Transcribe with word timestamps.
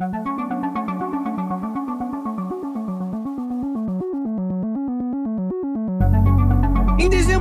Em 0.00 0.59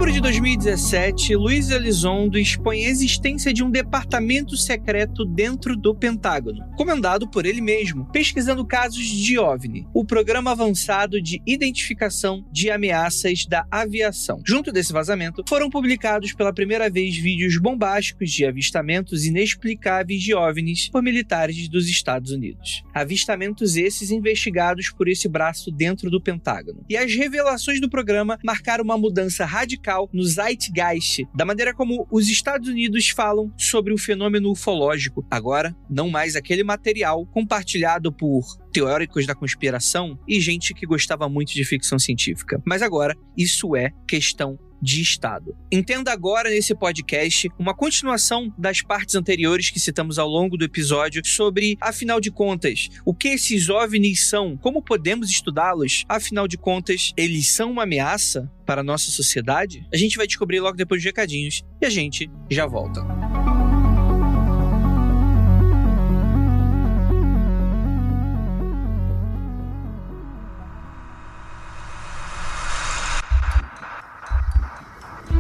dezembro 0.10 0.14
de 0.14 0.22
2017, 0.22 1.36
Luiz 1.36 1.70
Elizondo 1.70 2.40
expõe 2.40 2.86
a 2.86 2.90
existência 2.90 3.54
de 3.54 3.64
um 3.64 3.70
departamento 3.70 4.58
secreto 4.58 5.24
dentro 5.24 5.76
do 5.76 5.96
Pentágono, 5.96 6.66
comandado 6.76 7.30
por 7.30 7.46
ele 7.46 7.62
mesmo, 7.62 8.06
pesquisando 8.12 8.66
casos 8.66 9.06
de 9.06 9.38
OVNI, 9.38 9.88
o 9.94 10.04
Programa 10.04 10.52
Avançado 10.52 11.22
de 11.22 11.42
Identificação 11.46 12.44
de 12.52 12.72
Ameaças 12.72 13.46
da 13.46 13.66
Aviação. 13.70 14.42
Junto 14.46 14.72
desse 14.72 14.92
vazamento, 14.92 15.44
foram 15.48 15.70
publicados 15.70 16.34
pela 16.34 16.54
primeira 16.54 16.90
vez 16.90 17.16
vídeos 17.16 17.58
bombásticos 17.58 18.32
de 18.32 18.46
avistamentos 18.46 19.26
inexplicáveis 19.26 20.22
de 20.22 20.34
OVNIs 20.34 20.90
por 20.90 21.04
militares 21.04 21.68
dos 21.68 21.88
Estados 21.88 22.32
Unidos. 22.32 22.84
Avistamentos 22.94 23.76
esses 23.76 24.10
investigados 24.12 24.90
por 24.90 25.08
esse 25.08 25.28
braço 25.28 25.72
dentro 25.72 26.10
do 26.10 26.22
Pentágono. 26.22 26.84
E 26.90 26.98
as 26.98 27.14
revelações 27.14 27.80
do 27.80 27.90
programa 27.90 28.40
marcaram 28.44 28.84
uma 28.84 28.98
mudança 28.98 29.46
radical 29.46 29.99
no 30.14 30.24
zeitgeist, 30.24 31.26
da 31.34 31.44
maneira 31.44 31.74
como 31.74 32.08
os 32.12 32.30
Estados 32.30 32.70
Unidos 32.70 33.10
falam 33.10 33.52
sobre 33.58 33.92
o 33.94 33.98
fenômeno 33.98 34.52
ufológico. 34.52 35.26
Agora, 35.30 35.76
não 35.90 36.10
mais 36.10 36.36
aquele 36.36 36.64
material 36.64 37.26
compartilhado 37.26 38.12
por 38.12 38.46
teóricos 38.72 39.26
da 39.26 39.36
conspiração 39.36 40.18
e 40.28 40.40
gente 40.40 40.74
que 40.74 40.86
gostava 40.86 41.28
muito 41.28 41.54
de 41.54 41.66
ficção 41.66 41.98
científica. 41.98 42.62
Mas 42.66 42.82
agora, 42.82 43.16
isso 43.36 43.76
é 43.76 43.92
questão 44.08 44.58
de 44.82 45.02
Estado. 45.02 45.56
Entenda 45.72 46.12
agora 46.12 46.50
nesse 46.50 46.76
podcast 46.76 47.50
uma 47.58 47.74
continuação 47.74 48.54
das 48.58 48.82
partes 48.82 49.16
anteriores 49.16 49.70
que 49.70 49.80
citamos 49.80 50.18
ao 50.18 50.28
longo 50.28 50.58
do 50.58 50.66
episódio 50.66 51.22
sobre, 51.26 51.78
afinal 51.82 52.20
de 52.20 52.32
contas, 52.32 52.90
o 53.06 53.14
que 53.14 53.30
esses 53.30 53.70
OVNIs 53.70 54.30
são, 54.30 54.58
como 54.58 54.82
podemos 54.82 55.30
estudá-los, 55.30 56.06
afinal 56.08 56.48
de 56.48 56.58
contas, 56.58 57.14
eles 57.18 57.50
são 57.50 57.72
uma 57.72 57.84
ameaça 57.84 58.52
para 58.66 58.82
a 58.82 58.84
nossa 58.84 59.12
sociedade? 59.12 59.86
A 59.94 59.98
gente 59.98 60.18
vai 60.18 60.28
descobrir 60.28 60.60
logo 60.60 60.78
depois 60.78 61.02
dos 61.02 61.06
recadinhos 61.06 61.64
e 61.82 61.86
a 61.86 61.90
gente 61.90 62.30
já 62.50 62.66
volta. 62.66 63.02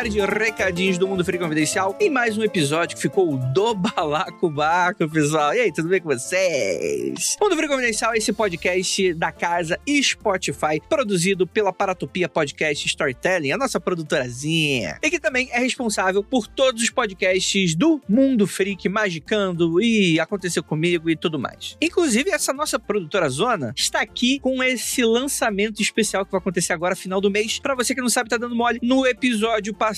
De 0.00 0.18
recadinhos 0.18 0.96
do 0.96 1.06
Mundo 1.06 1.22
Free 1.22 1.38
Confidencial 1.38 1.94
em 2.00 2.08
mais 2.08 2.36
um 2.38 2.42
episódio 2.42 2.96
que 2.96 3.02
ficou 3.02 3.36
do 3.36 3.74
balacobaco, 3.76 5.06
pessoal. 5.10 5.52
E 5.52 5.60
aí, 5.60 5.72
tudo 5.72 5.90
bem 5.90 6.00
com 6.00 6.08
vocês? 6.08 7.36
Mundo 7.38 7.54
Free 7.54 7.68
Confidencial 7.68 8.14
é 8.14 8.16
esse 8.16 8.32
podcast 8.32 9.12
da 9.12 9.30
casa 9.30 9.78
Spotify, 10.02 10.80
produzido 10.88 11.46
pela 11.46 11.70
Paratopia 11.70 12.30
Podcast 12.30 12.86
Storytelling, 12.86 13.52
a 13.52 13.58
nossa 13.58 13.78
produtorazinha. 13.78 14.98
E 15.02 15.10
que 15.10 15.20
também 15.20 15.50
é 15.52 15.60
responsável 15.60 16.24
por 16.24 16.48
todos 16.48 16.82
os 16.82 16.88
podcasts 16.88 17.74
do 17.74 18.00
Mundo 18.08 18.46
Freak, 18.46 18.88
Magicando 18.88 19.82
e 19.82 20.18
Aconteceu 20.18 20.64
Comigo 20.64 21.10
e 21.10 21.16
tudo 21.16 21.38
mais. 21.38 21.76
Inclusive, 21.78 22.30
essa 22.30 22.54
nossa 22.54 22.78
produtora 22.78 23.28
zona 23.28 23.74
está 23.76 24.00
aqui 24.00 24.40
com 24.40 24.62
esse 24.62 25.04
lançamento 25.04 25.82
especial 25.82 26.24
que 26.24 26.32
vai 26.32 26.40
acontecer 26.40 26.72
agora, 26.72 26.96
final 26.96 27.20
do 27.20 27.30
mês. 27.30 27.58
Pra 27.58 27.74
você 27.74 27.94
que 27.94 28.00
não 28.00 28.08
sabe, 28.08 28.30
tá 28.30 28.38
dando 28.38 28.56
mole. 28.56 28.80
No 28.82 29.06
episódio 29.06 29.74
passado, 29.74 29.90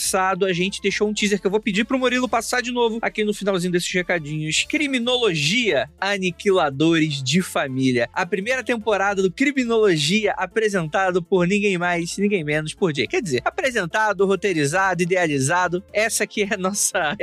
a 0.44 0.52
gente 0.52 0.80
deixou 0.80 1.08
um 1.08 1.14
teaser 1.14 1.40
que 1.40 1.46
eu 1.46 1.50
vou 1.50 1.60
pedir 1.60 1.84
pro 1.84 1.98
Murilo 1.98 2.28
passar 2.28 2.60
de 2.60 2.72
novo 2.72 2.98
aqui 3.00 3.24
no 3.24 3.32
finalzinho 3.32 3.72
desses 3.72 3.92
recadinhos. 3.92 4.64
Criminologia 4.68 5.88
Aniquiladores 6.00 7.22
de 7.22 7.40
Família. 7.40 8.08
A 8.12 8.26
primeira 8.26 8.62
temporada 8.64 9.22
do 9.22 9.30
Criminologia 9.30 10.32
apresentado 10.32 11.22
por 11.22 11.46
ninguém 11.46 11.78
mais, 11.78 12.16
ninguém 12.18 12.44
menos 12.44 12.74
por 12.74 12.94
Jay. 12.94 13.06
Quer 13.06 13.22
dizer, 13.22 13.42
apresentado, 13.44 14.26
roteirizado, 14.26 15.02
idealizado. 15.02 15.82
Essa 15.92 16.24
aqui 16.24 16.42
é 16.42 16.54
a 16.54 16.58
nossa 16.58 17.16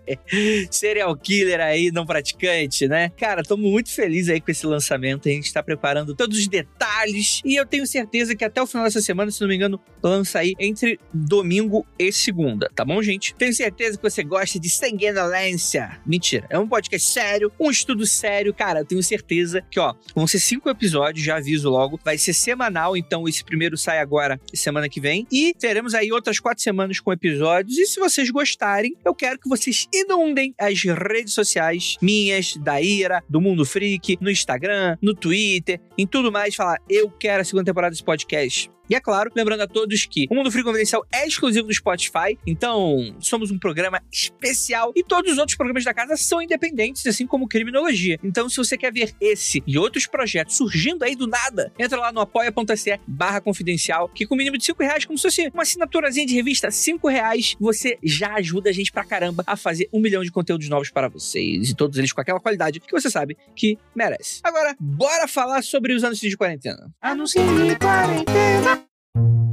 serial 0.70 1.16
killer 1.16 1.60
aí, 1.60 1.90
não 1.90 2.06
praticante, 2.06 2.86
né? 2.86 3.10
Cara, 3.10 3.42
tô 3.42 3.56
muito 3.56 3.90
feliz 3.90 4.28
aí 4.28 4.40
com 4.40 4.50
esse 4.50 4.66
lançamento. 4.66 5.28
A 5.28 5.32
gente 5.32 5.52
tá 5.52 5.62
preparando 5.62 6.14
todos 6.14 6.38
os 6.38 6.48
detalhes 6.48 7.40
e 7.44 7.56
eu 7.56 7.66
tenho 7.66 7.86
certeza 7.86 8.34
que 8.34 8.44
até 8.44 8.62
o 8.62 8.66
final 8.66 8.84
dessa 8.84 9.00
semana, 9.00 9.30
se 9.30 9.40
não 9.40 9.48
me 9.48 9.56
engano, 9.56 9.80
lança 10.02 10.38
aí 10.38 10.54
entre 10.58 10.98
domingo 11.12 11.86
e 12.08 12.12
segunda, 12.12 12.70
tá 12.74 12.84
bom, 12.84 13.02
gente? 13.02 13.34
Tenho 13.34 13.52
certeza 13.52 13.96
que 13.96 14.02
você 14.02 14.22
gosta 14.22 14.58
de 14.58 14.68
sanguinolência. 14.68 16.00
Mentira, 16.06 16.46
é 16.50 16.58
um 16.58 16.68
podcast 16.68 17.08
sério, 17.08 17.52
um 17.58 17.70
estudo 17.70 18.06
sério. 18.06 18.52
Cara, 18.54 18.80
eu 18.80 18.84
tenho 18.84 19.02
certeza 19.02 19.62
que, 19.70 19.78
ó, 19.78 19.94
vão 20.14 20.26
ser 20.26 20.38
cinco 20.38 20.68
episódios, 20.68 21.24
já 21.24 21.36
aviso 21.36 21.70
logo. 21.70 21.98
Vai 22.04 22.18
ser 22.18 22.32
semanal, 22.32 22.96
então 22.96 23.28
esse 23.28 23.44
primeiro 23.44 23.76
sai 23.76 23.98
agora 23.98 24.40
semana 24.54 24.88
que 24.88 25.00
vem. 25.00 25.26
E 25.30 25.54
teremos 25.58 25.94
aí 25.94 26.12
outras 26.12 26.38
quatro 26.38 26.62
semanas 26.62 27.00
com 27.00 27.12
episódios. 27.12 27.78
E 27.78 27.86
se 27.86 28.00
vocês 28.00 28.30
gostarem, 28.30 28.94
eu 29.04 29.14
quero 29.14 29.38
que 29.38 29.48
vocês 29.48 29.88
inundem 29.92 30.54
as 30.58 30.82
redes 30.82 31.32
sociais 31.32 31.96
minhas, 32.00 32.56
da 32.56 32.80
Ira, 32.80 33.22
do 33.28 33.40
Mundo 33.40 33.64
Freak, 33.64 34.18
no 34.20 34.30
Instagram, 34.30 34.96
no 35.00 35.14
Twitter, 35.14 35.80
em 35.96 36.06
tudo 36.06 36.32
mais. 36.32 36.54
Falar, 36.54 36.78
eu 36.88 37.10
quero 37.10 37.42
a 37.42 37.44
segunda 37.44 37.64
temporada 37.64 37.90
desse 37.90 38.04
podcast. 38.04 38.70
E 38.88 38.94
é 38.94 39.00
claro, 39.00 39.30
lembrando 39.34 39.62
a 39.62 39.66
todos 39.66 40.06
que 40.06 40.26
o 40.30 40.34
Mundo 40.34 40.50
Free 40.50 40.62
Confidencial 40.62 41.06
é 41.12 41.26
exclusivo 41.26 41.66
do 41.66 41.74
Spotify, 41.74 42.38
então 42.46 43.14
somos 43.20 43.50
um 43.50 43.58
programa 43.58 44.02
especial 44.10 44.92
e 44.94 45.02
todos 45.02 45.32
os 45.32 45.38
outros 45.38 45.56
programas 45.56 45.84
da 45.84 45.94
casa 45.94 46.16
são 46.16 46.42
independentes, 46.42 47.06
assim 47.06 47.26
como 47.26 47.48
Criminologia. 47.48 48.18
Então, 48.22 48.48
se 48.48 48.56
você 48.56 48.76
quer 48.76 48.92
ver 48.92 49.14
esse 49.20 49.62
e 49.66 49.78
outros 49.78 50.06
projetos 50.06 50.56
surgindo 50.56 51.04
aí 51.04 51.14
do 51.14 51.26
nada, 51.26 51.72
entra 51.78 51.98
lá 51.98 52.12
no 52.12 52.20
apoia.se 52.20 52.98
barra 53.06 53.40
confidencial, 53.40 54.08
que 54.08 54.26
com 54.26 54.34
o 54.34 54.38
mínimo 54.38 54.58
de 54.58 54.64
5 54.64 54.82
reais, 54.82 55.04
como 55.04 55.18
se 55.18 55.22
fosse 55.22 55.50
uma 55.52 55.62
assinaturazinha 55.62 56.26
de 56.26 56.34
revista, 56.34 56.70
5 56.70 57.08
reais, 57.08 57.56
você 57.60 57.98
já 58.02 58.34
ajuda 58.34 58.70
a 58.70 58.72
gente 58.72 58.92
pra 58.92 59.04
caramba 59.04 59.42
a 59.46 59.56
fazer 59.56 59.88
um 59.92 60.00
milhão 60.00 60.22
de 60.22 60.30
conteúdos 60.30 60.68
novos 60.68 60.90
para 60.90 61.08
vocês, 61.08 61.70
e 61.70 61.74
todos 61.74 61.98
eles 61.98 62.12
com 62.12 62.20
aquela 62.20 62.40
qualidade 62.40 62.80
que 62.80 62.90
você 62.90 63.10
sabe 63.10 63.36
que 63.54 63.78
merece. 63.94 64.40
Agora, 64.42 64.74
bora 64.78 65.28
falar 65.28 65.62
sobre 65.62 65.92
os 65.94 66.04
anos 66.04 66.18
de 66.18 66.36
quarentena. 66.36 66.92
Anuncie 67.00 67.40
quarentena. 67.78 68.81
E 69.14 69.51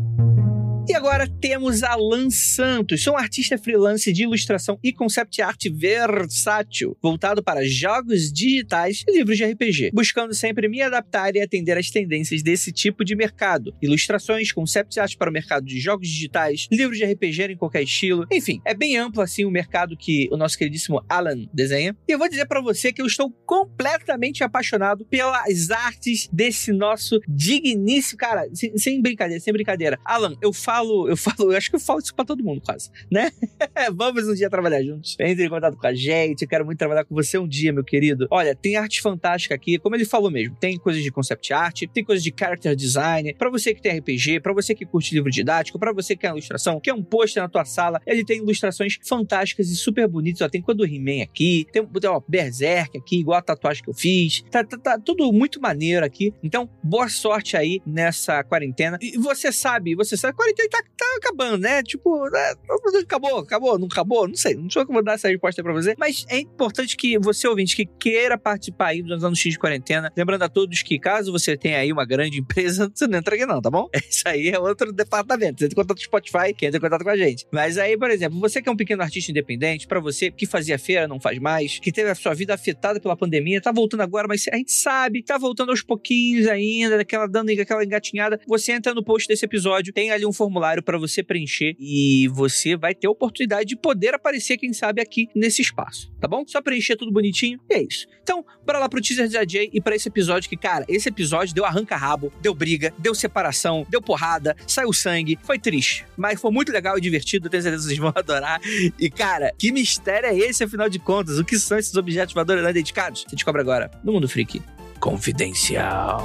agora 1.00 1.26
temos 1.40 1.82
Alan 1.82 2.30
Santos. 2.30 3.02
Sou 3.02 3.14
um 3.14 3.18
artista 3.18 3.58
freelance 3.58 4.12
de 4.12 4.24
ilustração 4.24 4.78
e 4.84 4.92
concept 4.92 5.42
art 5.42 5.64
versátil, 5.72 6.98
voltado 7.02 7.42
para 7.42 7.66
jogos 7.66 8.34
digitais 8.34 9.06
e 9.08 9.18
livros 9.18 9.38
de 9.38 9.46
RPG, 9.46 9.92
buscando 9.94 10.34
sempre 10.34 10.68
me 10.68 10.82
adaptar 10.82 11.34
e 11.38 11.42
atender 11.42 11.78
às 11.78 11.90
tendências 11.90 12.44
desse 12.44 12.74
tipo 12.74 13.06
de 13.06 13.16
mercado. 13.16 13.74
Ilustrações, 13.82 14.52
concept 14.52 15.00
art 15.00 15.16
para 15.16 15.30
o 15.30 15.34
mercado 15.34 15.66
de 15.66 15.80
jogos 15.80 16.06
digitais, 16.06 16.68
livros 16.70 16.98
de 16.98 17.06
RPG 17.06 17.54
em 17.54 17.58
qualquer 17.58 17.84
estilo. 17.84 18.26
Enfim, 18.30 18.60
é 18.66 18.74
bem 18.74 18.98
amplo 18.98 19.22
assim 19.22 19.46
o 19.46 19.52
mercado 19.52 19.96
que 19.96 20.28
o 20.34 20.36
nosso 20.36 20.58
queridíssimo 20.58 21.02
Alan 21.08 21.48
desenha. 21.54 21.96
E 22.10 22.12
eu 22.12 22.20
vou 22.20 22.28
dizer 22.28 22.46
para 22.46 22.60
você 22.60 22.92
que 22.92 23.02
eu 23.02 23.06
estou 23.06 23.32
completamente 23.46 24.44
apaixonado 24.44 25.06
pelas 25.06 25.72
artes 25.72 26.28
desse 26.34 26.74
nosso 26.74 27.22
digníssimo, 27.26 28.18
cara, 28.18 28.50
sem, 28.54 28.78
sem 28.78 29.02
brincadeira, 29.02 29.40
sem 29.40 29.54
brincadeira. 29.54 29.98
Alan, 30.04 30.36
eu 30.42 30.52
falo 30.52 30.89
falo, 30.90 31.10
eu 31.10 31.18
falo, 31.18 31.52
eu 31.52 31.58
acho 31.58 31.70
que 31.70 31.76
eu 31.76 31.80
falo 31.80 32.00
isso 32.00 32.14
pra 32.16 32.26
todo 32.26 32.44
mundo, 32.44 32.62
quase, 32.62 32.90
né? 33.12 33.32
Vamos 33.94 34.28
um 34.28 34.34
dia 34.34 34.50
trabalhar 34.50 34.84
juntos. 34.84 35.16
Entre 35.20 35.46
em 35.46 35.50
contato 35.50 35.78
com 35.78 35.88
a 35.88 35.94
gente, 35.94 36.42
eu 36.42 36.48
quero 36.48 36.66
muito 36.66 36.78
trabalhar 36.78 37.06
com 37.06 37.14
você 37.14 37.38
um 37.38 37.48
dia, 37.48 37.72
meu 37.72 37.84
querido. 37.84 38.28
Olha, 38.32 38.56
tem 38.56 38.76
arte 38.76 39.02
fantástica 39.02 39.56
aqui, 39.56 39.78
como 39.78 39.96
ele 39.96 40.06
falou 40.06 40.32
mesmo, 40.32 40.56
tem 40.60 40.78
coisas 40.78 41.04
de 41.04 41.12
concept 41.12 41.54
art, 41.54 41.84
tem 41.94 42.04
coisas 42.04 42.24
de 42.24 42.34
character 42.38 42.76
design, 42.76 43.34
para 43.36 43.50
você 43.50 43.74
que 43.74 43.82
tem 43.82 43.98
RPG, 44.00 44.40
para 44.40 44.54
você 44.54 44.74
que 44.74 44.86
curte 44.86 45.14
livro 45.14 45.30
didático, 45.30 45.80
para 45.80 45.94
você 45.94 46.16
que 46.16 46.22
quer 46.22 46.30
ilustração, 46.30 46.80
quer 46.80 46.94
um 46.94 47.04
pôster 47.04 47.42
na 47.42 47.50
tua 47.50 47.66
sala, 47.66 48.02
ele 48.06 48.24
tem 48.24 48.40
ilustrações 48.40 48.98
fantásticas 49.04 49.70
e 49.70 49.76
super 49.76 50.08
bonitas, 50.08 50.42
ó, 50.42 50.50
tem 50.50 50.62
quando 50.62 50.82
o 50.82 50.86
He-Man 50.86 51.24
aqui, 51.24 51.66
tem, 51.72 51.86
tem 51.86 52.10
ó, 52.10 52.22
Berserk 52.28 52.98
aqui, 52.98 53.20
igual 53.20 53.38
a 53.38 53.42
tatuagem 53.42 53.84
que 53.84 53.90
eu 53.90 53.94
fiz, 53.94 54.44
tá, 54.50 54.64
tá, 54.64 54.78
tá 54.78 55.00
tudo 55.00 55.32
muito 55.32 55.62
maneiro 55.62 56.06
aqui, 56.06 56.34
então 56.44 56.70
boa 56.84 57.10
sorte 57.10 57.56
aí 57.56 57.82
nessa 57.86 58.44
quarentena, 58.44 58.98
e 59.02 59.18
você 59.18 59.52
sabe, 59.52 59.96
você 59.96 60.18
sabe, 60.18 60.36
quarentena 60.36 60.70
tá, 60.70 60.79
tá 60.98 61.06
acabando, 61.18 61.60
né? 61.60 61.84
Tipo, 61.84 62.30
né? 62.30 62.54
acabou, 63.02 63.40
acabou, 63.40 63.80
não 63.80 63.88
acabou, 63.88 64.28
não 64.28 64.36
sei. 64.36 64.56
Não 64.56 64.70
sei 64.70 64.86
como 64.86 65.02
dar 65.02 65.14
essa 65.14 65.28
resposta 65.28 65.64
pra 65.64 65.74
você. 65.74 65.96
Mas 65.98 66.26
é 66.30 66.40
importante 66.40 66.96
que 66.96 67.18
você, 67.20 67.48
ouvinte, 67.48 67.76
que 67.76 67.86
queira 67.86 68.38
participar 68.38 68.88
aí 68.88 69.02
dos 69.02 69.24
anos 69.24 69.40
X 69.40 69.54
de 69.54 69.60
quarentena, 69.60 70.12
lembrando 70.16 70.44
a 70.44 70.50
todos 70.50 70.82
que 70.84 71.00
caso 71.00 71.32
você 71.32 71.58
tenha 71.58 71.80
aí 71.80 71.92
uma 71.92 72.06
grande 72.06 72.40
empresa, 72.40 72.90
você 72.94 73.08
não 73.08 73.20
entra 73.20 73.36
aqui 73.36 73.46
não, 73.46 73.62
tá 73.62 73.70
bom? 73.70 73.90
Isso 74.10 74.24
aí 74.28 74.50
é 74.50 74.60
outro 74.60 74.92
departamento. 74.92 75.60
Você 75.60 75.66
entra 75.66 75.74
em 75.74 75.82
contato 75.82 75.98
com 75.98 76.02
o 76.02 76.06
Spotify, 76.06 76.54
que 76.54 76.66
entra 76.66 76.78
em 76.78 76.82
contato 76.82 77.04
com 77.04 77.10
a 77.10 77.18
gente. 77.18 77.46
Mas 77.52 77.78
aí, 77.78 77.98
por 77.98 78.10
exemplo, 78.12 78.40
você 78.40 78.62
que 78.62 78.70
é 78.70 78.72
um 78.72 78.78
pequeno 78.78 79.02
artista 79.02 79.32
independente, 79.32 79.88
para 79.88 80.00
você 80.00 80.32
que 80.32 80.46
fazia 80.46 80.78
feira, 80.78 81.08
não 81.08 81.20
faz 81.20 81.40
mais, 81.40 81.80
que 81.80 81.92
teve 81.92 82.10
a 82.10 82.16
sua 82.16 82.34
vida 82.34 82.54
afetada 82.54 83.00
pela 83.00 83.16
pandemia, 83.16 83.62
tá 83.62 83.72
voltando 83.72 84.02
agora, 84.02 84.28
mas 84.28 84.46
a 84.52 84.56
gente 84.56 84.72
sabe, 84.72 85.24
tá 85.24 85.38
voltando 85.38 85.70
aos 85.70 85.82
pouquinhos 85.82 86.48
ainda, 86.48 86.98
daquela 86.98 87.28
dando 87.28 87.50
aquela 87.50 87.84
engatinhada. 87.84 88.40
Você 88.48 88.72
entra 88.72 88.94
no 88.94 89.04
post 89.04 89.28
desse 89.28 89.46
episódio, 89.46 89.94
tem 89.94 90.12
ali 90.12 90.26
um 90.26 90.34
formulário 90.34 90.69
para 90.84 90.98
você 90.98 91.24
preencher 91.24 91.76
e 91.80 92.28
você 92.30 92.76
vai 92.76 92.94
ter 92.94 93.08
a 93.08 93.12
oportunidade 93.12 93.70
de 93.70 93.76
poder 93.76 94.14
aparecer, 94.14 94.58
quem 94.58 94.74
sabe, 94.74 95.02
aqui 95.02 95.28
nesse 95.36 95.62
espaço, 95.62 96.12
tá 96.20 96.28
bom? 96.28 96.44
Só 96.48 96.62
preencher 96.62 96.96
tudo 96.96 97.12
bonitinho 97.12 97.60
e 97.70 97.74
é 97.74 97.84
isso. 97.84 98.08
Então, 98.22 98.46
bora 98.66 98.80
lá 98.80 98.88
pro 98.88 99.02
teaser 99.02 99.28
de 99.28 99.38
AJ 99.38 99.70
e 99.74 99.82
para 99.82 99.96
esse 99.96 100.08
episódio 100.08 100.50
que, 100.50 100.56
cara, 100.56 100.86
esse 100.88 101.10
episódio 101.10 101.54
deu 101.54 101.66
arranca-rabo, 101.66 102.32
deu 102.42 102.54
briga, 102.54 102.94
deu 102.98 103.16
separação, 103.16 103.86
deu 103.90 104.02
porrada, 104.02 104.56
saiu 104.68 104.94
sangue, 104.94 105.38
foi 105.44 105.58
triste, 105.58 106.06
mas 106.16 106.40
foi 106.40 106.52
muito 106.52 106.72
legal 106.72 106.98
e 106.98 107.02
divertido, 107.02 107.50
tenho 107.50 107.64
certeza 107.64 107.84
que 107.84 107.90
vocês 107.90 108.00
vão 108.00 108.14
adorar. 108.16 108.62
E, 109.00 109.10
cara, 109.10 109.52
que 109.58 109.72
mistério 109.72 110.30
é 110.30 110.38
esse, 110.38 110.64
afinal 110.64 110.90
de 110.90 111.00
contas? 111.00 111.40
O 111.40 111.44
que 111.44 111.58
são 111.58 111.78
esses 111.78 111.96
objetos 111.96 112.34
voadores 112.34 112.62
não 112.62 112.70
identificados? 112.70 113.26
Você 113.28 113.36
descobre 113.36 113.62
agora 113.62 113.90
no 114.04 114.14
Mundo 114.14 114.30
Freak 114.30 114.62
Confidencial. 115.00 116.22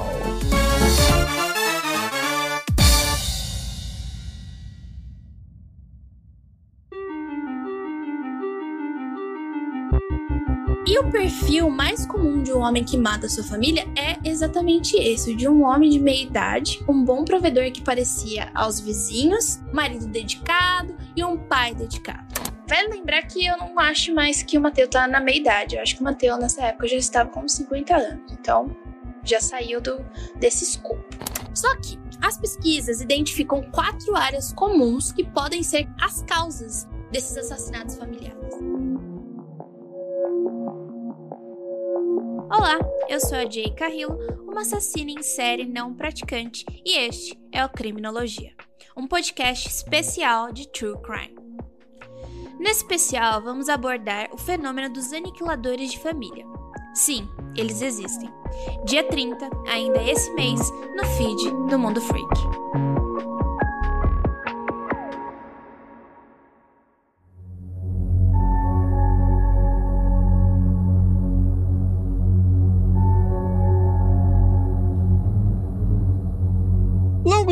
E 10.95 10.97
o 10.97 11.11
perfil 11.11 11.69
mais 11.69 12.05
comum 12.05 12.41
de 12.41 12.53
um 12.53 12.61
homem 12.61 12.81
que 12.81 12.97
mata 12.97 13.27
sua 13.27 13.43
família 13.43 13.85
é 13.97 14.17
exatamente 14.23 14.95
esse: 14.95 15.35
de 15.35 15.45
um 15.45 15.65
homem 15.65 15.89
de 15.89 15.99
meia 15.99 16.23
idade, 16.23 16.81
um 16.87 17.03
bom 17.03 17.25
provedor 17.25 17.69
que 17.69 17.81
parecia 17.81 18.49
aos 18.55 18.79
vizinhos, 18.79 19.59
marido 19.73 20.07
dedicado 20.07 20.95
e 21.13 21.21
um 21.21 21.37
pai 21.37 21.75
dedicado. 21.75 22.33
Vale 22.65 22.87
lembrar 22.87 23.23
que 23.23 23.45
eu 23.45 23.57
não 23.57 23.77
acho 23.77 24.15
mais 24.15 24.41
que 24.41 24.57
o 24.57 24.61
Mateu 24.61 24.89
tá 24.89 25.05
na 25.05 25.19
meia 25.19 25.37
idade. 25.37 25.75
Eu 25.75 25.81
acho 25.81 25.95
que 25.95 26.01
o 26.01 26.05
Mateu 26.05 26.37
nessa 26.37 26.63
época 26.63 26.87
já 26.87 26.95
estava 26.95 27.29
com 27.29 27.45
50 27.45 27.93
anos. 27.93 28.31
Então, 28.31 28.73
já 29.21 29.41
saiu 29.41 29.81
do, 29.81 29.99
desse 30.37 30.63
escopo. 30.63 31.03
Só 31.53 31.75
que 31.75 31.99
as 32.21 32.37
pesquisas 32.37 33.01
identificam 33.01 33.61
quatro 33.63 34.15
áreas 34.15 34.53
comuns 34.53 35.11
que 35.11 35.25
podem 35.25 35.61
ser 35.61 35.89
as 36.01 36.21
causas 36.21 36.87
desses 37.11 37.35
assassinatos 37.35 37.97
familiares. 37.97 38.14
Olá, 42.57 42.79
eu 43.09 43.19
sou 43.19 43.37
a 43.37 43.49
Jay 43.49 43.69
Carrillo, 43.75 44.17
uma 44.47 44.61
assassina 44.61 45.11
em 45.11 45.21
série 45.21 45.65
não 45.65 45.93
praticante, 45.93 46.65
e 46.85 46.97
este 46.97 47.37
é 47.51 47.65
o 47.65 47.69
Criminologia, 47.69 48.55
um 48.95 49.05
podcast 49.05 49.67
especial 49.67 50.53
de 50.53 50.65
True 50.71 50.95
Crime. 51.01 51.35
Nesse 52.57 52.83
especial, 52.83 53.41
vamos 53.41 53.67
abordar 53.67 54.29
o 54.31 54.37
fenômeno 54.37 54.89
dos 54.89 55.11
aniquiladores 55.11 55.91
de 55.91 55.99
família. 55.99 56.45
Sim, 56.93 57.27
eles 57.57 57.81
existem. 57.81 58.31
Dia 58.85 59.03
30, 59.03 59.49
ainda 59.67 60.01
esse 60.01 60.33
mês, 60.33 60.61
no 60.95 61.05
feed 61.17 61.51
do 61.69 61.77
Mundo 61.77 61.99
Freak. 61.99 63.04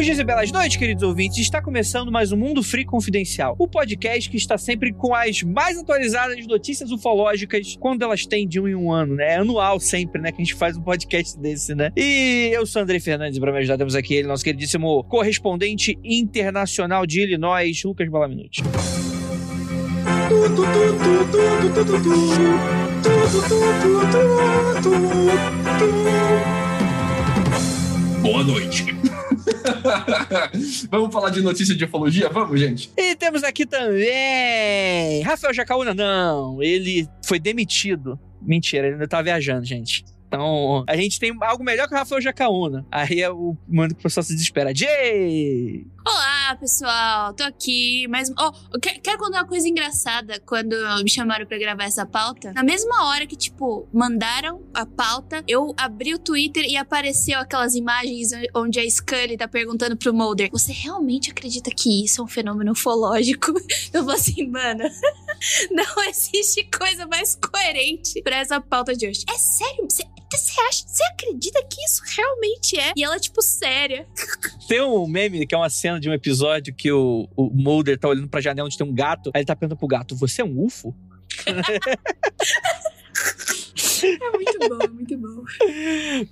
Longos 0.03 0.17
dias 0.17 0.19
e 0.19 0.23
belas 0.25 0.51
noites, 0.51 0.75
queridos 0.75 1.01
ouvintes. 1.01 1.37
Está 1.37 1.61
começando 1.61 2.11
mais 2.11 2.33
um 2.33 2.37
Mundo 2.37 2.61
Free 2.61 2.83
Confidencial, 2.83 3.55
o 3.57 3.65
podcast 3.65 4.29
que 4.29 4.35
está 4.35 4.57
sempre 4.57 4.91
com 4.91 5.15
as 5.15 5.41
mais 5.43 5.77
atualizadas 5.77 6.45
notícias 6.45 6.91
ufológicas 6.91 7.77
quando 7.79 8.01
elas 8.01 8.25
têm 8.25 8.45
de 8.45 8.59
um 8.59 8.67
em 8.67 8.75
um 8.75 8.91
ano, 8.91 9.15
né? 9.15 9.35
É 9.35 9.35
anual 9.37 9.79
sempre, 9.79 10.21
né? 10.21 10.29
Que 10.33 10.41
a 10.41 10.43
gente 10.43 10.55
faz 10.55 10.75
um 10.75 10.81
podcast 10.81 11.39
desse, 11.39 11.73
né? 11.73 11.89
E 11.95 12.49
eu 12.51 12.65
sou 12.65 12.81
André 12.81 12.99
Fernandes, 12.99 13.39
para 13.39 13.53
me 13.53 13.59
ajudar, 13.59 13.77
temos 13.77 13.95
aqui 13.95 14.15
ele, 14.15 14.27
nosso 14.27 14.43
queridíssimo 14.43 15.05
correspondente 15.05 15.97
internacional 16.03 17.05
de 17.05 17.21
Illinois, 17.21 17.81
Lucas 17.85 18.09
Balaminuti. 18.09 18.61
Boa 28.21 28.43
noite. 28.43 29.12
Vamos 30.89 31.13
falar 31.13 31.29
de 31.29 31.41
notícia 31.41 31.75
de 31.75 31.85
ufologia? 31.85 32.29
Vamos, 32.29 32.59
gente. 32.59 32.91
E 32.97 33.15
temos 33.15 33.43
aqui 33.43 33.65
também 33.65 35.21
Rafael 35.21 35.53
Jacaúna, 35.53 35.93
não, 35.93 36.61
ele 36.61 37.07
foi 37.25 37.39
demitido. 37.39 38.19
Mentira, 38.41 38.87
ele 38.87 38.95
ainda 38.95 39.07
tá 39.07 39.21
viajando, 39.21 39.65
gente. 39.65 40.03
Então, 40.27 40.83
a 40.87 40.95
gente 40.95 41.19
tem 41.19 41.31
algo 41.41 41.63
melhor 41.63 41.87
que 41.87 41.93
o 41.93 41.97
Rafael 41.97 42.19
Jacaúna. 42.19 42.85
Aí 42.91 43.21
é 43.21 43.29
o 43.29 43.55
momento 43.67 43.93
que 43.93 43.99
o 43.99 44.03
pessoal 44.03 44.23
se 44.23 44.33
desespera. 44.33 44.73
Jay! 44.75 45.85
Olá, 46.05 46.57
pessoal, 46.59 47.33
tô 47.33 47.43
aqui, 47.43 48.05
mas 48.09 48.29
oh, 48.31 48.79
quero 48.79 49.17
contar 49.17 49.39
uma 49.39 49.47
coisa 49.47 49.69
engraçada 49.69 50.37
quando 50.45 50.75
me 51.01 51.09
chamaram 51.09 51.45
para 51.45 51.57
gravar 51.57 51.85
essa 51.85 52.05
pauta. 52.05 52.51
Na 52.51 52.61
mesma 52.61 53.07
hora 53.07 53.25
que, 53.25 53.37
tipo, 53.37 53.87
mandaram 53.93 54.61
a 54.73 54.85
pauta, 54.85 55.41
eu 55.47 55.73
abri 55.77 56.13
o 56.13 56.19
Twitter 56.19 56.65
e 56.65 56.75
apareceu 56.75 57.39
aquelas 57.39 57.73
imagens 57.73 58.31
onde 58.53 58.81
a 58.81 58.89
Scully 58.89 59.37
tá 59.37 59.47
perguntando 59.47 59.95
pro 59.95 60.13
Mulder: 60.13 60.49
Você 60.51 60.73
realmente 60.73 61.31
acredita 61.31 61.71
que 61.71 62.03
isso 62.03 62.19
é 62.19 62.23
um 62.25 62.27
fenômeno 62.27 62.73
ufológico? 62.73 63.53
Eu 63.93 64.03
vou 64.03 64.13
assim, 64.13 64.45
mano, 64.47 64.83
não 65.71 66.03
existe 66.09 66.67
coisa 66.77 67.07
mais 67.07 67.35
coerente 67.35 68.21
para 68.23 68.37
essa 68.37 68.59
pauta 68.59 68.93
de 68.93 69.07
hoje. 69.07 69.23
É 69.29 69.37
sério? 69.37 69.85
Você 69.89 70.03
você 70.37 70.59
acha, 70.61 70.83
você 70.87 71.03
acredita 71.03 71.63
que 71.63 71.81
isso 71.83 72.01
realmente 72.15 72.79
é? 72.79 72.93
E 72.95 73.03
ela, 73.03 73.19
tipo, 73.19 73.41
séria. 73.41 74.07
Tem 74.67 74.81
um 74.81 75.07
meme 75.07 75.45
que 75.45 75.53
é 75.53 75.57
uma 75.57 75.69
cena 75.69 75.92
de 75.99 76.09
um 76.09 76.13
episódio 76.13 76.73
que 76.73 76.91
o, 76.91 77.27
o 77.35 77.49
Mulder 77.49 77.97
tá 77.97 78.07
olhando 78.07 78.27
pra 78.27 78.41
janela 78.41 78.67
onde 78.67 78.77
tem 78.77 78.87
um 78.87 78.93
gato, 78.93 79.31
aí 79.33 79.41
ele 79.41 79.45
tá 79.45 79.55
perguntando 79.55 79.79
pro 79.79 79.87
gato: 79.87 80.15
Você 80.15 80.41
é 80.41 80.45
um 80.45 80.63
UFO? 80.63 80.95
É 84.03 84.31
muito 84.31 84.69
bom, 84.69 84.79
é 84.83 84.87
muito 84.87 85.17
bom. 85.17 85.43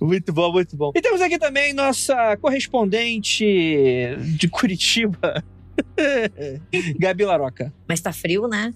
Muito 0.00 0.32
bom, 0.32 0.52
muito 0.52 0.76
bom. 0.76 0.92
E 0.94 1.00
temos 1.00 1.20
aqui 1.20 1.38
também 1.38 1.72
nossa 1.72 2.36
correspondente 2.36 3.44
de 4.36 4.48
Curitiba, 4.48 5.42
Gabi 6.98 7.24
Laroca. 7.24 7.72
Mas 7.88 8.00
tá 8.00 8.12
frio, 8.12 8.46
né? 8.46 8.72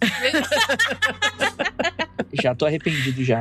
já 2.42 2.54
tô 2.54 2.66
arrependido 2.66 3.24
já. 3.24 3.40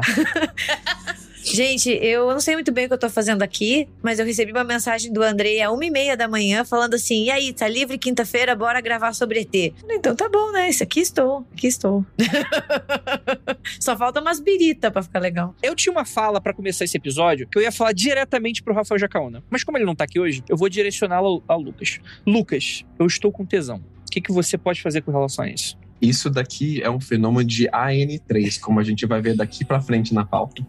Gente, 1.46 1.92
eu 2.02 2.28
não 2.32 2.40
sei 2.40 2.56
muito 2.56 2.72
bem 2.72 2.86
o 2.86 2.88
que 2.88 2.94
eu 2.96 2.98
tô 2.98 3.08
fazendo 3.08 3.44
aqui, 3.44 3.88
mas 4.02 4.18
eu 4.18 4.25
recebi 4.25 4.52
uma 4.52 4.64
mensagem 4.64 5.14
do 5.14 5.22
Andrei 5.22 5.62
às 5.62 5.72
uma 5.72 5.86
e 5.86 5.92
meia 5.92 6.18
da 6.18 6.28
manhã 6.28 6.66
falando 6.66 6.96
assim: 6.96 7.25
e 7.25 7.32
aí, 7.32 7.54
tá 7.54 7.68
livre 7.68 8.00
quinta-feira? 8.00 8.56
Bora 8.56 8.82
gravar 8.82 9.14
sobre 9.14 9.42
ET. 9.42 9.74
Então 9.90 10.16
tá 10.16 10.28
bom, 10.28 10.52
né? 10.52 10.72
Aqui 10.82 11.00
estou, 11.00 11.46
aqui 11.54 11.68
estou. 11.68 12.04
Só 13.80 13.96
falta 13.96 14.20
umas 14.20 14.40
birita 14.40 14.90
pra 14.90 15.04
ficar 15.04 15.20
legal. 15.20 15.56
Eu 15.62 15.75
tinha 15.75 15.94
uma 15.94 16.04
fala 16.04 16.42
para 16.42 16.52
começar 16.52 16.84
esse 16.84 16.98
episódio 16.98 17.48
que 17.48 17.60
eu 17.60 17.62
ia 17.62 17.72
falar 17.72 17.92
diretamente 17.92 18.64
pro 18.64 18.74
Rafael 18.74 18.98
Jacaúna. 18.98 19.44
Mas 19.50 19.64
como 19.64 19.78
ele 19.78 19.86
não 19.86 19.96
tá 19.96 20.04
aqui 20.04 20.20
hoje, 20.20 20.44
eu 20.50 20.58
vou 20.58 20.68
direcioná-lo 20.68 21.44
ao 21.48 21.62
Lucas. 21.62 22.00
Lucas, 22.25 22.84
eu 22.98 23.06
estou 23.06 23.32
com 23.32 23.46
tesão. 23.46 23.78
O 23.78 24.12
que, 24.12 24.20
que 24.20 24.32
você 24.32 24.58
pode 24.58 24.82
fazer 24.82 25.02
com 25.02 25.12
relação 25.12 25.46
a 25.46 25.50
isso? 25.50 25.78
Isso 26.02 26.30
daqui 26.30 26.82
é 26.82 26.90
um 26.90 27.00
fenômeno 27.00 27.48
de 27.48 27.68
AN3, 27.70 28.60
como 28.60 28.80
a 28.80 28.84
gente 28.84 29.06
vai 29.06 29.22
ver 29.22 29.36
daqui 29.36 29.64
para 29.64 29.82
frente 29.82 30.14
na 30.14 30.25
pauta. 30.25 30.66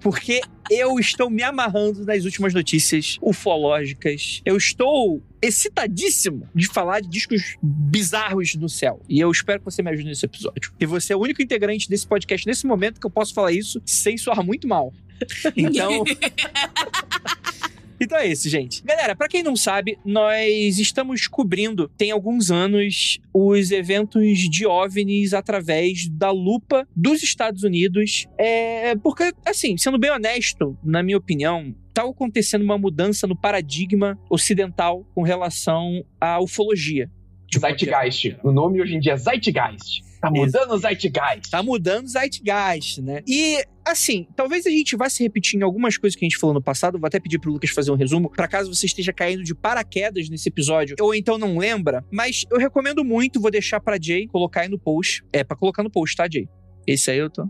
Porque 0.00 0.40
eu 0.70 0.98
estou 0.98 1.28
me 1.28 1.42
amarrando 1.42 2.04
nas 2.04 2.24
últimas 2.24 2.54
notícias 2.54 3.18
ufológicas. 3.20 4.40
Eu 4.44 4.56
estou 4.56 5.22
excitadíssimo 5.42 6.48
de 6.54 6.66
falar 6.68 7.00
de 7.00 7.08
discos 7.08 7.56
bizarros 7.62 8.54
no 8.54 8.68
céu. 8.68 9.00
E 9.08 9.18
eu 9.18 9.30
espero 9.30 9.58
que 9.60 9.64
você 9.64 9.82
me 9.82 9.90
ajude 9.90 10.08
nesse 10.08 10.26
episódio. 10.26 10.72
E 10.78 10.86
você 10.86 11.12
é 11.12 11.16
o 11.16 11.20
único 11.20 11.42
integrante 11.42 11.88
desse 11.88 12.06
podcast 12.06 12.46
nesse 12.46 12.66
momento 12.66 13.00
que 13.00 13.06
eu 13.06 13.10
posso 13.10 13.34
falar 13.34 13.52
isso 13.52 13.80
sem 13.84 14.16
soar 14.16 14.44
muito 14.44 14.68
mal. 14.68 14.92
Então. 15.54 16.02
Então 18.00 18.16
é 18.16 18.26
isso, 18.26 18.48
gente. 18.48 18.82
Galera, 18.82 19.14
pra 19.14 19.28
quem 19.28 19.42
não 19.42 19.54
sabe, 19.54 19.98
nós 20.04 20.78
estamos 20.78 21.28
cobrindo, 21.28 21.88
tem 21.98 22.10
alguns 22.10 22.50
anos, 22.50 23.20
os 23.32 23.70
eventos 23.70 24.38
de 24.38 24.66
OVNIs 24.66 25.34
através 25.34 26.08
da 26.08 26.30
lupa 26.30 26.88
dos 26.96 27.22
Estados 27.22 27.62
Unidos. 27.62 28.26
É, 28.38 28.96
porque, 28.96 29.32
assim, 29.44 29.76
sendo 29.76 29.98
bem 29.98 30.10
honesto, 30.10 30.78
na 30.82 31.02
minha 31.02 31.18
opinião, 31.18 31.74
tá 31.92 32.02
acontecendo 32.02 32.62
uma 32.62 32.78
mudança 32.78 33.26
no 33.26 33.36
paradigma 33.36 34.18
ocidental 34.30 35.04
com 35.14 35.22
relação 35.22 36.02
à 36.20 36.40
ufologia. 36.40 37.10
Zeitgeist. 37.58 38.36
O 38.42 38.52
nome 38.52 38.80
hoje 38.80 38.94
em 38.94 39.00
dia 39.00 39.12
é 39.12 39.16
Zeitgeist. 39.16 40.09
Tá 40.20 40.30
mudando 40.30 40.72
o 40.72 40.78
Zeitgeist. 40.78 41.50
Tá 41.50 41.62
mudando 41.62 42.04
o 42.04 42.08
Zeitgeist, 42.08 43.00
né? 43.00 43.22
E, 43.26 43.64
assim, 43.84 44.26
talvez 44.36 44.66
a 44.66 44.70
gente 44.70 44.94
vá 44.96 45.08
se 45.08 45.22
repetir 45.22 45.58
em 45.58 45.62
algumas 45.62 45.96
coisas 45.96 46.18
que 46.18 46.24
a 46.24 46.28
gente 46.28 46.36
falou 46.36 46.54
no 46.54 46.62
passado. 46.62 46.98
Vou 46.98 47.06
até 47.06 47.18
pedir 47.18 47.38
pro 47.38 47.50
Lucas 47.50 47.70
fazer 47.70 47.90
um 47.90 47.96
resumo, 47.96 48.30
para 48.30 48.46
caso 48.46 48.72
você 48.72 48.86
esteja 48.86 49.12
caindo 49.12 49.42
de 49.42 49.54
paraquedas 49.54 50.28
nesse 50.28 50.48
episódio, 50.48 50.96
ou 51.00 51.14
então 51.14 51.38
não 51.38 51.56
lembra. 51.56 52.04
Mas 52.10 52.44
eu 52.50 52.58
recomendo 52.58 53.04
muito, 53.04 53.40
vou 53.40 53.50
deixar 53.50 53.80
pra 53.80 53.98
Jay 54.00 54.26
colocar 54.26 54.62
aí 54.62 54.68
no 54.68 54.78
post. 54.78 55.24
É, 55.32 55.42
pra 55.42 55.56
colocar 55.56 55.82
no 55.82 55.90
post, 55.90 56.16
tá, 56.16 56.28
Jay? 56.30 56.48
Esse 56.86 57.10
aí 57.10 57.18
eu 57.18 57.30
tô. 57.30 57.48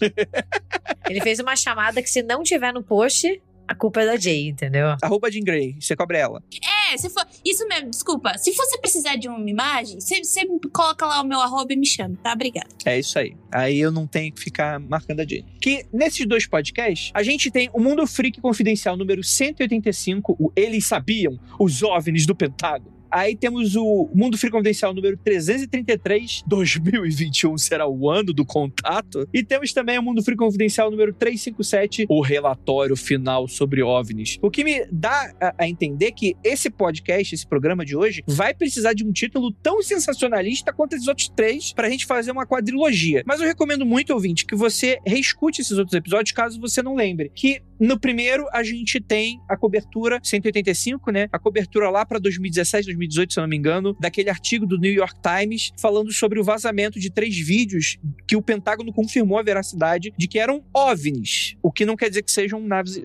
Ele 1.08 1.20
fez 1.20 1.38
uma 1.38 1.56
chamada 1.56 2.02
que 2.02 2.08
se 2.08 2.22
não 2.22 2.42
tiver 2.42 2.72
no 2.72 2.82
post, 2.82 3.40
a 3.66 3.74
culpa 3.74 4.02
é 4.02 4.06
da 4.06 4.16
Jay, 4.16 4.48
entendeu? 4.48 4.96
Arroba 5.02 5.30
Jean 5.30 5.44
Grey, 5.44 5.76
você 5.80 5.96
cobra 5.96 6.18
ela. 6.18 6.42
É, 6.62 6.81
se 6.98 7.10
for. 7.10 7.26
Isso 7.44 7.66
mesmo, 7.68 7.90
desculpa. 7.90 8.36
Se 8.38 8.52
você 8.52 8.78
precisar 8.78 9.16
de 9.16 9.28
uma 9.28 9.48
imagem, 9.48 10.00
você, 10.00 10.46
coloca 10.72 11.06
lá 11.06 11.20
o 11.20 11.24
meu 11.24 11.40
arroba 11.40 11.72
e 11.72 11.76
me 11.76 11.86
chama, 11.86 12.16
tá? 12.22 12.32
Obrigada. 12.32 12.68
É 12.84 12.98
isso 12.98 13.18
aí. 13.18 13.36
Aí 13.50 13.78
eu 13.78 13.90
não 13.90 14.06
tenho 14.06 14.32
que 14.32 14.40
ficar 14.40 14.78
marcando 14.80 15.20
a 15.20 15.24
Jay. 15.24 15.44
Que 15.60 15.86
nesses 15.92 16.26
dois 16.26 16.46
podcasts, 16.46 17.10
a 17.14 17.22
gente 17.22 17.50
tem 17.50 17.70
o 17.72 17.80
Mundo 17.80 18.06
Freak 18.06 18.40
Confidencial 18.40 18.96
número 18.96 19.22
185, 19.22 20.36
o 20.38 20.52
Eles 20.56 20.86
Sabiam, 20.86 21.38
os 21.58 21.82
OVNIs 21.82 22.26
do 22.26 22.34
Pentágono. 22.34 22.91
Aí 23.12 23.36
temos 23.36 23.76
o 23.76 24.08
Mundo 24.14 24.38
Free 24.38 24.50
Confidencial 24.50 24.94
número 24.94 25.18
333, 25.18 26.44
2021 26.46 27.58
será 27.58 27.86
o 27.86 28.08
ano 28.08 28.32
do 28.32 28.44
contato. 28.44 29.28
E 29.34 29.44
temos 29.44 29.72
também 29.74 29.98
o 29.98 30.02
Mundo 30.02 30.22
Free 30.22 30.34
Confidencial 30.34 30.90
número 30.90 31.12
357, 31.12 32.06
o 32.08 32.22
relatório 32.22 32.96
final 32.96 33.46
sobre 33.46 33.82
OVNIs. 33.82 34.38
O 34.40 34.50
que 34.50 34.64
me 34.64 34.86
dá 34.90 35.30
a, 35.38 35.54
a 35.58 35.68
entender 35.68 36.12
que 36.12 36.34
esse 36.42 36.70
podcast, 36.70 37.34
esse 37.34 37.46
programa 37.46 37.84
de 37.84 37.94
hoje, 37.94 38.24
vai 38.26 38.54
precisar 38.54 38.94
de 38.94 39.04
um 39.04 39.12
título 39.12 39.52
tão 39.62 39.82
sensacionalista 39.82 40.72
quanto 40.72 40.94
esses 40.94 41.06
outros 41.06 41.28
três 41.28 41.72
pra 41.74 41.90
gente 41.90 42.06
fazer 42.06 42.30
uma 42.30 42.46
quadrilogia. 42.46 43.22
Mas 43.26 43.40
eu 43.40 43.46
recomendo 43.46 43.84
muito, 43.84 44.14
ouvinte, 44.14 44.46
que 44.46 44.56
você 44.56 44.98
reescute 45.06 45.60
esses 45.60 45.76
outros 45.76 45.94
episódios 45.94 46.32
caso 46.32 46.58
você 46.58 46.82
não 46.82 46.94
lembre. 46.94 47.30
Que 47.34 47.60
no 47.78 47.98
primeiro 47.98 48.46
a 48.52 48.62
gente 48.62 49.00
tem 49.00 49.40
a 49.48 49.56
cobertura 49.56 50.20
185, 50.22 51.10
né? 51.10 51.28
A 51.32 51.38
cobertura 51.38 51.90
lá 51.90 52.04
para 52.04 52.18
2017, 52.18 52.86
2018, 52.86 53.32
se 53.32 53.38
eu 53.38 53.42
não 53.42 53.48
me 53.48 53.56
engano, 53.56 53.96
daquele 54.00 54.30
artigo 54.30 54.66
do 54.66 54.78
New 54.78 54.92
York 54.92 55.14
Times 55.22 55.72
falando 55.78 56.12
sobre 56.12 56.38
o 56.40 56.44
vazamento 56.44 56.98
de 56.98 57.10
três 57.10 57.36
vídeos 57.36 57.98
que 58.26 58.36
o 58.36 58.42
Pentágono 58.42 58.92
confirmou 58.92 59.38
a 59.38 59.42
veracidade 59.42 60.12
de 60.16 60.28
que 60.28 60.38
eram 60.38 60.64
OVNIs, 60.74 61.56
o 61.62 61.70
que 61.70 61.84
não 61.84 61.96
quer 61.96 62.08
dizer 62.08 62.22
que 62.22 62.32
sejam 62.32 62.60
naves, 62.60 63.00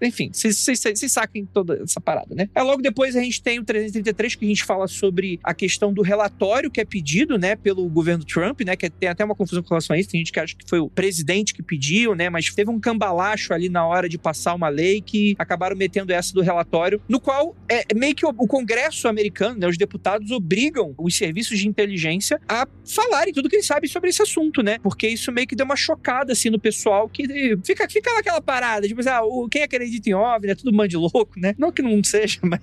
enfim, 0.00 0.30
vocês 0.32 1.12
saquem 1.12 1.44
toda 1.46 1.82
essa 1.82 2.00
parada, 2.00 2.34
né? 2.34 2.48
É 2.54 2.62
logo 2.62 2.82
depois 2.82 3.16
a 3.16 3.22
gente 3.22 3.42
tem 3.42 3.58
o 3.58 3.64
333 3.64 4.34
que 4.34 4.44
a 4.44 4.48
gente 4.48 4.64
fala 4.64 4.86
sobre 4.86 5.38
a 5.42 5.54
questão 5.54 5.92
do 5.92 6.02
relatório 6.02 6.70
que 6.70 6.80
é 6.80 6.84
pedido, 6.84 7.38
né, 7.38 7.56
pelo 7.56 7.88
governo 7.88 8.24
Trump, 8.24 8.60
né, 8.60 8.76
que 8.76 8.88
tem 8.88 9.08
até 9.08 9.24
uma 9.24 9.34
confusão 9.34 9.62
com 9.62 9.70
relação 9.70 9.94
a 9.94 9.98
isso, 9.98 10.10
tem 10.10 10.20
gente 10.20 10.32
que 10.32 10.40
acha 10.40 10.54
que 10.54 10.68
foi 10.68 10.78
o 10.78 10.88
presidente 10.88 11.54
que 11.54 11.62
pediu, 11.62 12.14
né, 12.14 12.28
mas 12.28 12.50
teve 12.54 12.70
um 12.70 12.78
cambalacho 12.78 13.52
ali 13.52 13.68
na 13.68 13.86
hora 13.86 14.08
de 14.08 14.18
passar 14.20 14.54
uma 14.54 14.68
lei 14.68 15.00
que 15.00 15.34
acabaram 15.38 15.76
metendo 15.76 16.12
essa 16.12 16.32
do 16.32 16.40
relatório, 16.40 17.00
no 17.08 17.20
qual 17.20 17.56
é 17.68 17.84
meio 17.94 18.14
que 18.14 18.26
o, 18.26 18.32
Congresso 18.50 19.06
americano, 19.06 19.58
né, 19.58 19.68
os 19.68 19.78
deputados 19.78 20.30
obrigam 20.30 20.94
os 20.98 21.16
serviços 21.16 21.58
de 21.58 21.68
inteligência 21.68 22.40
a 22.48 22.66
falarem 22.84 23.32
tudo 23.32 23.48
que 23.48 23.56
eles 23.56 23.66
sabem 23.66 23.88
sobre 23.88 24.10
esse 24.10 24.22
assunto, 24.22 24.62
né? 24.62 24.78
Porque 24.82 25.06
isso 25.08 25.30
meio 25.30 25.46
que 25.46 25.54
deu 25.54 25.64
uma 25.64 25.76
chocada 25.76 26.32
assim 26.32 26.50
no 26.50 26.58
pessoal 26.58 27.08
que 27.08 27.56
fica, 27.64 27.88
fica 27.88 28.12
naquela 28.14 28.40
parada, 28.40 28.88
tipo 28.88 29.00
assim, 29.00 29.08
ah, 29.08 29.22
o, 29.22 29.48
quem 29.48 29.62
acredita 29.62 30.10
em 30.10 30.14
OVNI 30.14 30.52
é 30.52 30.54
tudo 30.54 30.72
mande 30.72 30.96
louco, 30.96 31.32
né? 31.36 31.54
Não 31.58 31.70
que 31.70 31.82
não 31.82 32.02
seja, 32.02 32.40
mas 32.42 32.60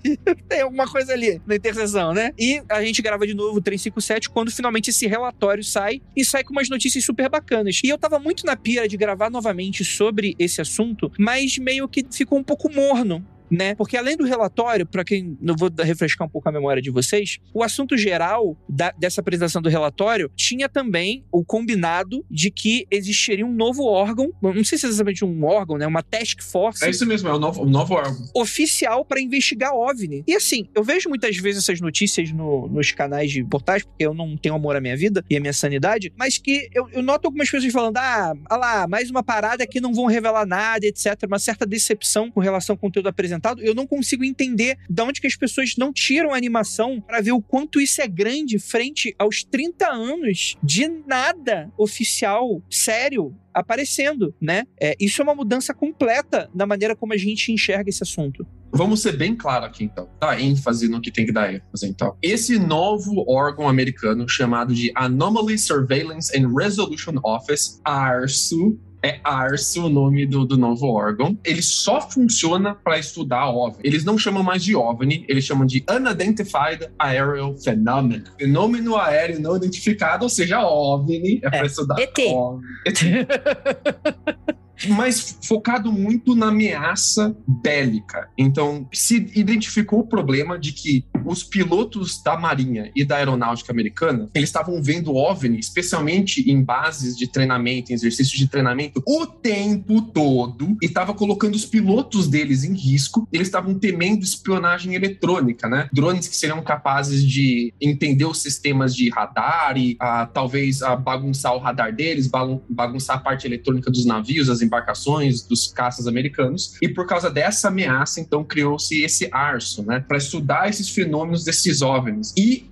tem 0.47 0.61
alguma 0.61 0.87
coisa 0.87 1.13
ali 1.13 1.41
na 1.45 1.55
interseção, 1.55 2.13
né? 2.13 2.33
E 2.37 2.61
a 2.69 2.83
gente 2.83 3.01
grava 3.01 3.25
de 3.25 3.33
novo 3.33 3.57
o 3.57 3.61
357 3.61 4.29
quando 4.29 4.51
finalmente 4.51 4.89
esse 4.89 5.07
relatório 5.07 5.63
sai 5.63 6.01
e 6.15 6.23
sai 6.23 6.43
com 6.43 6.51
umas 6.51 6.69
notícias 6.69 7.03
super 7.03 7.29
bacanas. 7.29 7.79
E 7.83 7.89
eu 7.89 7.97
tava 7.97 8.19
muito 8.19 8.45
na 8.45 8.55
pira 8.55 8.87
de 8.87 8.97
gravar 8.97 9.29
novamente 9.29 9.83
sobre 9.83 10.35
esse 10.37 10.61
assunto, 10.61 11.11
mas 11.17 11.36
meio 11.59 11.87
que 11.87 12.05
ficou 12.11 12.39
um 12.39 12.43
pouco 12.43 12.71
morno 12.71 13.25
né? 13.49 13.75
Porque 13.75 13.97
além 13.97 14.17
do 14.17 14.25
relatório, 14.25 14.85
para 14.85 15.03
quem 15.03 15.37
não 15.41 15.55
vou 15.55 15.69
refrescar 15.79 16.27
um 16.27 16.29
pouco 16.29 16.47
a 16.49 16.51
memória 16.51 16.81
de 16.81 16.91
vocês, 16.91 17.39
o 17.53 17.63
assunto 17.63 17.97
geral 17.97 18.57
da, 18.67 18.91
dessa 18.91 19.21
apresentação 19.21 19.61
do 19.61 19.69
relatório 19.69 20.31
tinha 20.35 20.69
também 20.69 21.25
o 21.31 21.43
combinado 21.43 22.25
de 22.29 22.51
que 22.51 22.85
existiria 22.91 23.45
um 23.45 23.53
novo 23.53 23.83
órgão, 23.85 24.31
não 24.41 24.63
sei 24.63 24.77
se 24.77 24.85
é 24.85 24.89
exatamente 24.89 25.23
um 25.23 25.45
órgão, 25.45 25.77
né? 25.77 25.87
Uma 25.87 26.03
task 26.03 26.41
force. 26.41 26.83
É 26.85 26.89
isso 26.89 27.05
mesmo, 27.05 27.29
é 27.29 27.33
o 27.33 27.39
novo, 27.39 27.63
o 27.63 27.69
novo 27.69 27.93
órgão. 27.93 28.17
Oficial 28.35 29.05
para 29.05 29.19
investigar 29.19 29.73
OVNI. 29.73 30.23
E 30.27 30.35
assim, 30.35 30.67
eu 30.75 30.83
vejo 30.83 31.09
muitas 31.09 31.37
vezes 31.37 31.63
essas 31.63 31.79
notícias 31.79 32.31
no, 32.31 32.67
nos 32.67 32.91
canais 32.91 33.31
de 33.31 33.43
portais, 33.43 33.83
porque 33.83 34.05
eu 34.05 34.13
não 34.13 34.37
tenho 34.37 34.55
amor 34.55 34.75
à 34.75 34.81
minha 34.81 34.95
vida 34.95 35.23
e 35.29 35.37
à 35.37 35.39
minha 35.39 35.53
sanidade, 35.53 36.11
mas 36.17 36.37
que 36.37 36.69
eu, 36.73 36.89
eu 36.91 37.01
noto 37.01 37.27
algumas 37.27 37.49
pessoas 37.49 37.71
falando: 37.71 37.97
ah, 37.97 38.33
olha 38.49 38.59
lá, 38.59 38.87
mais 38.87 39.09
uma 39.09 39.23
parada 39.23 39.65
que 39.65 39.79
não 39.79 39.93
vão 39.93 40.05
revelar 40.05 40.45
nada, 40.45 40.85
etc. 40.85 41.15
Uma 41.27 41.39
certa 41.39 41.65
decepção 41.65 42.29
com 42.31 42.39
relação 42.39 42.73
ao 42.73 42.77
conteúdo 42.77 43.07
apresentado 43.07 43.36
apresentado, 43.37 43.61
eu 43.61 43.73
não 43.73 43.87
consigo 43.87 44.23
entender 44.23 44.77
de 44.89 45.01
onde 45.01 45.21
que 45.21 45.27
as 45.27 45.35
pessoas 45.35 45.75
não 45.77 45.93
tiram 45.93 46.33
a 46.33 46.37
animação 46.37 46.99
para 46.99 47.21
ver 47.21 47.31
o 47.31 47.41
quanto 47.41 47.79
isso 47.79 48.01
é 48.01 48.07
grande 48.07 48.59
frente 48.59 49.15
aos 49.17 49.43
30 49.43 49.87
anos 49.87 50.57
de 50.61 50.87
nada 50.87 51.71
oficial, 51.77 52.61
sério, 52.69 53.35
aparecendo, 53.53 54.33
né? 54.41 54.65
É, 54.79 54.95
isso 54.99 55.21
é 55.21 55.23
uma 55.23 55.35
mudança 55.35 55.73
completa 55.73 56.49
na 56.53 56.65
maneira 56.65 56.95
como 56.95 57.13
a 57.13 57.17
gente 57.17 57.51
enxerga 57.51 57.89
esse 57.89 58.03
assunto. 58.03 58.45
Vamos 58.71 59.01
ser 59.01 59.17
bem 59.17 59.35
claro 59.35 59.65
aqui, 59.65 59.85
então. 59.85 60.09
Dá 60.19 60.39
ênfase 60.39 60.87
no 60.87 61.01
que 61.01 61.11
tem 61.11 61.25
que 61.25 61.31
dar 61.31 61.53
ênfase, 61.53 61.87
então. 61.87 62.15
Esse 62.21 62.59
novo 62.59 63.23
órgão 63.27 63.67
americano 63.67 64.27
chamado 64.27 64.73
de 64.73 64.91
Anomaly 64.93 65.57
Surveillance 65.57 66.37
and 66.37 66.53
Resolution 66.53 67.15
Office, 67.23 67.81
ARSU, 67.83 68.77
é 69.07 69.19
ARSO 69.23 69.85
o 69.85 69.89
nome 69.89 70.25
do, 70.25 70.45
do 70.45 70.57
novo 70.57 70.87
órgão. 70.87 71.37
Ele 71.43 71.61
só 71.61 72.01
funciona 72.01 72.75
para 72.75 72.99
estudar 72.99 73.49
OVNI. 73.49 73.79
Eles 73.83 74.03
não 74.03 74.17
chamam 74.17 74.43
mais 74.43 74.63
de 74.63 74.75
OVNI, 74.75 75.25
eles 75.27 75.45
chamam 75.45 75.65
de 75.65 75.83
Unidentified 75.89 76.89
Aerial 76.99 77.55
Phenomenon. 77.57 78.23
Fenômeno 78.37 78.97
aéreo 78.97 79.39
não 79.39 79.55
identificado, 79.55 80.23
ou 80.23 80.29
seja, 80.29 80.61
OVNI. 80.61 81.39
É, 81.43 81.47
é 81.47 81.49
para 81.49 81.65
estudar 81.65 81.95
ET. 81.99 82.17
OVNI. 82.19 82.65
ET. 82.85 84.57
mas 84.89 85.37
focado 85.43 85.91
muito 85.91 86.35
na 86.35 86.47
ameaça 86.47 87.35
bélica. 87.47 88.29
Então, 88.37 88.87
se 88.93 89.15
identificou 89.35 89.99
o 89.99 90.07
problema 90.07 90.57
de 90.59 90.71
que 90.71 91.05
os 91.25 91.43
pilotos 91.43 92.21
da 92.23 92.37
Marinha 92.37 92.91
e 92.95 93.03
da 93.03 93.17
Aeronáutica 93.17 93.71
Americana, 93.71 94.29
eles 94.33 94.49
estavam 94.49 94.81
vendo 94.81 95.15
OVNI, 95.15 95.59
especialmente 95.59 96.49
em 96.49 96.63
bases 96.63 97.15
de 97.15 97.27
treinamento, 97.27 97.91
em 97.91 97.95
exercícios 97.95 98.37
de 98.37 98.47
treinamento, 98.47 99.01
o 99.05 99.25
tempo 99.25 100.01
todo, 100.01 100.77
e 100.81 100.85
estava 100.85 101.13
colocando 101.13 101.55
os 101.55 101.65
pilotos 101.65 102.27
deles 102.27 102.63
em 102.63 102.73
risco. 102.73 103.27
Eles 103.31 103.47
estavam 103.47 103.77
temendo 103.77 104.23
espionagem 104.23 104.95
eletrônica, 104.95 105.67
né? 105.67 105.89
Drones 105.91 106.27
que 106.27 106.35
seriam 106.35 106.61
capazes 106.63 107.23
de 107.23 107.73
entender 107.81 108.25
os 108.25 108.41
sistemas 108.41 108.95
de 108.95 109.09
radar 109.09 109.77
e 109.77 109.95
ah, 109.99 110.25
talvez 110.25 110.81
ah, 110.81 110.95
bagunçar 110.95 111.53
o 111.53 111.59
radar 111.59 111.93
deles, 111.93 112.29
bagunçar 112.69 113.17
a 113.17 113.19
parte 113.19 113.45
eletrônica 113.45 113.91
dos 113.91 114.05
navios, 114.05 114.49
as 114.49 114.61
embarcações 114.67 115.41
dos 115.41 115.67
caças 115.67 116.07
americanos. 116.07 116.77
E 116.81 116.87
por 116.87 117.07
causa 117.07 117.29
dessa 117.29 117.69
ameaça, 117.69 118.19
então, 118.19 118.43
criou-se 118.43 119.01
esse 119.01 119.29
ARSO, 119.31 119.83
né? 119.83 119.99
Para 119.99 120.17
estudar 120.17 120.69
esses 120.69 120.89
fenômenos 120.89 121.43
desses 121.43 121.81
OVNIs. 121.81 122.33
E 122.37 122.69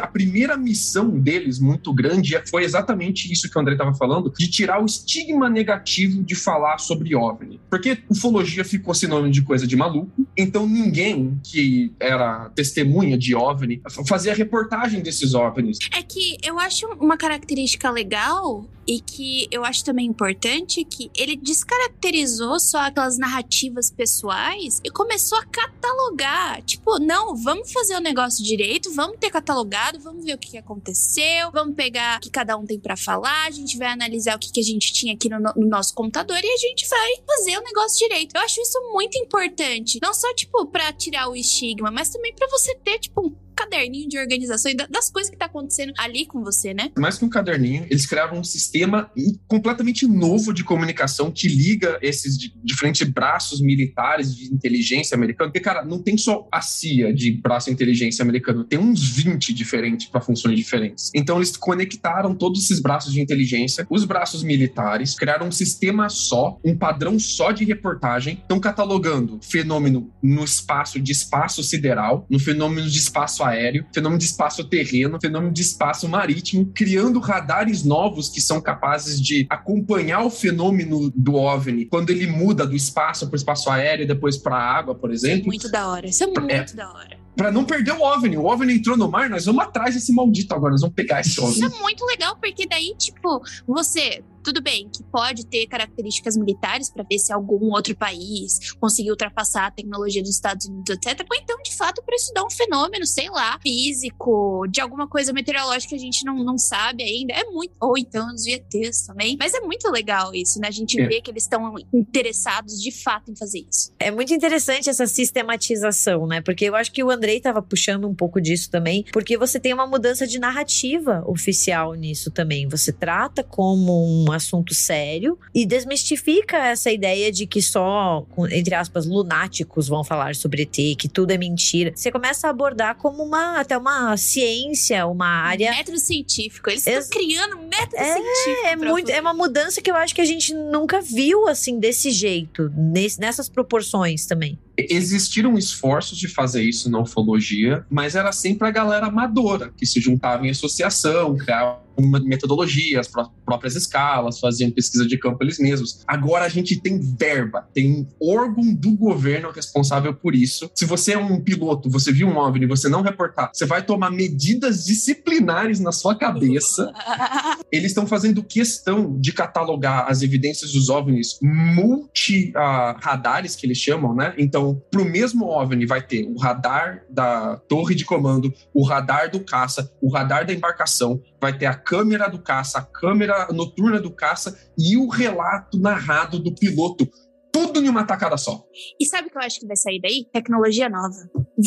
a 0.00 0.06
primeira 0.06 0.56
missão 0.56 1.10
deles, 1.18 1.58
muito 1.58 1.92
grande, 1.92 2.40
foi 2.48 2.64
exatamente 2.64 3.30
isso 3.32 3.50
que 3.50 3.58
o 3.58 3.60
André 3.60 3.74
estava 3.74 3.94
falando, 3.94 4.32
de 4.36 4.48
tirar 4.48 4.80
o 4.80 4.86
estigma 4.86 5.48
negativo 5.48 6.22
de 6.22 6.34
falar 6.34 6.78
sobre 6.78 7.14
OVNI. 7.14 7.60
Porque 7.68 7.98
ufologia 8.08 8.64
ficou 8.64 8.94
sinônimo 8.94 9.30
de 9.30 9.42
coisa 9.42 9.66
de 9.66 9.76
maluco, 9.76 10.26
então 10.36 10.66
ninguém 10.66 11.40
que 11.42 11.92
era 11.98 12.50
testemunha 12.50 13.18
de 13.18 13.34
OVNI 13.34 13.82
fazia 14.06 14.34
reportagem 14.34 15.02
desses 15.02 15.34
OVNIs. 15.34 15.78
É 15.92 16.02
que 16.02 16.36
eu 16.42 16.58
acho 16.58 16.86
uma 17.00 17.16
característica 17.16 17.90
legal 17.90 18.68
e 18.86 19.00
que 19.00 19.48
eu 19.50 19.64
acho 19.64 19.84
também 19.84 20.06
importante 20.06 20.84
que 20.84 21.10
ele 21.16 21.36
descaracterizou 21.36 22.60
só 22.60 22.78
aquelas 22.78 23.18
narrativas 23.18 23.90
pessoais 23.90 24.80
e 24.84 24.90
começou 24.90 25.38
a 25.38 25.44
catalogar. 25.44 26.62
Tipo, 26.62 27.00
não, 27.00 27.34
vamos 27.34 27.72
fazer 27.72 27.96
o 27.96 28.00
negócio 28.00 28.44
direito, 28.44 28.94
vamos 28.94 29.16
ter 29.18 29.30
catalogia 29.30 29.55
catalogado, 29.56 29.98
vamos 30.00 30.24
ver 30.24 30.34
o 30.34 30.38
que, 30.38 30.58
aconteceu, 30.58 31.50
vamos 31.50 31.74
pegar 31.74 32.18
o 32.18 32.20
que 32.20 32.30
cada 32.30 32.56
um 32.56 32.66
tem 32.66 32.78
para 32.78 32.96
falar, 32.96 33.46
a 33.46 33.50
gente 33.50 33.78
vai 33.78 33.88
analisar 33.88 34.36
o 34.36 34.38
que, 34.38 34.52
que 34.52 34.60
a 34.60 34.62
gente 34.62 34.92
tinha 34.92 35.14
aqui 35.14 35.28
no, 35.28 35.38
no, 35.38 35.66
nosso 35.66 35.94
computador 35.94 36.38
e 36.42 36.52
a 36.52 36.56
gente 36.56 36.86
vai 36.88 37.14
fazer 37.26 37.58
o 37.58 37.62
negócio 37.62 37.98
direito. 37.98 38.34
Eu 38.34 38.42
acho 38.42 38.60
isso 38.60 38.78
muito 38.92 39.18
importante. 39.18 39.98
Não 40.02 40.12
só, 40.12 40.32
tipo, 40.34 40.66
pra 40.66 40.92
tirar 40.92 41.28
o 41.28 41.36
estigma, 41.36 41.90
mas 41.90 42.10
também 42.10 42.34
para 42.34 42.48
você 42.48 42.74
ter, 42.76 42.98
tipo, 42.98 43.26
um 43.26 43.30
caderninho 43.56 44.08
de 44.08 44.18
organização 44.18 44.70
e 44.70 44.74
das 44.74 45.10
coisas 45.10 45.30
que 45.30 45.36
tá 45.36 45.46
acontecendo 45.46 45.92
ali 45.98 46.26
com 46.26 46.44
você, 46.44 46.74
né? 46.74 46.90
Mais 46.98 47.18
que 47.18 47.24
um 47.24 47.28
caderninho, 47.28 47.86
eles 47.90 48.06
criaram 48.06 48.38
um 48.38 48.44
sistema 48.44 49.10
completamente 49.48 50.06
novo 50.06 50.52
de 50.52 50.62
comunicação 50.62 51.30
que 51.30 51.48
liga 51.48 51.98
esses 52.02 52.36
diferentes 52.62 53.08
braços 53.08 53.60
militares 53.60 54.34
de 54.34 54.52
inteligência 54.52 55.14
americana. 55.14 55.50
Porque, 55.50 55.60
cara, 55.60 55.84
não 55.84 56.02
tem 56.02 56.18
só 56.18 56.46
a 56.52 56.60
CIA 56.60 57.12
de 57.12 57.32
braço 57.32 57.66
de 57.66 57.72
inteligência 57.72 58.22
americano, 58.22 58.64
tem 58.64 58.78
uns 58.78 59.08
20 59.08 59.54
diferentes 59.54 60.06
para 60.06 60.20
funções 60.20 60.56
diferentes. 60.56 61.10
Então, 61.14 61.36
eles 61.36 61.56
conectaram 61.56 62.34
todos 62.34 62.64
esses 62.64 62.80
braços 62.80 63.12
de 63.12 63.20
inteligência, 63.20 63.86
os 63.88 64.04
braços 64.04 64.42
militares, 64.42 65.14
criaram 65.14 65.48
um 65.48 65.52
sistema 65.52 66.08
só, 66.08 66.58
um 66.64 66.76
padrão 66.76 67.18
só 67.18 67.52
de 67.52 67.64
reportagem, 67.64 68.38
estão 68.42 68.60
catalogando 68.60 69.40
fenômeno 69.42 70.12
no 70.22 70.44
espaço 70.44 71.00
de 71.00 71.12
espaço 71.12 71.62
sideral, 71.62 72.26
no 72.28 72.38
fenômeno 72.38 72.88
de 72.88 72.98
espaço 72.98 73.45
aéreo, 73.46 73.86
fenômeno 73.92 74.18
de 74.18 74.24
espaço 74.26 74.64
terreno, 74.64 75.18
fenômeno 75.20 75.52
de 75.52 75.62
espaço 75.62 76.08
marítimo, 76.08 76.66
criando 76.74 77.18
radares 77.18 77.84
novos 77.84 78.28
que 78.28 78.40
são 78.40 78.60
capazes 78.60 79.20
de 79.20 79.46
acompanhar 79.48 80.24
o 80.24 80.30
fenômeno 80.30 81.10
do 81.14 81.34
OVNI 81.34 81.86
quando 81.86 82.10
ele 82.10 82.26
muda 82.26 82.66
do 82.66 82.74
espaço 82.74 83.26
para 83.26 83.34
o 83.34 83.36
espaço 83.36 83.70
aéreo 83.70 84.04
e 84.04 84.06
depois 84.06 84.36
para 84.36 84.56
a 84.56 84.76
água, 84.76 84.94
por 84.94 85.12
exemplo. 85.12 85.38
Isso 85.38 85.46
é 85.46 85.46
muito 85.46 85.70
da 85.70 85.88
hora. 85.88 86.06
Isso 86.06 86.24
é 86.24 86.26
muito 86.26 86.50
é. 86.50 86.64
da 86.64 86.92
hora 86.92 87.26
para 87.36 87.52
não 87.52 87.64
perder 87.64 87.92
o 87.92 88.00
OVNI. 88.00 88.38
O 88.38 88.46
OVNI 88.46 88.78
entrou 88.78 88.96
no 88.96 89.10
mar, 89.10 89.28
nós 89.28 89.44
vamos 89.44 89.62
atrás 89.62 89.94
desse 89.94 90.12
maldito 90.12 90.54
agora, 90.54 90.72
nós 90.72 90.80
vamos 90.80 90.96
pegar 90.96 91.20
esse 91.20 91.38
OVNI. 91.38 91.52
Isso 91.52 91.64
é 91.66 91.82
muito 91.82 92.04
legal, 92.06 92.34
porque 92.36 92.66
daí, 92.66 92.94
tipo, 92.96 93.42
você 93.66 94.24
tudo 94.46 94.62
bem 94.62 94.88
que 94.88 95.02
pode 95.02 95.44
ter 95.44 95.66
características 95.66 96.36
militares 96.36 96.88
para 96.88 97.02
ver 97.02 97.18
se 97.18 97.32
algum 97.32 97.72
outro 97.72 97.96
país 97.96 98.72
conseguiu 98.74 99.10
ultrapassar 99.10 99.66
a 99.66 99.70
tecnologia 99.72 100.22
dos 100.22 100.30
Estados 100.30 100.66
Unidos, 100.66 100.94
etc. 100.94 101.26
Ou 101.28 101.36
então, 101.36 101.60
de 101.60 101.74
fato, 101.74 102.00
para 102.04 102.14
estudar 102.14 102.44
um 102.44 102.50
fenômeno, 102.50 103.04
sei 103.04 103.28
lá, 103.28 103.58
físico, 103.60 104.64
de 104.70 104.80
alguma 104.80 105.08
coisa 105.08 105.32
meteorológica 105.32 105.88
que 105.88 105.94
a 105.96 105.98
gente 105.98 106.24
não, 106.24 106.44
não 106.44 106.56
sabe 106.56 107.02
ainda. 107.02 107.32
É 107.32 107.42
muito. 107.42 107.72
Ou 107.80 107.98
então 107.98 108.32
os 108.32 108.46
ETs 108.46 109.02
também. 109.04 109.36
Mas 109.36 109.52
é 109.52 109.58
muito 109.58 109.90
legal 109.90 110.32
isso, 110.32 110.60
né? 110.60 110.68
A 110.68 110.70
gente 110.70 111.00
é. 111.00 111.08
vê 111.08 111.20
que 111.20 111.28
eles 111.28 111.42
estão 111.42 111.74
interessados 111.92 112.80
de 112.80 112.92
fato 112.92 113.32
em 113.32 113.36
fazer 113.36 113.66
isso. 113.68 113.92
É 113.98 114.12
muito 114.12 114.32
interessante 114.32 114.88
essa 114.88 115.08
sistematização, 115.08 116.24
né? 116.24 116.40
Porque 116.40 116.66
eu 116.66 116.76
acho 116.76 116.92
que 116.92 117.02
o 117.02 117.10
Andrei 117.10 117.38
estava 117.38 117.60
puxando 117.60 118.06
um 118.06 118.14
pouco 118.14 118.40
disso 118.40 118.70
também, 118.70 119.04
porque 119.12 119.36
você 119.36 119.58
tem 119.58 119.74
uma 119.74 119.88
mudança 119.88 120.24
de 120.24 120.38
narrativa 120.38 121.24
oficial 121.26 121.94
nisso 121.94 122.30
também. 122.30 122.68
Você 122.68 122.92
trata 122.92 123.42
como 123.42 124.04
uma 124.22 124.35
assunto 124.36 124.74
sério 124.74 125.38
e 125.54 125.66
desmistifica 125.66 126.56
essa 126.56 126.90
ideia 126.90 127.32
de 127.32 127.46
que 127.46 127.60
só, 127.60 128.24
entre 128.50 128.74
aspas, 128.74 129.06
lunáticos 129.06 129.88
vão 129.88 130.04
falar 130.04 130.34
sobre 130.34 130.62
ET, 130.62 130.96
que 130.96 131.08
tudo 131.08 131.32
é 131.32 131.38
mentira. 131.38 131.92
Você 131.94 132.12
começa 132.12 132.46
a 132.46 132.50
abordar 132.50 132.96
como 132.96 133.22
uma 133.22 133.60
até 133.60 133.76
uma 133.76 134.16
ciência, 134.16 135.06
uma 135.06 135.26
área. 135.26 135.70
Método 135.70 135.98
científico. 135.98 136.70
Eles 136.70 136.86
estão 136.86 137.08
criando 137.10 137.56
método 137.58 137.96
é, 137.96 138.12
científico. 138.12 138.66
É, 138.66 138.76
muito, 138.76 139.10
é 139.10 139.20
uma 139.20 139.34
mudança 139.34 139.80
que 139.80 139.90
eu 139.90 139.96
acho 139.96 140.14
que 140.14 140.20
a 140.20 140.24
gente 140.24 140.54
nunca 140.54 141.00
viu 141.00 141.48
assim, 141.48 141.78
desse 141.78 142.10
jeito, 142.10 142.70
nesse, 142.76 143.20
nessas 143.20 143.48
proporções 143.48 144.26
também. 144.26 144.58
Existiram 144.78 145.56
esforços 145.56 146.18
de 146.18 146.28
fazer 146.28 146.62
isso 146.62 146.90
na 146.90 147.00
ufologia, 147.00 147.84
mas 147.90 148.14
era 148.14 148.32
sempre 148.32 148.68
a 148.68 148.70
galera 148.70 149.06
amadora 149.06 149.72
que 149.76 149.86
se 149.86 150.00
juntava 150.00 150.46
em 150.46 150.50
associação, 150.50 151.36
criava 151.36 151.86
metodologia, 152.00 153.00
as 153.00 153.08
próprias 153.08 153.74
escalas, 153.74 154.38
faziam 154.38 154.70
pesquisa 154.70 155.04
de 155.06 155.18
campo 155.18 155.42
eles 155.42 155.58
mesmos. 155.58 156.04
Agora 156.06 156.44
a 156.44 156.48
gente 156.48 156.78
tem 156.80 157.00
verba, 157.00 157.66
tem 157.72 157.90
um 157.90 158.06
órgão 158.20 158.74
do 158.74 158.92
governo 158.92 159.50
responsável 159.50 160.12
por 160.14 160.34
isso. 160.34 160.70
Se 160.74 160.84
você 160.84 161.12
é 161.12 161.18
um 161.18 161.40
piloto, 161.40 161.88
você 161.88 162.12
viu 162.12 162.28
um 162.28 162.36
OVNI, 162.36 162.66
você 162.66 162.86
não 162.88 163.02
reportar, 163.02 163.50
você 163.52 163.64
vai 163.64 163.80
tomar 163.82 164.10
medidas 164.10 164.84
disciplinares 164.84 165.78
na 165.80 165.92
sua 165.92 166.14
cabeça. 166.14 166.92
Eles 167.72 167.92
estão 167.92 168.06
fazendo 168.06 168.42
questão 168.42 169.18
de 169.18 169.32
catalogar 169.32 170.06
as 170.08 170.20
evidências 170.22 170.72
dos 170.72 170.88
OVNIs 170.88 171.38
multi-radares, 171.42 173.54
uh, 173.54 173.58
que 173.58 173.66
eles 173.66 173.78
chamam, 173.78 174.14
né? 174.14 174.34
Então, 174.38 174.65
para 174.74 175.02
o 175.02 175.04
mesmo 175.04 175.46
OVNI 175.46 175.86
vai 175.86 176.02
ter 176.02 176.24
o 176.26 176.38
radar 176.38 177.04
da 177.08 177.56
torre 177.68 177.94
de 177.94 178.04
comando, 178.04 178.52
o 178.74 178.84
radar 178.84 179.30
do 179.30 179.44
caça, 179.44 179.92
o 180.00 180.10
radar 180.10 180.46
da 180.46 180.52
embarcação, 180.52 181.22
vai 181.40 181.56
ter 181.56 181.66
a 181.66 181.74
câmera 181.74 182.28
do 182.28 182.38
caça, 182.38 182.78
a 182.78 182.82
câmera 182.82 183.48
noturna 183.52 184.00
do 184.00 184.10
caça 184.10 184.58
e 184.78 184.96
o 184.96 185.08
relato 185.08 185.78
narrado 185.78 186.38
do 186.38 186.54
piloto. 186.54 187.08
Tudo 187.52 187.82
em 187.82 187.88
uma 187.88 188.04
tacada 188.04 188.36
só. 188.36 188.62
E 189.00 189.06
sabe 189.06 189.28
o 189.28 189.30
que 189.30 189.38
eu 189.38 189.42
acho 189.42 189.60
que 189.60 189.66
vai 189.66 189.76
sair 189.76 189.98
daí? 189.98 190.26
Tecnologia 190.30 190.90
nova. 190.90 191.16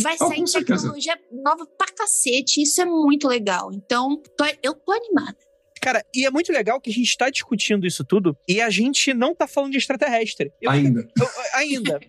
Vai 0.04 0.16
oh, 0.22 0.28
sair 0.28 0.44
tecnologia 0.44 1.18
nova 1.44 1.66
pra 1.66 1.88
cacete. 1.88 2.62
Isso 2.62 2.80
é 2.80 2.86
muito 2.86 3.28
legal. 3.28 3.72
Então, 3.74 4.22
tô, 4.38 4.46
eu 4.62 4.76
tô 4.76 4.92
animada. 4.92 5.49
Cara, 5.82 6.04
e 6.14 6.26
é 6.26 6.32
muito 6.32 6.52
legal 6.52 6.80
que 6.80 6.90
a 6.90 6.94
gente 6.94 7.16
tá 7.18 7.30
discutindo 7.30 7.88
isso 7.88 8.04
tudo 8.04 8.38
e 8.48 8.62
a 8.62 8.70
gente 8.70 9.14
não 9.14 9.34
tá 9.34 9.48
falando 9.48 9.72
de 9.72 9.78
extraterrestre. 9.78 10.52
Eu, 10.62 10.72
ainda. 10.72 11.08
Eu, 11.20 11.28
ainda. 11.54 12.00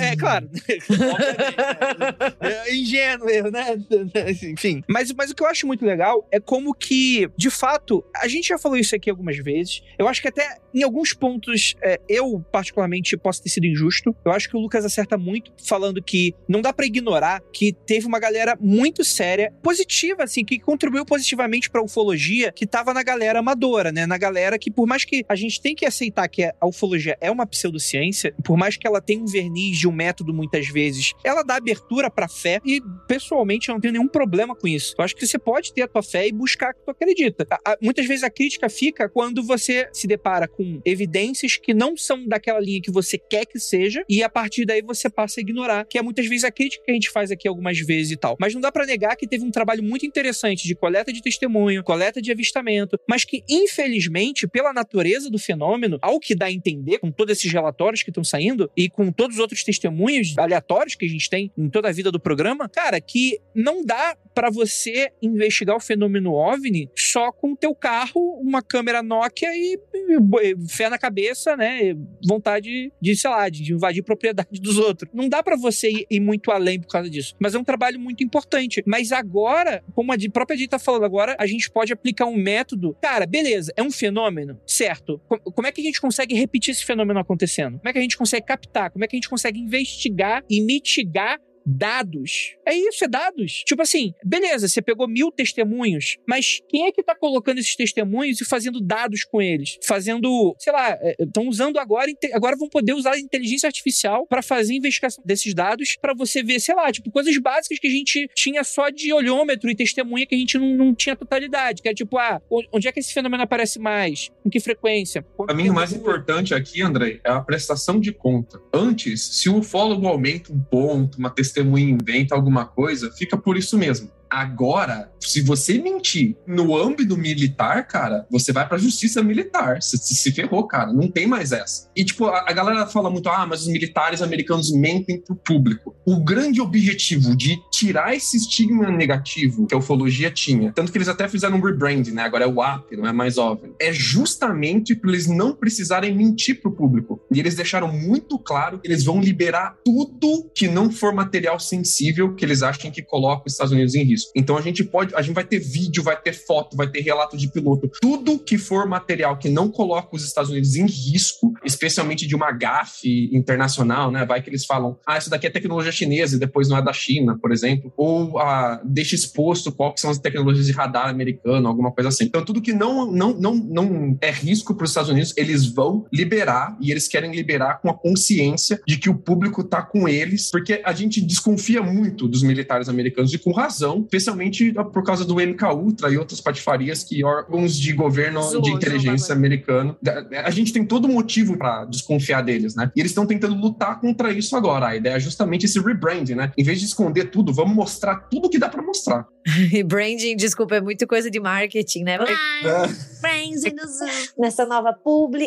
É, 0.00 0.12
é 0.12 0.16
claro. 0.16 0.48
é, 2.40 2.68
é 2.68 2.74
ingênuo 2.74 3.28
eu, 3.28 3.50
né? 3.50 3.76
Enfim. 4.42 4.82
Mas, 4.88 5.12
mas 5.12 5.30
o 5.30 5.34
que 5.34 5.42
eu 5.42 5.46
acho 5.46 5.66
muito 5.66 5.84
legal 5.84 6.26
é 6.30 6.40
como 6.40 6.74
que, 6.74 7.28
de 7.36 7.50
fato, 7.50 8.04
a 8.16 8.28
gente 8.28 8.48
já 8.48 8.58
falou 8.58 8.76
isso 8.76 8.94
aqui 8.94 9.10
algumas 9.10 9.36
vezes. 9.38 9.82
Eu 9.98 10.08
acho 10.08 10.22
que 10.22 10.28
até 10.28 10.58
em 10.74 10.82
alguns 10.82 11.12
pontos 11.12 11.74
é, 11.82 12.00
eu, 12.08 12.44
particularmente, 12.52 13.16
posso 13.16 13.42
ter 13.42 13.48
sido 13.48 13.66
injusto. 13.66 14.14
Eu 14.24 14.32
acho 14.32 14.48
que 14.48 14.56
o 14.56 14.60
Lucas 14.60 14.84
acerta 14.84 15.16
muito 15.18 15.52
falando 15.64 16.02
que 16.02 16.34
não 16.48 16.60
dá 16.60 16.72
para 16.72 16.86
ignorar 16.86 17.42
que 17.52 17.72
teve 17.72 18.06
uma 18.06 18.18
galera 18.18 18.56
muito 18.60 19.04
séria, 19.04 19.52
positiva, 19.62 20.24
assim, 20.24 20.44
que 20.44 20.58
contribuiu 20.58 21.04
positivamente 21.04 21.70
pra 21.70 21.82
ufologia, 21.82 22.52
que 22.52 22.66
tava 22.66 22.94
na 22.94 23.02
galera 23.08 23.38
amadora, 23.38 23.90
né? 23.90 24.06
Na 24.06 24.18
galera 24.18 24.58
que, 24.58 24.70
por 24.70 24.86
mais 24.86 25.04
que 25.04 25.24
a 25.28 25.34
gente 25.34 25.60
tem 25.62 25.74
que 25.74 25.86
aceitar 25.86 26.28
que 26.28 26.44
a 26.44 26.66
ufologia 26.66 27.16
é 27.20 27.30
uma 27.30 27.46
pseudociência, 27.46 28.34
por 28.44 28.56
mais 28.56 28.76
que 28.76 28.86
ela 28.86 29.00
tenha 29.00 29.22
um 29.22 29.26
verniz 29.26 29.78
de 29.78 29.88
um 29.88 29.92
método 29.92 30.34
muitas 30.34 30.68
vezes, 30.68 31.14
ela 31.24 31.42
dá 31.42 31.56
abertura 31.56 32.10
pra 32.10 32.28
fé 32.28 32.60
e, 32.64 32.82
pessoalmente, 33.06 33.68
eu 33.68 33.74
não 33.74 33.80
tenho 33.80 33.92
nenhum 33.92 34.08
problema 34.08 34.54
com 34.54 34.68
isso. 34.68 34.94
Eu 34.98 35.04
acho 35.04 35.16
que 35.16 35.26
você 35.26 35.38
pode 35.38 35.72
ter 35.72 35.82
a 35.82 35.88
tua 35.88 36.02
fé 36.02 36.28
e 36.28 36.32
buscar 36.32 36.74
que 36.74 36.80
tu 36.84 36.90
acredita. 36.90 37.46
A, 37.50 37.72
a, 37.72 37.78
muitas 37.80 38.06
vezes 38.06 38.22
a 38.22 38.30
crítica 38.30 38.68
fica 38.68 39.08
quando 39.08 39.42
você 39.42 39.88
se 39.92 40.06
depara 40.06 40.46
com 40.46 40.80
evidências 40.84 41.56
que 41.56 41.72
não 41.72 41.96
são 41.96 42.26
daquela 42.26 42.60
linha 42.60 42.82
que 42.82 42.90
você 42.90 43.16
quer 43.16 43.46
que 43.46 43.58
seja 43.58 44.04
e 44.08 44.22
a 44.22 44.28
partir 44.28 44.66
daí 44.66 44.82
você 44.82 45.08
passa 45.08 45.40
a 45.40 45.42
ignorar, 45.42 45.86
que 45.86 45.98
é 45.98 46.02
muitas 46.02 46.26
vezes 46.26 46.44
a 46.44 46.50
crítica 46.50 46.84
que 46.84 46.90
a 46.90 46.94
gente 46.94 47.10
faz 47.10 47.30
aqui 47.30 47.48
algumas 47.48 47.78
vezes 47.78 48.12
e 48.12 48.16
tal. 48.16 48.36
Mas 48.38 48.52
não 48.52 48.60
dá 48.60 48.70
para 48.70 48.84
negar 48.84 49.16
que 49.16 49.26
teve 49.26 49.44
um 49.44 49.50
trabalho 49.50 49.82
muito 49.82 50.04
interessante 50.04 50.66
de 50.66 50.74
coleta 50.74 51.12
de 51.12 51.22
testemunho, 51.22 51.82
coleta 51.82 52.20
de 52.20 52.30
avistamento, 52.30 52.97
mas 53.08 53.24
que, 53.24 53.42
infelizmente, 53.48 54.46
pela 54.46 54.72
natureza 54.72 55.30
do 55.30 55.38
fenômeno, 55.38 55.98
ao 56.00 56.18
que 56.20 56.34
dá 56.34 56.46
a 56.46 56.52
entender, 56.52 56.98
com 56.98 57.10
todos 57.10 57.32
esses 57.32 57.52
relatórios 57.52 58.02
que 58.02 58.10
estão 58.10 58.24
saindo 58.24 58.70
e 58.76 58.88
com 58.88 59.10
todos 59.12 59.36
os 59.36 59.40
outros 59.40 59.62
testemunhos 59.62 60.36
aleatórios 60.38 60.94
que 60.94 61.04
a 61.04 61.08
gente 61.08 61.28
tem 61.28 61.50
em 61.56 61.68
toda 61.68 61.88
a 61.88 61.92
vida 61.92 62.10
do 62.10 62.20
programa, 62.20 62.68
cara, 62.68 63.00
que 63.00 63.40
não 63.54 63.84
dá 63.84 64.16
para 64.34 64.50
você 64.50 65.10
investigar 65.20 65.76
o 65.76 65.80
fenômeno 65.80 66.32
OVNI 66.32 66.88
só 66.96 67.32
com 67.32 67.52
o 67.52 67.56
teu 67.56 67.74
carro, 67.74 68.38
uma 68.40 68.62
câmera 68.62 69.02
Nokia 69.02 69.48
e, 69.52 69.76
e 69.94 70.68
fé 70.68 70.88
na 70.88 70.96
cabeça, 70.96 71.56
né? 71.56 71.96
Vontade 72.24 72.92
de, 73.00 73.16
sei 73.16 73.30
lá, 73.30 73.48
de 73.48 73.72
invadir 73.72 74.02
propriedade 74.02 74.60
dos 74.60 74.78
outros. 74.78 75.10
Não 75.12 75.28
dá 75.28 75.42
para 75.42 75.56
você 75.56 75.90
ir, 75.90 76.06
ir, 76.08 76.20
muito 76.20 76.52
além 76.52 76.80
por 76.80 76.88
causa 76.88 77.10
disso. 77.10 77.34
Mas 77.40 77.54
é 77.54 77.58
um 77.58 77.64
trabalho 77.64 77.98
muito 77.98 78.22
importante. 78.22 78.80
Mas 78.86 79.10
agora, 79.10 79.82
como 79.92 80.12
a 80.12 80.16
própria 80.32 80.56
Dita 80.56 80.78
tá 80.78 80.78
falando 80.78 81.04
agora, 81.04 81.34
a 81.38 81.46
gente 81.46 81.68
pode 81.68 81.92
aplicar 81.92 82.26
um 82.26 82.36
método 82.36 82.87
Cara, 82.94 83.26
beleza, 83.26 83.72
é 83.76 83.82
um 83.82 83.90
fenômeno, 83.90 84.60
certo? 84.66 85.20
Como 85.28 85.66
é 85.66 85.72
que 85.72 85.80
a 85.80 85.84
gente 85.84 86.00
consegue 86.00 86.34
repetir 86.34 86.72
esse 86.72 86.84
fenômeno 86.84 87.18
acontecendo? 87.20 87.78
Como 87.78 87.88
é 87.88 87.92
que 87.92 87.98
a 87.98 88.02
gente 88.02 88.16
consegue 88.16 88.46
captar? 88.46 88.90
Como 88.90 89.04
é 89.04 89.08
que 89.08 89.16
a 89.16 89.18
gente 89.18 89.28
consegue 89.28 89.60
investigar 89.60 90.42
e 90.48 90.60
mitigar 90.60 91.38
dados. 91.68 92.56
É 92.66 92.74
isso, 92.74 93.04
é 93.04 93.08
dados. 93.08 93.62
Tipo 93.66 93.82
assim, 93.82 94.14
beleza, 94.24 94.66
você 94.68 94.80
pegou 94.80 95.06
mil 95.06 95.30
testemunhos, 95.30 96.16
mas 96.26 96.60
quem 96.68 96.86
é 96.86 96.92
que 96.92 97.02
tá 97.02 97.14
colocando 97.14 97.58
esses 97.58 97.76
testemunhos 97.76 98.40
e 98.40 98.44
fazendo 98.44 98.80
dados 98.80 99.24
com 99.24 99.42
eles? 99.42 99.78
Fazendo, 99.84 100.54
sei 100.58 100.72
lá, 100.72 100.98
estão 101.18 101.44
é, 101.44 101.48
usando 101.48 101.78
agora, 101.78 102.10
agora 102.32 102.56
vão 102.56 102.68
poder 102.68 102.94
usar 102.94 103.12
a 103.12 103.18
inteligência 103.18 103.66
artificial 103.66 104.26
para 104.26 104.42
fazer 104.42 104.74
investigação 104.74 105.22
desses 105.24 105.52
dados 105.54 105.96
para 106.00 106.14
você 106.14 106.42
ver, 106.42 106.60
sei 106.60 106.74
lá, 106.74 106.90
tipo, 106.90 107.10
coisas 107.10 107.36
básicas 107.38 107.78
que 107.78 107.86
a 107.86 107.90
gente 107.90 108.28
tinha 108.34 108.64
só 108.64 108.88
de 108.88 109.12
olhômetro 109.12 109.70
e 109.70 109.76
testemunha 109.76 110.26
que 110.26 110.34
a 110.34 110.38
gente 110.38 110.58
não, 110.58 110.74
não 110.74 110.94
tinha 110.94 111.14
totalidade, 111.14 111.82
que 111.82 111.88
era 111.88 111.94
tipo, 111.94 112.16
ah, 112.16 112.40
onde 112.72 112.88
é 112.88 112.92
que 112.92 113.00
esse 113.00 113.12
fenômeno 113.12 113.42
aparece 113.42 113.78
mais? 113.78 114.30
Com 114.42 114.48
que 114.48 114.60
frequência? 114.60 115.22
Para 115.22 115.54
mim, 115.54 115.68
o 115.68 115.74
mais 115.74 115.92
importante 115.92 116.54
aqui, 116.54 116.82
André, 116.82 117.20
é 117.24 117.30
a 117.30 117.40
prestação 117.40 118.00
de 118.00 118.12
conta. 118.12 118.60
Antes, 118.72 119.22
se 119.22 119.48
o 119.48 119.58
ufólogo 119.58 120.06
aumenta 120.06 120.52
um 120.52 120.60
ponto, 120.60 121.18
uma 121.18 121.30
testemunha 121.30 121.57
testemunha 121.58 121.90
inventa 121.90 122.34
alguma 122.34 122.64
coisa, 122.64 123.10
fica 123.10 123.36
por 123.36 123.56
isso 123.56 123.76
mesmo. 123.76 124.10
Agora, 124.30 125.10
se 125.20 125.40
você 125.40 125.78
mentir 125.78 126.36
no 126.46 126.76
âmbito 126.76 127.16
militar, 127.16 127.86
cara, 127.86 128.26
você 128.30 128.52
vai 128.52 128.66
pra 128.68 128.78
justiça 128.78 129.22
militar. 129.22 129.80
Você 129.80 129.96
se, 129.96 130.32
ferrou, 130.32 130.66
cara. 130.66 130.92
Não 130.92 131.08
tem 131.08 131.26
mais 131.26 131.52
essa. 131.52 131.88
E, 131.96 132.04
tipo, 132.04 132.26
a, 132.26 132.44
a 132.46 132.52
galera 132.52 132.86
fala 132.86 133.10
muito, 133.10 133.28
ah, 133.28 133.46
mas 133.46 133.62
os 133.62 133.68
militares 133.68 134.22
americanos 134.22 134.72
mentem 134.72 135.20
pro 135.20 135.36
público. 135.36 135.94
O 136.06 136.22
grande 136.22 136.60
objetivo 136.60 137.36
de 137.36 137.58
tirar 137.70 138.14
esse 138.14 138.36
estigma 138.36 138.90
negativo 138.90 139.66
que 139.66 139.74
a 139.74 139.78
ufologia 139.78 140.30
tinha, 140.30 140.72
tanto 140.72 140.92
que 140.92 140.98
eles 140.98 141.08
até 141.08 141.28
fizeram 141.28 141.56
um 141.56 141.60
rebrand, 141.60 142.08
né? 142.08 142.22
Agora 142.22 142.44
é 142.44 142.48
o 142.48 142.60
AP, 142.62 142.92
não 142.92 143.06
é 143.06 143.12
mais 143.12 143.38
OVNI. 143.38 143.74
É 143.80 143.92
justamente 143.92 144.94
para 144.94 145.10
eles 145.10 145.26
não 145.26 145.54
precisarem 145.54 146.14
mentir 146.14 146.60
pro 146.60 146.72
público. 146.72 147.20
E 147.32 147.38
eles 147.38 147.54
deixaram 147.54 147.92
muito 147.92 148.38
claro 148.38 148.78
que 148.78 148.88
eles 148.88 149.04
vão 149.04 149.20
liberar 149.20 149.76
tudo 149.84 150.50
que 150.54 150.68
não 150.68 150.90
for 150.90 151.14
material 151.14 151.58
sensível 151.58 152.34
que 152.34 152.44
eles 152.44 152.62
achem 152.62 152.90
que 152.90 153.02
coloca 153.02 153.44
os 153.46 153.52
Estados 153.52 153.72
Unidos 153.72 153.94
em 153.94 154.02
risco. 154.02 154.17
Então 154.34 154.56
a 154.56 154.60
gente 154.60 154.84
pode, 154.84 155.14
a 155.14 155.22
gente 155.22 155.34
vai 155.34 155.44
ter 155.44 155.58
vídeo, 155.58 156.02
vai 156.02 156.20
ter 156.20 156.32
foto, 156.32 156.76
vai 156.76 156.88
ter 156.88 157.00
relato 157.00 157.36
de 157.36 157.48
piloto, 157.48 157.90
tudo 158.00 158.38
que 158.38 158.58
for 158.58 158.86
material 158.86 159.36
que 159.36 159.48
não 159.48 159.70
coloca 159.70 160.14
os 160.14 160.24
Estados 160.24 160.50
Unidos 160.50 160.76
em 160.76 160.86
risco, 160.86 161.52
especialmente 161.64 162.26
de 162.26 162.34
uma 162.34 162.50
gafe 162.52 163.30
internacional, 163.32 164.10
né? 164.10 164.24
Vai 164.24 164.42
que 164.42 164.50
eles 164.50 164.64
falam, 164.64 164.98
ah, 165.06 165.18
isso 165.18 165.30
daqui 165.30 165.46
é 165.46 165.50
tecnologia 165.50 165.92
chinesa 165.92 166.36
e 166.36 166.38
depois 166.38 166.68
não 166.68 166.76
é 166.76 166.82
da 166.82 166.92
China, 166.92 167.38
por 167.40 167.52
exemplo, 167.52 167.92
ou 167.96 168.38
ah, 168.38 168.80
deixa 168.84 169.14
exposto 169.14 169.72
qual 169.72 169.92
que 169.92 170.00
são 170.00 170.10
as 170.10 170.18
tecnologias 170.18 170.66
de 170.66 170.72
radar 170.72 171.08
americano, 171.08 171.68
alguma 171.68 171.92
coisa 171.92 172.08
assim. 172.08 172.24
Então 172.24 172.44
tudo 172.44 172.60
que 172.60 172.72
não 172.72 173.10
não 173.10 173.32
não, 173.34 173.54
não 173.54 174.18
é 174.20 174.30
risco 174.30 174.74
para 174.74 174.84
os 174.84 174.90
Estados 174.90 175.10
Unidos, 175.10 175.32
eles 175.36 175.66
vão 175.66 176.06
liberar 176.12 176.76
e 176.80 176.90
eles 176.90 177.08
querem 177.08 177.32
liberar 177.32 177.80
com 177.80 177.90
a 177.90 177.94
consciência 177.94 178.80
de 178.86 178.96
que 178.96 179.10
o 179.10 179.14
público 179.14 179.60
está 179.60 179.82
com 179.82 180.08
eles, 180.08 180.50
porque 180.50 180.80
a 180.84 180.92
gente 180.92 181.20
desconfia 181.20 181.82
muito 181.82 182.28
dos 182.28 182.42
militares 182.42 182.88
americanos 182.88 183.32
e 183.32 183.38
com 183.38 183.52
razão, 183.52 184.06
especialmente 184.08 184.72
por 184.92 185.04
causa 185.04 185.24
do 185.24 185.34
MK 185.34 185.62
Ultra 185.74 186.10
e 186.10 186.16
outras 186.16 186.40
patifarias 186.40 187.04
que 187.04 187.22
órgãos 187.22 187.76
de 187.76 187.92
governo 187.92 188.42
Zoou, 188.42 188.62
de 188.62 188.70
inteligência 188.70 189.34
americano, 189.34 189.96
a 190.44 190.50
gente 190.50 190.72
tem 190.72 190.84
todo 190.84 191.06
motivo 191.06 191.56
para 191.58 191.84
desconfiar 191.84 192.42
deles, 192.42 192.74
né? 192.74 192.90
E 192.96 193.00
eles 193.00 193.10
estão 193.10 193.26
tentando 193.26 193.54
lutar 193.54 194.00
contra 194.00 194.32
isso 194.32 194.56
agora. 194.56 194.88
A 194.88 194.96
ideia 194.96 195.14
é 195.14 195.20
justamente 195.20 195.66
esse 195.66 195.78
rebranding, 195.78 196.34
né? 196.34 196.52
Em 196.56 196.64
vez 196.64 196.80
de 196.80 196.86
esconder 196.86 197.26
tudo, 197.26 197.52
vamos 197.52 197.74
mostrar 197.74 198.16
tudo 198.30 198.48
que 198.48 198.58
dá 198.58 198.68
para 198.68 198.82
mostrar. 198.82 199.26
E 199.70 199.82
branding, 199.82 200.36
desculpa, 200.36 200.76
é 200.76 200.80
muito 200.80 201.06
coisa 201.06 201.30
de 201.30 201.38
marketing, 201.38 202.04
né? 202.04 202.18
Ai, 202.18 202.88
Friends 203.20 203.64
in 203.64 203.74
the 203.74 203.86
Zoo. 203.86 204.08
Nessa 204.38 204.64
nova 204.64 204.92
publi. 204.92 205.46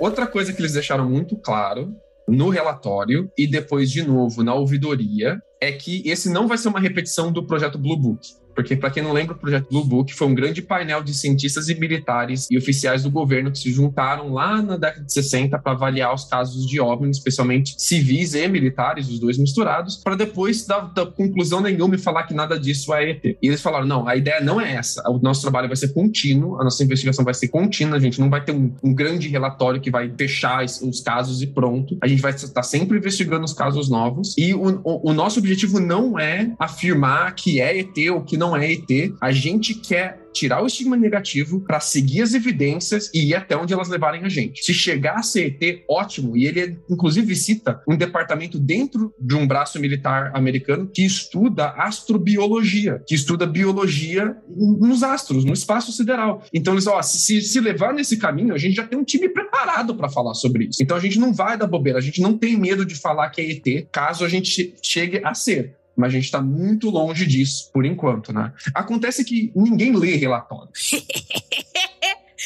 Outra 0.00 0.26
coisa 0.26 0.52
que 0.52 0.60
eles 0.60 0.72
deixaram 0.72 1.08
muito 1.08 1.36
claro 1.36 1.94
no 2.28 2.48
relatório 2.48 3.30
e 3.36 3.46
depois 3.46 3.90
de 3.90 4.02
novo 4.02 4.42
na 4.42 4.54
ouvidoria 4.54 5.40
é 5.60 5.72
que 5.72 6.02
esse 6.04 6.30
não 6.30 6.48
vai 6.48 6.58
ser 6.58 6.68
uma 6.68 6.80
repetição 6.80 7.32
do 7.32 7.46
projeto 7.46 7.78
Blue 7.78 7.96
Book. 7.96 8.26
Porque, 8.62 8.76
para 8.76 8.90
quem 8.90 9.02
não 9.02 9.12
lembra, 9.12 9.34
o 9.34 9.38
projeto 9.38 9.66
Blue 9.68 9.84
Book 9.84 10.14
foi 10.14 10.28
um 10.28 10.34
grande 10.34 10.62
painel 10.62 11.02
de 11.02 11.12
cientistas 11.12 11.68
e 11.68 11.74
militares 11.74 12.46
e 12.48 12.56
oficiais 12.56 13.02
do 13.02 13.10
governo 13.10 13.50
que 13.50 13.58
se 13.58 13.72
juntaram 13.72 14.32
lá 14.32 14.62
na 14.62 14.76
década 14.76 15.04
de 15.04 15.12
60 15.12 15.58
para 15.58 15.72
avaliar 15.72 16.14
os 16.14 16.24
casos 16.24 16.64
de 16.64 16.80
OVNI, 16.80 17.10
especialmente 17.10 17.74
civis 17.76 18.34
e 18.34 18.46
militares, 18.46 19.08
os 19.08 19.18
dois 19.18 19.36
misturados, 19.36 19.96
para 19.96 20.14
depois 20.14 20.64
da, 20.64 20.78
da, 20.78 21.04
conclusão 21.04 21.60
nenhuma 21.60 21.96
e 21.96 21.98
falar 21.98 22.22
que 22.22 22.32
nada 22.32 22.58
disso 22.58 22.94
é 22.94 23.10
ET. 23.10 23.24
E 23.24 23.36
eles 23.42 23.60
falaram: 23.60 23.84
não, 23.84 24.06
a 24.06 24.14
ideia 24.14 24.40
não 24.40 24.60
é 24.60 24.74
essa. 24.74 25.02
O 25.10 25.18
nosso 25.18 25.42
trabalho 25.42 25.66
vai 25.66 25.76
ser 25.76 25.92
contínuo, 25.92 26.60
a 26.60 26.64
nossa 26.64 26.84
investigação 26.84 27.24
vai 27.24 27.34
ser 27.34 27.48
contínua, 27.48 27.96
a 27.96 28.00
gente 28.00 28.20
não 28.20 28.30
vai 28.30 28.44
ter 28.44 28.52
um, 28.52 28.72
um 28.80 28.94
grande 28.94 29.28
relatório 29.28 29.80
que 29.80 29.90
vai 29.90 30.12
fechar 30.16 30.64
os 30.64 31.00
casos 31.00 31.42
e 31.42 31.48
pronto. 31.48 31.98
A 32.00 32.06
gente 32.06 32.22
vai 32.22 32.30
estar 32.30 32.62
sempre 32.62 32.96
investigando 32.96 33.44
os 33.44 33.52
casos 33.52 33.90
novos. 33.90 34.36
E 34.38 34.54
o, 34.54 34.80
o, 34.84 35.10
o 35.10 35.12
nosso 35.12 35.40
objetivo 35.40 35.80
não 35.80 36.16
é 36.16 36.52
afirmar 36.60 37.34
que 37.34 37.60
é 37.60 37.76
ET 37.76 37.96
ou 38.12 38.22
que 38.22 38.36
não 38.36 38.51
é 38.56 38.72
ET. 38.72 39.14
A 39.20 39.32
gente 39.32 39.74
quer 39.74 40.22
tirar 40.32 40.62
o 40.62 40.66
estigma 40.66 40.96
negativo 40.96 41.60
para 41.60 41.78
seguir 41.78 42.22
as 42.22 42.34
evidências 42.34 43.10
e 43.14 43.28
ir 43.28 43.34
até 43.34 43.56
onde 43.56 43.72
elas 43.72 43.88
levarem 43.88 44.24
a 44.24 44.28
gente. 44.28 44.64
Se 44.64 44.72
chegar 44.72 45.16
a 45.16 45.22
ser 45.22 45.56
ET, 45.60 45.84
ótimo. 45.88 46.36
E 46.36 46.46
ele, 46.46 46.78
inclusive, 46.88 47.36
cita 47.36 47.82
um 47.86 47.96
departamento 47.96 48.58
dentro 48.58 49.14
de 49.20 49.34
um 49.34 49.46
braço 49.46 49.78
militar 49.78 50.30
americano 50.34 50.90
que 50.92 51.04
estuda 51.04 51.68
astrobiologia, 51.76 53.02
que 53.06 53.14
estuda 53.14 53.46
biologia 53.46 54.36
nos 54.48 55.02
astros, 55.02 55.44
no 55.44 55.52
espaço 55.52 55.92
sideral. 55.92 56.42
Então, 56.52 56.74
eles, 56.74 56.86
ó, 56.86 57.00
se, 57.02 57.42
se 57.42 57.60
levar 57.60 57.92
nesse 57.92 58.16
caminho, 58.16 58.54
a 58.54 58.58
gente 58.58 58.76
já 58.76 58.86
tem 58.86 58.98
um 58.98 59.04
time 59.04 59.28
preparado 59.28 59.94
para 59.94 60.08
falar 60.08 60.34
sobre 60.34 60.64
isso. 60.64 60.82
Então, 60.82 60.96
a 60.96 61.00
gente 61.00 61.18
não 61.18 61.32
vai 61.32 61.56
dar 61.56 61.66
bobeira, 61.66 61.98
a 61.98 62.02
gente 62.02 62.20
não 62.20 62.36
tem 62.36 62.56
medo 62.56 62.84
de 62.84 62.94
falar 62.94 63.28
que 63.30 63.40
é 63.40 63.50
ET, 63.50 63.86
caso 63.90 64.24
a 64.24 64.28
gente 64.28 64.74
chegue 64.82 65.20
a 65.24 65.34
ser 65.34 65.76
mas 65.96 66.08
a 66.08 66.12
gente 66.12 66.24
está 66.24 66.40
muito 66.40 66.90
longe 66.90 67.26
disso 67.26 67.70
por 67.72 67.84
enquanto, 67.84 68.32
né? 68.32 68.52
Acontece 68.74 69.24
que 69.24 69.52
ninguém 69.54 69.94
lê 69.94 70.16
relatório. 70.16 70.70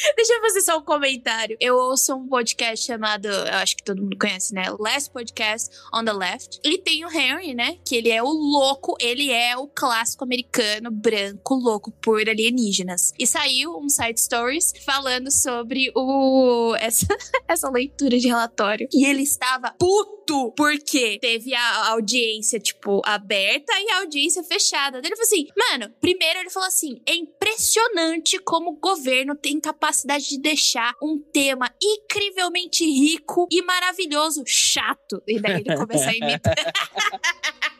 Deixa 0.15 0.33
eu 0.33 0.41
fazer 0.41 0.61
só 0.61 0.77
um 0.77 0.83
comentário. 0.83 1.57
Eu 1.59 1.75
ouço 1.75 2.15
um 2.15 2.27
podcast 2.27 2.85
chamado, 2.85 3.27
eu 3.27 3.55
acho 3.55 3.75
que 3.75 3.83
todo 3.83 4.01
mundo 4.01 4.17
conhece, 4.19 4.53
né? 4.53 4.65
Last 4.79 5.11
Podcast 5.11 5.69
on 5.93 6.03
the 6.05 6.13
Left. 6.13 6.59
E 6.63 6.77
tem 6.77 7.05
o 7.05 7.11
Henry, 7.11 7.53
né? 7.53 7.77
Que 7.85 7.95
ele 7.95 8.09
é 8.09 8.21
o 8.21 8.27
louco, 8.27 8.95
ele 8.99 9.31
é 9.31 9.57
o 9.57 9.67
clássico 9.67 10.23
americano 10.23 10.91
branco 10.91 11.55
louco 11.55 11.91
por 11.91 12.27
alienígenas. 12.27 13.13
E 13.17 13.25
saiu 13.25 13.77
um 13.77 13.89
side 13.89 14.19
stories 14.19 14.73
falando 14.85 15.31
sobre 15.31 15.91
o 15.95 16.75
essa, 16.79 17.07
essa 17.47 17.69
leitura 17.69 18.17
de 18.17 18.27
relatório. 18.27 18.87
E 18.93 19.05
ele 19.05 19.23
estava 19.23 19.73
puto 19.79 20.53
porque 20.55 21.17
teve 21.19 21.53
a 21.53 21.89
audiência, 21.91 22.59
tipo, 22.59 23.01
aberta 23.05 23.73
e 23.79 23.91
a 23.91 23.99
audiência 23.99 24.43
fechada. 24.43 24.97
Ele 24.97 25.15
falou 25.15 25.23
assim, 25.23 25.47
mano, 25.55 25.93
primeiro 26.01 26.39
ele 26.39 26.49
falou 26.49 26.67
assim, 26.67 27.01
é 27.05 27.15
impressionante 27.47 28.37
como 28.39 28.71
o 28.71 28.75
governo 28.75 29.35
tem 29.35 29.59
capacidade 29.59 30.27
de 30.27 30.39
deixar 30.39 30.93
um 31.01 31.17
tema 31.19 31.73
incrivelmente 31.81 32.83
rico 32.83 33.47
e 33.49 33.61
maravilhoso 33.61 34.43
chato. 34.45 35.21
E 35.25 35.39
daí 35.39 35.63
ele 35.65 35.75
começa 35.75 36.09
a 36.09 36.13
imitar. 36.15 36.55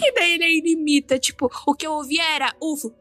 E 0.00 0.14
daí 0.14 0.34
ele 0.34 0.72
imita, 0.72 1.18
tipo, 1.18 1.50
o 1.66 1.74
que 1.74 1.86
eu 1.86 1.92
ouvia 1.92 2.22
era 2.34 2.52
UFO. 2.60 2.94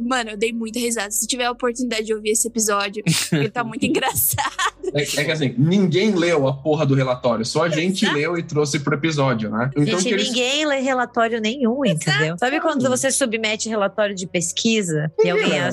Mano, 0.00 0.30
eu 0.30 0.36
dei 0.36 0.52
muita 0.52 0.78
risada. 0.78 1.10
Se 1.10 1.26
tiver 1.26 1.44
a 1.46 1.50
oportunidade 1.50 2.04
de 2.04 2.14
ouvir 2.14 2.30
esse 2.30 2.46
episódio, 2.46 3.02
ele 3.32 3.50
tá 3.50 3.64
muito 3.64 3.84
engraçado. 3.86 4.62
É, 4.94 5.02
é, 5.02 5.24
que 5.24 5.30
assim, 5.30 5.54
ninguém 5.58 6.14
leu 6.14 6.46
a 6.46 6.52
porra 6.52 6.86
do 6.86 6.94
relatório, 6.94 7.44
só 7.44 7.64
a 7.64 7.68
gente 7.68 8.04
Exato. 8.04 8.18
leu 8.18 8.38
e 8.38 8.42
trouxe 8.42 8.78
pro 8.80 8.94
episódio, 8.94 9.50
né? 9.50 9.70
Então, 9.76 9.98
gente, 9.98 10.12
eles... 10.12 10.28
ninguém 10.28 10.66
lê 10.66 10.78
relatório 10.80 11.40
nenhum, 11.40 11.84
entendeu? 11.84 12.26
Exato. 12.26 12.38
Sabe 12.38 12.60
quando 12.60 12.88
você 12.88 13.10
submete 13.10 13.68
relatório 13.68 14.14
de 14.14 14.26
pesquisa 14.26 15.10
e 15.24 15.30
alguém. 15.30 15.52
É, 15.54 15.70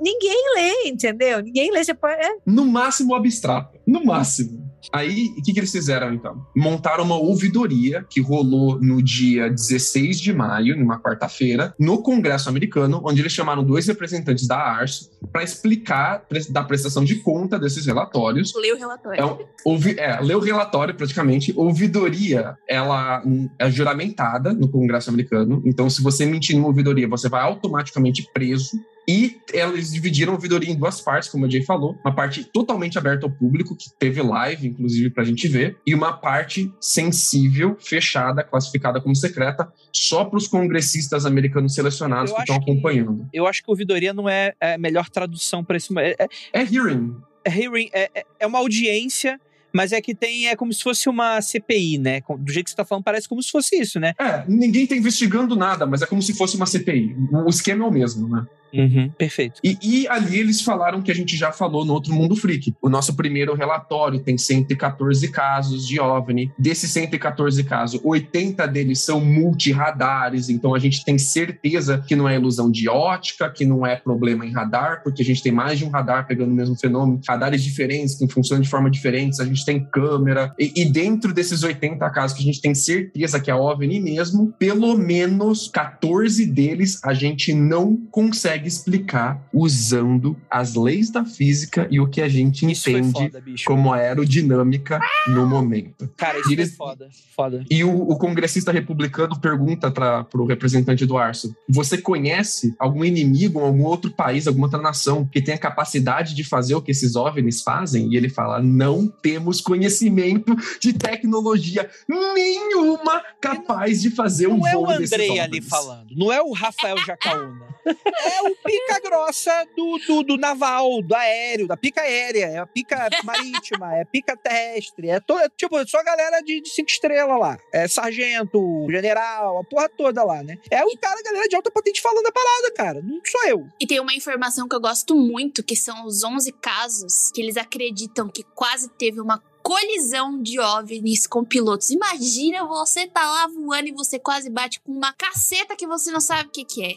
ninguém 0.00 0.54
lê, 0.54 0.88
entendeu? 0.88 1.42
Ninguém 1.42 1.70
lê. 1.70 1.84
Você 1.84 1.94
pode... 1.94 2.20
É. 2.20 2.36
No 2.44 2.64
máximo 2.64 3.14
abstrato. 3.14 3.78
No 3.86 4.04
máximo. 4.04 4.65
Aí, 4.92 5.34
o 5.36 5.42
que, 5.42 5.52
que 5.52 5.60
eles 5.60 5.72
fizeram 5.72 6.12
então? 6.12 6.46
Montaram 6.54 7.04
uma 7.04 7.16
ouvidoria 7.16 8.04
que 8.08 8.20
rolou 8.20 8.80
no 8.80 9.02
dia 9.02 9.50
16 9.50 10.20
de 10.20 10.32
maio, 10.32 10.76
numa 10.76 11.00
quarta-feira, 11.00 11.74
no 11.78 12.02
Congresso 12.02 12.48
americano, 12.48 13.00
onde 13.04 13.20
eles 13.20 13.32
chamaram 13.32 13.64
dois 13.64 13.86
representantes 13.86 14.46
da 14.46 14.56
ARSO 14.56 15.10
para 15.32 15.42
explicar 15.42 16.24
da 16.50 16.62
prestação 16.62 17.04
de 17.04 17.16
conta 17.16 17.58
desses 17.58 17.86
relatórios. 17.86 18.52
Lê 18.54 18.72
o 18.72 18.76
relatório. 18.76 19.20
É, 19.20 19.46
ouvi, 19.64 19.98
é, 19.98 20.20
lê 20.20 20.34
o 20.34 20.40
relatório 20.40 20.94
praticamente. 20.94 21.52
Ouvidoria, 21.56 22.56
ela 22.68 23.22
é 23.58 23.70
juramentada 23.70 24.52
no 24.52 24.68
Congresso 24.68 25.10
americano. 25.10 25.62
Então, 25.64 25.90
se 25.90 26.02
você 26.02 26.24
mentir 26.24 26.56
numa 26.56 26.68
ouvidoria, 26.68 27.08
você 27.08 27.28
vai 27.28 27.42
automaticamente 27.42 28.28
preso. 28.32 28.78
E 29.08 29.36
eles 29.52 29.92
dividiram 29.92 30.32
a 30.32 30.34
ouvidoria 30.34 30.70
em 30.70 30.76
duas 30.76 31.00
partes, 31.00 31.28
como 31.28 31.46
a 31.46 31.48
Jay 31.48 31.62
falou. 31.62 31.96
Uma 32.04 32.14
parte 32.14 32.44
totalmente 32.44 32.98
aberta 32.98 33.24
ao 33.24 33.30
público, 33.30 33.76
que 33.76 33.88
teve 33.98 34.20
live, 34.20 34.66
inclusive, 34.66 35.10
pra 35.10 35.22
gente 35.22 35.46
ver. 35.46 35.76
E 35.86 35.94
uma 35.94 36.12
parte 36.12 36.72
sensível, 36.80 37.76
fechada, 37.78 38.42
classificada 38.42 39.00
como 39.00 39.14
secreta, 39.14 39.72
só 39.92 40.24
para 40.24 40.36
os 40.36 40.48
congressistas 40.48 41.24
americanos 41.24 41.74
selecionados 41.74 42.30
eu 42.30 42.36
que 42.36 42.42
estão 42.42 42.56
acompanhando. 42.56 43.28
eu 43.32 43.46
acho 43.46 43.62
que 43.62 43.70
ouvidoria 43.70 44.12
não 44.12 44.28
é 44.28 44.54
a 44.60 44.76
melhor 44.76 45.08
tradução 45.08 45.62
para 45.62 45.76
esse... 45.76 45.96
É, 45.98 46.16
é, 46.18 46.28
é 46.52 46.62
hearing. 46.62 47.14
É 47.44 47.50
hearing, 47.50 47.88
é, 47.92 48.10
é, 48.12 48.26
é 48.40 48.46
uma 48.46 48.58
audiência 48.58 49.40
mas 49.76 49.92
é 49.92 50.00
que 50.00 50.14
tem, 50.14 50.48
é 50.48 50.56
como 50.56 50.72
se 50.72 50.82
fosse 50.82 51.06
uma 51.06 51.38
CPI, 51.42 51.98
né? 51.98 52.22
Do 52.38 52.50
jeito 52.50 52.64
que 52.64 52.70
você 52.70 52.76
tá 52.76 52.84
falando, 52.84 53.04
parece 53.04 53.28
como 53.28 53.42
se 53.42 53.50
fosse 53.50 53.76
isso, 53.76 54.00
né? 54.00 54.14
É, 54.18 54.42
ninguém 54.48 54.86
tá 54.86 54.96
investigando 54.96 55.54
nada, 55.54 55.84
mas 55.84 56.00
é 56.00 56.06
como 56.06 56.22
se 56.22 56.32
fosse 56.32 56.56
uma 56.56 56.64
CPI. 56.64 57.14
O 57.30 57.50
esquema 57.50 57.84
é 57.84 57.86
o 57.88 57.92
mesmo, 57.92 58.26
né? 58.26 58.46
Uhum, 58.72 59.10
perfeito. 59.16 59.60
E, 59.62 59.78
e, 59.82 60.08
ali 60.08 60.38
eles 60.38 60.60
falaram 60.60 61.02
que 61.02 61.10
a 61.10 61.14
gente 61.14 61.36
já 61.36 61.52
falou 61.52 61.84
no 61.84 61.92
outro 61.92 62.12
Mundo 62.12 62.36
Freak. 62.36 62.74
O 62.80 62.88
nosso 62.88 63.14
primeiro 63.14 63.54
relatório 63.54 64.20
tem 64.20 64.36
114 64.36 65.30
casos 65.30 65.86
de 65.86 66.00
OVNI. 66.00 66.52
Desses 66.58 66.90
114 66.90 67.62
casos, 67.64 68.00
80 68.04 68.66
deles 68.68 69.00
são 69.00 69.20
multiradares, 69.20 70.48
então 70.48 70.74
a 70.74 70.78
gente 70.78 71.04
tem 71.04 71.18
certeza 71.18 72.02
que 72.06 72.16
não 72.16 72.28
é 72.28 72.36
ilusão 72.36 72.70
de 72.70 72.88
ótica, 72.88 73.50
que 73.50 73.64
não 73.64 73.86
é 73.86 73.96
problema 73.96 74.44
em 74.44 74.52
radar, 74.52 75.02
porque 75.02 75.22
a 75.22 75.24
gente 75.24 75.42
tem 75.42 75.52
mais 75.52 75.78
de 75.78 75.84
um 75.84 75.90
radar 75.90 76.26
pegando 76.26 76.50
o 76.50 76.54
mesmo 76.54 76.76
fenômeno, 76.76 77.20
radares 77.26 77.62
diferentes, 77.62 78.16
que 78.16 78.28
funcionam 78.28 78.62
de 78.62 78.68
forma 78.68 78.90
diferente, 78.90 79.40
a 79.40 79.44
gente 79.44 79.64
tem 79.64 79.84
câmera. 79.84 80.54
E, 80.58 80.72
e 80.76 80.84
dentro 80.84 81.32
desses 81.32 81.62
80 81.62 82.08
casos 82.10 82.36
que 82.36 82.42
a 82.42 82.46
gente 82.46 82.60
tem 82.60 82.74
certeza 82.74 83.40
que 83.40 83.50
é 83.50 83.54
OVNI 83.54 84.00
mesmo, 84.00 84.52
pelo 84.58 84.96
menos 84.96 85.68
14 85.68 86.46
deles 86.46 87.00
a 87.04 87.14
gente 87.14 87.52
não 87.52 87.96
consegue 88.10 88.55
explicar 88.64 89.40
usando 89.52 90.36
as 90.50 90.74
leis 90.74 91.10
da 91.10 91.24
física 91.24 91.86
e 91.90 91.98
o 92.00 92.08
que 92.08 92.22
a 92.22 92.28
gente 92.28 92.70
Isso 92.70 92.88
entende 92.90 93.12
foda, 93.12 93.42
como 93.66 93.92
aerodinâmica 93.92 95.00
no 95.28 95.46
momento. 95.46 96.08
Cara, 96.16 96.38
isso 96.38 96.50
E 96.50 96.52
eles- 96.54 96.76
foi 96.76 96.86
foda. 96.86 97.08
Foda. 97.34 97.64
E 97.70 97.84
o, 97.84 97.90
o 98.10 98.16
congressista 98.16 98.70
republicano 98.72 99.38
pergunta 99.38 99.90
para 99.90 100.26
o 100.34 100.46
representante 100.46 101.04
do 101.04 101.18
Arso: 101.18 101.54
Você 101.68 101.98
conhece 101.98 102.74
algum 102.78 103.04
inimigo, 103.04 103.60
algum 103.60 103.84
outro 103.84 104.10
país, 104.10 104.46
alguma 104.46 104.66
outra 104.66 104.80
nação 104.80 105.26
que 105.26 105.42
tenha 105.42 105.58
capacidade 105.58 106.34
de 106.34 106.44
fazer 106.44 106.74
o 106.74 106.82
que 106.82 106.90
esses 106.92 107.16
OVNIs 107.16 107.62
fazem? 107.62 108.12
E 108.12 108.16
ele 108.16 108.28
fala: 108.28 108.62
Não 108.62 109.06
temos 109.08 109.60
conhecimento 109.60 110.54
de 110.80 110.92
tecnologia 110.92 111.88
nenhuma 112.08 113.22
capaz 113.40 114.00
de 114.02 114.10
fazer 114.10 114.46
um 114.46 114.58
Não 114.58 114.66
é 114.66 114.76
o 114.76 114.88
Andrei 114.90 115.38
ali 115.38 115.58
OVNIs." 115.58 115.68
falando, 115.68 116.05
não 116.16 116.32
é 116.32 116.42
o 116.42 116.52
Rafael 116.52 116.96
Jacaúna. 116.98 117.66
É 117.86 118.42
o 118.42 118.56
pica 118.56 119.00
grossa 119.00 119.64
do, 119.76 119.98
do, 119.98 120.22
do 120.24 120.36
naval, 120.36 121.02
do 121.02 121.14
aéreo, 121.14 121.68
da 121.68 121.76
pica 121.76 122.00
aérea, 122.00 122.46
é 122.46 122.58
a 122.58 122.66
pica 122.66 123.08
marítima, 123.22 123.94
é 123.94 124.02
a 124.02 124.06
pica 124.06 124.36
terrestre, 124.36 125.08
é, 125.08 125.20
to, 125.20 125.38
é 125.38 125.48
tipo 125.48 125.76
só 125.86 125.98
a 126.00 126.02
galera 126.02 126.40
de, 126.40 126.60
de 126.60 126.68
cinco 126.68 126.90
estrelas 126.90 127.38
lá. 127.38 127.58
É 127.72 127.86
sargento, 127.86 128.86
general, 128.90 129.58
a 129.58 129.64
porra 129.64 129.88
toda 129.88 130.24
lá, 130.24 130.42
né? 130.42 130.58
É 130.70 130.84
o 130.84 130.98
cara, 130.98 131.20
a 131.20 131.22
galera 131.22 131.48
de 131.48 131.54
alta 131.54 131.70
patente 131.70 132.00
falando 132.00 132.26
a 132.26 132.32
parada, 132.32 132.72
cara. 132.74 133.02
Não 133.02 133.20
sou 133.24 133.44
eu. 133.46 133.68
E 133.80 133.86
tem 133.86 134.00
uma 134.00 134.14
informação 134.14 134.66
que 134.68 134.74
eu 134.74 134.80
gosto 134.80 135.14
muito, 135.14 135.62
que 135.62 135.76
são 135.76 136.06
os 136.06 136.24
11 136.24 136.50
casos 136.52 137.30
que 137.32 137.40
eles 137.40 137.56
acreditam 137.56 138.28
que 138.28 138.42
quase 138.42 138.88
teve 138.88 139.20
uma 139.20 139.40
colisão 139.66 140.40
de 140.40 140.60
OVNIs 140.60 141.26
com 141.26 141.44
pilotos. 141.44 141.90
Imagina 141.90 142.64
você 142.64 143.04
tá 143.08 143.28
lá 143.28 143.48
voando 143.48 143.88
e 143.88 143.92
você 143.92 144.16
quase 144.16 144.48
bate 144.48 144.78
com 144.78 144.92
uma 144.92 145.12
caceta 145.12 145.74
que 145.74 145.88
você 145.88 146.12
não 146.12 146.20
sabe 146.20 146.48
o 146.48 146.52
que 146.52 146.64
que 146.64 146.84
é. 146.84 146.94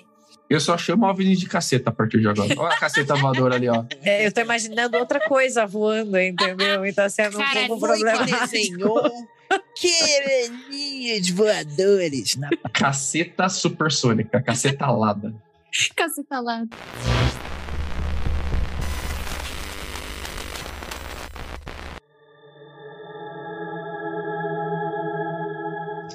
Eu 0.48 0.60
só 0.60 0.78
chamo 0.78 1.08
OVNI 1.08 1.36
de 1.36 1.48
caceta 1.48 1.90
a 1.90 1.94
partir 1.94 2.20
de 2.20 2.28
agora. 2.28 2.54
Olha 2.58 2.76
a 2.76 2.80
caceta 2.80 3.16
voadora 3.16 3.56
ali, 3.56 3.68
ó. 3.68 3.86
É, 4.04 4.28
eu 4.28 4.32
tô 4.32 4.42
imaginando 4.42 4.98
outra 4.98 5.20
coisa 5.20 5.66
voando, 5.66 6.20
entendeu? 6.20 6.86
E 6.86 6.94
tá 6.94 7.10
sendo 7.10 7.38
um 7.38 7.42
Caralho, 7.42 7.68
pouco 7.70 7.88
problemático. 7.88 8.40
desenhou 8.40 9.12
quereninhos 9.76 11.30
voadores 11.32 12.36
na 12.36 12.50
Caceta 12.72 13.50
supersônica, 13.50 14.42
caceta 14.44 14.86
alada. 14.86 15.34
Caceta 15.96 16.40
lá. 16.40 16.64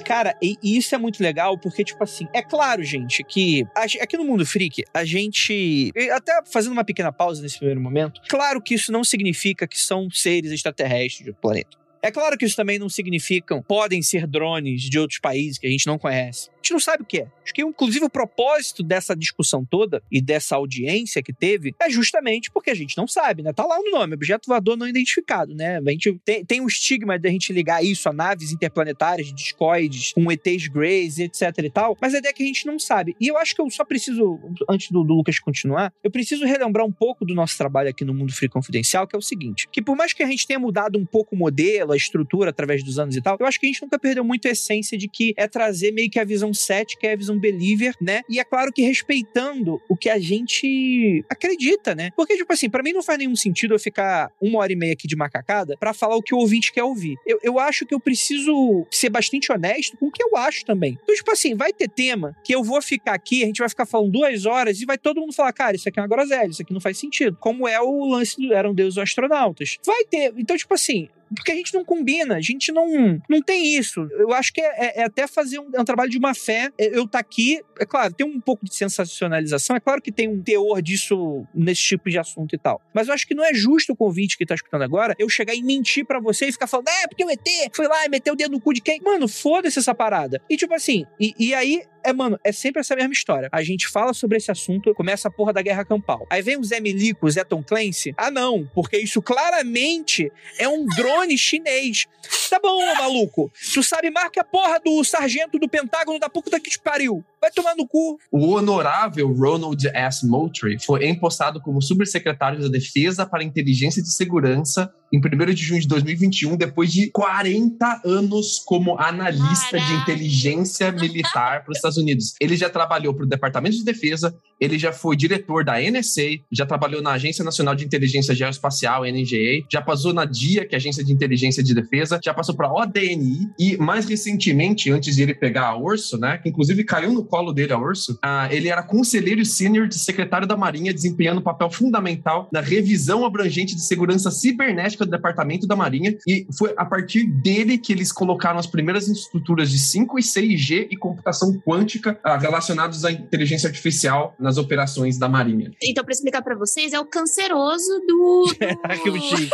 Cara, 0.05 0.37
e, 0.41 0.55
isso 0.63 0.93
é 0.93 0.97
muito 0.97 1.21
legal 1.21 1.57
porque, 1.57 1.83
tipo 1.83 2.03
assim, 2.03 2.27
é 2.31 2.41
claro, 2.41 2.83
gente, 2.83 3.23
que 3.23 3.65
aqui 3.99 4.15
no 4.15 4.23
Mundo 4.23 4.45
Freak, 4.45 4.83
a 4.93 5.03
gente. 5.03 5.91
Até 6.13 6.41
fazendo 6.45 6.73
uma 6.73 6.83
pequena 6.83 7.11
pausa 7.11 7.41
nesse 7.41 7.57
primeiro 7.57 7.81
momento, 7.81 8.21
claro 8.29 8.61
que 8.61 8.75
isso 8.75 8.91
não 8.91 9.03
significa 9.03 9.67
que 9.67 9.79
são 9.79 10.09
seres 10.11 10.51
extraterrestres 10.51 11.25
do 11.25 11.33
planeta. 11.33 11.75
É 12.03 12.11
claro 12.11 12.37
que 12.37 12.45
isso 12.45 12.55
também 12.55 12.77
não 12.77 12.87
significa 12.87 13.59
podem 13.63 13.99
ser 14.03 14.27
drones 14.27 14.83
de 14.83 14.99
outros 14.99 15.19
países 15.19 15.57
que 15.57 15.65
a 15.65 15.69
gente 15.71 15.87
não 15.87 15.97
conhece. 15.97 16.51
A 16.65 16.67
gente 16.67 16.73
não 16.73 16.79
sabe 16.79 17.03
o 17.03 17.05
que 17.05 17.19
é. 17.19 17.27
Acho 17.43 17.53
que, 17.53 17.61
inclusive, 17.61 18.05
o 18.05 18.09
propósito 18.09 18.81
dessa 18.81 19.15
discussão 19.15 19.63
toda 19.63 20.01
e 20.11 20.19
dessa 20.19 20.55
audiência 20.55 21.21
que 21.21 21.31
teve 21.31 21.75
é 21.79 21.87
justamente 21.91 22.49
porque 22.49 22.71
a 22.71 22.73
gente 22.73 22.97
não 22.97 23.07
sabe, 23.07 23.43
né? 23.43 23.53
Tá 23.53 23.63
lá 23.63 23.77
no 23.77 23.91
nome, 23.91 24.15
objeto 24.15 24.47
voador 24.47 24.75
não 24.75 24.87
identificado, 24.87 25.53
né? 25.53 25.77
A 25.77 25.91
gente 25.91 26.19
tem, 26.25 26.43
tem 26.43 26.61
o 26.61 26.67
estigma 26.67 27.19
da 27.19 27.29
gente 27.29 27.53
ligar 27.53 27.85
isso 27.85 28.09
a 28.09 28.13
naves 28.13 28.51
interplanetárias, 28.51 29.31
discoides, 29.31 30.13
com 30.13 30.31
ETs 30.31 30.67
Greys, 30.67 31.19
etc 31.19 31.53
e 31.59 31.69
tal, 31.69 31.95
mas 32.01 32.15
a 32.15 32.17
ideia 32.17 32.31
é 32.31 32.33
que 32.33 32.41
a 32.41 32.47
gente 32.47 32.65
não 32.65 32.79
sabe. 32.79 33.15
E 33.21 33.27
eu 33.27 33.37
acho 33.37 33.53
que 33.53 33.61
eu 33.61 33.69
só 33.69 33.85
preciso, 33.85 34.39
antes 34.67 34.89
do, 34.89 35.03
do 35.03 35.13
Lucas 35.13 35.37
continuar, 35.37 35.93
eu 36.03 36.09
preciso 36.09 36.45
relembrar 36.45 36.83
um 36.83 36.91
pouco 36.91 37.23
do 37.23 37.35
nosso 37.35 37.55
trabalho 37.55 37.89
aqui 37.89 38.03
no 38.03 38.13
Mundo 38.13 38.33
Free 38.33 38.49
Confidencial, 38.49 39.05
que 39.05 39.15
é 39.15 39.19
o 39.19 39.21
seguinte, 39.21 39.69
que 39.71 39.83
por 39.83 39.95
mais 39.95 40.13
que 40.13 40.23
a 40.23 40.27
gente 40.27 40.47
tenha 40.47 40.59
mudado 40.59 40.97
um 40.97 41.05
pouco 41.05 41.35
o 41.35 41.37
modelo, 41.37 41.91
a 41.91 41.97
estrutura 41.97 42.49
através 42.49 42.83
dos 42.83 42.97
anos 42.97 43.15
e 43.15 43.21
tal, 43.21 43.37
eu 43.39 43.45
acho 43.45 43.59
que 43.59 43.67
a 43.67 43.69
gente 43.69 43.83
nunca 43.83 43.99
perdeu 43.99 44.23
muito 44.23 44.47
a 44.47 44.51
essência 44.51 44.97
de 44.97 45.07
que 45.07 45.35
é 45.37 45.47
trazer 45.47 45.91
meio 45.91 46.09
que 46.09 46.19
a 46.19 46.23
visão 46.23 46.54
cética, 46.55 47.07
é 47.07 47.13
a 47.13 47.15
visão 47.15 47.37
believer, 47.37 47.93
né? 48.01 48.21
E 48.29 48.39
é 48.39 48.43
claro 48.43 48.71
que 48.71 48.81
respeitando 48.81 49.81
o 49.89 49.95
que 49.95 50.09
a 50.09 50.19
gente 50.19 51.23
acredita, 51.29 51.93
né? 51.93 52.11
Porque, 52.15 52.35
tipo 52.35 52.51
assim, 52.51 52.69
pra 52.69 52.81
mim 52.81 52.93
não 52.93 53.03
faz 53.03 53.19
nenhum 53.19 53.35
sentido 53.35 53.73
eu 53.73 53.79
ficar 53.79 54.31
uma 54.41 54.59
hora 54.59 54.71
e 54.71 54.75
meia 54.75 54.93
aqui 54.93 55.07
de 55.07 55.15
macacada 55.15 55.75
pra 55.79 55.93
falar 55.93 56.15
o 56.15 56.21
que 56.21 56.33
o 56.33 56.37
ouvinte 56.37 56.71
quer 56.71 56.83
ouvir. 56.83 57.15
Eu, 57.25 57.39
eu 57.43 57.59
acho 57.59 57.85
que 57.85 57.93
eu 57.93 57.99
preciso 57.99 58.85
ser 58.91 59.09
bastante 59.09 59.51
honesto 59.51 59.97
com 59.97 60.07
o 60.07 60.11
que 60.11 60.23
eu 60.23 60.35
acho 60.37 60.65
também. 60.65 60.97
Então, 61.03 61.15
tipo 61.15 61.31
assim, 61.31 61.55
vai 61.55 61.71
ter 61.71 61.89
tema 61.89 62.35
que 62.43 62.53
eu 62.53 62.63
vou 62.63 62.81
ficar 62.81 63.13
aqui, 63.13 63.43
a 63.43 63.47
gente 63.47 63.59
vai 63.59 63.69
ficar 63.69 63.85
falando 63.85 64.11
duas 64.11 64.45
horas 64.45 64.81
e 64.81 64.85
vai 64.85 64.97
todo 64.97 65.19
mundo 65.19 65.33
falar, 65.33 65.53
cara, 65.53 65.75
isso 65.75 65.87
aqui 65.87 65.99
é 65.99 66.01
uma 66.01 66.07
groselha, 66.07 66.49
isso 66.49 66.61
aqui 66.61 66.73
não 66.73 66.81
faz 66.81 66.97
sentido. 66.97 67.37
Como 67.39 67.67
é 67.67 67.79
o 67.79 68.05
lance 68.05 68.37
do 68.37 68.53
Eram 68.53 68.73
Deus 68.73 68.95
os 68.95 68.97
Astronautas. 68.97 69.77
Vai 69.85 70.03
ter. 70.05 70.33
Então, 70.37 70.55
tipo 70.57 70.73
assim, 70.73 71.09
porque 71.35 71.51
a 71.51 71.55
gente 71.55 71.73
não 71.73 71.83
combina, 71.85 72.35
a 72.35 72.41
gente 72.41 72.71
não, 72.71 73.19
não 73.29 73.41
tem 73.41 73.75
isso. 73.77 74.07
Eu 74.11 74.31
acho 74.33 74.51
que 74.53 74.61
é, 74.61 74.65
é- 74.85 75.01
é 75.01 75.03
até 75.05 75.27
fazer 75.27 75.59
um, 75.59 75.69
é 75.73 75.81
um 75.81 75.85
trabalho 75.85 76.09
de 76.09 76.17
uma 76.17 76.33
fé. 76.33 76.69
É, 76.77 76.97
Eu 76.97 77.07
tá 77.07 77.19
aqui, 77.19 77.61
é 77.79 77.85
claro, 77.85 78.13
tem 78.13 78.25
um 78.25 78.39
pouco 78.39 78.65
de 78.65 78.75
sensacionalização, 78.75 79.75
é 79.75 79.79
claro 79.79 80.01
que 80.01 80.11
tem 80.11 80.27
um 80.27 80.41
teor 80.41 80.81
disso 80.81 81.45
nesse 81.53 81.81
tipo 81.81 82.09
de 82.09 82.17
assunto 82.17 82.53
e 82.55 82.57
tal. 82.57 82.81
Mas 82.93 83.07
eu 83.07 83.13
acho 83.13 83.27
que 83.27 83.33
não 83.35 83.43
é 83.43 83.53
justo 83.53 83.93
o 83.93 83.95
convite 83.95 84.37
que 84.37 84.45
tá 84.45 84.55
escutando 84.55 84.83
agora 84.83 85.15
eu 85.17 85.29
chegar 85.29 85.53
e 85.55 85.61
mentir 85.63 86.05
pra 86.05 86.19
você 86.19 86.47
e 86.47 86.51
ficar 86.51 86.67
falando, 86.67 86.87
é, 86.89 87.07
porque 87.07 87.23
o 87.23 87.29
ET 87.29 87.47
foi 87.73 87.87
lá 87.87 88.05
e 88.05 88.09
meteu 88.09 88.33
o 88.33 88.37
dedo 88.37 88.51
no 88.51 88.61
cu 88.61 88.73
de 88.73 88.81
quem? 88.81 88.99
Mano, 89.01 89.27
foda-se 89.27 89.79
essa 89.79 89.93
parada. 89.95 90.41
E 90.49 90.57
tipo 90.57 90.73
assim, 90.73 91.05
e, 91.19 91.33
e 91.39 91.53
aí 91.53 91.83
é, 92.05 92.13
mano, 92.13 92.39
é 92.43 92.51
sempre 92.51 92.79
essa 92.79 92.95
mesma 92.95 93.11
história. 93.11 93.49
A 93.51 93.63
gente 93.63 93.87
fala 93.87 94.13
sobre 94.13 94.37
esse 94.37 94.51
assunto, 94.51 94.93
começa 94.93 95.27
a 95.27 95.31
porra 95.31 95.51
da 95.51 95.61
guerra 95.61 95.83
campal. 95.83 96.25
Aí 96.29 96.41
vem 96.41 96.57
o 96.57 96.63
Zé 96.63 96.79
Milico, 96.79 97.25
o 97.25 97.31
Zé 97.31 97.43
Tom 97.43 97.63
Clancy. 97.63 98.13
Ah, 98.15 98.29
não, 98.29 98.69
porque 98.73 98.97
isso 98.97 99.21
claramente 99.21 100.31
é 100.59 100.67
um 100.67 100.85
drone 100.85 101.37
chinês. 101.37 102.05
Tá 102.49 102.59
bom, 102.59 102.77
ô 102.77 102.95
maluco. 102.95 103.51
Tu 103.73 103.81
sabe 103.83 104.11
mais 104.11 104.29
que 104.29 104.39
a 104.39 104.43
porra 104.43 104.79
do 104.79 105.03
sargento 105.03 105.57
do 105.57 105.67
Pentágono 105.67 106.19
da 106.19 106.29
puta 106.29 106.59
que 106.59 106.69
te 106.69 106.79
pariu. 106.79 107.23
Vai 107.41 107.51
tomar 107.51 107.75
no 107.75 107.87
cu. 107.87 108.17
O 108.31 108.53
honorável 108.53 109.31
Ronald 109.31 109.83
S. 109.87 110.25
Moultrie 110.25 110.77
foi 110.83 111.07
empossado 111.07 111.61
como 111.61 111.81
subsecretário 111.81 112.59
da 112.59 112.67
Defesa 112.67 113.25
para 113.25 113.43
Inteligência 113.43 114.01
e 114.01 114.05
Segurança 114.05 114.91
em 115.13 115.19
1 115.19 115.53
de 115.53 115.63
junho 115.63 115.81
de 115.81 115.87
2021, 115.87 116.57
depois 116.57 116.91
de 116.91 117.09
40 117.11 118.01
anos 118.03 118.59
como 118.65 118.99
analista 118.99 119.77
de 119.77 119.83
Caralho. 119.83 120.01
inteligência 120.01 120.91
militar 120.91 121.63
para 121.63 121.71
os 121.71 121.77
Estados 121.77 121.94
Unidos. 121.97 122.33
Ele 122.39 122.55
já 122.55 122.69
trabalhou 122.69 123.13
para 123.13 123.25
o 123.25 123.27
Departamento 123.27 123.77
de 123.77 123.83
Defesa, 123.83 124.35
ele 124.59 124.77
já 124.79 124.91
foi 124.91 125.15
diretor 125.15 125.63
da 125.63 125.79
NSA, 125.79 126.39
já 126.51 126.65
trabalhou 126.65 127.01
na 127.01 127.11
Agência 127.11 127.43
Nacional 127.43 127.75
de 127.75 127.85
Inteligência 127.85 128.33
Geoespacial, 128.33 129.03
NGA, 129.03 129.65
já 129.71 129.81
passou 129.81 130.13
na 130.13 130.25
DIA, 130.25 130.65
que 130.65 130.75
é 130.75 130.77
a 130.77 130.79
Agência 130.79 131.03
de 131.03 131.11
Inteligência 131.11 131.63
de 131.63 131.73
Defesa, 131.73 132.19
já 132.23 132.33
passou 132.33 132.55
para 132.55 132.67
a 132.67 132.73
ODNI 132.73 133.49
e, 133.59 133.77
mais 133.77 134.05
recentemente, 134.05 134.91
antes 134.91 135.15
de 135.15 135.23
ele 135.23 135.33
pegar 135.33 135.67
a 135.67 135.77
Urso, 135.77 136.17
né, 136.17 136.37
que 136.37 136.49
inclusive 136.49 136.83
caiu 136.83 137.11
no 137.13 137.23
colo 137.23 137.51
dele 137.51 137.73
a 137.73 137.77
Urso, 137.77 138.17
ah, 138.21 138.47
ele 138.51 138.69
era 138.69 138.83
conselheiro 138.83 139.45
sênior 139.45 139.87
de 139.87 139.95
secretário 139.95 140.47
da 140.47 140.57
Marinha, 140.57 140.93
desempenhando 140.93 141.39
um 141.39 141.43
papel 141.43 141.69
fundamental 141.69 142.49
na 142.51 142.61
revisão 142.61 143.25
abrangente 143.25 143.75
de 143.75 143.81
segurança 143.81 144.31
cibernética 144.31 145.05
do 145.05 145.11
Departamento 145.11 145.67
da 145.67 145.75
Marinha 145.75 146.17
e 146.27 146.45
foi 146.57 146.73
a 146.77 146.85
partir 146.85 147.25
dele 147.25 147.77
que 147.77 147.93
eles 147.93 148.11
colocaram 148.11 148.59
as 148.59 148.67
primeiras 148.67 149.07
estruturas 149.07 149.69
de 149.69 149.79
5 149.79 150.19
e 150.19 150.21
6G 150.21 150.87
e 150.91 150.97
computação 150.97 151.53
quântica 151.59 151.84
ah, 152.23 152.37
relacionados 152.37 153.03
à 153.05 153.11
inteligência 153.11 153.67
artificial 153.67 154.35
nas 154.39 154.57
operações 154.57 155.17
da 155.17 155.27
Marinha. 155.27 155.71
Então, 155.81 156.03
pra 156.03 156.13
explicar 156.13 156.41
pra 156.41 156.55
vocês, 156.55 156.93
é 156.93 156.99
o 156.99 157.05
canceroso 157.05 157.99
do, 158.07 158.45
do, 158.59 158.79
Arquivo 158.83 159.17
X. 159.17 159.49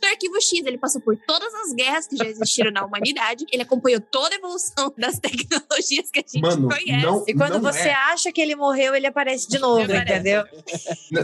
do 0.00 0.06
Arquivo 0.06 0.40
X. 0.40 0.64
Ele 0.64 0.78
passou 0.78 1.00
por 1.00 1.16
todas 1.16 1.52
as 1.54 1.72
guerras 1.72 2.06
que 2.06 2.16
já 2.16 2.24
existiram 2.24 2.70
na 2.70 2.84
humanidade. 2.84 3.44
Ele 3.52 3.62
acompanhou 3.62 4.00
toda 4.00 4.34
a 4.34 4.38
evolução 4.38 4.92
das 4.98 5.18
tecnologias 5.18 6.10
que 6.10 6.20
a 6.20 6.22
gente 6.22 6.40
Mano, 6.40 6.68
conhece. 6.68 7.06
não, 7.06 7.24
E 7.26 7.34
quando 7.34 7.54
não 7.54 7.60
você 7.60 7.88
é. 7.88 7.94
acha 7.94 8.32
que 8.32 8.40
ele 8.40 8.54
morreu, 8.56 8.94
ele 8.94 9.06
aparece 9.06 9.48
de 9.48 9.58
novo, 9.58 9.80
Ele 9.80 9.96
entendeu? 9.96 10.44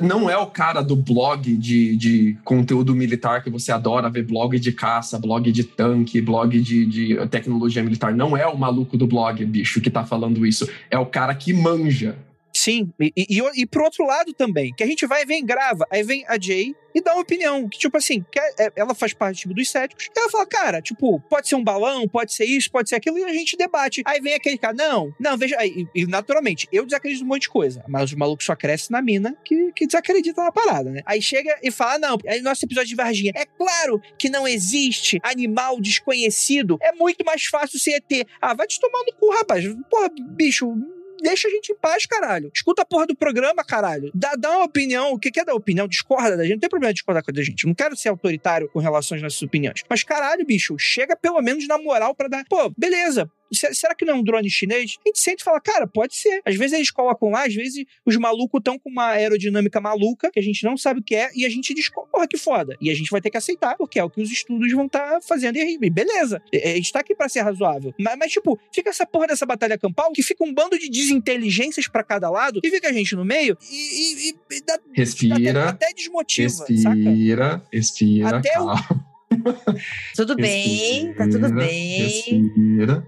Não 0.02 0.28
é 0.28 0.36
o 0.36 0.46
cara 0.46 0.82
do 0.82 0.96
blog 0.96 1.56
de, 1.56 1.96
de 1.96 2.38
conteúdo 2.44 2.94
militar 2.94 3.42
que 3.42 3.50
você 3.50 3.72
adora 3.72 4.10
ver 4.10 4.22
blog 4.22 4.58
de 4.58 4.72
caça, 4.72 5.18
blog 5.18 5.50
de 5.50 5.64
tanque, 5.64 6.20
blog 6.20 6.60
de, 6.60 6.86
de 6.86 7.28
tecnologia 7.28 7.82
militar. 7.82 8.14
Não 8.14 8.36
é 8.36 8.46
o 8.46 8.56
maluco 8.56 8.96
do 8.96 9.06
blog, 9.06 9.44
bicho, 9.44 9.80
que 9.80 9.90
tá 9.90 10.04
falando 10.04 10.44
isso. 10.46 10.47
É 10.90 10.98
o 10.98 11.06
cara 11.06 11.34
que 11.34 11.52
manja. 11.52 12.16
Sim, 12.58 12.92
e, 12.98 13.12
e, 13.16 13.40
e, 13.54 13.66
pro 13.66 13.84
outro 13.84 14.04
lado 14.04 14.32
também, 14.32 14.74
que 14.74 14.82
a 14.82 14.86
gente 14.86 15.06
vai, 15.06 15.24
vem, 15.24 15.46
grava, 15.46 15.86
aí 15.92 16.02
vem 16.02 16.24
a 16.26 16.36
Jay 16.36 16.74
e 16.92 17.00
dá 17.00 17.12
uma 17.12 17.22
opinião, 17.22 17.68
que 17.68 17.78
tipo 17.78 17.96
assim, 17.96 18.24
que 18.32 18.40
é, 18.40 18.72
ela 18.74 18.96
faz 18.96 19.14
parte 19.14 19.42
tipo, 19.42 19.54
dos 19.54 19.70
céticos, 19.70 20.06
e 20.06 20.18
ela 20.18 20.28
fala, 20.28 20.44
cara, 20.44 20.82
tipo, 20.82 21.20
pode 21.20 21.48
ser 21.48 21.54
um 21.54 21.62
balão, 21.62 22.08
pode 22.08 22.34
ser 22.34 22.46
isso, 22.46 22.68
pode 22.68 22.88
ser 22.88 22.96
aquilo, 22.96 23.16
e 23.16 23.22
a 23.22 23.32
gente 23.32 23.56
debate. 23.56 24.02
Aí 24.04 24.20
vem 24.20 24.34
aquele 24.34 24.58
cara, 24.58 24.74
não, 24.74 25.14
não, 25.20 25.38
veja, 25.38 25.56
e, 25.64 25.86
e 25.94 26.04
naturalmente, 26.04 26.66
eu 26.72 26.84
desacredito 26.84 27.22
um 27.22 27.28
monte 27.28 27.42
de 27.42 27.48
coisa, 27.48 27.84
mas 27.86 28.10
os 28.10 28.14
malucos 28.14 28.44
só 28.44 28.56
crescem 28.56 28.88
na 28.90 29.00
mina 29.00 29.36
que, 29.44 29.70
que 29.70 29.86
desacredita 29.86 30.42
na 30.42 30.50
parada, 30.50 30.90
né? 30.90 31.02
Aí 31.06 31.22
chega 31.22 31.56
e 31.62 31.70
fala, 31.70 31.96
não, 32.00 32.18
aí 32.26 32.42
nosso 32.42 32.64
episódio 32.64 32.88
de 32.88 32.96
Varginha, 32.96 33.32
é 33.36 33.46
claro 33.46 34.02
que 34.18 34.28
não 34.28 34.48
existe 34.48 35.20
animal 35.22 35.80
desconhecido, 35.80 36.76
é 36.82 36.90
muito 36.90 37.24
mais 37.24 37.44
fácil 37.44 37.78
ser 37.78 38.02
ET. 38.02 38.26
Ah, 38.40 38.52
vai 38.52 38.66
te 38.66 38.80
tomar 38.80 39.04
no 39.04 39.12
cu, 39.12 39.30
rapaz. 39.30 39.64
Porra, 39.88 40.10
bicho, 40.34 40.74
deixa 41.22 41.48
a 41.48 41.50
gente 41.50 41.72
em 41.72 41.76
paz, 41.76 42.06
caralho. 42.06 42.50
Escuta 42.54 42.82
a 42.82 42.84
porra 42.84 43.06
do 43.06 43.16
programa, 43.16 43.64
caralho. 43.64 44.10
Dá, 44.14 44.34
dá 44.34 44.50
uma 44.56 44.64
opinião. 44.64 45.12
O 45.12 45.18
que 45.18 45.30
quer 45.30 45.44
dar 45.44 45.54
opinião? 45.54 45.88
Discorda 45.88 46.36
da 46.36 46.44
gente. 46.44 46.54
Não 46.54 46.60
tem 46.60 46.70
problema 46.70 46.92
de 46.92 46.96
discordar 46.96 47.22
com 47.22 47.30
a 47.30 47.42
gente. 47.42 47.66
Não 47.66 47.74
quero 47.74 47.96
ser 47.96 48.08
autoritário 48.08 48.68
com 48.68 48.78
relação 48.78 49.16
às 49.16 49.22
nossas 49.22 49.42
opiniões. 49.42 49.82
Mas, 49.88 50.02
caralho, 50.02 50.44
bicho, 50.44 50.78
chega 50.78 51.16
pelo 51.16 51.40
menos 51.40 51.66
na 51.66 51.78
moral 51.78 52.14
para 52.14 52.28
dar. 52.28 52.44
Pô, 52.48 52.72
beleza. 52.76 53.30
Será 53.52 53.94
que 53.94 54.04
não 54.04 54.14
é 54.14 54.16
um 54.16 54.22
drone 54.22 54.50
chinês? 54.50 54.98
A 55.04 55.08
gente 55.08 55.18
sente 55.18 55.40
e 55.40 55.44
fala, 55.44 55.60
cara, 55.60 55.86
pode 55.86 56.14
ser. 56.14 56.40
Às 56.44 56.56
vezes 56.56 56.74
eles 56.74 56.90
colocam 56.90 57.30
lá, 57.30 57.46
às 57.46 57.54
vezes 57.54 57.84
os 58.04 58.16
malucos 58.16 58.58
estão 58.58 58.78
com 58.78 58.90
uma 58.90 59.08
aerodinâmica 59.08 59.80
maluca, 59.80 60.30
que 60.30 60.38
a 60.38 60.42
gente 60.42 60.64
não 60.64 60.76
sabe 60.76 61.00
o 61.00 61.02
que 61.02 61.14
é, 61.14 61.30
e 61.34 61.44
a 61.44 61.48
gente 61.48 61.72
diz, 61.74 61.90
porra, 61.90 62.26
que 62.26 62.36
foda. 62.36 62.76
E 62.80 62.90
a 62.90 62.94
gente 62.94 63.10
vai 63.10 63.20
ter 63.20 63.30
que 63.30 63.36
aceitar, 63.36 63.76
porque 63.76 63.98
é 63.98 64.04
o 64.04 64.10
que 64.10 64.20
os 64.20 64.30
estudos 64.30 64.70
vão 64.72 64.86
estar 64.86 65.10
tá 65.10 65.20
fazendo. 65.20 65.56
E 65.56 65.90
beleza, 65.90 66.42
a 66.52 66.68
gente 66.76 66.92
tá 66.92 67.00
aqui 67.00 67.14
pra 67.14 67.28
ser 67.28 67.40
razoável. 67.40 67.94
Mas, 67.98 68.16
mas, 68.18 68.32
tipo, 68.32 68.58
fica 68.72 68.90
essa 68.90 69.06
porra 69.06 69.28
dessa 69.28 69.46
batalha 69.46 69.78
campal, 69.78 70.12
que 70.12 70.22
fica 70.22 70.44
um 70.44 70.52
bando 70.52 70.78
de 70.78 70.88
desinteligências 70.88 71.88
para 71.88 72.04
cada 72.04 72.30
lado, 72.30 72.60
e 72.62 72.70
fica 72.70 72.88
a 72.88 72.92
gente 72.92 73.14
no 73.14 73.24
meio, 73.24 73.56
e, 73.70 74.30
e, 74.30 74.34
e 74.50 74.60
dá, 74.62 74.78
respira, 74.92 75.68
até, 75.70 75.86
até 75.86 75.94
desmotiva, 75.94 76.48
respira, 76.48 76.80
saca? 76.80 77.68
Respira, 77.72 78.38
até 78.38 78.52
calma. 78.52 78.74
O, 78.90 79.17
tudo 80.14 80.36
bem, 80.36 81.12
tá 81.14 81.28
tudo 81.28 81.52
bem. 81.52 82.02
Respira. 82.02 83.06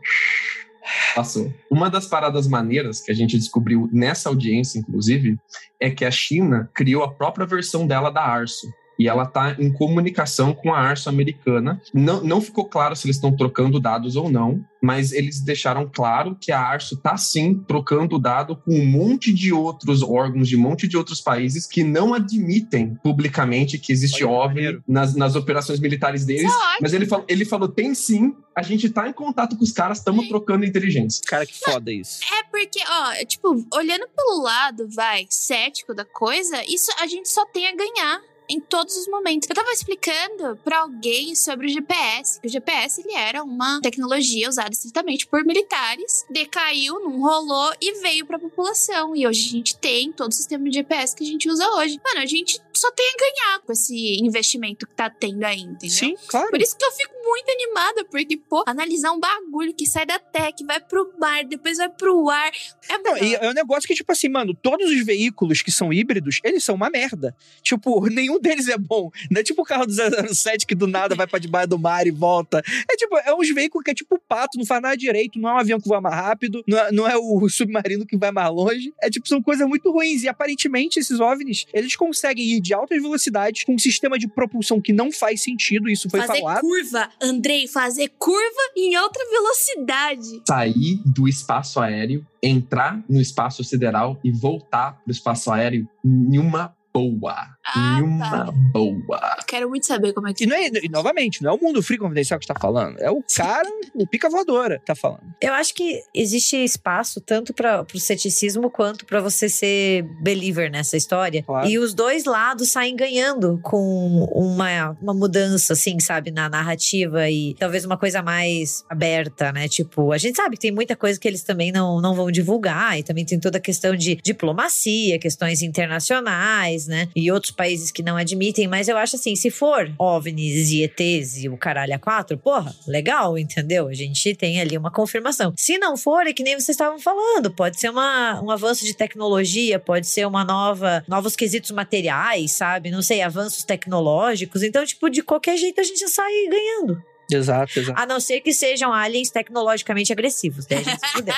Passou. 1.15 1.53
Uma 1.71 1.89
das 1.89 2.07
paradas 2.07 2.47
maneiras 2.47 3.01
que 3.01 3.11
a 3.11 3.15
gente 3.15 3.39
descobriu 3.39 3.89
nessa 3.93 4.29
audiência, 4.29 4.79
inclusive, 4.79 5.39
é 5.79 5.91
que 5.91 6.05
a 6.05 6.11
China 6.11 6.71
criou 6.75 7.03
a 7.03 7.13
própria 7.13 7.47
versão 7.47 7.87
dela 7.87 8.11
da 8.11 8.23
Arso 8.23 8.73
e 9.01 9.09
ela 9.09 9.23
está 9.23 9.57
em 9.59 9.73
comunicação 9.73 10.53
com 10.53 10.75
a 10.75 10.79
Arso 10.79 11.09
americana. 11.09 11.81
Não, 11.95 12.23
não 12.23 12.39
ficou 12.39 12.67
claro 12.67 12.95
se 12.95 13.07
eles 13.07 13.17
estão 13.17 13.35
trocando 13.35 13.81
dados 13.81 14.15
ou 14.15 14.31
não, 14.31 14.63
mas 14.83 15.13
eles 15.13 15.41
deixaram 15.41 15.91
claro 15.91 16.37
que 16.39 16.53
a 16.53 16.61
Arso 16.61 16.97
está 16.97 17.17
sim 17.17 17.55
trocando 17.67 18.19
dado 18.19 18.57
com 18.57 18.79
um 18.79 18.85
monte 18.85 19.33
de 19.33 19.55
outros 19.55 20.03
órgãos 20.03 20.47
de 20.47 20.55
um 20.55 20.61
monte 20.61 20.87
de 20.87 20.99
outros 20.99 21.19
países 21.19 21.67
que 21.67 21.83
não 21.83 22.13
admitem 22.13 22.95
publicamente 23.03 23.79
que 23.79 23.91
existe 23.91 24.23
Olha, 24.23 24.45
OVNI 24.45 24.83
nas, 24.87 25.15
nas 25.15 25.35
operações 25.35 25.81
militares 25.81 26.27
deles. 26.27 26.53
Mas 26.79 26.93
ele 26.93 27.07
falou, 27.07 27.25
ele 27.27 27.47
falou: 27.47 27.69
tem 27.69 27.95
sim, 27.95 28.35
a 28.55 28.61
gente 28.61 28.87
está 28.87 29.09
em 29.09 29.15
contato 29.15 29.57
com 29.57 29.65
os 29.65 29.73
caras, 29.73 29.97
estamos 29.97 30.29
trocando 30.29 30.67
inteligência. 30.67 31.23
Cara, 31.27 31.47
que 31.47 31.59
foda 31.59 31.91
isso. 31.91 32.21
É 32.39 32.43
porque, 32.51 32.81
ó, 32.87 33.25
tipo, 33.25 33.67
olhando 33.73 34.07
pelo 34.15 34.43
lado, 34.43 34.87
vai, 34.95 35.27
cético 35.31 35.95
da 35.95 36.05
coisa, 36.05 36.63
isso 36.69 36.93
a 37.01 37.07
gente 37.07 37.31
só 37.31 37.47
tem 37.47 37.67
a 37.67 37.75
ganhar 37.75 38.30
em 38.51 38.61
todos 38.61 38.97
os 38.97 39.07
momentos. 39.07 39.49
Eu 39.49 39.55
tava 39.55 39.71
explicando 39.71 40.57
para 40.65 40.81
alguém 40.81 41.35
sobre 41.37 41.67
o 41.67 41.69
GPS, 41.69 42.41
que 42.41 42.49
o 42.49 42.51
GPS 42.51 43.01
ele 43.01 43.15
era 43.15 43.45
uma 43.45 43.81
tecnologia 43.81 44.49
usada 44.49 44.71
estritamente 44.71 45.27
por 45.27 45.45
militares, 45.45 46.27
decaiu, 46.29 46.99
não 47.01 47.21
rolou 47.21 47.73
e 47.81 48.01
veio 48.01 48.27
para 48.27 48.37
a 48.37 48.41
população. 48.41 49.15
E 49.15 49.27
hoje 49.27 49.47
a 49.47 49.51
gente 49.53 49.77
tem 49.77 50.13
todo 50.13 50.33
o 50.33 50.35
sistema 50.35 50.65
de 50.65 50.75
GPS 50.75 51.15
que 51.15 51.23
a 51.23 51.27
gente 51.27 51.49
usa 51.49 51.67
hoje. 51.77 52.01
Mano, 52.05 52.21
a 52.21 52.27
gente 52.27 52.61
só 52.75 52.91
tem 52.91 53.07
a 53.07 53.19
ganhar 53.19 53.61
com 53.61 53.73
esse 53.73 54.19
investimento 54.21 54.87
que 54.87 54.95
tá 54.95 55.09
tendo 55.09 55.45
aí, 55.45 55.61
entendeu? 55.61 55.91
Sim, 55.91 56.17
claro. 56.27 56.51
Por 56.51 56.61
isso 56.61 56.77
que 56.77 56.85
eu 56.85 56.93
fico 56.93 57.15
muito 57.23 57.51
animada, 57.51 58.05
porque, 58.07 58.37
pô, 58.37 58.65
analisar 58.67 59.13
um 59.13 59.21
bagulho 59.21 59.73
que 59.75 59.87
sai 59.87 60.07
da 60.07 60.19
que 60.57 60.65
vai 60.65 60.81
pro 60.81 61.13
mar, 61.19 61.45
depois 61.45 61.77
vai 61.77 61.89
pro 61.89 62.29
ar. 62.29 62.51
É 62.89 62.99
Não, 62.99 63.17
e 63.17 63.35
é 63.35 63.51
um 63.51 63.53
negócio 63.53 63.87
que, 63.87 63.95
tipo 63.95 64.11
assim, 64.11 64.29
mano, 64.29 64.55
todos 64.55 64.91
os 64.91 65.05
veículos 65.05 65.63
que 65.63 65.71
são 65.71 65.93
híbridos, 65.93 66.41
eles 66.43 66.65
são 66.65 66.75
uma 66.75 66.89
merda. 66.89 67.37
Tipo, 67.63 68.09
nenhum 68.09 68.40
deles 68.41 68.69
é 68.69 68.79
bom. 68.79 69.11
Não 69.31 69.41
é 69.41 69.45
tipo 69.45 69.63
o 69.63 69.65
carro 69.65 69.87
do 69.87 69.93
007 69.93 70.67
que 70.67 70.75
do 70.75 70.87
nada 70.87 71.15
vai 71.15 71.27
pra 71.27 71.39
debaixo 71.39 71.69
do 71.69 71.79
mar 71.79 72.07
e 72.07 72.11
volta. 72.11 72.63
É 72.91 72.97
tipo, 72.97 73.17
é 73.19 73.35
uns 73.35 73.53
veículos 73.53 73.85
que 73.85 73.91
é 73.91 73.95
tipo 73.95 74.19
pato, 74.29 74.59
não 74.59 74.67
faz 74.67 74.83
nada 74.83 74.97
direito, 74.97 75.39
não 75.39 75.49
é 75.51 75.55
um 75.55 75.59
avião 75.59 75.81
que 75.81 75.89
vai 75.89 76.01
mais 76.01 76.15
rápido, 76.15 76.63
não 76.67 76.79
é, 76.79 76.93
não 76.93 77.09
é 77.09 77.17
o 77.17 77.49
submarino 77.51 78.07
que 78.07 78.17
vai 78.17 78.31
mais 78.31 78.51
longe. 78.51 78.93
É 79.01 79.11
tipo, 79.11 79.29
são 79.29 79.43
coisas 79.43 79.67
muito 79.69 79.91
ruins. 79.91 80.23
E 80.23 80.29
aparentemente 80.29 80.99
esses 80.99 81.21
OVNIs, 81.21 81.67
eles 81.73 81.97
conseguem 81.97 82.45
ir 82.45 82.61
de 82.61 82.75
altas 82.75 83.01
velocidades 83.01 83.65
com 83.65 83.75
um 83.75 83.79
sistema 83.79 84.19
de 84.19 84.29
propulsão 84.29 84.81
que 84.81 84.93
não 84.93 85.13
faz 85.13 85.43
sentido, 85.43 85.89
isso 85.89 86.09
foi 86.09 86.21
fazer 86.21 86.41
falado. 86.41 86.61
curva, 86.61 87.11
Andrei, 87.21 87.67
fazer 87.67 88.09
curva 88.19 88.41
em 88.77 88.97
outra 88.97 89.25
velocidade. 89.31 90.43
Sair 90.47 91.01
do 91.05 91.29
espaço 91.29 91.81
aéreo, 91.81 92.27
entrar 92.43 93.03
no 93.09 93.21
espaço 93.21 93.63
sideral 93.65 94.19
e 94.25 94.31
voltar 94.31 95.01
pro 95.03 95.13
espaço 95.13 95.51
aéreo 95.51 95.89
em 96.05 96.39
uma 96.39 96.75
boa. 96.93 97.47
Ah, 97.65 97.99
em 97.99 98.03
uma 98.03 98.47
tá. 98.47 98.53
boa. 98.73 99.37
Quero 99.47 99.69
muito 99.69 99.87
saber 99.87 100.13
como 100.13 100.29
é 100.29 100.35
que 100.35 100.45
E, 100.45 100.47
não 100.47 100.57
é, 100.57 100.69
e 100.83 100.89
novamente, 100.89 101.43
não 101.43 101.53
é 101.53 101.55
o 101.55 101.61
mundo 101.61 101.83
free 101.83 101.99
confidencial 101.99 102.39
que 102.39 102.45
está 102.45 102.59
falando, 102.59 102.99
é 102.99 103.11
o 103.11 103.23
cara, 103.37 103.69
o 103.95 104.07
pica 104.07 104.29
voadora 104.29 104.79
que 104.79 104.87
tá 104.87 104.95
falando. 104.95 105.23
Eu 105.41 105.53
acho 105.55 105.75
que 105.75 106.03
existe 106.15 106.57
espaço 106.57 107.21
tanto 107.21 107.55
para 107.55 107.87
o 107.95 107.99
ceticismo 107.99 108.71
quanto 108.71 109.05
para 109.05 109.21
você 109.21 109.49
ser 109.49 110.03
believer 110.21 110.71
nessa 110.71 110.97
história. 110.97 111.43
Claro. 111.43 111.69
E 111.69 111.79
os 111.79 111.95
dois 111.95 112.25
lados 112.25 112.71
saem 112.71 112.97
ganhando 112.97 113.61
com 113.63 114.25
uma, 114.33 114.97
uma 115.01 115.15
mudança, 115.15 115.75
assim, 115.75 115.99
sabe, 116.01 116.31
na 116.31 116.49
narrativa 116.49 117.29
e 117.31 117.55
talvez 117.55 117.85
uma 117.85 117.97
coisa 117.97 118.23
mais 118.23 118.85
aberta, 118.89 119.53
né? 119.53 119.69
Tipo, 119.69 120.13
a 120.13 120.19
gente 120.19 120.37
sabe 120.37 120.57
que 120.57 120.63
tem 120.63 120.73
muita 120.73 120.97
coisa 120.97 121.19
que 121.19 121.29
eles 121.29 121.43
também 121.43 121.71
não, 121.71 122.01
não 122.01 122.15
vão 122.15 122.31
divulgar 122.31 122.99
e 122.99 123.03
também 123.03 123.25
tem 123.25 123.39
toda 123.39 123.59
a 123.59 123.61
questão 123.61 123.95
de 123.95 124.17
diplomacia, 124.17 125.19
questões 125.19 125.63
internacionais, 125.63 126.80
né? 126.87 127.09
E 127.15 127.31
outros 127.31 127.53
países 127.53 127.91
que 127.91 128.03
não 128.03 128.17
admitem, 128.17 128.67
mas 128.67 128.89
eu 128.89 128.97
acho 128.97 129.17
assim, 129.17 129.35
se 129.37 129.51
for 129.51 129.93
OVNIs 129.99 130.71
e 130.71 130.83
ETs 130.83 131.43
e 131.43 131.49
o 131.49 131.57
caralho 131.57 131.95
a 131.95 131.99
quatro, 131.99 132.39
porra, 132.39 132.75
legal, 132.87 133.39
entendeu? 133.39 133.89
A 133.89 133.95
gente 133.95 134.35
tem 134.35 134.61
ali 134.61 134.77
uma 134.77 134.91
confirmação. 134.91 135.53
Se 135.57 135.79
não 135.79 135.97
for, 135.97 136.27
é 136.27 136.33
que 136.33 136.43
nem 136.43 136.55
vocês 136.55 136.71
estavam 136.71 136.99
falando, 136.99 137.51
pode 137.51 137.81
ser 137.81 137.91
uma, 137.91 138.41
um 138.43 138.51
avanço 138.51 138.85
de 138.85 138.95
tecnologia, 138.95 139.79
pode 139.79 140.07
ser 140.07 140.27
uma 140.27 140.45
nova, 140.45 141.05
novos 141.09 141.37
quesitos 141.37 141.71
materiais, 141.71 142.53
sabe? 142.53 142.91
Não 142.91 143.03
sei, 143.03 143.23
avanços 143.23 143.65
tecnológicos. 143.65 144.63
Então, 144.63 144.85
tipo, 144.85 145.09
de 145.09 145.23
qualquer 145.23 145.57
jeito 145.57 145.81
a 145.81 145.85
gente 145.85 146.09
sai 146.09 146.33
ganhando. 146.49 147.03
Exato, 147.33 147.79
exato. 147.79 148.01
A 148.01 148.07
não 148.07 148.19
ser 148.19 148.41
que 148.41 148.53
sejam 148.53 148.93
aliens 148.93 149.31
tecnologicamente 149.31 150.13
agressivos. 150.13 150.67
Daí 150.67 150.79
a 150.79 150.83
gente 150.83 151.01
se 151.01 151.13
fudeu. 151.13 151.35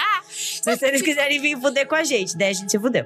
Mas 0.67 0.79
se 0.79 0.87
eles 0.87 1.03
quiserem 1.03 1.41
vir 1.41 1.61
fuder 1.61 1.87
com 1.87 1.95
a 1.95 2.05
gente, 2.05 2.37
daí 2.37 2.51
a 2.51 2.53
gente 2.53 2.71
se 2.71 2.79
fudeu. 2.79 3.05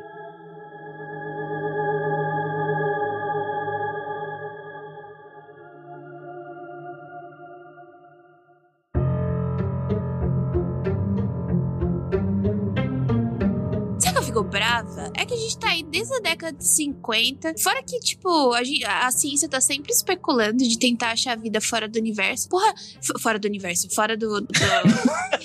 Brava? 14.57 15.13
É 15.15 15.25
que 15.27 15.35
a 15.35 15.37
gente 15.37 15.59
tá 15.59 15.69
aí 15.71 15.83
desde 15.83 16.15
a 16.15 16.21
década 16.21 16.57
de 16.57 16.67
50. 16.67 17.55
Fora 17.63 17.83
que, 17.83 17.99
tipo, 18.01 18.53
a, 18.55 18.65
gente- 18.65 18.85
a 18.85 19.11
ciência 19.11 19.49
tá 19.49 19.61
sempre 19.61 19.93
especulando 19.93 20.59
de 20.67 20.79
tentar 20.79 21.11
achar 21.11 21.33
a 21.33 21.37
vida 21.37 21.61
fora 21.61 21.87
do 21.89 21.99
universo. 21.99 22.49
Porra, 22.49 22.73
fora 23.21 23.39
do 23.39 23.47
universo, 23.47 23.89
fora 23.95 24.17
do. 24.17 24.41
do- 24.41 24.49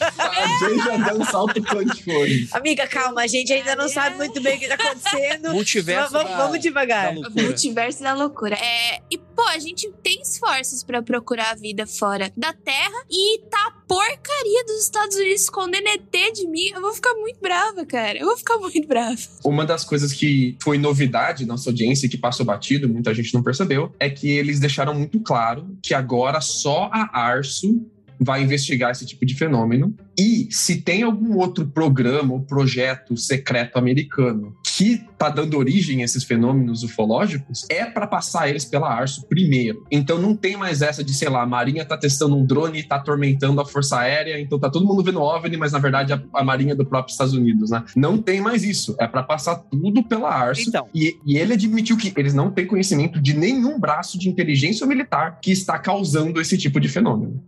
A 0.01 0.59
Jay 0.59 0.77
já 0.77 0.97
deu 0.97 1.19
um 1.21 1.25
salto 1.25 1.61
quântico 1.61 2.11
hoje. 2.11 2.47
Amiga, 2.51 2.87
calma, 2.87 3.21
a 3.21 3.27
gente 3.27 3.51
ainda 3.53 3.75
não 3.75 3.87
sabe 3.89 4.15
muito 4.17 4.41
bem 4.41 4.57
o 4.57 4.59
que 4.59 4.67
tá 4.67 4.75
acontecendo. 4.75 5.51
Multiverso. 5.51 6.11
vamos, 6.11 6.29
da- 6.31 6.37
vamos 6.37 6.59
devagar. 6.59 7.13
da 7.13 7.29
multiverso 7.29 8.01
da 8.01 8.13
loucura. 8.13 8.55
É, 8.55 9.01
e, 9.11 9.19
pô, 9.41 9.47
a 9.47 9.57
gente 9.57 9.91
tem 10.03 10.21
esforços 10.21 10.83
pra 10.83 11.01
procurar 11.01 11.51
a 11.51 11.55
vida 11.55 11.87
fora 11.87 12.31
da 12.37 12.53
Terra 12.53 13.03
e 13.09 13.39
tá 13.49 13.73
porcaria 13.87 14.63
dos 14.65 14.83
Estados 14.83 15.15
Unidos 15.15 15.41
escondendo 15.41 15.87
ET 15.87 16.33
de 16.33 16.47
mim. 16.47 16.69
Eu 16.73 16.81
vou 16.81 16.93
ficar 16.93 17.13
muito 17.15 17.39
brava, 17.41 17.83
cara. 17.83 18.19
Eu 18.19 18.27
vou 18.27 18.37
ficar 18.37 18.57
muito 18.57 18.87
brava. 18.87 19.17
Uma 19.43 19.65
das 19.65 19.83
coisas 19.83 20.13
que 20.13 20.55
foi 20.61 20.77
novidade 20.77 21.45
na 21.45 21.53
nossa 21.53 21.71
audiência 21.71 22.07
que 22.07 22.17
passou 22.17 22.45
batido, 22.45 22.87
muita 22.87 23.13
gente 23.15 23.33
não 23.33 23.41
percebeu, 23.41 23.91
é 23.99 24.09
que 24.09 24.29
eles 24.29 24.59
deixaram 24.59 24.93
muito 24.93 25.19
claro 25.21 25.75
que 25.81 25.93
agora 25.93 26.39
só 26.39 26.89
a 26.93 27.19
Arso 27.19 27.83
vai 28.23 28.43
investigar 28.43 28.91
esse 28.91 29.05
tipo 29.05 29.25
de 29.25 29.35
fenômeno. 29.35 29.95
E 30.17 30.47
se 30.51 30.81
tem 30.81 31.01
algum 31.01 31.37
outro 31.37 31.65
programa 31.65 32.33
ou 32.33 32.41
projeto 32.41 33.17
secreto 33.17 33.77
americano 33.77 34.55
que 34.63 35.01
está 35.11 35.29
dando 35.29 35.57
origem 35.57 36.01
a 36.01 36.05
esses 36.05 36.23
fenômenos 36.23 36.83
ufológicos, 36.83 37.65
é 37.69 37.85
para 37.85 38.05
passar 38.05 38.49
eles 38.49 38.65
pela 38.65 38.93
ARSO 38.93 39.25
primeiro. 39.27 39.85
Então 39.91 40.19
não 40.19 40.35
tem 40.35 40.55
mais 40.55 40.81
essa 40.81 41.03
de, 41.03 41.13
sei 41.13 41.29
lá, 41.29 41.41
a 41.41 41.45
Marinha 41.45 41.83
está 41.83 41.97
testando 41.97 42.35
um 42.35 42.45
drone 42.45 42.77
e 42.77 42.81
está 42.81 42.95
atormentando 42.95 43.59
a 43.59 43.65
Força 43.65 43.99
Aérea, 43.99 44.39
então 44.39 44.59
tá 44.59 44.69
todo 44.69 44.85
mundo 44.85 45.03
vendo 45.03 45.21
OVNI, 45.21 45.57
mas 45.57 45.71
na 45.71 45.79
verdade 45.79 46.13
a, 46.13 46.21
a 46.33 46.43
Marinha 46.43 46.73
é 46.73 46.75
do 46.75 46.85
próprio 46.85 47.11
Estados 47.11 47.33
Unidos, 47.33 47.71
né? 47.71 47.83
Não 47.95 48.17
tem 48.17 48.41
mais 48.41 48.63
isso. 48.63 48.95
É 48.99 49.07
para 49.07 49.23
passar 49.23 49.55
tudo 49.55 50.03
pela 50.03 50.29
ARSO. 50.29 50.69
Então. 50.69 50.87
E, 50.93 51.17
e 51.25 51.37
ele 51.37 51.53
admitiu 51.53 51.97
que 51.97 52.13
eles 52.15 52.33
não 52.33 52.51
têm 52.51 52.65
conhecimento 52.65 53.19
de 53.19 53.35
nenhum 53.35 53.79
braço 53.79 54.19
de 54.19 54.29
inteligência 54.29 54.85
militar 54.85 55.39
que 55.41 55.51
está 55.51 55.79
causando 55.79 56.39
esse 56.39 56.57
tipo 56.57 56.79
de 56.79 56.87
fenômeno. 56.87 57.41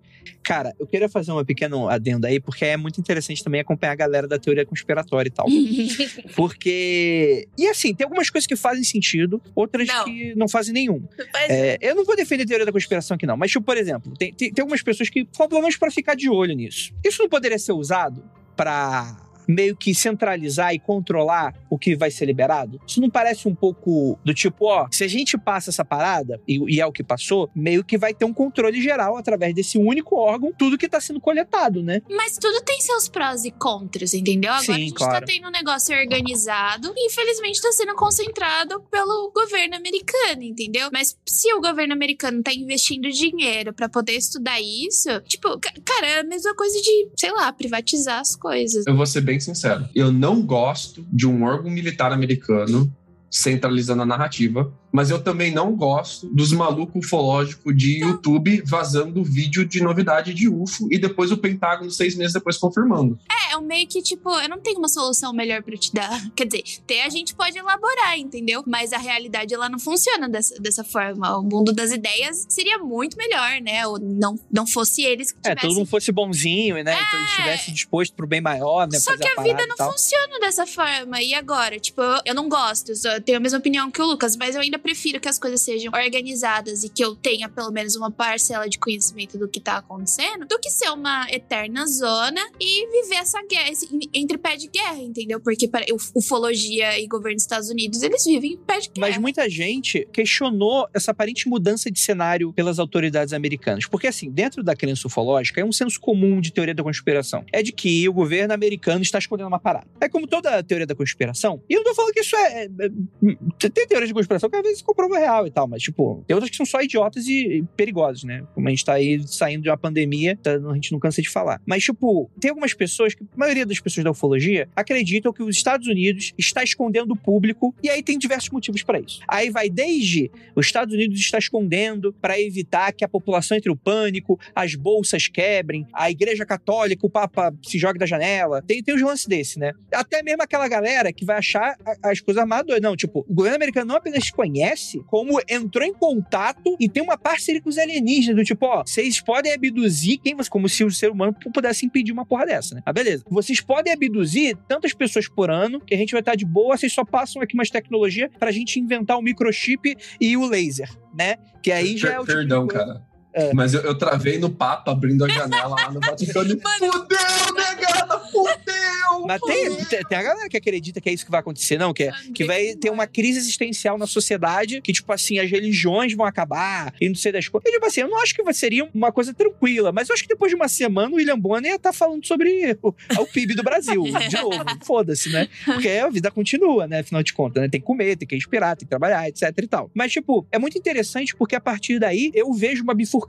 Cara, 0.43 0.75
eu 0.77 0.85
queria 0.85 1.07
fazer 1.07 1.31
uma 1.31 1.45
pequena 1.45 1.75
adendo 1.89 2.27
aí, 2.27 2.39
porque 2.39 2.65
é 2.65 2.75
muito 2.75 2.99
interessante 2.99 3.43
também 3.43 3.61
acompanhar 3.61 3.93
a 3.93 3.95
galera 3.95 4.27
da 4.27 4.37
teoria 4.37 4.65
conspiratória 4.65 5.29
e 5.29 5.31
tal. 5.31 5.45
porque. 6.35 7.47
E 7.57 7.67
assim, 7.67 7.93
tem 7.93 8.03
algumas 8.05 8.29
coisas 8.29 8.45
que 8.45 8.55
fazem 8.55 8.83
sentido, 8.83 9.41
outras 9.55 9.87
Não. 9.87 10.05
que 10.05 10.35
não 10.35 10.47
fazem 10.47 10.73
nenhum. 10.73 11.01
Mas 11.31 11.49
É, 11.49 11.77
eu 11.81 11.95
não 11.95 12.03
vou 12.03 12.15
defender 12.15 12.43
a 12.43 12.47
teoria 12.47 12.65
da 12.65 12.71
conspiração 12.71 13.15
aqui, 13.15 13.25
não. 13.25 13.37
Mas, 13.37 13.51
tipo, 13.51 13.63
por 13.65 13.77
exemplo, 13.77 14.13
tem, 14.17 14.33
tem, 14.33 14.51
tem 14.51 14.61
algumas 14.61 14.81
pessoas 14.81 15.09
que 15.09 15.27
falam 15.35 15.49
pelo 15.49 15.61
menos 15.61 15.77
pra 15.77 15.89
ficar 15.89 16.15
de 16.15 16.29
olho 16.29 16.53
nisso. 16.53 16.93
Isso 17.03 17.21
não 17.21 17.29
poderia 17.29 17.57
ser 17.57 17.71
usado 17.71 18.23
pra 18.55 19.15
meio 19.47 19.75
que 19.75 19.93
centralizar 19.93 20.73
e 20.73 20.79
controlar 20.79 21.53
o 21.69 21.77
que 21.77 21.95
vai 21.95 22.11
ser 22.11 22.25
liberado? 22.25 22.79
Isso 22.87 23.01
não 23.01 23.09
parece 23.09 23.47
um 23.47 23.55
pouco 23.55 24.17
do 24.23 24.33
tipo, 24.33 24.65
ó, 24.65 24.87
se 24.91 25.03
a 25.03 25.07
gente 25.07 25.37
passa 25.37 25.69
essa 25.69 25.83
parada, 25.85 26.39
e, 26.47 26.75
e 26.75 26.81
é 26.81 26.85
o 26.85 26.91
que 26.91 27.03
passou, 27.03 27.49
meio 27.55 27.83
que 27.83 27.97
vai 27.97 28.13
ter 28.13 28.25
um 28.25 28.33
controle 28.33 28.81
geral 28.81 29.17
através 29.17 29.53
desse 29.55 29.77
único 29.77 30.15
órgão, 30.15 30.51
tudo 30.57 30.77
que 30.77 30.87
tá 30.89 30.99
sendo 31.01 31.19
coletado, 31.19 31.81
né? 31.83 32.01
Mas 32.09 32.37
tudo 32.37 32.61
tem 32.63 32.79
seus 32.81 33.07
prós 33.07 33.43
e 33.45 33.51
contras, 33.51 34.13
entendeu? 34.13 34.51
Agora 34.51 34.65
Sim, 34.65 34.73
a 34.73 34.77
gente 34.77 34.93
claro. 34.93 35.19
tá 35.19 35.25
tendo 35.25 35.47
um 35.47 35.51
negócio 35.51 35.95
organizado 35.97 36.93
e 36.95 37.07
infelizmente 37.07 37.61
tá 37.61 37.71
sendo 37.71 37.95
concentrado 37.95 38.81
pelo 38.91 39.31
governo 39.33 39.75
americano, 39.75 40.43
entendeu? 40.43 40.89
Mas 40.91 41.17
se 41.25 41.53
o 41.53 41.61
governo 41.61 41.93
americano 41.93 42.41
tá 42.41 42.53
investindo 42.53 43.09
dinheiro 43.09 43.73
pra 43.73 43.89
poder 43.89 44.13
estudar 44.13 44.59
isso, 44.61 45.09
tipo, 45.21 45.59
ca- 45.59 45.73
cara, 45.83 46.07
é 46.07 46.19
a 46.19 46.23
mesma 46.23 46.55
coisa 46.55 46.79
de, 46.81 47.09
sei 47.17 47.31
lá, 47.31 47.51
privatizar 47.51 48.19
as 48.19 48.35
coisas. 48.35 48.85
Eu 48.87 48.95
vou 48.95 49.05
ser 49.05 49.21
bem 49.21 49.32
sincero. 49.39 49.87
Eu 49.93 50.11
não 50.11 50.41
gosto 50.41 51.05
de 51.11 51.27
um 51.27 51.43
órgão 51.43 51.71
militar 51.71 52.11
americano 52.11 52.91
centralizando 53.33 54.03
a 54.03 54.05
narrativa, 54.05 54.71
mas 54.91 55.09
eu 55.09 55.19
também 55.19 55.51
não 55.51 55.75
gosto 55.75 56.27
dos 56.27 56.51
malucos 56.51 57.03
ufológicos 57.03 57.75
de 57.75 57.99
YouTube 57.99 58.61
vazando 58.63 59.23
vídeo 59.23 59.65
de 59.65 59.81
novidade 59.81 60.35
de 60.35 60.47
UFO 60.47 60.87
e 60.91 60.99
depois 60.99 61.31
o 61.31 61.37
Pentágono 61.37 61.89
seis 61.89 62.15
meses 62.15 62.31
depois 62.31 62.57
confirmando. 62.57 63.17
É, 63.27 63.42
é 63.53 63.57
um 63.57 63.61
meio 63.61 63.87
que, 63.87 64.01
tipo, 64.01 64.29
eu 64.39 64.49
não 64.49 64.59
tenho 64.59 64.79
uma 64.79 64.87
solução 64.87 65.33
melhor 65.33 65.63
pra 65.63 65.75
te 65.77 65.93
dar. 65.93 66.09
Quer 66.35 66.45
dizer, 66.45 66.63
ter 66.85 67.01
a 67.01 67.09
gente 67.09 67.33
pode 67.33 67.57
elaborar, 67.57 68.17
entendeu? 68.17 68.63
Mas 68.67 68.93
a 68.93 68.97
realidade, 68.97 69.53
ela 69.53 69.69
não 69.69 69.79
funciona 69.79 70.27
dessa, 70.27 70.59
dessa 70.59 70.83
forma. 70.83 71.37
O 71.37 71.43
mundo 71.43 71.71
das 71.73 71.91
ideias 71.91 72.45
seria 72.49 72.77
muito 72.77 73.17
melhor, 73.17 73.61
né? 73.61 73.85
Ou 73.87 73.99
não, 73.99 74.37
não 74.51 74.67
fosse 74.67 75.03
eles 75.03 75.31
que 75.31 75.39
É, 75.39 75.49
tivessem... 75.49 75.69
todo 75.69 75.77
mundo 75.77 75.87
fosse 75.87 76.11
bonzinho, 76.11 76.83
né? 76.83 76.93
Então 76.93 77.19
ele 77.19 77.29
estivesse 77.29 77.71
disposto 77.71 78.13
pro 78.13 78.27
bem 78.27 78.41
maior, 78.41 78.87
né? 78.87 78.99
Só 78.99 79.15
que 79.17 79.27
a 79.27 79.41
vida 79.41 79.55
parada 79.55 79.75
não 79.77 79.91
funciona 79.91 80.39
dessa 80.39 80.65
forma. 80.65 81.21
E 81.21 81.33
agora? 81.33 81.79
Tipo, 81.79 82.01
eu, 82.01 82.21
eu 82.25 82.35
não 82.35 82.49
gosto. 82.49 82.91
Eu 82.91 83.21
tenho 83.21 83.37
a 83.37 83.41
mesma 83.41 83.59
opinião 83.59 83.89
que 83.91 84.01
o 84.01 84.05
Lucas, 84.05 84.35
mas 84.35 84.55
eu 84.55 84.61
ainda 84.61 84.79
prefiro 84.79 85.19
que 85.19 85.27
as 85.27 85.39
coisas 85.39 85.61
sejam 85.61 85.91
organizadas 85.93 86.83
e 86.83 86.89
que 86.89 87.03
eu 87.03 87.15
tenha 87.15 87.49
pelo 87.49 87.71
menos 87.71 87.95
uma 87.95 88.11
parcela 88.11 88.67
de 88.67 88.77
conhecimento 88.77 89.37
do 89.37 89.47
que 89.47 89.59
tá 89.59 89.77
acontecendo, 89.77 90.45
do 90.45 90.59
que 90.59 90.69
ser 90.69 90.89
uma 90.89 91.27
eterna 91.29 91.85
zona 91.87 92.41
e 92.59 92.87
viver 92.89 93.15
essa 93.15 93.39
guerra, 93.47 93.69
entre 94.13 94.37
pé 94.37 94.55
de 94.55 94.67
guerra, 94.67 94.97
entendeu? 95.01 95.39
Porque 95.39 95.69
ufologia 96.15 96.99
e 96.99 97.07
governo 97.07 97.35
dos 97.35 97.43
Estados 97.43 97.69
Unidos, 97.69 98.01
eles 98.01 98.23
vivem 98.25 98.53
em 98.53 98.57
pé 98.57 98.79
de 98.79 98.89
guerra. 98.89 99.07
Mas 99.09 99.17
muita 99.17 99.49
gente 99.49 100.07
questionou 100.11 100.87
essa 100.93 101.11
aparente 101.11 101.47
mudança 101.47 101.89
de 101.91 101.99
cenário 101.99 102.53
pelas 102.53 102.79
autoridades 102.79 103.33
americanas. 103.33 103.85
Porque, 103.85 104.07
assim, 104.07 104.29
dentro 104.29 104.63
da 104.63 104.75
crença 104.75 105.07
ufológica, 105.07 105.59
é 105.61 105.65
um 105.65 105.71
senso 105.71 105.99
comum 105.99 106.39
de 106.39 106.51
teoria 106.51 106.73
da 106.73 106.83
conspiração. 106.83 107.43
É 107.51 107.61
de 107.61 107.71
que 107.71 108.07
o 108.07 108.13
governo 108.13 108.53
americano 108.53 109.01
está 109.01 109.17
escondendo 109.19 109.47
uma 109.47 109.59
parada. 109.59 109.87
É 109.99 110.07
como 110.09 110.27
toda 110.27 110.61
teoria 110.63 110.85
da 110.87 110.95
conspiração. 110.95 111.61
E 111.69 111.73
eu 111.73 111.77
não 111.83 111.85
tô 111.85 111.95
falando 111.95 112.13
que 112.13 112.19
isso 112.21 112.35
é. 112.35 112.63
é- 112.63 112.65
é- 112.65 113.69
tem 113.69 113.87
teorias 113.87 114.07
de 114.09 114.13
conspiração 114.13 114.49
que 114.49 114.55
às 114.55 114.61
vezes 114.63 114.81
comprova 114.81 115.17
real 115.17 115.47
e 115.47 115.51
tal, 115.51 115.67
mas, 115.67 115.81
tipo, 115.81 116.23
tem 116.27 116.35
outras 116.35 116.49
que 116.49 116.57
são 116.57 116.65
só 116.65 116.81
idiotas 116.81 117.25
e, 117.27 117.57
e 117.59 117.63
perigosas, 117.75 118.23
né? 118.23 118.43
Como 118.53 118.67
a 118.67 118.71
gente 118.71 118.85
tá 118.85 118.93
aí 118.93 119.21
saindo 119.27 119.63
de 119.63 119.69
uma 119.69 119.77
pandemia, 119.77 120.37
tá- 120.41 120.55
a 120.55 120.73
gente 120.73 120.91
não 120.91 120.99
cansa 120.99 121.21
de 121.21 121.29
falar. 121.29 121.61
Mas, 121.65 121.83
tipo, 121.83 122.29
tem 122.39 122.49
algumas 122.49 122.73
pessoas 122.73 123.13
que, 123.13 123.23
a 123.35 123.39
maioria 123.39 123.65
das 123.65 123.79
pessoas 123.79 124.03
da 124.03 124.11
ufologia, 124.11 124.67
acreditam 124.75 125.33
que 125.33 125.41
os 125.41 125.55
Estados 125.55 125.87
Unidos 125.87 126.33
está 126.37 126.63
escondendo 126.63 127.11
o 127.13 127.15
público, 127.15 127.73
e 127.81 127.89
aí 127.89 128.03
tem 128.03 128.17
diversos 128.17 128.49
motivos 128.49 128.83
para 128.83 128.99
isso. 128.99 129.19
Aí 129.27 129.49
vai 129.49 129.69
desde 129.69 130.31
os 130.55 130.65
Estados 130.65 130.93
Unidos 130.93 131.19
está 131.19 131.37
escondendo 131.37 132.13
para 132.13 132.39
evitar 132.39 132.91
que 132.93 133.03
a 133.03 133.07
população 133.07 133.57
entre 133.57 133.71
o 133.71 133.75
pânico, 133.75 134.39
as 134.55 134.75
bolsas 134.75 135.27
quebrem, 135.27 135.87
a 135.93 136.11
igreja 136.11 136.45
católica, 136.45 137.05
o 137.05 137.09
Papa 137.09 137.53
se 137.63 137.79
jogue 137.79 137.99
da 137.99 138.05
janela. 138.05 138.61
Tem, 138.61 138.83
tem 138.83 138.95
uns 138.95 139.01
lances 139.01 139.25
desse, 139.25 139.59
né? 139.59 139.71
Até 139.91 140.21
mesmo 140.21 140.43
aquela 140.43 140.67
galera 140.67 141.11
que 141.11 141.25
vai 141.25 141.37
achar 141.37 141.77
as 142.03 142.19
coisas 142.19 142.41
armadas. 142.41 142.79
Não, 142.81 142.95
tipo, 142.95 143.25
o 143.27 143.33
governo 143.33 143.55
americano 143.55 143.87
não 143.87 143.95
apenas 143.95 144.29
conhece, 144.29 144.99
como 145.07 145.39
entrou 145.49 145.85
em 145.85 145.93
contato 145.93 146.75
e 146.79 146.89
tem 146.89 147.01
uma 147.01 147.17
parceria 147.17 147.61
com 147.61 147.69
os 147.69 147.77
alienígenas, 147.77 148.35
do 148.35 148.43
tipo, 148.43 148.65
ó, 148.65 148.83
vocês 148.85 149.21
podem 149.21 149.53
abduzir 149.53 150.19
quem 150.19 150.33
como 150.49 150.67
se 150.67 150.83
o 150.83 150.91
ser 150.91 151.11
humano 151.11 151.35
pudesse 151.53 151.85
impedir 151.85 152.11
uma 152.11 152.25
porra 152.25 152.45
dessa, 152.45 152.75
né? 152.75 152.81
Ah, 152.85 152.91
beleza. 152.91 153.22
Vocês 153.29 153.61
podem 153.61 153.91
abduzir 153.93 154.55
tantas 154.67 154.93
pessoas 154.93 155.27
por 155.27 155.49
ano 155.49 155.79
que 155.79 155.93
a 155.93 155.97
gente 155.97 156.11
vai 156.11 156.19
estar 156.21 156.35
de 156.35 156.45
boa, 156.45 156.77
vocês 156.77 156.93
só 156.93 157.03
passam 157.05 157.41
aqui 157.41 157.53
umas 157.55 157.69
tecnologias 157.69 158.29
pra 158.37 158.51
gente 158.51 158.79
inventar 158.79 159.17
o 159.17 159.21
microchip 159.21 159.95
e 160.19 160.37
o 160.37 160.45
laser, 160.47 160.89
né? 161.13 161.37
Que 161.61 161.71
aí 161.71 161.97
já 161.97 162.09
é 162.13 162.19
o 162.19 162.23
tipo 162.23 162.33
Perdão, 162.35 162.67
coisa- 162.67 162.85
cara. 162.85 163.12
É. 163.33 163.53
Mas 163.53 163.73
eu, 163.73 163.81
eu 163.81 163.97
travei 163.97 164.37
no 164.37 164.49
Papa 164.49 164.91
abrindo 164.91 165.25
a 165.25 165.29
janela 165.29 165.75
lá 165.75 165.91
no 165.91 165.99
Vaticano. 166.01 166.49
Fudeu, 166.49 167.53
negada, 167.55 168.19
fudeu! 168.19 169.25
Mas 169.25 169.41
tem, 169.41 169.75
tem, 169.85 170.03
tem 170.03 170.17
a 170.17 170.23
galera 170.23 170.49
que 170.49 170.57
acredita 170.57 170.99
que 171.01 171.09
é 171.09 171.13
isso 171.13 171.25
que 171.25 171.31
vai 171.31 171.39
acontecer, 171.39 171.77
não? 171.77 171.93
Que, 171.93 172.03
é- 172.03 172.11
que 172.33 172.43
vai 172.45 172.75
ter 172.75 172.89
uma 172.89 173.07
crise 173.07 173.39
existencial 173.39 173.97
na 173.97 174.05
sociedade, 174.05 174.81
que, 174.81 174.91
tipo 174.93 175.11
assim, 175.11 175.39
as 175.39 175.49
religiões 175.49 176.13
vão 176.13 176.25
acabar 176.25 176.93
e 176.99 177.07
não 177.07 177.15
sei 177.15 177.31
das 177.31 177.47
coisas. 177.47 177.69
E, 177.69 177.73
tipo 177.73 177.85
assim, 177.85 178.01
eu 178.01 178.09
não 178.09 178.21
acho 178.21 178.35
que 178.35 178.53
seria 178.53 178.87
uma 178.93 179.11
coisa 179.11 179.33
tranquila, 179.33 179.91
mas 179.91 180.09
eu 180.09 180.13
acho 180.13 180.23
que 180.23 180.29
depois 180.29 180.49
de 180.51 180.55
uma 180.55 180.67
semana 180.67 181.09
o 181.11 181.15
William 181.15 181.39
Bonner 181.39 181.71
ia 181.71 181.75
estar 181.75 181.93
falando 181.93 182.25
sobre 182.25 182.77
o, 182.81 182.93
o 183.19 183.25
PIB 183.25 183.55
do 183.55 183.63
Brasil, 183.63 184.03
de 184.03 184.41
novo. 184.41 184.63
Foda-se, 184.85 185.29
né? 185.29 185.47
Porque 185.65 185.87
a 185.89 186.09
vida 186.09 186.29
continua, 186.29 186.87
né? 186.87 186.99
Afinal 186.99 187.23
de 187.23 187.33
contas, 187.33 187.61
né? 187.63 187.69
Tem 187.69 187.79
que 187.79 187.87
comer, 187.87 188.15
tem 188.17 188.27
que 188.27 188.35
respirar, 188.35 188.75
tem 188.75 188.85
que 188.85 188.89
trabalhar, 188.89 189.27
etc 189.27 189.51
e 189.57 189.67
tal. 189.67 189.89
Mas, 189.93 190.11
tipo, 190.11 190.45
é 190.51 190.59
muito 190.59 190.77
interessante 190.77 191.35
porque 191.35 191.55
a 191.55 191.61
partir 191.61 191.99
daí 191.99 192.31
eu 192.35 192.53
vejo 192.53 192.83
uma 192.83 192.93
bifurcação 192.93 193.22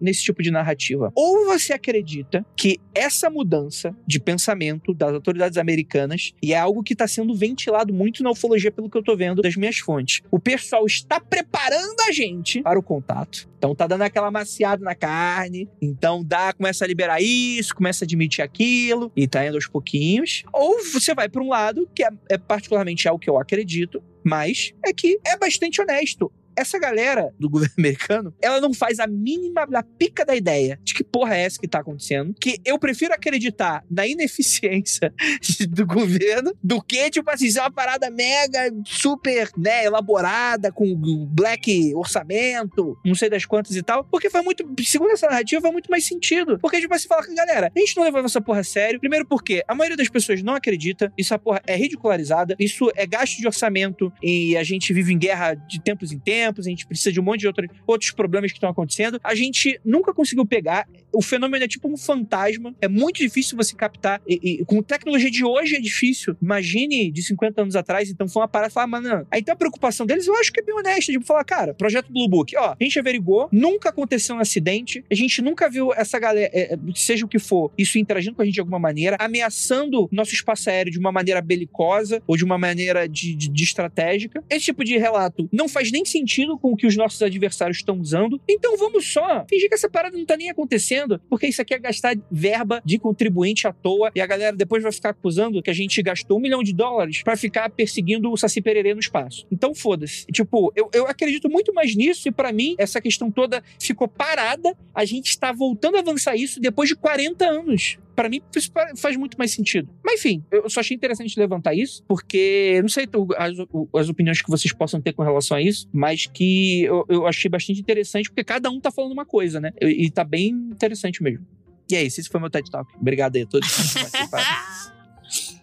nesse 0.00 0.22
tipo 0.22 0.42
de 0.42 0.50
narrativa. 0.50 1.12
Ou 1.14 1.46
você 1.46 1.72
acredita 1.72 2.44
que 2.56 2.78
essa 2.94 3.30
mudança 3.30 3.94
de 4.06 4.20
pensamento 4.20 4.92
das 4.94 5.12
autoridades 5.12 5.58
americanas, 5.58 6.32
e 6.42 6.52
é 6.52 6.58
algo 6.58 6.82
que 6.82 6.92
está 6.92 7.06
sendo 7.06 7.34
ventilado 7.34 7.92
muito 7.92 8.22
na 8.22 8.30
ufologia, 8.30 8.70
pelo 8.70 8.90
que 8.90 8.98
eu 8.98 9.02
tô 9.02 9.16
vendo 9.16 9.42
das 9.42 9.56
minhas 9.56 9.78
fontes. 9.78 10.20
O 10.30 10.38
pessoal 10.38 10.86
está 10.86 11.20
preparando 11.20 12.00
a 12.08 12.12
gente 12.12 12.62
para 12.62 12.78
o 12.78 12.82
contato. 12.82 13.50
Então 13.58 13.74
tá 13.74 13.86
dando 13.86 14.02
aquela 14.02 14.30
maciada 14.30 14.84
na 14.84 14.94
carne. 14.94 15.68
Então 15.80 16.24
dá, 16.24 16.52
começa 16.52 16.84
a 16.84 16.88
liberar 16.88 17.22
isso, 17.22 17.74
começa 17.74 18.04
a 18.04 18.06
admitir 18.06 18.42
aquilo, 18.42 19.12
e 19.16 19.28
tá 19.28 19.46
indo 19.46 19.54
aos 19.54 19.68
pouquinhos. 19.68 20.42
Ou 20.52 20.82
você 20.92 21.14
vai 21.14 21.28
para 21.28 21.42
um 21.42 21.48
lado, 21.48 21.88
que 21.94 22.02
é, 22.02 22.08
é 22.30 22.38
particularmente 22.38 23.06
algo 23.08 23.20
que 23.20 23.30
eu 23.30 23.38
acredito, 23.38 24.02
mas 24.24 24.72
é 24.84 24.92
que 24.92 25.18
é 25.24 25.36
bastante 25.36 25.80
honesto. 25.80 26.32
Essa 26.56 26.78
galera 26.78 27.32
do 27.38 27.48
governo 27.50 27.74
americano, 27.78 28.34
ela 28.40 28.60
não 28.60 28.72
faz 28.74 28.98
a 28.98 29.06
mínima 29.06 29.66
da 29.66 29.82
pica 29.82 30.24
da 30.24 30.34
ideia 30.34 30.78
de 30.82 30.94
que 30.94 31.04
porra 31.04 31.36
é 31.36 31.44
essa 31.44 31.58
que 31.58 31.68
tá 31.68 31.80
acontecendo. 31.80 32.34
Que 32.40 32.58
eu 32.64 32.78
prefiro 32.78 33.14
acreditar 33.14 33.84
na 33.90 34.06
ineficiência 34.06 35.12
do 35.68 35.86
governo 35.86 36.52
do 36.62 36.82
que, 36.82 37.10
tipo 37.10 37.30
assim, 37.30 37.50
ser 37.50 37.60
uma 37.60 37.70
parada 37.70 38.10
mega, 38.10 38.72
super, 38.84 39.50
né, 39.56 39.84
elaborada, 39.84 40.72
com 40.72 40.94
black 41.28 41.94
orçamento, 41.94 42.98
não 43.04 43.14
sei 43.14 43.28
das 43.28 43.44
quantas 43.44 43.76
e 43.76 43.82
tal. 43.82 44.04
Porque 44.04 44.30
faz 44.30 44.44
muito, 44.44 44.64
segundo 44.84 45.10
essa 45.10 45.26
narrativa, 45.26 45.60
faz 45.60 45.72
muito 45.72 45.90
mais 45.90 46.04
sentido. 46.04 46.58
Porque, 46.58 46.80
tipo 46.80 46.94
assim, 46.94 47.08
fala, 47.08 47.22
galera, 47.34 47.72
a 47.74 47.78
gente 47.78 47.96
não 47.96 48.04
leva 48.04 48.20
essa 48.20 48.40
porra 48.40 48.60
a 48.60 48.64
sério. 48.64 49.00
Primeiro 49.00 49.26
porque 49.26 49.64
a 49.66 49.74
maioria 49.74 49.96
das 49.96 50.08
pessoas 50.08 50.42
não 50.42 50.54
acredita, 50.54 51.12
isso 51.16 51.34
a 51.34 51.38
porra 51.38 51.62
é 51.66 51.76
ridicularizada, 51.76 52.56
isso 52.58 52.90
é 52.94 53.06
gasto 53.06 53.38
de 53.38 53.46
orçamento 53.46 54.12
e 54.22 54.56
a 54.56 54.62
gente 54.62 54.92
vive 54.92 55.12
em 55.12 55.18
guerra 55.18 55.54
de 55.54 55.80
tempos 55.80 56.12
em 56.12 56.18
tempos, 56.18 56.41
a 56.48 56.62
gente 56.62 56.86
precisa 56.86 57.12
de 57.12 57.20
um 57.20 57.22
monte 57.22 57.40
de 57.40 57.46
outro, 57.46 57.66
outros 57.86 58.10
problemas 58.10 58.50
que 58.50 58.56
estão 58.56 58.70
acontecendo. 58.70 59.20
A 59.22 59.34
gente 59.34 59.80
nunca 59.84 60.12
conseguiu 60.12 60.46
pegar 60.46 60.86
o 61.12 61.22
fenômeno 61.22 61.64
é 61.64 61.68
tipo 61.68 61.88
um 61.88 61.96
fantasma. 61.96 62.74
É 62.80 62.88
muito 62.88 63.18
difícil 63.18 63.56
você 63.56 63.74
captar. 63.74 64.20
E, 64.26 64.60
e 64.60 64.64
com 64.64 64.82
tecnologia 64.82 65.30
de 65.30 65.44
hoje 65.44 65.76
é 65.76 65.80
difícil. 65.80 66.36
Imagine 66.40 67.10
de 67.10 67.22
50 67.22 67.62
anos 67.62 67.76
atrás, 67.76 68.10
então 68.10 68.28
foi 68.28 68.42
uma 68.42 68.48
parada 68.48 68.70
falar, 68.70 68.86
mas 68.86 69.02
não. 69.02 69.26
Aí 69.30 69.40
então 69.40 69.52
a 69.52 69.56
preocupação 69.56 70.06
deles, 70.06 70.26
eu 70.26 70.34
acho 70.36 70.52
que 70.52 70.60
é 70.60 70.62
bem 70.62 70.74
honesta, 70.74 71.12
tipo, 71.12 71.24
falar, 71.24 71.44
cara, 71.44 71.74
projeto 71.74 72.12
Blue 72.12 72.28
Book, 72.28 72.56
ó, 72.56 72.74
a 72.78 72.84
gente 72.84 72.98
averigou, 72.98 73.48
nunca 73.52 73.90
aconteceu 73.90 74.36
um 74.36 74.38
acidente, 74.38 75.04
a 75.10 75.14
gente 75.14 75.42
nunca 75.42 75.68
viu 75.68 75.92
essa 75.92 76.18
galera, 76.18 76.50
é, 76.52 76.74
é, 76.74 76.78
seja 76.94 77.24
o 77.24 77.28
que 77.28 77.38
for, 77.38 77.72
isso 77.76 77.98
interagindo 77.98 78.34
com 78.34 78.42
a 78.42 78.44
gente 78.44 78.54
de 78.54 78.60
alguma 78.60 78.78
maneira, 78.78 79.16
ameaçando 79.18 80.08
nosso 80.10 80.32
espaço 80.32 80.70
aéreo 80.70 80.92
de 80.92 80.98
uma 80.98 81.12
maneira 81.12 81.40
belicosa 81.40 82.22
ou 82.26 82.36
de 82.36 82.44
uma 82.44 82.58
maneira 82.58 83.08
de, 83.08 83.34
de, 83.34 83.48
de 83.48 83.64
estratégica. 83.64 84.42
Esse 84.48 84.66
tipo 84.66 84.84
de 84.84 84.96
relato 84.96 85.48
não 85.52 85.68
faz 85.68 85.90
nem 85.90 86.04
sentido 86.04 86.58
com 86.58 86.72
o 86.72 86.76
que 86.76 86.86
os 86.86 86.96
nossos 86.96 87.22
adversários 87.22 87.78
estão 87.78 87.98
usando. 87.98 88.40
Então 88.48 88.76
vamos 88.76 89.10
só 89.12 89.44
fingir 89.48 89.68
que 89.68 89.74
essa 89.74 89.88
parada 89.88 90.16
não 90.16 90.24
tá 90.24 90.36
nem 90.36 90.50
acontecendo, 90.50 91.01
porque 91.28 91.46
isso 91.46 91.60
aqui 91.62 91.74
é 91.74 91.78
gastar 91.78 92.16
verba 92.30 92.82
de 92.84 92.98
contribuinte 92.98 93.66
à 93.66 93.72
toa 93.72 94.10
e 94.14 94.20
a 94.20 94.26
galera 94.26 94.56
depois 94.56 94.82
vai 94.82 94.92
ficar 94.92 95.10
acusando 95.10 95.62
que 95.62 95.70
a 95.70 95.74
gente 95.74 96.02
gastou 96.02 96.38
um 96.38 96.40
milhão 96.40 96.62
de 96.62 96.72
dólares 96.72 97.22
para 97.22 97.36
ficar 97.36 97.70
perseguindo 97.70 98.30
o 98.30 98.36
Saci 98.36 98.60
Pererê 98.60 98.94
no 98.94 99.00
espaço. 99.00 99.46
Então 99.50 99.74
foda-se. 99.74 100.26
Tipo, 100.26 100.72
eu, 100.74 100.90
eu 100.92 101.06
acredito 101.06 101.48
muito 101.48 101.72
mais 101.72 101.94
nisso 101.94 102.28
e 102.28 102.32
para 102.32 102.52
mim 102.52 102.74
essa 102.78 103.00
questão 103.00 103.30
toda 103.30 103.62
ficou 103.78 104.08
parada. 104.08 104.76
A 104.94 105.04
gente 105.04 105.28
está 105.28 105.52
voltando 105.52 105.96
a 105.96 106.00
avançar 106.00 106.36
isso 106.36 106.60
depois 106.60 106.88
de 106.88 106.96
40 106.96 107.44
anos. 107.44 107.98
Para 108.14 108.28
mim, 108.28 108.40
isso 108.54 108.70
faz 108.96 109.16
muito 109.16 109.36
mais 109.38 109.52
sentido. 109.52 109.88
Mas 110.04 110.20
enfim, 110.20 110.44
eu 110.50 110.68
só 110.68 110.80
achei 110.80 110.96
interessante 110.96 111.38
levantar 111.38 111.74
isso, 111.74 112.02
porque 112.06 112.78
não 112.82 112.88
sei 112.88 113.06
as, 113.36 113.56
as 113.94 114.08
opiniões 114.08 114.42
que 114.42 114.50
vocês 114.50 114.72
possam 114.72 115.00
ter 115.00 115.12
com 115.12 115.22
relação 115.22 115.56
a 115.56 115.62
isso, 115.62 115.88
mas 115.92 116.26
que 116.26 116.84
eu, 116.84 117.04
eu 117.08 117.26
achei 117.26 117.50
bastante 117.50 117.80
interessante, 117.80 118.28
porque 118.28 118.44
cada 118.44 118.70
um 118.70 118.80
tá 118.80 118.90
falando 118.90 119.12
uma 119.12 119.24
coisa, 119.24 119.60
né? 119.60 119.72
E, 119.80 120.06
e 120.06 120.10
tá 120.10 120.24
bem 120.24 120.48
interessante 120.48 121.22
mesmo. 121.22 121.46
E 121.90 121.96
é 121.96 122.02
isso, 122.02 122.20
esse 122.20 122.28
foi 122.28 122.40
meu 122.40 122.50
TED 122.50 122.70
Talk. 122.70 122.90
Obrigado 122.98 123.36
aí 123.36 123.42
a 123.42 123.46
todos 123.46 123.68
que 123.68 123.98
participaram. 124.00 124.92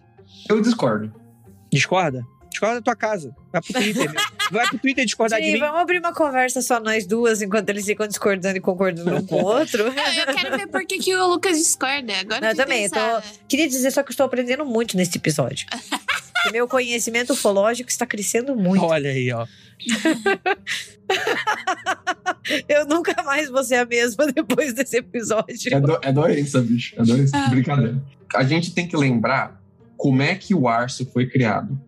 Eu 0.48 0.60
discordo. 0.60 1.14
Discorda? 1.72 2.26
Discorda 2.50 2.76
da 2.76 2.82
tua 2.82 2.96
casa. 2.96 3.34
Vai 3.52 3.62
pro 3.62 3.72
Twitter, 3.72 4.12
meu. 4.12 4.20
Vai 4.50 4.66
pro 4.68 4.78
Twitter 4.78 5.04
discordar 5.04 5.38
Sim, 5.38 5.46
de 5.46 5.52
mim. 5.52 5.58
vamos 5.60 5.80
abrir 5.80 5.98
uma 5.98 6.12
conversa 6.12 6.60
só 6.60 6.80
nós 6.80 7.06
duas, 7.06 7.40
enquanto 7.40 7.70
eles 7.70 7.84
ficam 7.84 8.06
discordando 8.06 8.56
e 8.56 8.60
concordando 8.60 9.14
um 9.14 9.24
com 9.24 9.42
o 9.42 9.44
outro. 9.44 9.84
eu 9.86 10.34
quero 10.34 10.58
ver 10.58 10.66
por 10.66 10.84
que, 10.84 10.98
que 10.98 11.14
o 11.14 11.28
Lucas 11.28 11.56
discorda. 11.56 12.12
Agora 12.20 12.50
eu 12.50 12.56
também. 12.56 12.88
Tô... 12.88 12.96
Queria 13.48 13.68
dizer 13.68 13.90
só 13.90 14.02
que 14.02 14.10
eu 14.10 14.12
estou 14.12 14.26
aprendendo 14.26 14.64
muito 14.64 14.96
nesse 14.96 15.18
episódio. 15.18 15.66
meu 16.52 16.66
conhecimento 16.66 17.32
ufológico 17.32 17.90
está 17.90 18.06
crescendo 18.06 18.56
muito. 18.56 18.84
Olha 18.84 19.10
aí, 19.10 19.32
ó. 19.32 19.46
eu 22.68 22.86
nunca 22.86 23.22
mais 23.22 23.48
vou 23.48 23.62
ser 23.62 23.76
a 23.76 23.84
mesma 23.84 24.26
depois 24.32 24.72
desse 24.72 24.98
episódio. 24.98 25.74
É, 25.74 25.80
do, 25.80 25.98
é 26.02 26.12
doença, 26.12 26.60
bicho. 26.60 26.94
É 26.98 27.02
doença. 27.02 27.36
Ah. 27.36 27.48
Brincadeira. 27.48 28.02
A 28.34 28.44
gente 28.44 28.74
tem 28.74 28.86
que 28.86 28.96
lembrar 28.96 29.60
como 29.96 30.22
é 30.22 30.34
que 30.34 30.54
o 30.54 30.66
Arso 30.66 31.06
foi 31.06 31.26
criado. 31.26 31.80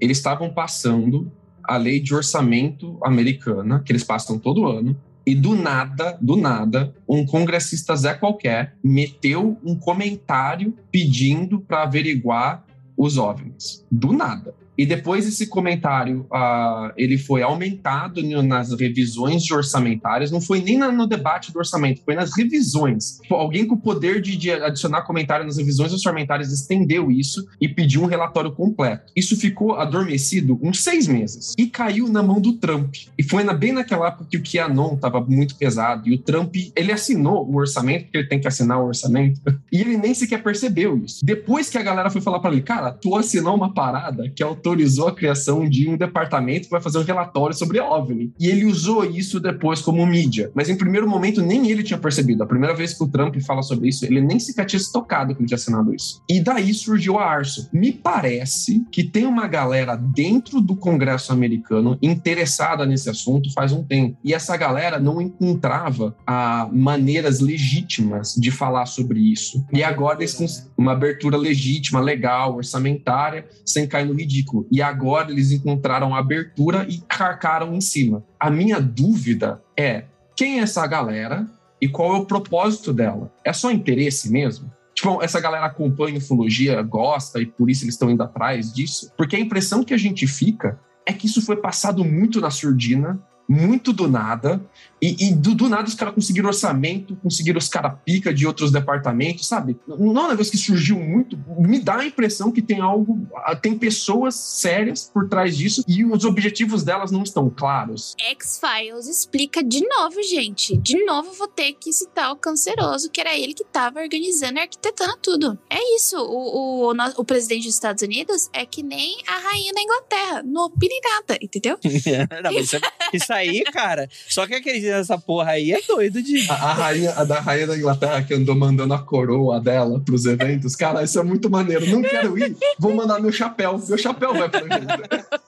Eles 0.00 0.18
estavam 0.18 0.52
passando 0.52 1.32
a 1.64 1.76
lei 1.76 2.00
de 2.00 2.14
orçamento 2.14 2.98
americana, 3.02 3.82
que 3.84 3.92
eles 3.92 4.04
passam 4.04 4.38
todo 4.38 4.66
ano, 4.66 4.96
e 5.26 5.34
do 5.34 5.54
nada, 5.54 6.18
do 6.20 6.36
nada, 6.36 6.94
um 7.08 7.24
congressista 7.24 7.96
Zé 7.96 8.14
qualquer 8.14 8.76
meteu 8.82 9.58
um 9.64 9.74
comentário 9.74 10.74
pedindo 10.92 11.60
para 11.60 11.82
averiguar 11.82 12.64
os 12.96 13.16
OVNIs. 13.16 13.84
Do 13.90 14.12
nada. 14.12 14.54
E 14.76 14.84
depois 14.84 15.26
esse 15.26 15.46
comentário, 15.46 16.26
uh, 16.32 16.92
ele 16.96 17.16
foi 17.16 17.42
aumentado 17.42 18.22
nas 18.42 18.72
revisões 18.72 19.50
orçamentárias, 19.50 20.30
não 20.30 20.40
foi 20.40 20.60
nem 20.60 20.78
no 20.78 21.06
debate 21.06 21.52
do 21.52 21.58
orçamento, 21.58 22.02
foi 22.04 22.14
nas 22.14 22.36
revisões. 22.36 23.20
Alguém 23.30 23.66
com 23.66 23.74
o 23.74 23.80
poder 23.80 24.20
de, 24.20 24.36
de, 24.36 24.50
adicionar 24.50 25.02
comentário 25.02 25.44
nas 25.44 25.56
revisões 25.56 25.92
orçamentárias 25.92 26.52
estendeu 26.52 27.10
isso 27.10 27.46
e 27.60 27.68
pediu 27.68 28.02
um 28.02 28.06
relatório 28.06 28.52
completo. 28.52 29.12
Isso 29.16 29.36
ficou 29.36 29.74
adormecido 29.76 30.58
uns 30.62 30.82
seis 30.82 31.06
meses 31.06 31.54
e 31.56 31.66
caiu 31.66 32.08
na 32.08 32.22
mão 32.22 32.40
do 32.40 32.54
Trump. 32.54 32.94
E 33.16 33.22
foi 33.22 33.44
na, 33.44 33.52
bem 33.52 33.72
naquela 33.72 34.08
época 34.08 34.26
que 34.30 34.36
o 34.36 34.42
QAnon 34.42 34.94
estava 34.94 35.20
muito 35.20 35.56
pesado 35.56 36.08
e 36.08 36.14
o 36.14 36.18
Trump, 36.18 36.54
ele 36.74 36.92
assinou 36.92 37.48
o 37.48 37.56
orçamento, 37.56 38.04
porque 38.04 38.18
ele 38.18 38.28
tem 38.28 38.40
que 38.40 38.48
assinar 38.48 38.80
o 38.80 38.86
orçamento, 38.86 39.40
e 39.70 39.80
ele 39.80 39.96
nem 39.96 40.14
sequer 40.14 40.42
percebeu 40.42 40.96
isso. 41.04 41.24
Depois 41.24 41.70
que 41.70 41.78
a 41.78 41.82
galera 41.82 42.10
foi 42.10 42.20
falar 42.20 42.40
para 42.40 42.52
ele, 42.52 42.62
cara, 42.62 42.90
tu 42.90 43.16
assinou 43.16 43.54
uma 43.54 43.72
parada 43.72 44.28
que 44.30 44.42
é 44.42 44.46
o 44.46 44.54
autorizou 44.64 45.08
a 45.08 45.14
criação 45.14 45.68
de 45.68 45.88
um 45.88 45.96
departamento 45.96 46.64
que 46.64 46.70
vai 46.70 46.80
fazer 46.80 46.98
um 46.98 47.02
relatório 47.02 47.54
sobre 47.54 47.78
OVNI. 47.78 48.32
E 48.40 48.48
ele 48.48 48.64
usou 48.64 49.04
isso 49.04 49.38
depois 49.38 49.82
como 49.82 50.06
mídia. 50.06 50.50
Mas 50.54 50.70
em 50.70 50.76
primeiro 50.76 51.06
momento 51.06 51.42
nem 51.42 51.70
ele 51.70 51.82
tinha 51.82 51.98
percebido. 51.98 52.42
A 52.42 52.46
primeira 52.46 52.74
vez 52.74 52.94
que 52.94 53.04
o 53.04 53.08
Trump 53.08 53.36
fala 53.40 53.62
sobre 53.62 53.88
isso, 53.88 54.06
ele 54.06 54.22
nem 54.22 54.40
sequer 54.40 54.64
tinha 54.64 54.80
se 54.80 54.90
tocado 54.90 55.34
que 55.34 55.40
ele 55.42 55.46
tinha 55.46 55.56
assinado 55.56 55.94
isso. 55.94 56.22
E 56.28 56.40
daí 56.40 56.72
surgiu 56.72 57.18
a 57.18 57.30
ARSO. 57.30 57.68
Me 57.72 57.92
parece 57.92 58.84
que 58.90 59.04
tem 59.04 59.26
uma 59.26 59.46
galera 59.46 59.96
dentro 59.96 60.60
do 60.60 60.74
Congresso 60.74 61.32
americano 61.32 61.98
interessada 62.00 62.86
nesse 62.86 63.10
assunto 63.10 63.52
faz 63.52 63.72
um 63.72 63.82
tempo. 63.82 64.16
E 64.24 64.32
essa 64.32 64.56
galera 64.56 64.98
não 64.98 65.20
encontrava 65.20 66.16
ah, 66.26 66.68
maneiras 66.72 67.40
legítimas 67.40 68.34
de 68.34 68.50
falar 68.50 68.86
sobre 68.86 69.20
isso. 69.20 69.64
E 69.72 69.82
agora 69.82 70.20
eles 70.20 70.34
com 70.34 70.46
uma 70.82 70.92
abertura 70.92 71.36
legítima, 71.36 72.00
legal, 72.00 72.56
orçamentária, 72.56 73.46
sem 73.64 73.86
cair 73.86 74.06
no 74.06 74.14
ridículo 74.14 74.53
e 74.70 74.82
agora 74.82 75.30
eles 75.30 75.50
encontraram 75.50 76.14
abertura 76.14 76.86
e 76.88 76.98
carcaram 76.98 77.74
em 77.74 77.80
cima. 77.80 78.24
A 78.38 78.50
minha 78.50 78.80
dúvida 78.80 79.62
é 79.76 80.04
quem 80.36 80.58
é 80.58 80.62
essa 80.62 80.86
galera 80.86 81.46
e 81.80 81.88
qual 81.88 82.14
é 82.14 82.18
o 82.18 82.26
propósito 82.26 82.92
dela? 82.92 83.32
É 83.44 83.52
só 83.52 83.70
interesse 83.70 84.30
mesmo? 84.30 84.70
Tipo, 84.94 85.22
essa 85.22 85.40
galera 85.40 85.66
acompanha 85.66 86.18
ufologia, 86.18 86.80
gosta 86.82 87.40
e 87.40 87.46
por 87.46 87.68
isso 87.68 87.84
eles 87.84 87.94
estão 87.94 88.10
indo 88.10 88.22
atrás 88.22 88.72
disso? 88.72 89.10
Porque 89.16 89.36
a 89.36 89.40
impressão 89.40 89.82
que 89.82 89.92
a 89.92 89.98
gente 89.98 90.26
fica 90.26 90.78
é 91.04 91.12
que 91.12 91.26
isso 91.26 91.42
foi 91.42 91.56
passado 91.56 92.04
muito 92.04 92.40
na 92.40 92.50
surdina, 92.50 93.20
muito 93.48 93.92
do 93.92 94.08
nada, 94.08 94.64
e, 95.04 95.28
e 95.28 95.34
do, 95.34 95.54
do, 95.54 95.68
nada 95.68 95.86
os 95.86 95.94
caras 95.94 96.14
conseguiram 96.14 96.48
orçamento, 96.48 97.14
conseguiram 97.16 97.58
os 97.58 97.68
caras 97.68 97.92
pica 98.06 98.32
de 98.32 98.46
outros 98.46 98.72
departamentos, 98.72 99.46
sabe? 99.46 99.76
Não 99.86 100.16
é 100.16 100.24
um 100.24 100.28
negócio 100.28 100.50
que 100.50 100.56
surgiu 100.56 100.98
muito. 100.98 101.38
Me 101.58 101.78
dá 101.78 101.96
a 101.96 102.06
impressão 102.06 102.50
que 102.50 102.62
tem 102.62 102.80
algo, 102.80 103.28
tem 103.60 103.76
pessoas 103.76 104.34
sérias 104.34 105.10
por 105.12 105.28
trás 105.28 105.58
disso 105.58 105.84
e 105.86 106.06
os 106.06 106.24
objetivos 106.24 106.82
delas 106.82 107.10
não 107.10 107.22
estão 107.22 107.50
claros. 107.50 108.14
X-Files 108.18 109.06
explica 109.06 109.62
de 109.62 109.86
novo, 109.86 110.22
gente. 110.22 110.74
De 110.78 111.04
novo 111.04 111.32
vou 111.34 111.48
ter 111.48 111.74
que 111.74 111.92
citar 111.92 112.32
o 112.32 112.36
canceroso, 112.36 113.10
que 113.10 113.20
era 113.20 113.36
ele 113.36 113.52
que 113.52 113.62
estava 113.62 114.00
organizando 114.00 114.58
e 114.58 114.62
arquitetando 114.62 115.18
tudo. 115.20 115.58
É 115.68 115.96
isso. 115.96 116.16
O, 116.16 116.88
o, 116.88 116.94
o, 117.16 117.24
presidente 117.24 117.64
dos 117.64 117.74
Estados 117.74 118.02
Unidos 118.02 118.48
é 118.54 118.64
que 118.64 118.82
nem 118.82 119.18
a 119.26 119.38
rainha 119.38 119.72
da 119.74 119.82
Inglaterra. 119.82 120.42
Não 120.44 120.64
opina 120.64 120.94
em 120.94 121.00
nada, 121.00 121.38
entendeu? 121.42 121.78
não, 122.42 122.52
isso, 122.52 122.76
isso, 123.12 123.32
aí, 123.32 123.62
cara, 123.64 124.08
só 124.28 124.46
que 124.46 124.54
aquele 124.54 124.93
essa 124.98 125.18
porra 125.18 125.52
aí 125.52 125.72
é 125.72 125.80
doido 125.86 126.22
de. 126.22 126.50
A, 126.50 126.54
a, 126.54 126.72
rainha, 126.72 127.12
a 127.12 127.24
da 127.24 127.40
rainha 127.40 127.66
da 127.66 127.76
Inglaterra 127.76 128.22
que 128.22 128.34
andou 128.34 128.54
mandando 128.54 128.94
a 128.94 128.98
coroa 128.98 129.60
dela 129.60 130.00
pros 130.00 130.26
eventos. 130.26 130.76
Cara, 130.76 131.02
isso 131.02 131.18
é 131.18 131.22
muito 131.22 131.50
maneiro. 131.50 131.86
Não 131.86 132.02
quero 132.02 132.38
ir, 132.38 132.56
vou 132.78 132.94
mandar 132.94 133.20
meu 133.20 133.32
chapéu. 133.32 133.80
Meu 133.88 133.98
chapéu 133.98 134.34
vai 134.34 134.48
pro 134.48 134.66
evento. 134.66 135.02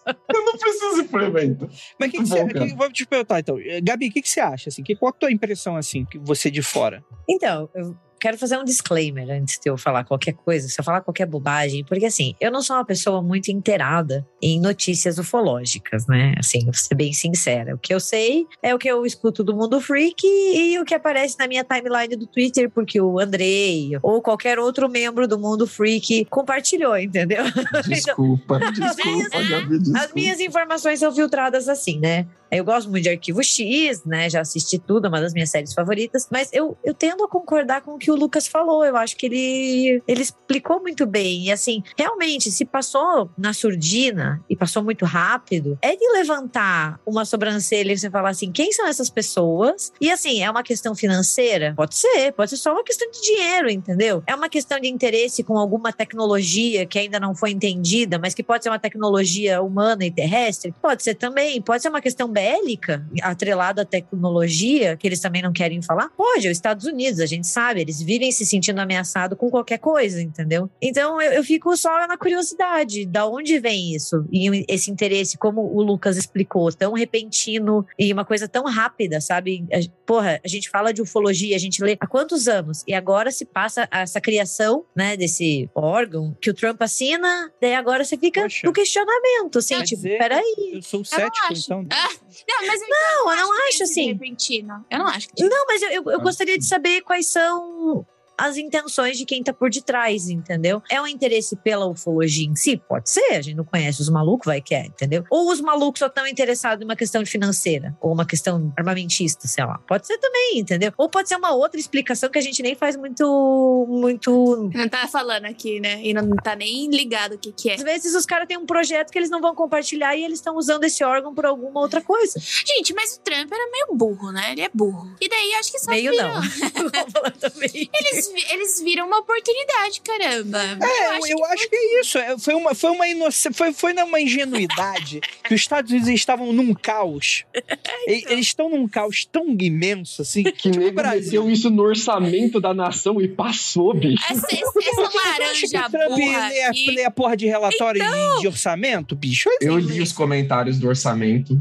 Eu 0.06 0.44
não 0.44 0.56
preciso 0.56 1.00
ir 1.00 1.08
pro 1.08 1.24
evento. 1.24 1.68
Mas 1.98 2.10
que, 2.10 2.18
que, 2.18 2.28
bom, 2.28 2.36
você, 2.36 2.46
que 2.46 2.74
vou 2.74 2.92
te 2.92 3.06
perguntar 3.06 3.40
então. 3.40 3.56
Gabi, 3.82 4.08
o 4.08 4.12
que, 4.12 4.22
que 4.22 4.28
você 4.28 4.40
acha? 4.40 4.68
Assim? 4.68 4.82
Que, 4.82 4.94
qual 4.94 5.10
a 5.10 5.12
tua 5.12 5.32
impressão, 5.32 5.76
assim, 5.76 6.04
que 6.04 6.18
você 6.18 6.50
de 6.50 6.62
fora? 6.62 7.04
Então, 7.28 7.68
eu 7.74 7.96
quero 8.20 8.38
fazer 8.38 8.56
um 8.58 8.64
disclaimer 8.64 9.28
antes 9.30 9.58
de 9.58 9.70
eu 9.70 9.76
falar 9.76 10.04
qualquer 10.04 10.32
coisa, 10.32 10.68
se 10.68 10.80
eu 10.80 10.84
falar 10.84 11.00
qualquer 11.00 11.26
bobagem, 11.26 11.84
porque 11.84 12.06
assim, 12.06 12.34
eu 12.40 12.50
não 12.50 12.62
sou 12.62 12.76
uma 12.76 12.84
pessoa 12.84 13.22
muito 13.22 13.48
inteirada 13.48 14.26
em 14.42 14.60
notícias 14.60 15.18
ufológicas, 15.18 16.06
né? 16.06 16.34
Assim, 16.38 16.64
vou 16.64 16.74
ser 16.74 16.94
bem 16.94 17.12
sincera. 17.12 17.74
O 17.74 17.78
que 17.78 17.92
eu 17.92 18.00
sei 18.00 18.46
é 18.62 18.74
o 18.74 18.78
que 18.78 18.88
eu 18.88 19.04
escuto 19.04 19.42
do 19.42 19.54
mundo 19.54 19.80
freak 19.80 20.26
e 20.26 20.78
o 20.78 20.84
que 20.84 20.94
aparece 20.94 21.38
na 21.38 21.46
minha 21.46 21.64
timeline 21.64 22.16
do 22.16 22.26
Twitter, 22.26 22.70
porque 22.70 23.00
o 23.00 23.18
Andrei 23.18 23.92
ou 24.02 24.20
qualquer 24.22 24.58
outro 24.58 24.88
membro 24.88 25.28
do 25.28 25.38
mundo 25.38 25.66
freak 25.66 26.24
compartilhou, 26.26 26.96
entendeu? 26.96 27.44
Desculpa, 27.86 28.58
desculpa, 28.70 29.42
Gabi, 29.48 29.78
desculpa. 29.78 30.00
As 30.00 30.12
minhas 30.12 30.40
informações 30.40 30.98
são 31.00 31.12
filtradas 31.12 31.68
assim, 31.68 31.98
né? 31.98 32.26
Eu 32.50 32.64
gosto 32.64 32.88
muito 32.88 33.02
de 33.02 33.10
Arquivo 33.10 33.42
X, 33.42 34.04
né? 34.04 34.30
Já 34.30 34.40
assisti 34.40 34.78
tudo, 34.78 35.06
é 35.06 35.08
uma 35.08 35.20
das 35.20 35.32
minhas 35.32 35.50
séries 35.50 35.74
favoritas. 35.74 36.28
Mas 36.30 36.48
eu, 36.52 36.76
eu 36.84 36.94
tendo 36.94 37.24
a 37.24 37.28
concordar 37.28 37.82
com 37.82 37.94
o 37.94 37.98
que 37.98 38.05
o 38.10 38.16
Lucas 38.16 38.46
falou. 38.46 38.84
Eu 38.84 38.96
acho 38.96 39.16
que 39.16 39.26
ele, 39.26 40.02
ele 40.06 40.22
explicou 40.22 40.80
muito 40.80 41.06
bem. 41.06 41.46
E 41.46 41.52
assim, 41.52 41.82
realmente, 41.96 42.50
se 42.50 42.64
passou 42.64 43.30
na 43.36 43.52
surdina 43.52 44.42
e 44.48 44.56
passou 44.56 44.82
muito 44.82 45.04
rápido, 45.04 45.78
é 45.82 45.94
de 45.96 46.08
levantar 46.12 47.00
uma 47.06 47.24
sobrancelha 47.24 47.92
e 47.92 47.98
você 47.98 48.10
falar 48.10 48.30
assim: 48.30 48.50
quem 48.50 48.72
são 48.72 48.86
essas 48.86 49.10
pessoas? 49.10 49.92
E 50.00 50.10
assim, 50.10 50.42
é 50.42 50.50
uma 50.50 50.62
questão 50.62 50.94
financeira? 50.94 51.74
Pode 51.76 51.96
ser, 51.96 52.32
pode 52.32 52.50
ser 52.50 52.56
só 52.56 52.72
uma 52.72 52.84
questão 52.84 53.10
de 53.10 53.20
dinheiro, 53.20 53.70
entendeu? 53.70 54.22
É 54.26 54.34
uma 54.34 54.48
questão 54.48 54.78
de 54.78 54.88
interesse 54.88 55.42
com 55.42 55.56
alguma 55.58 55.92
tecnologia 55.92 56.86
que 56.86 56.98
ainda 56.98 57.18
não 57.18 57.34
foi 57.34 57.50
entendida, 57.50 58.18
mas 58.18 58.34
que 58.34 58.42
pode 58.42 58.62
ser 58.62 58.70
uma 58.70 58.78
tecnologia 58.78 59.62
humana 59.62 60.04
e 60.04 60.10
terrestre? 60.10 60.74
Pode 60.80 61.02
ser 61.02 61.14
também. 61.14 61.60
Pode 61.60 61.82
ser 61.82 61.88
uma 61.88 62.00
questão 62.00 62.28
bélica, 62.28 63.06
atrelada 63.22 63.82
à 63.82 63.84
tecnologia, 63.84 64.96
que 64.96 65.06
eles 65.06 65.20
também 65.20 65.42
não 65.42 65.52
querem 65.52 65.80
falar, 65.82 66.08
pode, 66.16 66.46
é 66.46 66.50
os 66.50 66.56
Estados 66.56 66.86
Unidos, 66.86 67.20
a 67.20 67.26
gente 67.26 67.46
sabe, 67.46 67.80
eles 67.80 67.95
vivem 68.02 68.30
se 68.32 68.44
sentindo 68.44 68.80
ameaçados 68.80 69.38
com 69.38 69.50
qualquer 69.50 69.78
coisa, 69.78 70.20
entendeu? 70.20 70.70
Então 70.80 71.20
eu, 71.20 71.32
eu 71.32 71.44
fico 71.44 71.76
só 71.76 72.06
na 72.06 72.16
curiosidade, 72.16 73.06
da 73.06 73.26
onde 73.26 73.58
vem 73.58 73.94
isso? 73.94 74.24
E 74.30 74.64
esse 74.68 74.90
interesse, 74.90 75.38
como 75.38 75.62
o 75.62 75.82
Lucas 75.82 76.16
explicou, 76.16 76.72
tão 76.72 76.92
repentino 76.92 77.86
e 77.98 78.12
uma 78.12 78.24
coisa 78.24 78.48
tão 78.48 78.64
rápida, 78.64 79.20
sabe? 79.20 79.64
Porra, 80.04 80.40
a 80.44 80.48
gente 80.48 80.70
fala 80.70 80.92
de 80.92 81.02
ufologia, 81.02 81.56
a 81.56 81.58
gente 81.58 81.82
lê 81.82 81.96
há 81.98 82.06
quantos 82.06 82.48
anos? 82.48 82.82
E 82.86 82.94
agora 82.94 83.30
se 83.30 83.44
passa 83.44 83.88
essa 83.90 84.20
criação, 84.20 84.84
né, 84.94 85.16
desse 85.16 85.68
órgão 85.74 86.36
que 86.40 86.50
o 86.50 86.54
Trump 86.54 86.80
assina, 86.82 87.50
daí 87.60 87.74
agora 87.74 88.04
você 88.04 88.16
fica 88.16 88.42
Poxa. 88.42 88.66
no 88.66 88.72
questionamento, 88.72 89.58
assim, 89.58 89.74
tipo, 89.82 90.02
dizer, 90.02 90.18
peraí. 90.18 90.72
Eu 90.74 90.82
sou 90.82 91.04
cético, 91.04 91.52
então. 91.52 91.86
Ah, 91.90 92.08
não, 92.48 92.66
mas 92.66 92.80
eu 92.82 92.88
não, 92.88 93.32
eu 93.32 93.46
não 93.46 93.68
acho 93.68 93.82
assim. 93.82 94.06
Repentino. 94.12 94.84
Eu 94.90 94.98
não 94.98 95.06
acho 95.06 95.28
que. 95.28 95.42
Não, 95.44 95.66
mas 95.66 95.82
eu, 95.82 95.90
eu, 95.90 96.10
eu 96.10 96.20
gostaria 96.20 96.58
de 96.58 96.64
saber 96.64 97.02
quais 97.02 97.26
são 97.28 98.06
as 98.38 98.56
intenções 98.56 99.16
de 99.16 99.24
quem 99.24 99.42
tá 99.42 99.52
por 99.52 99.70
detrás, 99.70 100.28
entendeu? 100.28 100.82
É 100.90 101.00
um 101.00 101.06
interesse 101.06 101.56
pela 101.56 101.86
ufologia 101.86 102.46
em 102.46 102.54
si? 102.54 102.76
Pode 102.76 103.10
ser, 103.10 103.32
a 103.32 103.42
gente 103.42 103.56
não 103.56 103.64
conhece 103.64 104.00
os 104.00 104.08
malucos, 104.08 104.46
vai 104.46 104.60
que 104.60 104.74
é, 104.74 104.86
entendeu? 104.86 105.24
Ou 105.30 105.50
os 105.50 105.60
malucos 105.60 105.98
só 105.98 106.06
estão 106.06 106.26
interessados 106.26 106.82
em 106.82 106.84
uma 106.84 106.96
questão 106.96 107.24
financeira, 107.24 107.96
ou 108.00 108.12
uma 108.12 108.26
questão 108.26 108.72
armamentista, 108.76 109.48
sei 109.48 109.64
lá. 109.64 109.78
Pode 109.86 110.06
ser 110.06 110.18
também, 110.18 110.58
entendeu? 110.58 110.92
Ou 110.96 111.08
pode 111.08 111.28
ser 111.28 111.36
uma 111.36 111.54
outra 111.54 111.78
explicação 111.80 112.28
que 112.28 112.38
a 112.38 112.42
gente 112.42 112.62
nem 112.62 112.74
faz 112.74 112.96
muito. 112.96 113.86
muito. 113.88 114.70
Não 114.74 114.88
tá 114.88 115.06
falando 115.08 115.46
aqui, 115.46 115.80
né? 115.80 116.00
E 116.02 116.12
não 116.12 116.28
tá 116.36 116.54
nem 116.54 116.90
ligado 116.90 117.34
o 117.34 117.38
que, 117.38 117.52
que 117.52 117.70
é. 117.70 117.74
Às 117.74 117.82
vezes 117.82 118.14
os 118.14 118.26
caras 118.26 118.46
têm 118.46 118.56
um 118.56 118.66
projeto 118.66 119.10
que 119.10 119.18
eles 119.18 119.30
não 119.30 119.40
vão 119.40 119.54
compartilhar 119.54 120.16
e 120.16 120.24
eles 120.24 120.38
estão 120.38 120.56
usando 120.56 120.84
esse 120.84 121.02
órgão 121.04 121.34
por 121.34 121.46
alguma 121.46 121.80
outra 121.80 122.00
coisa. 122.00 122.38
Gente, 122.38 122.94
mas 122.94 123.16
o 123.16 123.20
Trump 123.20 123.50
era 123.50 123.70
meio 123.70 123.86
burro, 123.94 124.32
né? 124.32 124.52
Ele 124.52 124.62
é 124.62 124.70
burro. 124.72 125.14
E 125.20 125.28
daí 125.28 125.54
acho 125.54 125.72
que 125.72 125.78
só 125.78 125.90
Meio 125.90 126.10
virou. 126.10 126.28
não. 126.28 126.42
eles, 127.72 128.25
eles 128.50 128.80
viram 128.80 129.06
uma 129.06 129.18
oportunidade, 129.18 130.00
caramba. 130.00 130.58
É, 130.58 131.06
eu 131.06 131.10
acho, 131.12 131.26
eu 131.32 131.36
que, 131.36 131.44
acho 131.44 131.68
que 131.68 131.76
é 131.76 132.00
isso. 132.00 132.18
É, 132.18 132.38
foi 132.38 132.54
uma, 132.54 132.74
foi 132.74 132.90
uma 132.90 133.08
inocência, 133.08 133.52
foi, 133.52 133.72
foi 133.72 133.92
numa 133.92 134.20
ingenuidade 134.20 135.20
que 135.44 135.54
os 135.54 135.60
Estados 135.60 135.90
Unidos 135.90 136.08
estavam 136.10 136.52
num 136.52 136.74
caos. 136.74 137.44
então. 137.54 138.32
Eles 138.32 138.46
estão 138.46 138.68
num 138.68 138.86
caos 138.88 139.24
tão 139.24 139.48
imenso, 139.58 140.22
assim. 140.22 140.42
Que 140.44 140.70
tipo, 140.70 140.78
meteu 140.78 141.50
isso 141.50 141.70
no 141.70 141.82
orçamento 141.82 142.60
da 142.60 142.72
nação 142.72 143.20
e 143.20 143.28
passou, 143.28 143.94
bicho. 143.94 144.24
Essa, 144.30 144.46
essa 144.46 145.10
laranja 145.14 145.68
que 145.68 145.76
o 145.76 145.90
Trump 145.90 146.18
lê 146.18 146.62
a, 146.62 146.70
lê 146.94 147.04
a 147.04 147.10
porra 147.10 147.36
de 147.36 147.46
relatório 147.46 148.02
então... 148.02 148.34
de, 148.36 148.40
de, 148.42 148.48
orçamento, 148.48 149.14
bicho? 149.16 149.48
Eu 149.60 149.78
li 149.78 150.00
os 150.00 150.12
comentários 150.12 150.78
do 150.78 150.88
orçamento 150.88 151.60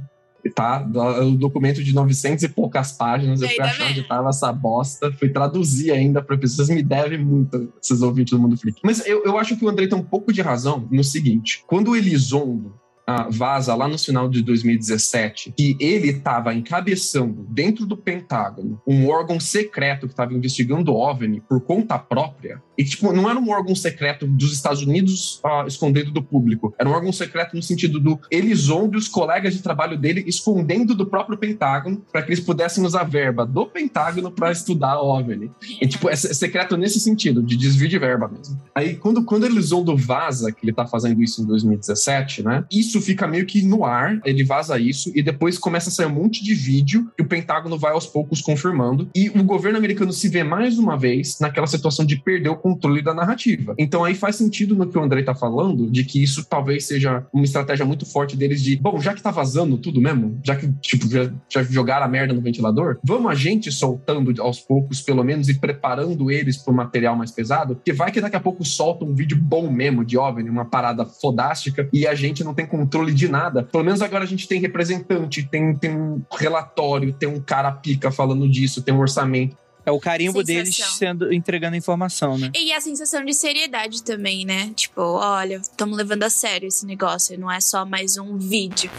tá? 0.49 0.85
O 1.23 1.31
documento 1.31 1.83
de 1.83 1.93
900 1.93 2.43
e 2.43 2.49
poucas 2.49 2.91
páginas, 2.91 3.41
eu 3.41 3.49
fui 3.49 3.61
achar 3.61 3.89
onde 3.89 4.03
tava 4.03 4.29
essa 4.29 4.51
bosta, 4.51 5.11
fui 5.11 5.29
traduzir 5.29 5.91
ainda 5.91 6.21
para 6.21 6.37
pessoas, 6.37 6.69
me 6.69 6.83
devem 6.83 7.23
muito, 7.23 7.73
esses 7.81 8.01
ouvintes 8.01 8.31
do 8.31 8.39
Mundo 8.39 8.57
Freak. 8.57 8.79
Mas 8.83 9.05
eu, 9.05 9.23
eu 9.23 9.37
acho 9.37 9.57
que 9.57 9.65
o 9.65 9.69
André 9.69 9.87
tem 9.87 9.97
um 9.97 10.03
pouco 10.03 10.31
de 10.31 10.41
razão 10.41 10.87
no 10.91 11.03
seguinte, 11.03 11.63
quando 11.67 11.91
o 11.91 11.95
Elizondo 11.95 12.73
ah, 13.07 13.27
vaza 13.29 13.75
lá 13.75 13.87
no 13.87 13.97
final 13.97 14.27
de 14.29 14.41
2017 14.41 15.53
que 15.55 15.77
ele 15.79 16.09
estava 16.09 16.53
encabeçando 16.53 17.45
dentro 17.49 17.85
do 17.85 17.95
Pentágono 17.95 18.81
um 18.87 19.07
órgão 19.09 19.39
secreto 19.39 20.07
que 20.07 20.13
estava 20.13 20.33
investigando 20.33 20.91
o 20.91 20.95
OVNI 20.95 21.41
por 21.41 21.61
conta 21.61 21.97
própria, 21.97 22.61
e, 22.77 22.83
tipo, 22.83 23.11
não 23.13 23.29
era 23.29 23.39
um 23.39 23.49
órgão 23.49 23.75
secreto 23.75 24.27
dos 24.27 24.53
Estados 24.53 24.81
Unidos 24.81 25.41
uh, 25.45 25.67
escondendo 25.67 26.11
do 26.11 26.21
público. 26.21 26.73
Era 26.77 26.89
um 26.89 26.91
órgão 26.91 27.11
secreto 27.11 27.55
no 27.55 27.63
sentido 27.63 27.99
do 27.99 28.19
Elizondo 28.29 28.97
e 28.97 28.99
os 28.99 29.07
colegas 29.07 29.53
de 29.53 29.61
trabalho 29.61 29.97
dele 29.97 30.23
escondendo 30.27 30.93
do 30.93 31.05
próprio 31.05 31.37
Pentágono 31.37 32.03
para 32.11 32.21
que 32.21 32.29
eles 32.29 32.43
pudessem 32.43 32.83
usar 32.83 33.03
verba 33.03 33.45
do 33.45 33.65
Pentágono 33.65 34.31
para 34.31 34.51
estudar 34.51 34.99
OVNI. 34.99 35.51
E, 35.81 35.87
tipo, 35.87 36.09
é 36.09 36.15
secreto 36.15 36.75
nesse 36.75 36.99
sentido, 36.99 37.41
de 37.41 37.55
desvio 37.55 37.87
de 37.87 37.97
verba 37.97 38.27
mesmo. 38.27 38.61
Aí, 38.73 38.95
quando, 38.95 39.23
quando 39.23 39.45
Elizondo 39.45 39.95
vaza 39.95 40.51
que 40.51 40.65
ele 40.65 40.73
tá 40.73 40.85
fazendo 40.85 41.21
isso 41.23 41.41
em 41.41 41.45
2017, 41.45 42.43
né? 42.43 42.65
Isso 42.71 42.94
fica 43.01 43.27
meio 43.27 43.45
que 43.45 43.61
no 43.61 43.85
ar, 43.85 44.19
ele 44.25 44.43
vaza 44.43 44.79
isso 44.79 45.11
e 45.15 45.21
depois 45.21 45.57
começa 45.57 45.89
a 45.89 45.91
sair 45.91 46.07
um 46.07 46.15
monte 46.15 46.43
de 46.43 46.53
vídeo 46.53 47.11
que 47.15 47.23
o 47.23 47.27
Pentágono 47.27 47.77
vai 47.77 47.91
aos 47.91 48.05
poucos 48.05 48.41
confirmando. 48.41 49.09
E 49.15 49.29
o 49.29 49.43
governo 49.43 49.77
americano 49.77 50.11
se 50.11 50.27
vê 50.27 50.43
mais 50.43 50.77
uma 50.77 50.97
vez 50.97 51.39
naquela 51.39 51.67
situação 51.67 52.05
de 52.05 52.17
perder 52.17 52.49
o 52.49 52.55
controle 52.55 53.01
da 53.01 53.13
narrativa. 53.13 53.75
Então 53.77 54.03
aí 54.03 54.15
faz 54.15 54.35
sentido 54.35 54.75
no 54.75 54.87
que 54.87 54.97
o 54.97 55.03
André 55.03 55.23
tá 55.23 55.35
falando, 55.35 55.89
de 55.89 56.03
que 56.03 56.21
isso 56.21 56.45
talvez 56.45 56.85
seja 56.85 57.25
uma 57.33 57.43
estratégia 57.43 57.85
muito 57.85 58.05
forte 58.05 58.37
deles 58.37 58.61
de, 58.61 58.77
bom, 58.77 58.99
já 58.99 59.13
que 59.13 59.21
tá 59.21 59.31
vazando 59.31 59.77
tudo 59.77 60.01
mesmo, 60.01 60.39
já 60.43 60.55
que, 60.55 60.71
tipo, 60.81 61.09
já, 61.09 61.31
já 61.49 61.63
jogaram 61.63 62.05
a 62.05 62.09
merda 62.09 62.33
no 62.33 62.41
ventilador, 62.41 62.97
vamos 63.03 63.31
a 63.31 63.35
gente 63.35 63.71
soltando 63.71 64.41
aos 64.41 64.59
poucos, 64.59 65.01
pelo 65.01 65.23
menos, 65.23 65.49
e 65.49 65.59
preparando 65.59 66.31
eles 66.31 66.57
pro 66.57 66.73
material 66.73 67.15
mais 67.15 67.31
pesado, 67.31 67.75
porque 67.75 67.93
vai 67.93 68.11
que 68.11 68.21
daqui 68.21 68.35
a 68.35 68.39
pouco 68.39 68.63
solta 68.63 69.05
um 69.05 69.13
vídeo 69.13 69.37
bom 69.37 69.69
mesmo 69.69 70.05
de 70.05 70.17
OVNI, 70.17 70.49
uma 70.49 70.65
parada 70.65 71.05
fodástica, 71.05 71.89
e 71.91 72.07
a 72.07 72.15
gente 72.15 72.43
não 72.43 72.53
tem 72.53 72.65
controle 72.65 72.84
de 73.13 73.27
nada. 73.27 73.63
Pelo 73.63 73.83
menos 73.83 74.01
agora 74.01 74.23
a 74.23 74.27
gente 74.27 74.47
tem 74.47 74.59
representante, 74.59 75.43
tem, 75.43 75.75
tem 75.75 75.95
um 75.95 76.21
relatório, 76.31 77.13
tem 77.13 77.27
um 77.29 77.41
cara 77.41 77.71
pica 77.71 78.11
falando 78.11 78.47
disso, 78.49 78.81
tem 78.81 78.93
um 78.93 78.99
orçamento. 78.99 79.57
É 79.85 79.91
o 79.91 79.99
carimbo 79.99 80.43
sensação. 80.43 80.55
deles 80.55 80.75
sendo 80.97 81.33
entregando 81.33 81.75
informação, 81.75 82.37
né? 82.37 82.51
E 82.55 82.73
a 82.73 82.81
sensação 82.81 83.23
de 83.23 83.33
seriedade 83.35 84.01
também, 84.01 84.43
né? 84.43 84.71
Tipo, 84.75 85.01
olha, 85.01 85.57
estamos 85.57 85.95
levando 85.95 86.23
a 86.23 86.29
sério 86.29 86.67
esse 86.67 86.85
negócio, 86.87 87.39
não 87.39 87.51
é 87.51 87.59
só 87.59 87.85
mais 87.85 88.17
um 88.17 88.35
vídeo. 88.37 88.89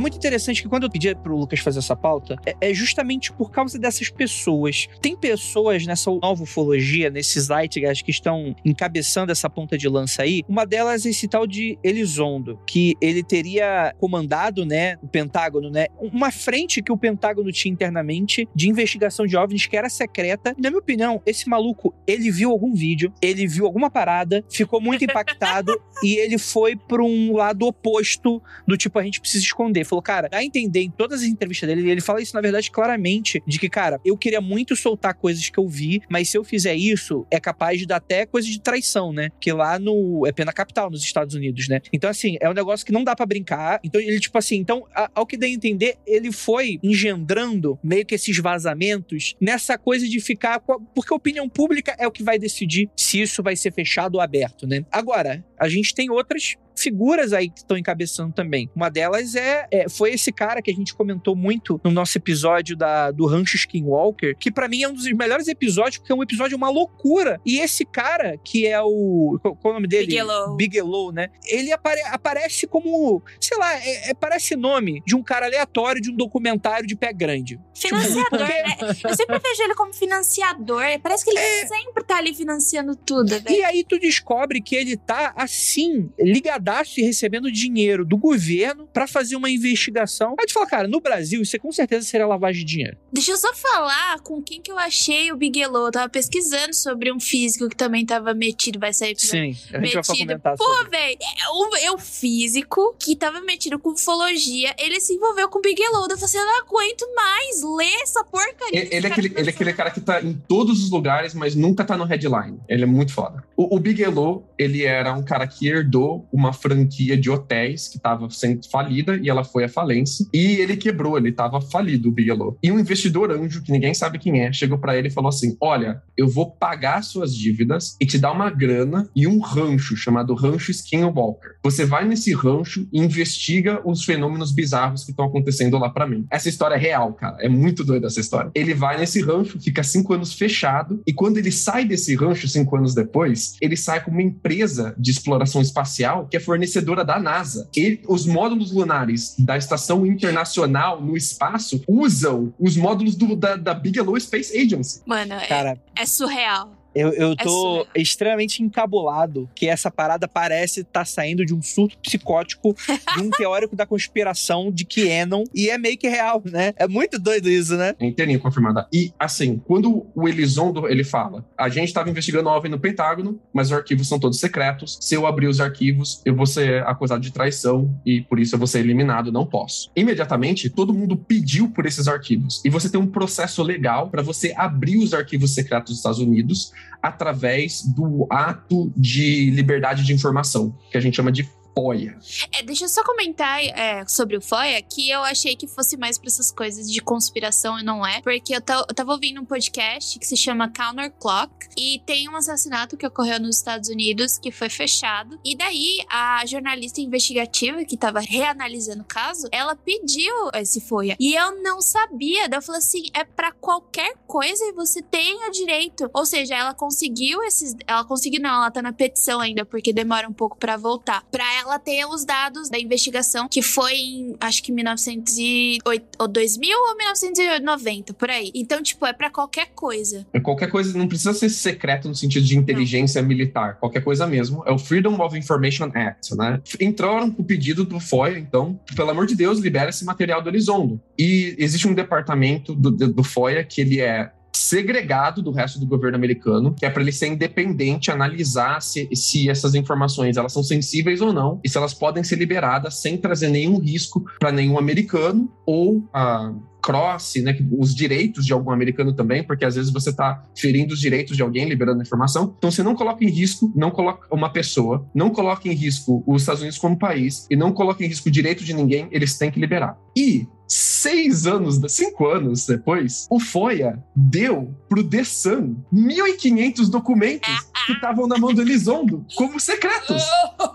Muito 0.00 0.16
interessante 0.16 0.62
que 0.62 0.68
quando 0.68 0.84
eu 0.84 0.90
pedi 0.90 1.14
pro 1.14 1.36
Lucas 1.36 1.60
fazer 1.60 1.78
essa 1.78 1.94
pauta, 1.94 2.36
é, 2.46 2.56
é, 2.60 2.74
justamente 2.74 3.32
por 3.32 3.50
causa 3.50 3.78
dessas 3.78 4.08
pessoas. 4.08 4.88
Tem 5.00 5.16
pessoas 5.16 5.86
nessa 5.86 6.10
nova 6.10 6.42
ufologia, 6.42 7.10
nesses 7.10 7.44
Zeitgeist 7.44 8.02
que 8.02 8.10
estão 8.10 8.54
encabeçando 8.64 9.30
essa 9.30 9.48
ponta 9.50 9.76
de 9.76 9.88
lança 9.88 10.22
aí. 10.22 10.42
Uma 10.48 10.64
delas 10.64 11.04
é 11.04 11.10
esse 11.10 11.28
tal 11.28 11.46
de 11.46 11.78
Elizondo, 11.84 12.58
que 12.66 12.94
ele 13.00 13.22
teria 13.22 13.94
comandado, 13.98 14.64
né, 14.64 14.96
o 15.02 15.08
Pentágono, 15.08 15.70
né, 15.70 15.86
uma 16.00 16.30
frente 16.30 16.82
que 16.82 16.92
o 16.92 16.96
Pentágono 16.96 17.52
tinha 17.52 17.72
internamente 17.72 18.48
de 18.54 18.68
investigação 18.68 19.26
de 19.26 19.36
OVNIs 19.36 19.66
que 19.66 19.76
era 19.76 19.88
secreta. 19.90 20.54
Na 20.58 20.70
minha 20.70 20.80
opinião, 20.80 21.20
esse 21.26 21.48
maluco, 21.48 21.94
ele 22.06 22.30
viu 22.30 22.50
algum 22.50 22.74
vídeo, 22.74 23.12
ele 23.20 23.46
viu 23.46 23.66
alguma 23.66 23.90
parada, 23.90 24.42
ficou 24.50 24.80
muito 24.80 25.04
impactado 25.04 25.78
e 26.02 26.16
ele 26.16 26.38
foi 26.38 26.74
para 26.76 27.02
um 27.02 27.36
lado 27.36 27.66
oposto 27.66 28.42
do 28.66 28.76
tipo 28.76 28.98
a 28.98 29.02
gente 29.02 29.20
precisa 29.20 29.44
esconder. 29.44 29.84
Falou, 29.90 30.02
cara, 30.02 30.28
dá 30.28 30.38
a 30.38 30.44
entender 30.44 30.82
em 30.82 30.90
todas 30.90 31.22
as 31.22 31.26
entrevistas 31.26 31.68
dele, 31.68 31.90
ele 31.90 32.00
fala 32.00 32.22
isso, 32.22 32.34
na 32.34 32.40
verdade, 32.40 32.70
claramente, 32.70 33.42
de 33.44 33.58
que, 33.58 33.68
cara, 33.68 34.00
eu 34.04 34.16
queria 34.16 34.40
muito 34.40 34.76
soltar 34.76 35.14
coisas 35.14 35.50
que 35.50 35.58
eu 35.58 35.66
vi, 35.66 36.00
mas 36.08 36.28
se 36.28 36.38
eu 36.38 36.44
fizer 36.44 36.76
isso, 36.76 37.26
é 37.28 37.40
capaz 37.40 37.80
de 37.80 37.86
dar 37.86 37.96
até 37.96 38.24
coisa 38.24 38.48
de 38.48 38.60
traição, 38.60 39.12
né? 39.12 39.30
Que 39.40 39.52
lá 39.52 39.80
no. 39.80 40.24
É 40.26 40.32
pena 40.32 40.52
capital 40.52 40.88
nos 40.88 41.02
Estados 41.02 41.34
Unidos, 41.34 41.68
né? 41.68 41.80
Então, 41.92 42.08
assim, 42.08 42.36
é 42.40 42.48
um 42.48 42.52
negócio 42.52 42.86
que 42.86 42.92
não 42.92 43.02
dá 43.02 43.16
para 43.16 43.26
brincar. 43.26 43.80
Então, 43.82 44.00
ele, 44.00 44.20
tipo 44.20 44.38
assim, 44.38 44.56
então, 44.56 44.86
a, 44.94 45.10
ao 45.12 45.26
que 45.26 45.36
dá 45.36 45.46
a 45.46 45.50
entender, 45.50 45.96
ele 46.06 46.30
foi 46.30 46.78
engendrando 46.84 47.76
meio 47.82 48.06
que 48.06 48.14
esses 48.14 48.38
vazamentos 48.38 49.34
nessa 49.40 49.76
coisa 49.76 50.08
de 50.08 50.20
ficar. 50.20 50.60
Porque 50.60 51.12
a 51.12 51.16
opinião 51.16 51.48
pública 51.48 51.96
é 51.98 52.06
o 52.06 52.12
que 52.12 52.22
vai 52.22 52.38
decidir 52.38 52.88
se 52.96 53.20
isso 53.20 53.42
vai 53.42 53.56
ser 53.56 53.72
fechado 53.72 54.14
ou 54.14 54.20
aberto, 54.20 54.68
né? 54.68 54.84
Agora, 54.92 55.44
a 55.58 55.68
gente 55.68 55.94
tem 55.94 56.10
outras 56.10 56.56
figuras 56.82 57.32
aí 57.32 57.48
que 57.48 57.58
estão 57.58 57.76
encabeçando 57.76 58.32
também. 58.32 58.70
Uma 58.74 58.88
delas 58.88 59.34
é, 59.34 59.66
é, 59.70 59.88
foi 59.88 60.12
esse 60.12 60.32
cara 60.32 60.62
que 60.62 60.70
a 60.70 60.74
gente 60.74 60.94
comentou 60.94 61.34
muito 61.34 61.80
no 61.84 61.90
nosso 61.90 62.16
episódio 62.16 62.76
da, 62.76 63.10
do 63.10 63.26
Rancho 63.26 63.56
Skinwalker, 63.56 64.36
que 64.36 64.50
para 64.50 64.68
mim 64.68 64.82
é 64.82 64.88
um 64.88 64.94
dos 64.94 65.10
melhores 65.12 65.48
episódios, 65.48 65.98
porque 65.98 66.12
é 66.12 66.14
um 66.14 66.22
episódio 66.22 66.56
uma 66.56 66.70
loucura. 66.70 67.40
E 67.44 67.58
esse 67.58 67.84
cara, 67.84 68.36
que 68.44 68.66
é 68.66 68.80
o. 68.80 69.38
Qual, 69.42 69.56
qual 69.56 69.74
é 69.74 69.76
o 69.76 69.78
nome 69.80 69.88
dele? 69.88 70.06
Bigelow. 70.06 70.56
Bigelow, 70.56 71.12
né? 71.12 71.28
Ele 71.46 71.72
apare, 71.72 72.00
aparece 72.06 72.66
como. 72.66 73.22
Sei 73.40 73.56
lá, 73.56 73.74
é, 73.74 74.10
é, 74.10 74.14
parece 74.14 74.56
nome 74.56 75.02
de 75.06 75.16
um 75.16 75.22
cara 75.22 75.46
aleatório 75.46 76.00
de 76.00 76.10
um 76.10 76.16
documentário 76.16 76.86
de 76.86 76.96
pé 76.96 77.12
grande. 77.12 77.58
Financiador, 77.74 78.24
tipo, 78.24 78.36
né? 78.36 78.76
Eu 79.04 79.14
sempre 79.14 79.38
vejo 79.38 79.62
ele 79.62 79.74
como 79.74 79.92
financiador. 79.92 80.82
Parece 81.02 81.24
que 81.24 81.30
ele 81.30 81.38
é... 81.38 81.66
sempre 81.66 82.04
tá 82.04 82.16
ali 82.16 82.34
financiando 82.34 82.94
tudo. 82.94 83.30
E 83.48 83.64
aí 83.64 83.84
tu 83.84 83.98
descobre 83.98 84.60
que 84.60 84.74
ele 84.76 84.96
tá 84.96 85.32
assim, 85.36 86.10
ligado 86.18 86.69
cadastro 86.70 87.00
e 87.00 87.04
recebendo 87.04 87.50
dinheiro 87.50 88.04
do 88.04 88.16
governo 88.16 88.88
pra 88.92 89.06
fazer 89.06 89.36
uma 89.36 89.50
investigação. 89.50 90.34
Aí 90.38 90.46
tu 90.46 90.52
fala, 90.52 90.66
cara, 90.66 90.88
no 90.88 91.00
Brasil 91.00 91.42
isso 91.42 91.58
com 91.58 91.72
certeza 91.72 92.06
seria 92.06 92.26
lavagem 92.26 92.64
de 92.64 92.72
dinheiro. 92.72 92.96
Deixa 93.12 93.32
eu 93.32 93.36
só 93.36 93.52
falar 93.54 94.20
com 94.20 94.40
quem 94.42 94.62
que 94.62 94.70
eu 94.70 94.78
achei 94.78 95.32
o 95.32 95.36
Bigelow. 95.36 95.86
Eu 95.86 95.92
tava 95.92 96.08
pesquisando 96.08 96.74
sobre 96.74 97.12
um 97.12 97.18
físico 97.18 97.68
que 97.68 97.76
também 97.76 98.06
tava 98.06 98.32
metido, 98.32 98.78
vai 98.78 98.92
sair 98.92 99.12
episódio. 99.12 99.30
Sim, 99.30 99.50
a 99.50 99.52
gente 99.52 99.72
vai 99.72 99.80
Metido. 99.80 100.18
comentar 100.18 100.56
Pô, 100.56 100.90
velho, 100.90 101.18
é 101.20 101.90
o, 101.90 101.94
é 101.94 101.98
físico 101.98 102.94
que 102.98 103.16
tava 103.16 103.40
metido 103.40 103.78
com 103.78 103.90
ufologia. 103.90 104.74
Ele 104.78 105.00
se 105.00 105.14
envolveu 105.14 105.48
com 105.48 105.58
o 105.58 105.62
Bigelow. 105.62 106.04
Eu 106.04 106.10
falei 106.10 106.24
assim: 106.24 106.38
eu 106.38 106.46
não 106.46 106.60
aguento 106.60 107.06
mais 107.14 107.62
ler 107.62 108.02
essa 108.02 108.24
porcaria. 108.24 108.80
Ele, 108.80 108.88
ele 108.94 109.06
é 109.06 109.10
aquele, 109.10 109.32
ele 109.36 109.50
é 109.50 109.52
aquele 109.52 109.72
cara 109.72 109.90
que 109.90 110.00
tá 110.00 110.22
em 110.22 110.34
todos 110.34 110.82
os 110.82 110.90
lugares, 110.90 111.34
mas 111.34 111.54
nunca 111.54 111.84
tá 111.84 111.96
no 111.96 112.04
headline. 112.04 112.60
Ele 112.68 112.84
é 112.84 112.86
muito 112.86 113.12
foda. 113.12 113.42
O, 113.56 113.76
o 113.76 113.80
Bigelow, 113.80 114.48
ele 114.58 114.84
era 114.84 115.12
um 115.12 115.22
cara 115.22 115.46
que 115.46 115.68
herdou 115.68 116.26
uma 116.32 116.49
franquia 116.52 117.16
de 117.16 117.30
hotéis 117.30 117.88
que 117.88 117.98
tava 117.98 118.28
sendo 118.30 118.68
falida 118.70 119.16
e 119.16 119.28
ela 119.28 119.44
foi 119.44 119.64
à 119.64 119.68
falência. 119.68 120.26
E 120.32 120.56
ele 120.56 120.76
quebrou, 120.76 121.16
ele 121.16 121.32
tava 121.32 121.60
falido, 121.60 122.08
o 122.08 122.12
Bigelow. 122.12 122.58
E 122.62 122.70
um 122.70 122.78
investidor 122.78 123.30
anjo, 123.30 123.62
que 123.62 123.72
ninguém 123.72 123.94
sabe 123.94 124.18
quem 124.18 124.40
é, 124.40 124.52
chegou 124.52 124.78
pra 124.78 124.96
ele 124.96 125.08
e 125.08 125.12
falou 125.12 125.28
assim: 125.28 125.56
Olha, 125.60 126.02
eu 126.16 126.28
vou 126.28 126.50
pagar 126.50 127.02
suas 127.02 127.34
dívidas 127.34 127.96
e 128.00 128.06
te 128.06 128.18
dar 128.18 128.32
uma 128.32 128.50
grana 128.50 129.08
e 129.14 129.26
um 129.26 129.40
rancho 129.40 129.96
chamado 129.96 130.34
Rancho 130.34 130.70
Skinwalker. 130.70 131.56
Você 131.62 131.84
vai 131.84 132.06
nesse 132.06 132.32
rancho 132.32 132.86
e 132.92 133.00
investiga 133.00 133.80
os 133.84 134.04
fenômenos 134.04 134.52
bizarros 134.52 135.04
que 135.04 135.10
estão 135.10 135.26
acontecendo 135.26 135.78
lá 135.78 135.90
pra 135.90 136.06
mim. 136.06 136.26
Essa 136.30 136.48
história 136.48 136.74
é 136.74 136.78
real, 136.78 137.12
cara. 137.14 137.36
É 137.40 137.48
muito 137.48 137.84
doida 137.84 138.06
essa 138.06 138.20
história. 138.20 138.50
Ele 138.54 138.74
vai 138.74 138.98
nesse 138.98 139.20
rancho, 139.20 139.60
fica 139.60 139.82
cinco 139.82 140.14
anos 140.14 140.32
fechado, 140.32 141.02
e 141.06 141.12
quando 141.12 141.38
ele 141.38 141.50
sai 141.50 141.84
desse 141.84 142.14
rancho 142.14 142.48
cinco 142.48 142.76
anos 142.76 142.94
depois, 142.94 143.56
ele 143.60 143.76
sai 143.76 144.02
com 144.02 144.10
uma 144.10 144.22
empresa 144.22 144.94
de 144.98 145.10
exploração 145.10 145.60
espacial 145.60 146.26
que 146.28 146.36
é 146.36 146.39
fornecedora 146.40 147.04
da 147.04 147.18
NASA. 147.20 147.68
Ele- 147.76 148.02
os 148.08 148.26
módulos 148.26 148.72
lunares 148.72 149.34
da 149.38 149.56
Estação 149.56 150.04
Internacional 150.06 151.00
no 151.00 151.16
espaço 151.16 151.82
usam 151.86 152.52
os 152.58 152.76
módulos 152.76 153.14
do- 153.14 153.36
da, 153.36 153.56
da 153.56 153.74
Bigelow 153.74 154.18
Space 154.18 154.56
Agency. 154.58 155.02
Mano, 155.06 155.34
é, 155.34 155.46
Cara, 155.46 155.78
é 155.96 156.06
surreal. 156.06 156.72
Eu, 156.94 157.12
eu 157.12 157.32
É 157.32 157.36
tô 157.36 157.48
surreal. 157.50 157.86
extremamente 157.94 158.62
encabulado 158.62 159.48
que 159.54 159.66
essa 159.68 159.90
parada 159.90 160.26
parece 160.28 160.80
estar 160.80 161.04
saindo 161.04 161.44
de 161.44 161.54
um 161.54 161.62
surto 161.62 161.96
psicótico 161.98 162.74
de 163.16 163.22
um 163.22 163.30
teórico 163.30 163.76
da 163.76 163.86
conspiração 163.86 164.70
de 164.70 164.84
Kenon 164.84 165.44
e 165.54 165.68
é 165.70 165.78
meio 165.78 165.96
que 165.96 166.08
real, 166.08 166.42
né? 166.44 166.72
É 166.76 166.86
muito 166.88 167.18
doido 167.18 167.48
isso, 167.48 167.76
né? 167.76 167.94
É 167.98 168.06
inteirinho 168.06 168.40
confirmada. 168.40 168.86
E, 168.92 169.12
assim, 169.18 169.60
quando 169.66 170.06
o 170.14 170.28
Elizondo, 170.28 170.88
ele 170.88 171.04
fala, 171.04 171.44
a 171.56 171.68
gente 171.68 171.88
estava 171.88 172.10
investigando 172.10 172.48
a 172.48 172.56
OVNI 172.56 172.70
no 172.70 172.80
Pentágono, 172.80 173.40
mas 173.52 173.68
os 173.68 173.72
arquivos 173.72 174.08
são 174.08 174.18
todos 174.18 174.38
secretos. 174.40 174.98
Se 175.00 175.14
eu 175.14 175.26
abrir 175.26 175.46
os 175.46 175.60
arquivos, 175.60 176.20
eu 176.24 176.34
vou 176.34 176.46
ser 176.46 176.82
acusado 176.86 177.20
de 177.20 177.32
traição 177.32 177.94
e 178.04 178.20
por 178.22 178.38
isso 178.38 178.54
eu 178.54 178.58
vou 178.58 178.66
ser 178.66 178.80
eliminado, 178.80 179.30
não 179.32 179.46
posso. 179.46 179.90
Imediatamente, 179.94 180.68
todo 180.70 180.92
mundo 180.94 181.16
pediu 181.16 181.70
por 181.70 181.86
esses 181.86 182.08
arquivos. 182.08 182.60
E 182.64 182.70
você 182.70 182.88
tem 182.90 183.00
um 183.00 183.06
processo 183.06 183.62
legal 183.62 184.08
para 184.08 184.22
você 184.22 184.52
abrir 184.56 184.98
os 184.98 185.14
arquivos 185.14 185.54
secretos 185.54 185.90
dos 185.90 185.98
Estados 185.98 186.18
Unidos 186.18 186.72
através 187.02 187.82
do 187.82 188.26
ato 188.30 188.92
de 188.96 189.50
liberdade 189.50 190.04
de 190.04 190.12
informação, 190.12 190.76
que 190.90 190.98
a 190.98 191.00
gente 191.00 191.16
chama 191.16 191.32
de 191.32 191.48
FOIA. 191.74 192.18
É, 192.52 192.62
deixa 192.62 192.84
eu 192.84 192.88
só 192.88 193.02
comentar 193.04 193.62
é, 193.62 194.04
sobre 194.06 194.36
o 194.36 194.40
FOIA, 194.40 194.82
que 194.82 195.10
eu 195.10 195.22
achei 195.22 195.56
que 195.56 195.66
fosse 195.66 195.96
mais 195.96 196.18
pra 196.18 196.28
essas 196.28 196.50
coisas 196.50 196.90
de 196.90 197.00
conspiração 197.00 197.78
e 197.78 197.82
não 197.82 198.06
é. 198.06 198.20
Porque 198.22 198.54
eu, 198.54 198.60
eu 198.88 198.94
tava 198.94 199.12
ouvindo 199.12 199.40
um 199.40 199.44
podcast 199.44 200.18
que 200.18 200.26
se 200.26 200.36
chama 200.36 200.70
Counter 200.70 201.10
Clock 201.12 201.52
e 201.76 202.00
tem 202.04 202.28
um 202.28 202.36
assassinato 202.36 202.96
que 202.96 203.06
ocorreu 203.06 203.40
nos 203.40 203.56
Estados 203.56 203.88
Unidos 203.88 204.38
que 204.38 204.50
foi 204.50 204.68
fechado. 204.68 205.38
E 205.44 205.56
daí 205.56 205.98
a 206.08 206.44
jornalista 206.46 207.00
investigativa 207.00 207.84
que 207.84 207.96
tava 207.96 208.20
reanalisando 208.20 209.02
o 209.02 209.06
caso, 209.06 209.48
ela 209.52 209.76
pediu 209.76 210.32
esse 210.54 210.80
FOIA. 210.80 211.16
E 211.18 211.34
eu 211.34 211.62
não 211.62 211.80
sabia. 211.80 212.48
Daí 212.48 212.58
eu 212.58 212.62
falei 212.62 212.80
assim: 212.80 213.02
é 213.14 213.24
pra 213.24 213.52
qualquer 213.52 214.16
coisa 214.26 214.64
e 214.64 214.72
você 214.72 215.02
tem 215.02 215.46
o 215.46 215.50
direito. 215.50 216.10
Ou 216.12 216.26
seja, 216.26 216.54
ela 216.54 216.74
conseguiu 216.74 217.42
esses. 217.44 217.74
Ela 217.86 218.04
conseguiu, 218.04 218.40
não, 218.40 218.56
ela 218.56 218.70
tá 218.70 218.82
na 218.82 218.92
petição 218.92 219.40
ainda, 219.40 219.64
porque 219.64 219.92
demora 219.92 220.28
um 220.28 220.32
pouco 220.32 220.56
pra 220.56 220.76
voltar. 220.76 221.22
Pra 221.30 221.44
ela 221.54 221.59
ter 221.78 222.04
os 222.06 222.24
dados 222.24 222.68
da 222.68 222.78
investigação, 222.78 223.48
que 223.48 223.62
foi 223.62 223.94
em, 223.94 224.36
acho 224.40 224.62
que 224.62 224.72
1908, 224.72 226.06
ou 226.18 226.28
2000 226.28 226.78
ou 226.78 226.96
1990, 226.96 228.14
por 228.14 228.30
aí. 228.30 228.50
Então, 228.54 228.82
tipo, 228.82 229.06
é 229.06 229.12
pra 229.12 229.30
qualquer 229.30 229.68
coisa. 229.74 230.26
É 230.32 230.40
Qualquer 230.40 230.70
coisa 230.70 230.96
não 230.96 231.06
precisa 231.06 231.32
ser 231.32 231.48
secreto 231.48 232.08
no 232.08 232.14
sentido 232.14 232.44
de 232.44 232.56
inteligência 232.56 233.22
militar, 233.22 233.78
qualquer 233.78 234.02
coisa 234.02 234.26
mesmo. 234.26 234.62
É 234.66 234.72
o 234.72 234.78
Freedom 234.78 235.20
of 235.20 235.36
Information 235.38 235.90
Act, 235.94 236.34
né? 236.36 236.60
Entraram 236.80 237.30
com 237.30 237.42
o 237.42 237.44
pedido 237.44 237.84
do 237.84 238.00
FOIA, 238.00 238.38
então, 238.38 238.80
pelo 238.96 239.10
amor 239.10 239.26
de 239.26 239.34
Deus, 239.34 239.58
libera 239.58 239.90
esse 239.90 240.04
material 240.04 240.42
do 240.42 240.48
Elizondo. 240.48 241.00
E 241.18 241.54
existe 241.58 241.86
um 241.86 241.94
departamento 241.94 242.74
do, 242.74 242.90
do 242.90 243.20
do 243.20 243.24
FOIA 243.24 243.62
que 243.62 243.80
ele 243.80 244.00
é 244.00 244.32
segregado 244.52 245.42
do 245.42 245.50
resto 245.50 245.78
do 245.78 245.86
governo 245.86 246.16
americano, 246.16 246.74
que 246.74 246.86
é 246.86 246.90
para 246.90 247.02
ele 247.02 247.12
ser 247.12 247.28
independente, 247.28 248.10
analisar 248.10 248.80
se, 248.82 249.08
se 249.14 249.48
essas 249.48 249.74
informações 249.74 250.36
elas 250.36 250.52
são 250.52 250.62
sensíveis 250.62 251.20
ou 251.20 251.32
não 251.32 251.60
e 251.64 251.68
se 251.68 251.76
elas 251.76 251.94
podem 251.94 252.22
ser 252.22 252.36
liberadas 252.36 253.00
sem 253.00 253.16
trazer 253.16 253.48
nenhum 253.48 253.78
risco 253.78 254.24
para 254.38 254.52
nenhum 254.52 254.78
americano 254.78 255.50
ou 255.64 256.02
a 256.12 256.52
cross, 256.82 257.34
né, 257.42 257.56
os 257.78 257.94
direitos 257.94 258.44
de 258.44 258.52
algum 258.52 258.70
americano 258.70 259.12
também, 259.12 259.42
porque 259.42 259.64
às 259.64 259.74
vezes 259.74 259.92
você 259.92 260.10
está 260.10 260.44
ferindo 260.56 260.94
os 260.94 261.00
direitos 261.00 261.36
de 261.36 261.42
alguém, 261.42 261.68
liberando 261.68 262.02
informação. 262.02 262.54
Então 262.58 262.70
você 262.70 262.82
não 262.82 262.94
coloca 262.94 263.24
em 263.24 263.30
risco, 263.30 263.72
não 263.74 263.90
coloca 263.90 264.26
uma 264.34 264.50
pessoa, 264.50 265.06
não 265.14 265.30
coloca 265.30 265.68
em 265.68 265.74
risco 265.74 266.22
os 266.26 266.42
Estados 266.42 266.62
Unidos 266.62 266.78
como 266.78 266.98
país 266.98 267.46
e 267.50 267.56
não 267.56 267.72
coloca 267.72 268.04
em 268.04 268.08
risco 268.08 268.28
o 268.28 268.32
direito 268.32 268.64
de 268.64 268.74
ninguém, 268.74 269.08
eles 269.10 269.36
têm 269.36 269.50
que 269.50 269.60
liberar. 269.60 269.96
E 270.16 270.46
seis 270.70 271.46
anos, 271.46 271.80
cinco 271.92 272.28
anos 272.28 272.64
depois, 272.64 273.26
o 273.28 273.40
FOIA 273.40 274.02
deu 274.14 274.72
pro 274.88 275.02
The 275.02 275.24
Sun 275.24 275.76
1.500 275.92 276.88
documentos 276.88 277.50
que 277.86 277.92
estavam 277.92 278.28
na 278.28 278.38
mão 278.38 278.54
do 278.54 278.62
Elizondo 278.62 279.26
como 279.34 279.58
secretos. 279.58 280.22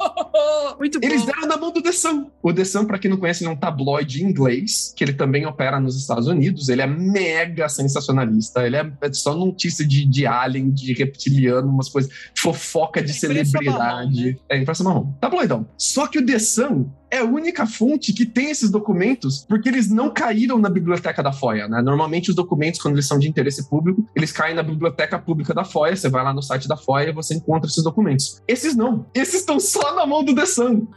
Muito 0.78 1.00
Eles 1.02 1.22
bom. 1.22 1.28
deram 1.28 1.48
na 1.48 1.58
mão 1.58 1.72
do 1.72 1.82
The 1.82 1.94
Sun. 1.94 2.30
O 2.44 2.52
The 2.52 2.66
Sun, 2.66 2.86
pra 2.86 3.00
quem 3.00 3.10
não 3.10 3.18
conhece, 3.18 3.46
é 3.46 3.50
um 3.50 3.56
tabloide 3.56 4.24
inglês, 4.24 4.94
que 4.96 5.04
ele 5.04 5.14
também 5.14 5.46
opera 5.46 5.80
nos 5.80 5.95
Estados 5.96 6.28
Unidos. 6.28 6.70
Ele 6.70 6.82
é 6.82 6.88
mega 6.88 7.68
sensacionalista. 7.70 8.66
Ele 8.66 8.78
é 8.78 8.92
só 9.14 9.36
notícia 9.36 9.86
de, 9.88 10.06
de 10.06 10.26
alien, 10.26 10.72
de 10.72 10.94
reptiliano, 10.94 11.68
umas 11.70 11.90
coisas, 11.90 12.12
fofoca 12.36 13.02
de 13.02 13.12
É 13.12 13.16
imprensa 13.16 13.60
marrom, 13.64 13.78
celebridade. 14.12 14.26
né? 14.32 14.38
É, 14.50 14.58
imprensa 14.58 14.84
marrom. 14.84 15.12
Tabloidão. 15.20 15.68
Só 15.78 16.08
que 16.08 16.20
o 16.20 16.26
The 16.26 16.40
Sun 16.40 16.90
é 17.12 17.20
a 17.20 17.26
única 17.26 17.66
fonte 17.66 18.14
que 18.14 18.26
tem 18.26 18.52
esses 18.52 18.70
documentos, 18.70 19.46
porque 19.48 19.70
eles 19.70 19.90
não 19.90 20.10
caíram 20.10 20.58
na 20.58 20.70
biblioteca 20.70 21.22
da 21.22 21.32
FOIA, 21.32 21.68
né? 21.68 21.82
Normalmente 21.82 22.30
os 22.30 22.36
documentos, 22.36 22.82
quando 22.82 22.96
eles 22.96 23.08
são 23.08 23.20
de 23.20 23.28
interesse 23.28 23.70
público, 23.70 24.08
eles 24.16 24.32
caem 24.32 24.56
na 24.56 24.64
biblioteca 24.64 25.18
pública 25.20 25.54
da 25.54 25.64
FOIA. 25.64 25.96
Você 25.96 26.10
vai 26.10 26.24
lá 26.24 26.34
no 26.34 26.42
site 26.42 26.68
da 26.68 26.78
FOIA 26.78 27.10
e 27.10 27.14
você 27.14 27.36
encontra 27.36 27.70
esses 27.70 27.84
documentos. 27.84 28.42
Esses 28.48 28.76
não. 28.76 29.06
Esses 29.14 29.36
estão 29.36 29.60
só 29.60 29.96
na 29.96 30.06
mão 30.06 30.24
do 30.24 30.34
The. 30.34 30.46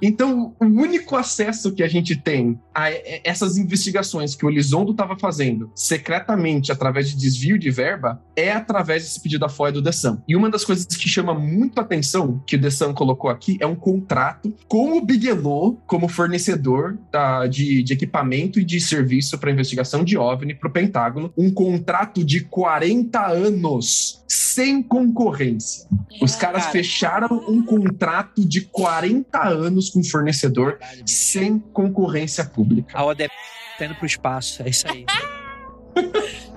Então, 0.03 0.55
o 0.61 0.65
único 0.65 1.17
acesso 1.17 1.73
que 1.73 1.83
a 1.83 1.89
gente 1.89 2.17
tem 2.17 2.61
a 2.75 2.91
essas 3.25 3.57
investigações 3.57 4.35
que 4.35 4.45
o 4.45 4.51
Elizondo 4.51 4.93
estava 4.93 5.17
fazendo 5.19 5.71
secretamente 5.75 6.71
através 6.71 7.11
de 7.11 7.17
desvio 7.17 7.59
de 7.59 7.71
verba 7.71 8.23
é 8.37 8.53
através 8.53 9.03
desse 9.03 9.21
pedido 9.21 9.41
da 9.41 9.49
FOIA 9.49 9.73
do 9.73 9.83
The. 9.83 9.91
E 10.29 10.37
uma 10.37 10.51
das 10.51 10.65
coisas 10.65 10.87
que 10.87 11.09
chama 11.09 11.35
muito 11.35 11.81
atenção 11.81 12.43
que 12.47 12.57
o 12.57 12.61
The 12.61 12.93
colocou 12.95 13.31
aqui 13.31 13.57
é 13.61 13.67
um 13.67 13.75
contrato 13.75 14.55
com 14.69 14.97
o 14.97 15.05
Bigelow 15.05 15.81
como 15.99 16.07
fornecedor 16.09 16.97
da- 17.11 17.49
de, 17.49 17.83
de 17.83 17.93
equipamento 17.93 18.61
e 18.61 18.65
de 18.65 18.81
serviço 18.81 19.37
para 19.37 19.51
investigação 19.51 20.05
de 20.05 20.17
OVNI 20.17 20.55
para 20.55 20.69
o 20.69 20.73
Pentágono. 20.73 21.33
Um 21.37 21.53
contrato 21.53 22.23
de 22.25 22.43
40 22.45 23.27
anos 23.27 24.23
sem 24.29 24.81
concorrência. 24.81 25.89
Os 26.23 26.37
caras 26.37 26.63
Cara. 26.63 26.73
fecharam 26.73 27.45
um 27.49 27.61
contrato 27.65 28.47
de 28.47 28.61
40 28.61 29.43
anos 29.49 29.91
com 29.91 29.99
o 29.99 30.05
fornecedor 30.05 30.79
sem 31.05 31.59
concorrência 31.59 32.45
pública. 32.45 32.97
A 32.97 33.05
ODP 33.05 33.33
tá 33.77 33.87
indo 33.87 33.97
pro 33.97 34.07
espaço, 34.07 34.63
é 34.63 34.69
isso 34.69 34.87
aí. 34.89 35.05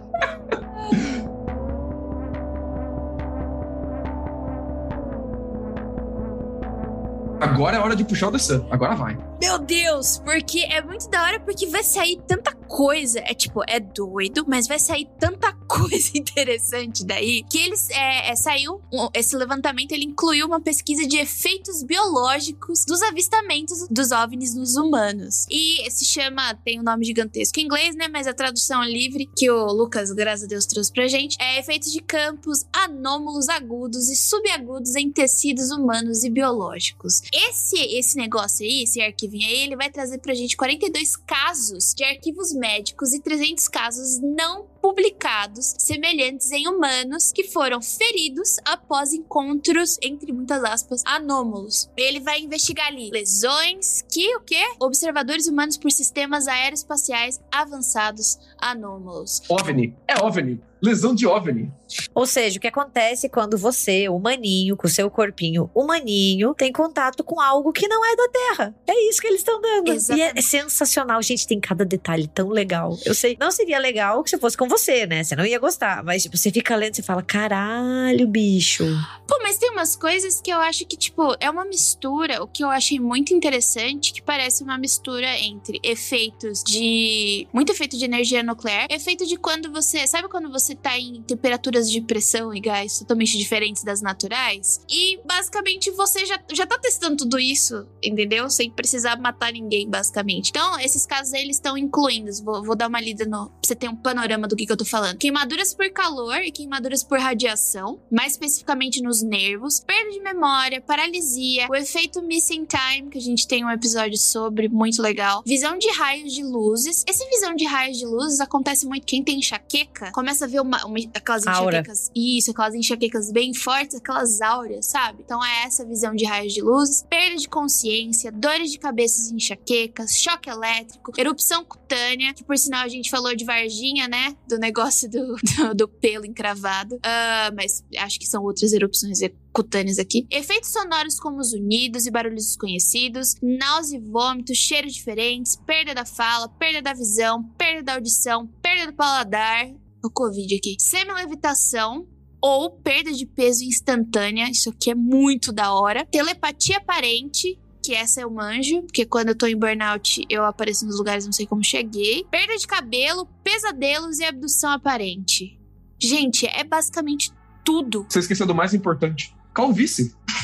Agora 7.40 7.78
é 7.78 7.80
hora 7.80 7.96
de 7.96 8.04
puxar 8.04 8.28
o 8.28 8.32
The 8.32 8.38
Sun. 8.38 8.66
Agora 8.70 8.96
vai. 8.96 9.18
Meu 9.42 9.58
Deus, 9.58 10.20
porque 10.20 10.60
é 10.60 10.84
muito 10.84 11.10
da 11.10 11.24
hora, 11.24 11.40
porque 11.40 11.66
vai 11.66 11.84
sair 11.84 12.22
tanta 12.28 12.54
coisa, 12.54 13.20
é 13.22 13.34
tipo, 13.34 13.64
é 13.68 13.80
doido, 13.80 14.46
mas 14.48 14.68
vai 14.68 14.78
sair 14.78 15.10
tanta 15.20 15.52
coisa 15.68 16.12
interessante 16.16 17.04
daí 17.04 17.44
que 17.50 17.58
eles 17.58 17.90
é, 17.90 18.30
é, 18.30 18.36
saiu 18.36 18.82
um, 18.94 19.10
esse 19.14 19.36
levantamento 19.36 19.92
ele 19.94 20.06
incluiu 20.06 20.46
uma 20.46 20.62
pesquisa 20.62 21.08
de 21.08 21.18
efeitos 21.18 21.82
biológicos 21.84 22.86
dos 22.86 23.02
avistamentos 23.02 23.88
dos 23.90 24.12
OVNIs 24.12 24.54
nos 24.54 24.76
humanos. 24.76 25.48
E 25.50 25.90
se 25.90 26.06
chama, 26.06 26.54
tem 26.64 26.80
um 26.80 26.84
nome 26.84 27.04
gigantesco 27.04 27.60
em 27.60 27.64
inglês, 27.64 27.96
né? 27.96 28.08
Mas 28.08 28.28
a 28.28 28.34
tradução 28.34 28.84
livre 28.84 29.30
que 29.36 29.50
o 29.50 29.66
Lucas, 29.74 30.12
graças 30.12 30.46
a 30.46 30.48
Deus, 30.48 30.66
trouxe 30.68 30.92
pra 30.92 31.08
gente 31.08 31.36
é 31.42 31.60
efeitos 31.60 31.92
de 31.92 32.00
campos 32.02 32.64
anômalos 32.72 33.50
agudos 33.50 34.08
e 34.08 34.16
subagudos 34.16 34.96
em 34.96 35.12
tecidos 35.12 35.72
humanos 35.72 36.24
e 36.24 36.30
biológicos. 36.30 37.22
Esse 37.34 37.78
esse 37.78 38.16
negócio 38.18 38.64
aí, 38.64 38.84
esse 38.84 39.02
aí, 39.38 39.64
ele 39.64 39.76
vai 39.76 39.90
trazer 39.90 40.20
pra 40.20 40.34
gente 40.34 40.58
42 40.58 41.16
casos 41.16 41.94
de 41.96 42.04
arquivos 42.04 42.54
médicos 42.54 43.14
e 43.14 43.22
300 43.22 43.68
casos 43.68 44.20
não 44.22 44.66
publicados 44.82 45.76
semelhantes 45.78 46.52
em 46.52 46.68
humanos 46.68 47.32
que 47.32 47.44
foram 47.44 47.82
feridos 47.82 48.58
após 48.66 49.14
encontros, 49.14 49.98
entre 50.02 50.34
muitas 50.34 50.64
aspas, 50.64 51.04
anômalos. 51.06 51.90
Ele 51.96 52.20
vai 52.20 52.42
investigar 52.42 52.88
ali 52.88 53.10
lesões 53.12 54.02
que 54.12 54.36
o 54.36 54.42
quê? 54.42 54.64
Observadores 54.80 55.48
humanos 55.48 55.78
por 55.78 55.92
sistemas 55.92 56.48
aeroespaciais 56.48 57.40
avançados 57.52 58.40
anômalos. 58.58 59.42
OVNI. 59.50 59.96
É 60.08 60.24
OVNI. 60.24 60.71
Lesão 60.82 61.14
de 61.14 61.28
OVNI. 61.28 61.72
Ou 62.16 62.26
seja, 62.26 62.58
o 62.58 62.62
que 62.62 62.68
acontece 62.68 63.30
quando 63.30 63.58
você, 63.58 64.10
humaninho, 64.10 64.76
com 64.76 64.88
seu 64.88 65.10
corpinho 65.10 65.70
humaninho, 65.76 66.54
tem 66.54 66.72
contato 66.72 67.24
com 67.24 67.40
algo 67.40 67.72
que 67.72 67.88
não 67.88 68.04
é 68.06 68.16
da 68.16 68.28
Terra. 68.30 68.76
É 68.88 69.10
isso 69.10 69.22
que 69.22 69.28
eles 69.28 69.42
estão 69.42 69.62
dando. 69.62 69.92
Exatamente. 69.92 70.36
E 70.36 70.40
é 70.40 70.42
sensacional. 70.42 71.22
Gente, 71.22 71.48
tem 71.48 71.60
cada 71.60 71.86
detalhe 71.86 72.28
tão 72.28 72.50
legal. 72.50 72.98
Eu 73.06 73.14
sei, 73.14 73.38
não 73.40 73.52
seria 73.52 73.80
legal 73.80 74.24
se 74.26 74.38
fosse 74.38 74.58
com 74.58 74.68
você, 74.68 75.06
né? 75.06 75.24
Você 75.24 75.36
não 75.36 75.46
ia 75.46 75.60
gostar. 75.60 76.04
Mas, 76.04 76.24
tipo, 76.24 76.38
você 76.38 76.52
fica 76.52 76.76
lendo 76.76 76.98
e 76.98 77.04
fala: 77.04 77.22
caralho, 77.22 78.28
bicho. 78.28 78.86
Pô, 79.28 79.40
mas 79.44 79.58
tem 79.58 79.70
umas 79.70 79.96
coisas 79.96 80.42
que 80.42 80.52
eu 80.52 80.60
acho 80.60 80.86
que, 80.86 80.98
tipo, 80.98 81.36
é 81.40 81.50
uma 81.50 81.66
mistura. 81.66 82.44
O 82.44 82.48
que 82.48 82.64
eu 82.64 82.70
achei 82.70 83.00
muito 83.00 83.34
interessante, 83.34 84.14
que 84.14 84.22
parece 84.22 84.64
uma 84.64 84.78
mistura 84.78 85.28
entre 85.38 85.80
efeitos 85.84 86.64
de. 86.64 87.48
Muito 87.54 87.72
efeito 87.72 87.98
de 87.98 88.06
energia 88.06 88.44
nuclear, 88.44 88.88
efeito 88.90 89.26
de 89.26 89.38
quando 89.38 89.72
você. 89.72 90.08
Sabe 90.08 90.28
quando 90.28 90.52
você 90.52 90.71
tá 90.76 90.98
em 90.98 91.22
temperaturas 91.24 91.90
de 91.90 92.02
pressão 92.02 92.54
e 92.54 92.60
gás 92.60 93.00
totalmente 93.00 93.38
diferentes 93.38 93.84
das 93.84 94.02
naturais? 94.02 94.82
E 94.90 95.20
basicamente 95.26 95.92
você 95.92 96.26
já, 96.26 96.40
já 96.52 96.66
tá 96.66 96.78
testando 96.78 97.18
tudo 97.18 97.40
isso, 97.40 97.88
entendeu? 98.04 98.50
Sem 98.50 98.70
precisar 98.70 99.20
matar 99.20 99.52
ninguém, 99.52 99.90
basicamente. 99.90 100.50
Então, 100.50 100.80
esses 100.80 101.06
casos 101.06 101.34
aí, 101.34 101.44
eles 101.44 101.58
estão 101.58 101.78
incluindo. 101.78 102.32
Vou, 102.44 102.64
vou 102.64 102.76
dar 102.76 102.88
uma 102.88 103.02
lida 103.02 103.26
no. 103.26 103.50
Pra 103.50 103.58
você 103.64 103.76
ter 103.76 103.90
um 103.90 103.96
panorama 103.96 104.48
do 104.48 104.56
que, 104.56 104.66
que 104.66 104.72
eu 104.72 104.78
tô 104.78 104.86
falando. 104.86 105.18
Queimaduras 105.18 105.74
por 105.74 105.90
calor 105.92 106.38
e 106.42 106.52
queimaduras 106.52 107.04
por 107.04 107.20
radiação, 107.20 108.02
mais 108.12 108.34
especificamente 108.34 109.02
nos 109.02 109.22
nervos, 109.22 109.80
perda 109.80 110.12
de 110.12 110.20
memória, 110.20 110.82
paralisia, 110.82 111.68
o 111.70 111.76
efeito 111.76 112.22
missing 112.22 112.66
time, 112.66 113.10
que 113.10 113.18
a 113.18 113.22
gente 113.22 113.48
tem 113.48 113.66
um 113.66 113.70
episódio 113.70 114.18
sobre, 114.18 114.68
muito 114.70 115.02
legal, 115.02 115.44
visão 115.46 115.78
de 115.78 115.90
raios 115.92 116.34
de 116.34 116.44
luzes. 116.44 117.04
Esse 117.08 117.28
visão 117.30 117.56
de 117.56 117.66
raios 117.66 117.98
de 117.98 118.06
luzes 118.06 118.40
acontece 118.40 118.86
muito 118.86 119.06
quem 119.06 119.24
tem 119.24 119.40
enxaqueca, 119.40 120.12
começa 120.12 120.46
a 120.46 120.48
ver 120.48 120.61
uma, 120.62 120.86
uma- 120.86 120.98
aquelas 121.14 121.46
Aura. 121.48 121.80
enxaquecas, 121.80 122.12
isso, 122.16 122.52
aquelas 122.52 122.76
enxaquecas 122.76 123.32
bem 123.32 123.54
fortes, 123.54 123.96
aquelas 123.98 124.42
áureas, 124.42 124.86
sabe? 124.88 125.22
Então 125.24 125.44
é 125.44 125.64
essa 125.66 125.86
visão 125.86 126.16
de 126.16 126.26
raios 126.26 126.54
de 126.54 126.62
luzes, 126.62 127.04
perda 127.10 127.36
de 127.38 127.48
consciência, 127.50 128.32
dores 128.32 128.72
de 128.72 128.80
cabeça 128.80 129.32
e 129.32 129.36
enxaquecas, 129.36 130.18
choque 130.18 130.50
elétrico, 130.50 131.12
erupção 131.18 131.64
cutânea, 131.66 132.34
que 132.34 132.44
por 132.44 132.58
sinal 132.58 132.84
a 132.84 132.88
gente 132.88 133.10
falou 133.10 133.36
de 133.36 133.44
Varginha, 133.46 134.08
né? 134.08 134.36
Do 134.48 134.58
negócio 134.58 135.10
do, 135.10 135.36
do, 135.58 135.76
do 135.76 135.88
pelo 135.88 136.26
encravado. 136.26 137.00
Ah, 137.04 137.52
mas 137.56 137.84
acho 137.98 138.20
que 138.20 138.26
são 138.26 138.44
outras 138.44 138.74
erupções 138.74 139.20
cutâneas 139.54 140.00
aqui. 140.00 140.26
Efeitos 140.32 140.72
sonoros 140.72 141.20
como 141.20 141.44
zunidos 141.44 142.06
e 142.06 142.12
barulhos 142.12 142.46
desconhecidos, 142.46 143.36
náusea 143.42 143.98
e 143.98 144.02
vômito, 144.02 144.56
cheiros 144.56 144.94
diferentes, 144.94 145.58
perda 145.66 145.94
da 145.94 146.06
fala, 146.06 146.48
perda 146.48 146.82
da 146.82 146.94
visão, 146.94 147.44
perda 147.58 147.84
da 147.84 147.94
audição, 147.96 148.48
perda 148.62 148.88
do 148.92 148.94
paladar. 148.96 149.68
O 150.04 150.10
Covid 150.10 150.56
aqui. 150.56 150.76
Semi-levitação, 150.80 152.08
ou 152.42 152.72
perda 152.72 153.12
de 153.12 153.26
peso 153.26 153.64
instantânea, 153.64 154.50
isso 154.50 154.70
aqui 154.70 154.92
é 154.92 154.96
muito 154.96 155.52
da 155.52 155.74
hora. 155.74 156.06
Telepatia 156.06 156.78
aparente, 156.78 157.60
que 157.84 157.94
essa 157.94 158.22
eu 158.22 158.32
manjo, 158.32 158.82
porque 158.84 159.06
quando 159.06 159.30
eu 159.30 159.38
tô 159.38 159.46
em 159.46 159.58
burnout 159.58 160.24
eu 160.30 160.46
apareço 160.46 160.86
nos 160.86 160.98
lugares 160.98 161.26
não 161.26 161.32
sei 161.32 161.46
como 161.46 161.64
cheguei. 161.64 162.26
Perda 162.30 162.58
de 162.58 162.68
cabelo, 162.68 163.28
pesadelos 163.44 164.20
e 164.20 164.26
abdução 164.26 164.72
aparente. 164.72 165.60
Gente, 166.00 166.48
é 166.48 166.64
basicamente 166.64 167.32
tudo. 167.64 168.06
Você 168.10 168.20
esqueceu 168.20 168.48
do 168.48 168.56
mais 168.56 168.74
importante. 168.74 169.36
Calvície. 169.54 170.16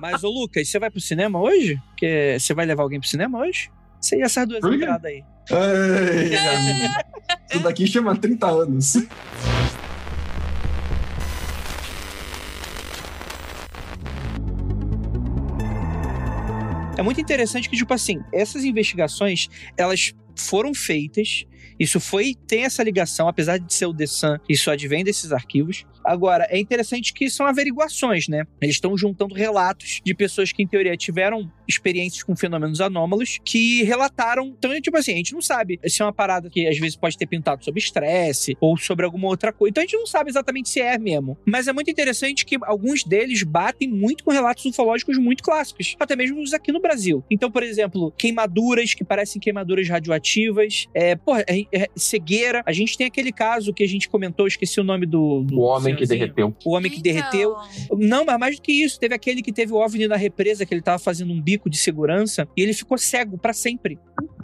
Mas, 0.00 0.24
ô 0.24 0.30
Lucas, 0.30 0.68
você 0.68 0.78
vai 0.78 0.90
pro 0.90 1.00
cinema 1.00 1.40
hoje? 1.40 1.80
Porque 1.90 2.38
você 2.40 2.54
vai 2.54 2.64
levar 2.64 2.82
alguém 2.82 2.98
pro 2.98 3.08
cinema 3.08 3.40
hoje? 3.40 3.70
Você 4.02 4.16
ia 4.16 4.24
essas 4.24 4.48
duas 4.48 4.64
entradas 4.64 5.04
aí. 5.04 5.24
Ei, 5.48 6.36
amigo. 6.36 6.94
Isso 7.48 7.62
daqui 7.62 7.86
chama 7.86 8.16
30 8.16 8.46
anos. 8.48 8.94
É 16.98 17.02
muito 17.02 17.20
interessante 17.20 17.70
que, 17.70 17.76
tipo 17.76 17.94
assim, 17.94 18.20
essas 18.32 18.64
investigações, 18.64 19.48
elas 19.76 20.12
foram 20.36 20.74
feitas. 20.74 21.44
Isso 21.78 21.98
foi, 21.98 22.34
tem 22.46 22.64
essa 22.64 22.82
ligação, 22.82 23.28
apesar 23.28 23.58
de 23.58 23.72
ser 23.72 23.86
o 23.86 23.94
The 23.94 24.06
Sun, 24.06 24.36
isso 24.48 24.70
advém 24.70 25.02
desses 25.02 25.32
arquivos. 25.32 25.84
Agora, 26.04 26.46
é 26.50 26.58
interessante 26.58 27.12
que 27.12 27.30
são 27.30 27.46
averiguações, 27.46 28.28
né? 28.28 28.44
Eles 28.60 28.76
estão 28.76 28.96
juntando 28.96 29.34
relatos 29.34 30.00
de 30.04 30.14
pessoas 30.14 30.52
que, 30.52 30.62
em 30.62 30.66
teoria, 30.66 30.96
tiveram 30.96 31.50
experiências 31.74 32.22
com 32.22 32.34
fenômenos 32.36 32.80
anômalos 32.80 33.38
que 33.44 33.82
relataram. 33.84 34.46
Então, 34.58 34.72
é 34.72 34.80
tipo 34.80 34.96
assim, 34.96 35.12
a 35.12 35.16
gente 35.16 35.32
não 35.32 35.42
sabe 35.42 35.78
se 35.86 36.02
é 36.02 36.04
uma 36.04 36.12
parada 36.12 36.48
que 36.50 36.66
às 36.66 36.78
vezes 36.78 36.96
pode 36.96 37.16
ter 37.16 37.26
pintado 37.26 37.64
sobre 37.64 37.80
estresse 37.80 38.56
ou 38.60 38.76
sobre 38.76 39.04
alguma 39.04 39.28
outra 39.28 39.52
coisa. 39.52 39.70
Então, 39.70 39.82
a 39.82 39.86
gente 39.86 39.96
não 39.96 40.06
sabe 40.06 40.30
exatamente 40.30 40.68
se 40.68 40.80
é 40.80 40.98
mesmo. 40.98 41.36
Mas 41.46 41.68
é 41.68 41.72
muito 41.72 41.90
interessante 41.90 42.44
que 42.44 42.56
alguns 42.62 43.04
deles 43.04 43.42
batem 43.42 43.88
muito 43.88 44.24
com 44.24 44.30
relatos 44.30 44.64
ufológicos 44.64 45.18
muito 45.18 45.42
clássicos, 45.42 45.96
até 45.98 46.14
mesmo 46.16 46.40
os 46.42 46.52
aqui 46.54 46.72
no 46.72 46.80
Brasil. 46.80 47.24
Então, 47.30 47.50
por 47.50 47.62
exemplo, 47.62 48.12
queimaduras 48.16 48.94
que 48.94 49.04
parecem 49.04 49.40
queimaduras 49.40 49.88
radioativas, 49.88 50.86
é, 50.94 51.16
porra, 51.16 51.44
é- 51.48 51.64
é 51.72 51.88
cegueira. 51.96 52.62
A 52.66 52.72
gente 52.72 52.96
tem 52.96 53.06
aquele 53.06 53.32
caso 53.32 53.72
que 53.72 53.82
a 53.82 53.88
gente 53.88 54.08
comentou, 54.08 54.46
esqueci 54.46 54.80
o 54.80 54.84
nome 54.84 55.06
do. 55.06 55.42
do 55.42 55.58
O 55.58 55.62
homem 55.62 55.94
que 55.96 56.06
derreteu. 56.06 56.54
O 56.64 56.74
homem 56.74 56.90
que 56.90 56.98
Então, 56.98 57.12
derreteu. 57.12 57.56
Não, 57.98 58.24
mas 58.24 58.38
mais 58.38 58.56
do 58.56 58.62
que 58.62 58.72
isso. 58.72 58.98
Teve 58.98 59.14
aquele 59.14 59.42
que 59.42 59.52
teve 59.52 59.72
o 59.72 59.76
OVNI 59.76 60.08
na 60.08 60.16
represa, 60.16 60.64
que 60.66 60.74
ele 60.74 60.82
tava 60.82 60.98
fazendo 60.98 61.32
um 61.32 61.40
bico 61.40 61.61
de 61.70 61.78
segurança, 61.78 62.48
e 62.56 62.62
ele 62.62 62.72
ficou 62.72 62.98
cego 62.98 63.38
pra 63.38 63.52
sempre. 63.52 63.98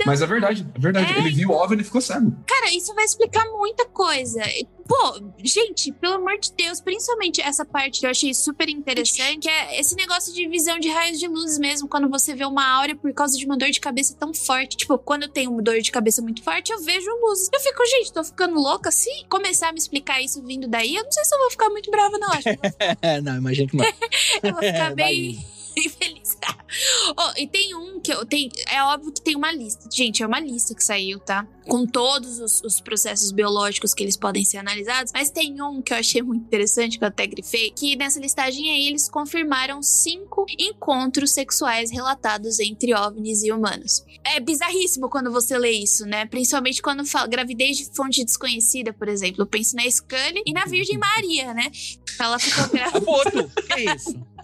Mas 0.06 0.22
é 0.22 0.26
verdade, 0.26 0.66
é 0.74 0.78
verdade. 0.78 1.12
É. 1.12 1.18
Ele 1.18 1.30
viu 1.30 1.50
o 1.50 1.52
OVNI 1.52 1.82
e 1.82 1.84
ficou 1.84 2.00
cego. 2.00 2.34
Cara, 2.46 2.72
isso 2.72 2.94
vai 2.94 3.04
explicar 3.04 3.44
muita 3.46 3.84
coisa. 3.86 4.40
Pô, 4.86 5.20
gente, 5.44 5.92
pelo 5.92 6.14
amor 6.14 6.38
de 6.38 6.50
Deus, 6.52 6.80
principalmente 6.80 7.42
essa 7.42 7.64
parte 7.64 8.00
que 8.00 8.06
eu 8.06 8.10
achei 8.10 8.32
super 8.32 8.68
interessante, 8.68 9.40
que 9.40 9.48
é 9.48 9.78
esse 9.78 9.94
negócio 9.94 10.32
de 10.32 10.48
visão 10.48 10.78
de 10.78 10.88
raios 10.88 11.18
de 11.18 11.28
luzes 11.28 11.58
mesmo, 11.58 11.88
quando 11.88 12.08
você 12.08 12.34
vê 12.34 12.44
uma 12.46 12.66
áurea 12.66 12.96
por 12.96 13.12
causa 13.12 13.36
de 13.36 13.44
uma 13.44 13.56
dor 13.56 13.70
de 13.70 13.80
cabeça 13.80 14.16
tão 14.18 14.32
forte. 14.32 14.76
Tipo, 14.78 14.96
quando 14.98 15.24
eu 15.24 15.28
tenho 15.28 15.50
uma 15.50 15.60
dor 15.60 15.78
de 15.80 15.90
cabeça 15.90 16.22
muito 16.22 16.42
forte, 16.42 16.72
eu 16.72 16.82
vejo 16.82 17.10
luzes. 17.20 17.50
Eu 17.52 17.60
fico, 17.60 17.84
gente, 17.86 18.12
tô 18.12 18.24
ficando 18.24 18.54
louca. 18.54 18.90
Se 18.90 19.10
começar 19.28 19.68
a 19.68 19.72
me 19.72 19.78
explicar 19.78 20.22
isso 20.22 20.42
vindo 20.42 20.66
daí, 20.66 20.94
eu 20.94 21.04
não 21.04 21.12
sei 21.12 21.24
se 21.24 21.34
eu 21.34 21.38
vou 21.38 21.50
ficar 21.50 21.68
muito 21.68 21.90
brava, 21.90 22.16
não. 22.18 22.30
Acho 22.30 22.42
que 22.44 22.48
eu 22.50 22.56
vou 22.56 22.96
É, 23.02 23.20
não, 23.22 23.36
imagina 23.36 23.68
que 23.68 23.76
não. 23.76 23.84
eu 24.42 24.52
vou 24.52 24.62
ficar 24.62 24.94
bem, 24.96 25.38
bem 25.74 25.88
feliz. 25.90 26.27
Oh, 27.16 27.32
e 27.36 27.46
tem 27.46 27.74
um 27.74 27.98
que 28.00 28.12
eu 28.12 28.24
tenho. 28.26 28.50
É 28.70 28.82
óbvio 28.82 29.12
que 29.12 29.22
tem 29.22 29.34
uma 29.34 29.50
lista. 29.50 29.88
Gente, 29.90 30.22
é 30.22 30.26
uma 30.26 30.38
lista 30.38 30.74
que 30.74 30.84
saiu, 30.84 31.18
tá? 31.18 31.46
Com 31.66 31.86
todos 31.86 32.38
os, 32.38 32.62
os 32.62 32.80
processos 32.80 33.32
biológicos 33.32 33.94
que 33.94 34.02
eles 34.02 34.16
podem 34.16 34.44
ser 34.44 34.58
analisados. 34.58 35.12
Mas 35.12 35.30
tem 35.30 35.60
um 35.62 35.80
que 35.80 35.92
eu 35.92 35.96
achei 35.96 36.22
muito 36.22 36.42
interessante, 36.42 36.98
que 36.98 37.04
eu 37.04 37.08
até 37.08 37.26
grifei, 37.26 37.70
que 37.70 37.96
nessa 37.96 38.20
listagem 38.20 38.70
aí 38.70 38.86
eles 38.86 39.08
confirmaram 39.08 39.82
cinco 39.82 40.46
encontros 40.58 41.32
sexuais 41.32 41.90
relatados 41.90 42.60
entre 42.60 42.94
OVNIs 42.94 43.42
e 43.42 43.52
humanos. 43.52 44.04
É 44.24 44.38
bizarríssimo 44.38 45.08
quando 45.08 45.32
você 45.32 45.56
lê 45.58 45.72
isso, 45.72 46.04
né? 46.06 46.26
Principalmente 46.26 46.82
quando 46.82 47.04
fala 47.06 47.26
gravidez 47.26 47.78
de 47.78 47.86
fonte 47.94 48.24
desconhecida, 48.24 48.92
por 48.92 49.08
exemplo. 49.08 49.42
Eu 49.42 49.46
penso 49.46 49.74
na 49.74 49.90
Scully 49.90 50.42
e 50.44 50.52
na 50.52 50.64
Virgem 50.66 50.96
Maria, 50.98 51.54
né? 51.54 51.70
Ela 52.18 52.38
ficou 52.38 52.68
grávida. 52.70 52.98
É 52.98 53.00
Boto, 53.00 53.50
que 53.68 53.94
isso? 53.94 54.37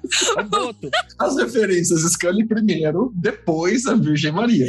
Boto. 0.49 0.91
As 1.19 1.37
referências 1.37 2.01
Scully 2.13 2.47
primeiro, 2.47 3.13
depois 3.15 3.87
a 3.87 3.95
Virgem 3.95 4.33
Maria. 4.33 4.69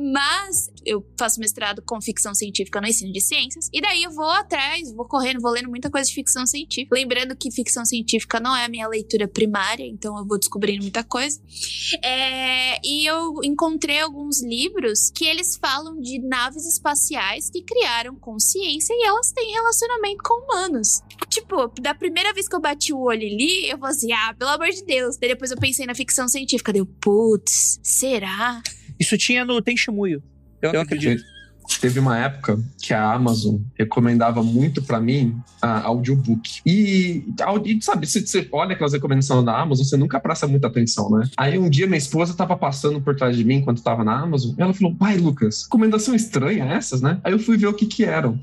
Mas 0.00 0.70
eu 0.84 1.04
faço 1.18 1.38
mestrado 1.38 1.82
com 1.82 2.00
ficção 2.00 2.34
científica 2.34 2.80
no 2.80 2.86
ensino 2.86 3.12
de 3.12 3.20
ciências. 3.20 3.68
E 3.70 3.82
daí 3.82 4.02
eu 4.02 4.10
vou 4.10 4.30
atrás, 4.30 4.92
vou 4.92 5.04
correndo, 5.04 5.40
vou 5.40 5.50
lendo 5.50 5.68
muita 5.68 5.90
coisa 5.90 6.08
de 6.08 6.14
ficção 6.14 6.46
científica. 6.46 6.94
Lembrando 6.94 7.36
que 7.36 7.50
ficção 7.50 7.84
científica 7.84 8.40
não 8.40 8.56
é 8.56 8.64
a 8.64 8.68
minha 8.68 8.88
leitura 8.88 9.28
primária, 9.28 9.84
então 9.84 10.16
eu 10.18 10.26
vou 10.26 10.38
descobrindo 10.38 10.82
muita 10.82 11.04
coisa. 11.04 11.38
É, 12.02 12.80
e 12.82 13.04
eu 13.04 13.40
encontrei 13.44 14.00
alguns 14.00 14.42
livros 14.42 15.10
que 15.14 15.26
eles 15.26 15.56
falam 15.56 16.00
de 16.00 16.18
naves 16.18 16.66
espaciais 16.66 17.50
que 17.50 17.62
criaram 17.62 18.16
consciência 18.16 18.94
e 18.94 19.06
elas 19.06 19.32
têm 19.32 19.52
relacionamento 19.52 20.22
com 20.24 20.44
humanos. 20.44 21.02
Tipo, 21.28 21.68
da 21.80 21.94
primeira 21.94 22.32
vez 22.32 22.48
que 22.48 22.56
eu 22.56 22.60
bati 22.60 22.92
o 22.92 23.00
olho 23.00 23.26
ali, 23.26 23.68
eu 23.68 23.78
falei 23.78 23.94
assim, 23.94 24.12
ah, 24.12 24.34
pelo 24.38 24.50
amor 24.50 24.70
de 24.70 24.82
Deus. 24.82 25.16
Daí 25.18 25.28
depois 25.28 25.50
eu 25.50 25.58
pensei 25.58 25.84
na 25.84 25.94
ficção 25.94 26.26
científica. 26.26 26.72
Deu, 26.72 26.86
putz, 26.86 27.78
será? 27.82 28.62
Isso 29.00 29.16
tinha 29.16 29.44
no 29.44 29.60
Tenshimuyo. 29.62 30.22
Eu, 30.60 30.72
eu 30.72 30.80
acredito. 30.80 31.24
Teve 31.80 32.00
uma 32.00 32.18
época 32.18 32.58
que 32.82 32.92
a 32.92 33.12
Amazon 33.12 33.58
recomendava 33.78 34.42
muito 34.42 34.82
para 34.82 34.98
mim 34.98 35.38
a 35.62 35.82
audiobook. 35.82 36.60
E, 36.66 37.24
e 37.64 37.82
sabe, 37.82 38.06
se 38.06 38.26
você 38.26 38.48
olha 38.50 38.72
aquelas 38.72 38.92
recomendações 38.92 39.44
da 39.44 39.56
Amazon, 39.56 39.84
você 39.84 39.96
nunca 39.96 40.18
presta 40.18 40.48
muita 40.48 40.66
atenção, 40.66 41.10
né? 41.10 41.28
Aí 41.36 41.58
um 41.58 41.70
dia 41.70 41.86
minha 41.86 41.98
esposa 41.98 42.34
tava 42.34 42.56
passando 42.56 43.00
por 43.00 43.14
trás 43.14 43.36
de 43.36 43.44
mim 43.44 43.56
enquanto 43.56 43.82
tava 43.82 44.02
na 44.02 44.18
Amazon. 44.18 44.54
E 44.58 44.62
ela 44.62 44.74
falou: 44.74 44.94
Pai, 44.96 45.16
Lucas, 45.16 45.64
recomendação 45.64 46.14
estranha 46.14 46.64
essas, 46.64 47.00
né? 47.00 47.20
Aí 47.22 47.32
eu 47.32 47.38
fui 47.38 47.56
ver 47.56 47.68
o 47.68 47.74
que 47.74 47.86
que 47.86 48.04
eram. 48.04 48.40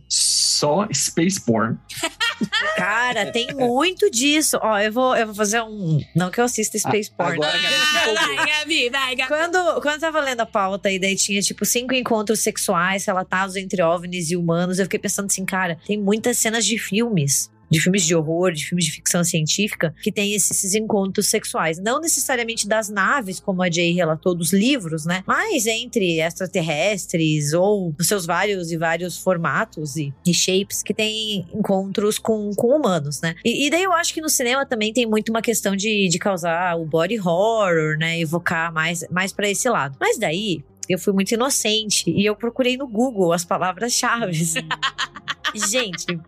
Só 0.58 0.88
Space 0.91 1.39
Porn. 1.39 1.78
Cara, 2.76 3.32
tem 3.32 3.47
muito 3.53 4.10
disso. 4.10 4.58
Ó, 4.62 4.78
eu 4.80 4.91
vou, 4.91 5.16
eu 5.16 5.28
vou 5.28 5.36
fazer 5.36 5.62
um. 5.62 5.99
Não 6.16 6.30
que 6.30 6.39
eu 6.39 6.45
assista 6.45 6.78
Space 6.78 7.12
Porn. 7.12 7.34
Agora, 7.34 7.58
Vai, 7.58 8.45
Gabi, 8.45 8.89
vai, 8.89 9.16
Gabi. 9.16 9.28
Quando, 9.28 9.82
quando 9.82 9.95
eu 9.95 9.99
tava 9.99 10.20
lendo 10.20 10.41
a 10.41 10.45
pauta 10.45 10.91
e 10.91 10.99
daí 10.99 11.16
tinha, 11.16 11.41
tipo, 11.41 11.66
cinco 11.66 11.93
encontros 11.93 12.41
sexuais 12.41 13.05
relatados 13.05 13.55
entre 13.55 13.82
OVNIs 13.82 14.32
e 14.32 14.36
humanos, 14.36 14.80
eu 14.80 14.86
fiquei 14.86 14.99
pensando 14.99 15.28
assim, 15.28 15.45
cara, 15.45 15.78
tem 15.86 15.97
muitas 15.97 16.38
cenas 16.38 16.66
de 16.66 16.78
filmes 16.78 17.51
de 17.70 17.80
filmes 17.80 18.03
de 18.03 18.15
horror, 18.15 18.51
de 18.51 18.65
filmes 18.65 18.86
de 18.86 18.91
ficção 18.91 19.24
científica, 19.24 19.93
que 20.01 20.11
tem 20.11 20.34
esses, 20.34 20.76
encontros 20.76 21.30
sexuais. 21.30 21.80
Não 21.80 21.99
necessariamente 21.99 22.68
das 22.68 22.89
naves, 22.89 23.39
como 23.39 23.61
a 23.61 23.70
Jay 23.70 23.93
relatou, 23.93 24.36
dos 24.36 24.53
livros, 24.53 25.05
né? 25.05 25.24
Mas 25.26 25.65
entre 25.65 26.20
extraterrestres 26.20 27.53
ou 27.53 27.93
nos 27.97 28.07
seus 28.07 28.26
vários 28.26 28.72
e 28.72 28.78
vários 28.78 29.18
formatos 29.18 29.95
e, 29.95 30.13
e 30.26 30.34
shapes 30.34 30.84
que 30.84 30.93
tem 30.93 31.47
encontros 31.53 32.20
com, 32.20 32.51
com 32.55 32.76
humanos, 32.76 33.22
né? 33.22 33.36
E, 33.43 33.65
e, 33.65 33.70
daí 33.70 33.84
eu 33.84 33.93
acho 33.93 34.13
que 34.13 34.22
no 34.22 34.30
cinema 34.30 34.65
também 34.65 34.93
tem 34.93 35.05
muito 35.05 35.30
uma 35.30 35.41
questão 35.41 35.76
de, 35.76 36.07
de 36.09 36.20
causar 36.20 36.78
o 36.78 36.86
body 36.86 37.20
horror, 37.20 37.97
né? 37.97 38.20
Evocar 38.20 38.72
mais, 38.72 39.05
mais 39.09 39.32
para 39.32 39.49
esse 39.49 39.70
lado. 39.70 39.97
Mas 39.99 40.18
daí, 40.18 40.63
eu 40.88 40.97
fui 40.97 41.13
muito 41.13 41.32
inocente 41.34 42.09
e 42.09 42.26
eu 42.26 42.36
procurei 42.36 42.78
no 42.78 42.88
Google 42.88 43.34
as 43.34 43.43
palavras-chave. 43.43 44.34
Gente, 45.70 46.20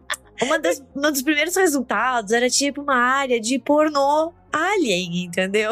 uma 0.42 0.60
das, 0.60 0.84
um 0.96 1.02
dos 1.02 1.22
primeiros 1.22 1.56
resultados 1.56 2.32
era 2.32 2.50
tipo 2.50 2.82
uma 2.82 2.96
área 2.96 3.40
de 3.40 3.60
pornô 3.60 4.34
alien, 4.52 5.26
entendeu? 5.26 5.72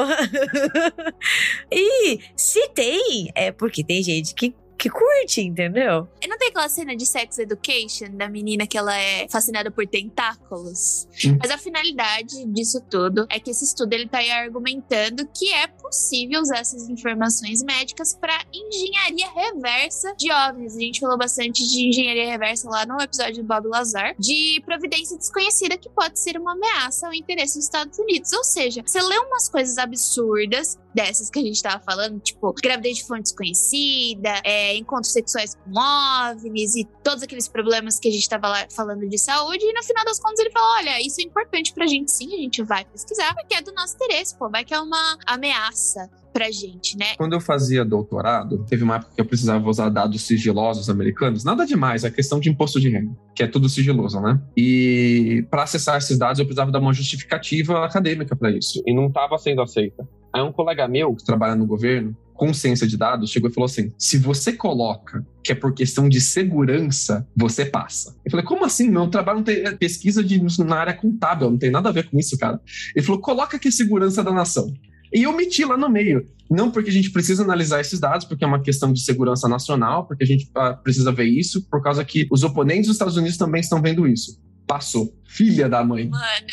e 1.71 2.19
se 2.35 2.69
tem, 2.69 3.31
é 3.33 3.51
porque 3.51 3.83
tem 3.83 4.03
gente 4.03 4.33
que 4.35 4.53
que 4.77 4.89
curte, 4.89 5.41
entendeu? 5.41 6.07
Não 6.27 6.37
tem 6.37 6.49
aquela 6.49 6.69
cena 6.69 6.95
de 6.95 7.05
Sex 7.05 7.39
Education 7.39 8.11
da 8.11 8.29
menina 8.29 8.67
que 8.67 8.77
ela 8.77 8.95
é 8.97 9.27
fascinada 9.29 9.71
por 9.71 9.87
tentáculos? 9.87 11.07
Sim. 11.11 11.37
Mas 11.41 11.49
a 11.49 11.57
finalidade 11.57 12.45
disso 12.45 12.81
tudo 12.89 13.25
é 13.29 13.39
que 13.39 13.49
esse 13.49 13.65
estudo 13.65 13.93
ele 13.93 14.07
tá 14.07 14.19
aí 14.19 14.29
argumentando 14.31 15.27
que 15.27 15.51
é 15.53 15.67
possível 15.67 16.41
usar 16.41 16.59
essas 16.59 16.89
informações 16.89 17.63
médicas 17.63 18.13
para 18.13 18.37
engenharia 18.53 19.29
reversa 19.33 20.13
de 20.17 20.31
OVNIs. 20.31 20.75
A 20.75 20.79
gente 20.79 20.99
falou 20.99 21.17
bastante 21.17 21.67
de 21.67 21.87
engenharia 21.87 22.27
reversa 22.27 22.69
lá 22.69 22.85
no 22.85 23.01
episódio 23.01 23.43
do 23.43 23.47
Bob 23.47 23.67
Lazar, 23.67 24.15
de 24.19 24.61
providência 24.65 25.17
desconhecida 25.17 25.77
que 25.77 25.89
pode 25.89 26.19
ser 26.19 26.37
uma 26.37 26.53
ameaça 26.53 27.07
ao 27.07 27.13
interesse 27.13 27.55
dos 27.55 27.65
Estados 27.65 27.97
Unidos. 27.97 28.31
Ou 28.33 28.43
seja, 28.43 28.83
você 28.85 29.01
lê 29.01 29.17
umas 29.19 29.49
coisas 29.49 29.77
absurdas 29.77 30.77
dessas 30.93 31.29
que 31.29 31.39
a 31.39 31.43
gente 31.43 31.61
tava 31.61 31.79
falando, 31.79 32.19
tipo, 32.19 32.51
gravidez 32.53 32.97
de 32.97 33.05
fonte 33.05 33.23
desconhecida, 33.23 34.41
é, 34.43 34.66
encontros 34.75 35.13
sexuais 35.13 35.55
com 35.55 35.79
OVNIs 35.79 36.75
e 36.75 36.87
todos 37.03 37.23
aqueles 37.23 37.47
problemas 37.47 37.99
que 37.99 38.07
a 38.07 38.11
gente 38.11 38.27
tava 38.27 38.47
lá 38.47 38.67
falando 38.73 39.07
de 39.07 39.17
saúde, 39.17 39.63
e 39.63 39.73
no 39.73 39.83
final 39.83 40.03
das 40.05 40.19
contas 40.19 40.39
ele 40.39 40.51
falou: 40.51 40.69
olha, 40.77 41.01
isso 41.01 41.21
é 41.21 41.23
importante 41.23 41.73
pra 41.73 41.85
gente 41.85 42.11
sim, 42.11 42.33
a 42.33 42.37
gente 42.37 42.63
vai 42.63 42.85
pesquisar, 42.85 43.33
porque 43.35 43.55
é 43.55 43.61
do 43.61 43.73
nosso 43.73 43.95
interesse, 43.95 44.35
pô, 44.37 44.49
vai 44.49 44.65
que 44.65 44.73
é 44.73 44.79
uma 44.79 45.17
ameaça 45.25 46.09
pra 46.33 46.51
gente, 46.51 46.95
né? 46.97 47.15
Quando 47.17 47.33
eu 47.33 47.41
fazia 47.41 47.83
doutorado, 47.83 48.63
teve 48.69 48.83
uma 48.83 48.97
época 48.97 49.11
que 49.15 49.21
eu 49.21 49.25
precisava 49.25 49.67
usar 49.67 49.89
dados 49.89 50.21
sigilosos 50.21 50.87
americanos. 50.87 51.43
Nada 51.43 51.65
demais, 51.65 52.03
é 52.03 52.11
questão 52.11 52.39
de 52.39 52.47
imposto 52.47 52.79
de 52.79 52.89
renda, 52.89 53.11
que 53.33 53.41
é 53.41 53.47
tudo 53.47 53.67
sigiloso, 53.67 54.21
né? 54.21 54.39
E 54.55 55.43
para 55.49 55.63
acessar 55.63 55.97
esses 55.97 56.15
dados 56.15 56.37
eu 56.37 56.45
precisava 56.45 56.71
dar 56.71 56.79
uma 56.79 56.93
justificativa 56.93 57.83
acadêmica 57.83 58.35
para 58.35 58.51
isso, 58.51 58.83
e 58.85 58.93
não 58.93 59.07
estava 59.07 59.35
sendo 59.39 59.63
aceita. 59.63 60.07
Aí 60.31 60.41
um 60.41 60.51
colega 60.51 60.87
meu 60.87 61.15
que 61.15 61.25
trabalha 61.25 61.55
no 61.55 61.65
governo, 61.65 62.15
com 62.37 62.53
ciência 62.53 62.87
de 62.87 62.95
dados, 62.95 63.31
chegou 63.31 63.49
e 63.49 63.53
falou 63.53 63.65
assim: 63.65 63.91
se 63.97 64.17
você 64.17 64.53
coloca 64.53 65.25
que 65.43 65.51
é 65.51 65.55
por 65.55 65.73
questão 65.73 66.07
de 66.07 66.21
segurança, 66.21 67.27
você 67.35 67.65
passa. 67.65 68.15
Eu 68.23 68.31
falei, 68.31 68.45
como 68.45 68.63
assim? 68.63 68.89
Meu 68.89 69.07
trabalho 69.07 69.39
não 69.39 69.43
tem 69.43 69.65
é 69.65 69.71
pesquisa 69.71 70.23
de, 70.23 70.41
na 70.63 70.77
área 70.77 70.93
contábil, 70.93 71.49
não 71.49 71.57
tem 71.57 71.71
nada 71.71 71.89
a 71.89 71.91
ver 71.91 72.09
com 72.09 72.17
isso, 72.17 72.37
cara. 72.37 72.61
Ele 72.95 73.05
falou: 73.05 73.19
coloca 73.19 73.59
que 73.59 73.67
é 73.67 73.71
segurança 73.71 74.23
da 74.23 74.31
nação. 74.31 74.71
E 75.13 75.23
eu 75.23 75.33
meti 75.33 75.65
lá 75.65 75.77
no 75.77 75.89
meio. 75.89 76.27
Não 76.49 76.71
porque 76.71 76.89
a 76.89 76.93
gente 76.93 77.11
precisa 77.11 77.43
analisar 77.43 77.81
esses 77.81 77.99
dados, 77.99 78.25
porque 78.25 78.43
é 78.43 78.47
uma 78.47 78.61
questão 78.61 78.93
de 78.93 79.01
segurança 79.01 79.47
nacional, 79.49 80.05
porque 80.05 80.23
a 80.23 80.27
gente 80.27 80.49
ah, 80.55 80.73
precisa 80.73 81.11
ver 81.11 81.25
isso, 81.25 81.67
por 81.69 81.81
causa 81.81 82.05
que 82.05 82.27
os 82.31 82.43
oponentes 82.43 82.87
dos 82.87 82.95
Estados 82.95 83.17
Unidos 83.17 83.37
também 83.37 83.59
estão 83.59 83.81
vendo 83.81 84.07
isso. 84.07 84.39
Passou. 84.67 85.13
Filha 85.25 85.69
da 85.69 85.83
mãe. 85.83 86.07
Mano. 86.09 86.47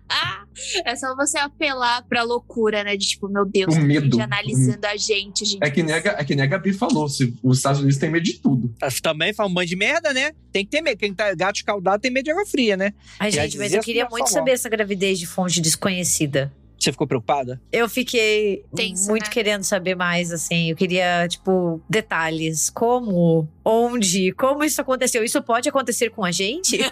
é 0.84 0.96
só 0.96 1.14
você 1.14 1.38
apelar 1.38 2.02
pra 2.08 2.22
loucura, 2.22 2.82
né? 2.84 2.96
De 2.96 3.06
tipo, 3.06 3.28
meu 3.28 3.44
Deus, 3.44 3.74
O 3.74 3.76
tem 3.76 3.86
medo. 3.86 4.04
gente 4.06 4.20
analisando 4.20 4.86
a 4.86 4.96
gente, 4.96 5.44
gente. 5.44 5.62
É 5.62 5.70
que, 5.70 5.82
nem 5.82 5.94
a, 5.94 5.98
é 5.98 6.24
que 6.24 6.34
nem 6.34 6.44
a 6.44 6.48
Gabi 6.48 6.72
falou, 6.72 7.08
se, 7.08 7.34
os 7.42 7.58
Estados 7.58 7.80
Unidos 7.80 7.98
têm 7.98 8.10
medo 8.10 8.24
de 8.24 8.34
tudo. 8.34 8.74
Também 9.02 9.34
fala 9.34 9.48
um 9.48 9.52
bando 9.54 9.66
de 9.66 9.76
merda, 9.76 10.12
né? 10.12 10.32
Tem 10.52 10.64
que 10.64 10.70
ter 10.70 10.80
medo. 10.80 10.98
Quem 10.98 11.12
tá 11.12 11.34
gato 11.34 11.56
escaldado 11.56 12.00
tem 12.00 12.10
medo 12.10 12.24
de 12.24 12.30
água 12.30 12.46
fria, 12.46 12.76
né? 12.76 12.92
Ai, 13.18 13.30
gente, 13.30 13.56
mas 13.58 13.66
dizia 13.66 13.78
eu 13.78 13.82
queria 13.82 14.06
a 14.06 14.10
muito 14.10 14.28
sua 14.28 14.38
avó. 14.38 14.46
saber 14.46 14.52
essa 14.52 14.68
gravidez 14.68 15.18
de 15.18 15.26
fonte 15.26 15.60
desconhecida. 15.60 16.52
Você 16.80 16.92
ficou 16.92 17.06
preocupada? 17.06 17.60
Eu 17.70 17.88
fiquei 17.90 18.64
Tensa, 18.74 19.10
muito 19.10 19.24
né? 19.26 19.30
querendo 19.30 19.62
saber 19.64 19.94
mais, 19.94 20.32
assim. 20.32 20.70
Eu 20.70 20.76
queria, 20.76 21.28
tipo, 21.28 21.78
detalhes. 21.88 22.70
Como, 22.70 23.46
onde, 23.62 24.32
como 24.32 24.64
isso 24.64 24.80
aconteceu. 24.80 25.22
Isso 25.22 25.42
pode 25.42 25.68
acontecer 25.68 26.08
com 26.08 26.24
a 26.24 26.32
gente? 26.32 26.78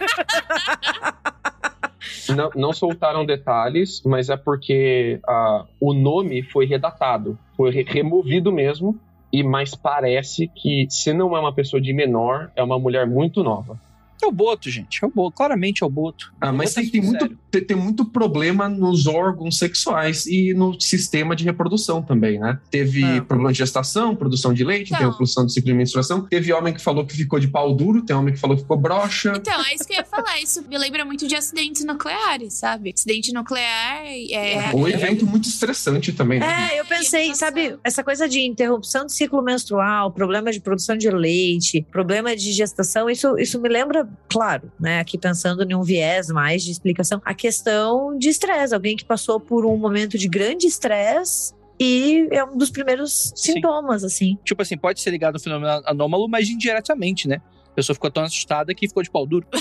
Não, 2.34 2.50
não 2.54 2.72
soltaram 2.72 3.24
detalhes, 3.24 4.02
mas 4.04 4.28
é 4.30 4.36
porque 4.36 5.18
ah, 5.26 5.66
o 5.80 5.92
nome 5.92 6.42
foi 6.42 6.64
redatado, 6.66 7.38
foi 7.56 7.70
re- 7.70 7.84
removido 7.86 8.52
mesmo. 8.52 8.98
E 9.32 9.42
mas 9.42 9.74
parece 9.74 10.48
que 10.48 10.86
se 10.88 11.12
não 11.12 11.36
é 11.36 11.40
uma 11.40 11.52
pessoa 11.52 11.80
de 11.82 11.92
menor, 11.92 12.50
é 12.56 12.62
uma 12.62 12.78
mulher 12.78 13.06
muito 13.06 13.42
nova. 13.42 13.78
É 14.22 14.26
o 14.26 14.32
Boto, 14.32 14.70
gente. 14.70 15.02
É 15.02 15.06
o 15.06 15.10
Boto. 15.10 15.36
Claramente 15.36 15.82
é 15.82 15.86
o 15.86 15.90
Boto. 15.90 16.32
Ah, 16.40 16.52
mas 16.52 16.70
Boto 16.70 16.80
é 16.80 16.82
tem, 16.82 16.90
tem 16.92 17.00
muito, 17.02 17.38
tem, 17.50 17.64
tem 17.64 17.76
muito 17.76 18.04
problema 18.04 18.68
nos 18.68 19.06
órgãos 19.06 19.58
sexuais 19.58 20.26
e 20.26 20.52
no 20.54 20.78
sistema 20.80 21.34
de 21.36 21.44
reprodução 21.44 22.02
também, 22.02 22.38
né? 22.38 22.58
Teve 22.70 23.04
Ah. 23.04 23.22
problema 23.22 23.52
de 23.52 23.58
gestação, 23.58 24.14
produção 24.16 24.52
de 24.52 24.64
leite, 24.64 24.88
Então. 24.88 24.98
teve 24.98 25.10
produção 25.16 25.46
de 25.46 25.52
ciclo 25.52 25.68
de 25.70 25.74
menstruação. 25.74 26.22
Teve 26.26 26.52
homem 26.52 26.74
que 26.74 26.80
falou 26.80 27.06
que 27.06 27.14
ficou 27.16 27.38
de 27.38 27.48
pau 27.48 27.74
duro, 27.74 28.02
tem 28.02 28.14
homem 28.16 28.34
que 28.34 28.40
falou 28.40 28.56
que 28.56 28.62
ficou 28.62 28.76
broxa. 28.76 29.32
Então, 29.36 29.64
é 29.64 29.74
isso 29.74 29.84
que 29.86 29.92
eu 29.92 29.98
ia 29.98 30.04
falar. 30.04 30.40
Isso 30.40 30.62
me 30.68 30.76
lembra 30.78 31.04
muito 31.04 31.26
de 31.26 31.34
acidentes 31.34 31.84
nucleares, 31.84 32.54
sabe? 32.54 32.92
Acidente 32.96 33.32
nuclear 33.32 34.04
é. 34.06 34.70
Ou 34.72 34.88
evento 34.88 35.26
muito 35.26 35.48
estressante 35.48 36.12
também, 36.12 36.40
né? 36.40 36.70
É, 36.72 36.80
eu 36.80 36.84
pensei, 36.84 37.34
sabe, 37.34 37.76
essa 37.84 38.02
coisa 38.02 38.28
de 38.28 38.40
interrupção 38.40 39.04
do 39.06 39.12
ciclo 39.12 39.42
menstrual, 39.42 40.10
problema 40.12 40.50
de 40.50 40.60
produção 40.60 40.96
de 40.96 41.10
leite, 41.10 41.84
problema 41.90 42.34
de 42.36 42.52
gestação, 42.52 43.08
isso, 43.10 43.38
isso 43.38 43.60
me 43.60 43.68
lembra, 43.68 44.07
claro, 44.28 44.70
né, 44.78 45.00
aqui 45.00 45.16
pensando 45.18 45.62
em 45.62 45.74
um 45.74 45.82
viés 45.82 46.28
mais 46.28 46.62
de 46.62 46.70
explicação, 46.70 47.20
a 47.24 47.34
questão 47.34 48.16
de 48.16 48.28
estresse, 48.28 48.74
alguém 48.74 48.96
que 48.96 49.04
passou 49.04 49.40
por 49.40 49.64
um 49.64 49.76
momento 49.76 50.18
de 50.18 50.28
grande 50.28 50.66
estresse 50.66 51.52
e 51.80 52.26
é 52.30 52.44
um 52.44 52.56
dos 52.56 52.70
primeiros 52.70 53.32
Sim. 53.36 53.54
sintomas, 53.54 54.02
assim. 54.02 54.36
Tipo 54.44 54.62
assim, 54.62 54.76
pode 54.76 55.00
ser 55.00 55.10
ligado 55.10 55.36
ao 55.36 55.40
fenômeno 55.40 55.82
anômalo, 55.86 56.28
mas 56.28 56.48
indiretamente, 56.48 57.28
né? 57.28 57.40
A 57.70 57.74
pessoa 57.74 57.94
ficou 57.94 58.10
tão 58.10 58.24
assustada 58.24 58.74
que 58.74 58.88
ficou 58.88 59.02
de 59.02 59.10
pau 59.10 59.26
duro. 59.26 59.46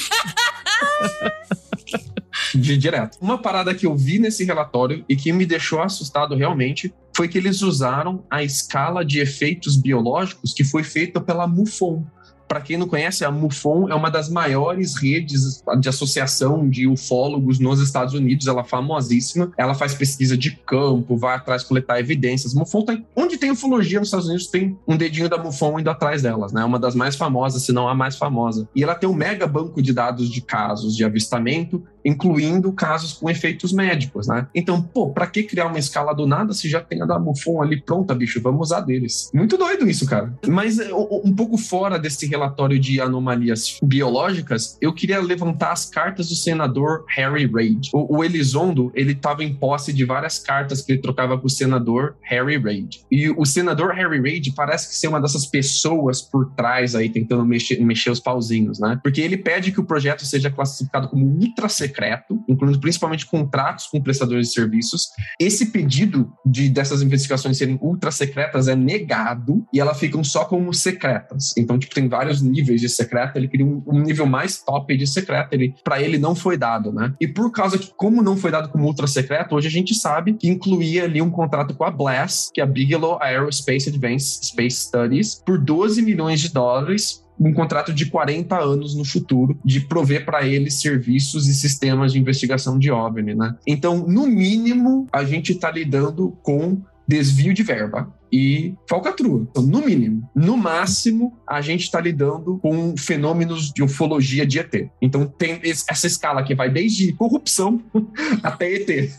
De 2.54 2.78
direto. 2.78 3.18
Uma 3.20 3.38
parada 3.38 3.74
que 3.74 3.86
eu 3.86 3.95
vi 3.95 4.20
nesse 4.20 4.43
relatório 4.43 5.04
e 5.10 5.16
que 5.16 5.32
me 5.34 5.45
deixou 5.45 5.82
assustado 5.82 6.36
realmente 6.36 6.93
foi 7.16 7.28
que 7.28 7.38
eles 7.38 7.62
usaram 7.62 8.24
a 8.30 8.43
escala 8.43 9.04
de 9.04 9.20
efeitos 9.20 9.76
biológicos 9.76 10.54
que 10.54 10.64
foi 10.64 10.84
feita 10.84 11.20
pela 11.20 11.48
MUFON. 11.48 12.06
Para 12.48 12.62
quem 12.62 12.78
não 12.78 12.88
conhece, 12.88 13.26
a 13.26 13.32
MUFON 13.32 13.89
é 13.89 13.95
uma 13.95 14.10
das 14.10 14.30
maiores 14.30 14.95
redes 14.95 15.64
de 15.80 15.89
associação 15.89 16.70
de 16.70 16.88
ufólogos 16.88 17.60
nos 17.60 17.82
Estados 17.82 18.14
Unidos. 18.14 18.48
Ela 18.48 18.62
é 18.62 18.64
famosíssima. 18.64 19.52
Ela 19.58 19.74
faz 19.74 19.93
pesquisa 19.93 20.38
de 20.38 20.52
campo, 20.52 21.18
vai 21.18 21.36
atrás 21.36 21.64
coletar 21.64 22.00
evidências. 22.00 22.54
MUFON 22.54 22.86
tem, 22.86 23.06
onde 23.16 23.38
tem 23.38 23.52
ufologia 23.52 24.00
nos 24.00 24.08
Estados 24.08 24.28
Unidos, 24.28 24.48
tem 24.48 24.78
um 24.88 24.95
dedinho 24.95 25.30
da 25.30 25.38
MUFON 25.38 25.80
indo 25.80 25.89
atrás 25.89 26.22
delas, 26.22 26.54
né? 26.54 26.62
É 26.62 26.66
uma 26.66 26.80
das 26.80 26.95
mais 26.95 27.16
famosas, 27.16 27.64
se 27.64 27.72
não 27.72 27.88
a 27.88 27.95
mais 27.95 28.16
famosa. 28.16 28.68
E 28.76 28.84
ela 28.84 28.95
tem 28.95 29.10
um 29.10 29.14
mega 29.14 29.45
banco 29.45 29.82
de 29.82 29.93
dados 29.93 30.30
de 30.30 30.41
casos 30.41 30.95
de 30.95 31.04
avistamento 31.04 31.84
incluindo 32.08 32.72
casos 32.72 33.12
com 33.12 33.30
efeitos 33.30 33.74
médicos, 33.74 34.28
né? 34.28 34.48
Então, 34.56 34.82
pô, 34.82 35.10
para 35.10 35.28
que 35.28 35.43
criar 35.43 35.68
uma 35.68 35.78
escala 35.78 36.14
do 36.14 36.26
nada 36.26 36.54
se 36.54 36.70
já 36.70 36.80
tem 36.80 37.02
a 37.02 37.06
da 37.06 37.20
Buffon 37.20 37.62
ali 37.62 37.82
pronta, 37.82 38.16
bicho? 38.16 38.41
Vamos 38.41 38.68
usar 38.68 38.80
deles. 38.80 39.30
Muito 39.34 39.58
doido 39.58 39.89
isso, 39.89 40.06
cara. 40.06 40.34
Mas 40.48 40.80
é, 40.80 40.93
um 40.93 41.36
pouco 41.36 41.58
fora 41.58 42.00
desse 42.00 42.18
relatório 42.38 42.79
de 42.79 43.01
anomalias 43.01 43.77
biológicas, 43.83 44.77
eu 44.81 44.93
queria 44.93 45.19
levantar 45.19 45.71
as 45.71 45.85
cartas 45.85 46.29
do 46.29 46.35
senador 46.35 47.05
Harry 47.09 47.45
Reid. 47.45 47.89
O, 47.93 48.17
o 48.17 48.23
Elizondo, 48.23 48.91
ele 48.95 49.11
estava 49.11 49.43
em 49.43 49.53
posse 49.53 49.91
de 49.91 50.05
várias 50.05 50.39
cartas 50.39 50.81
que 50.81 50.93
ele 50.93 51.01
trocava 51.01 51.38
com 51.38 51.47
o 51.47 51.49
senador 51.49 52.15
Harry 52.23 52.57
Reid. 52.57 53.01
E 53.11 53.29
o 53.29 53.45
senador 53.45 53.93
Harry 53.93 54.21
Reid 54.21 54.53
parece 54.53 54.89
que 54.89 54.95
ser 54.95 55.07
uma 55.07 55.21
dessas 55.21 55.45
pessoas 55.45 56.21
por 56.21 56.53
trás 56.55 56.95
aí 56.95 57.09
tentando 57.09 57.45
mexer, 57.45 57.79
mexer 57.83 58.11
os 58.11 58.19
pauzinhos, 58.19 58.79
né? 58.79 58.99
Porque 59.03 59.21
ele 59.21 59.38
pede 59.38 59.71
que 59.71 59.79
o 59.79 59.85
projeto 59.85 60.25
seja 60.25 60.49
classificado 60.49 61.09
como 61.09 61.25
ultra 61.25 61.67
secreto 61.67 62.38
incluindo 62.47 62.79
principalmente 62.79 63.25
contratos 63.25 63.88
com 63.88 64.01
prestadores 64.01 64.47
de 64.47 64.53
serviços. 64.53 65.09
Esse 65.39 65.67
pedido 65.67 66.31
de 66.45 66.69
dessas 66.69 67.01
investigações 67.01 67.57
serem 67.57 67.77
ultra 67.81 68.11
secretas 68.11 68.67
é 68.67 68.75
negado 68.75 69.65
e 69.73 69.79
elas 69.79 69.99
ficam 69.99 70.23
só 70.23 70.45
como 70.45 70.73
secretas. 70.73 71.53
Então, 71.57 71.77
tipo, 71.77 71.93
tem 71.93 72.07
vários 72.07 72.26
níveis 72.41 72.82
de 72.82 72.89
secreto. 72.89 73.38
Ele 73.38 73.47
queria 73.47 73.65
um, 73.65 73.82
um 73.86 74.01
nível 74.01 74.25
mais 74.25 74.61
top 74.61 74.95
de 74.95 75.07
secreto. 75.07 75.53
Ele, 75.53 75.73
para 75.84 76.01
ele 76.01 76.17
não 76.17 76.36
foi 76.36 76.57
dado, 76.57 76.91
né? 76.91 77.13
E 77.19 77.28
por 77.28 77.51
causa 77.51 77.78
que, 77.78 77.91
como 77.95 78.21
não 78.21 78.38
foi 78.38 78.51
dado 78.51 78.69
como 78.69 78.86
ultra 78.86 79.07
secreto, 79.07 79.55
hoje 79.55 79.67
a 79.67 79.71
gente 79.71 79.93
sabe 79.93 80.34
que 80.34 80.47
incluía 80.47 81.03
ali 81.03 81.21
um 81.21 81.30
contrato 81.30 81.73
com 81.73 81.84
a 81.84 81.91
Blast, 81.91 82.51
que 82.53 82.61
é 82.61 82.63
a 82.63 82.67
Bigelow 82.67 83.17
Aerospace 83.21 83.89
Advanced 83.89 84.45
Space 84.45 84.88
Studies, 84.88 85.41
por 85.45 85.57
12 85.57 86.01
milhões 86.01 86.39
de 86.39 86.51
dólares 86.51 87.25
um 87.39 87.53
contrato 87.53 87.93
de 87.93 88.07
40 88.07 88.57
anos 88.57 88.95
no 88.95 89.05
futuro 89.05 89.59
de 89.63 89.82
prover 89.82 90.25
para 90.25 90.45
eles 90.45 90.82
serviços 90.82 91.47
e 91.47 91.53
sistemas 91.53 92.13
de 92.13 92.19
investigação 92.19 92.80
de 92.80 92.89
OVNI, 92.91 93.36
né? 93.36 93.55
Então, 93.65 94.07
no 94.07 94.25
mínimo, 94.25 95.07
a 95.11 95.23
gente 95.23 95.51
está 95.51 95.69
lidando 95.69 96.36
com 96.41 96.82
desvio 97.08 97.53
de 97.53 97.64
verba 97.64 98.14
e 98.32 98.76
falcatrua. 98.89 99.47
Então, 99.49 99.64
no 99.64 99.82
mínimo. 99.82 100.30
No 100.36 100.58
máximo, 100.58 101.38
a 101.47 101.62
gente 101.62 101.84
está 101.84 102.01
lidando 102.01 102.58
com 102.60 102.95
fenômenos 102.97 103.72
de 103.72 103.82
ufologia 103.82 104.45
de 104.45 104.60
ET. 104.60 104.89
Então, 105.01 105.26
tem 105.26 105.62
essa 105.64 106.08
escala 106.08 106.43
que 106.43 106.53
vai 106.53 106.70
desde 106.70 107.14
corrupção 107.14 107.82
até 108.43 108.74
ET 108.74 109.12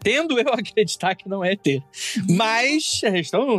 tendo 0.00 0.38
eu 0.38 0.48
acreditar 0.54 1.14
que 1.14 1.28
não 1.28 1.44
é 1.44 1.52
ET. 1.52 1.82
Mas 2.30 3.00
a 3.04 3.10
questão, 3.10 3.58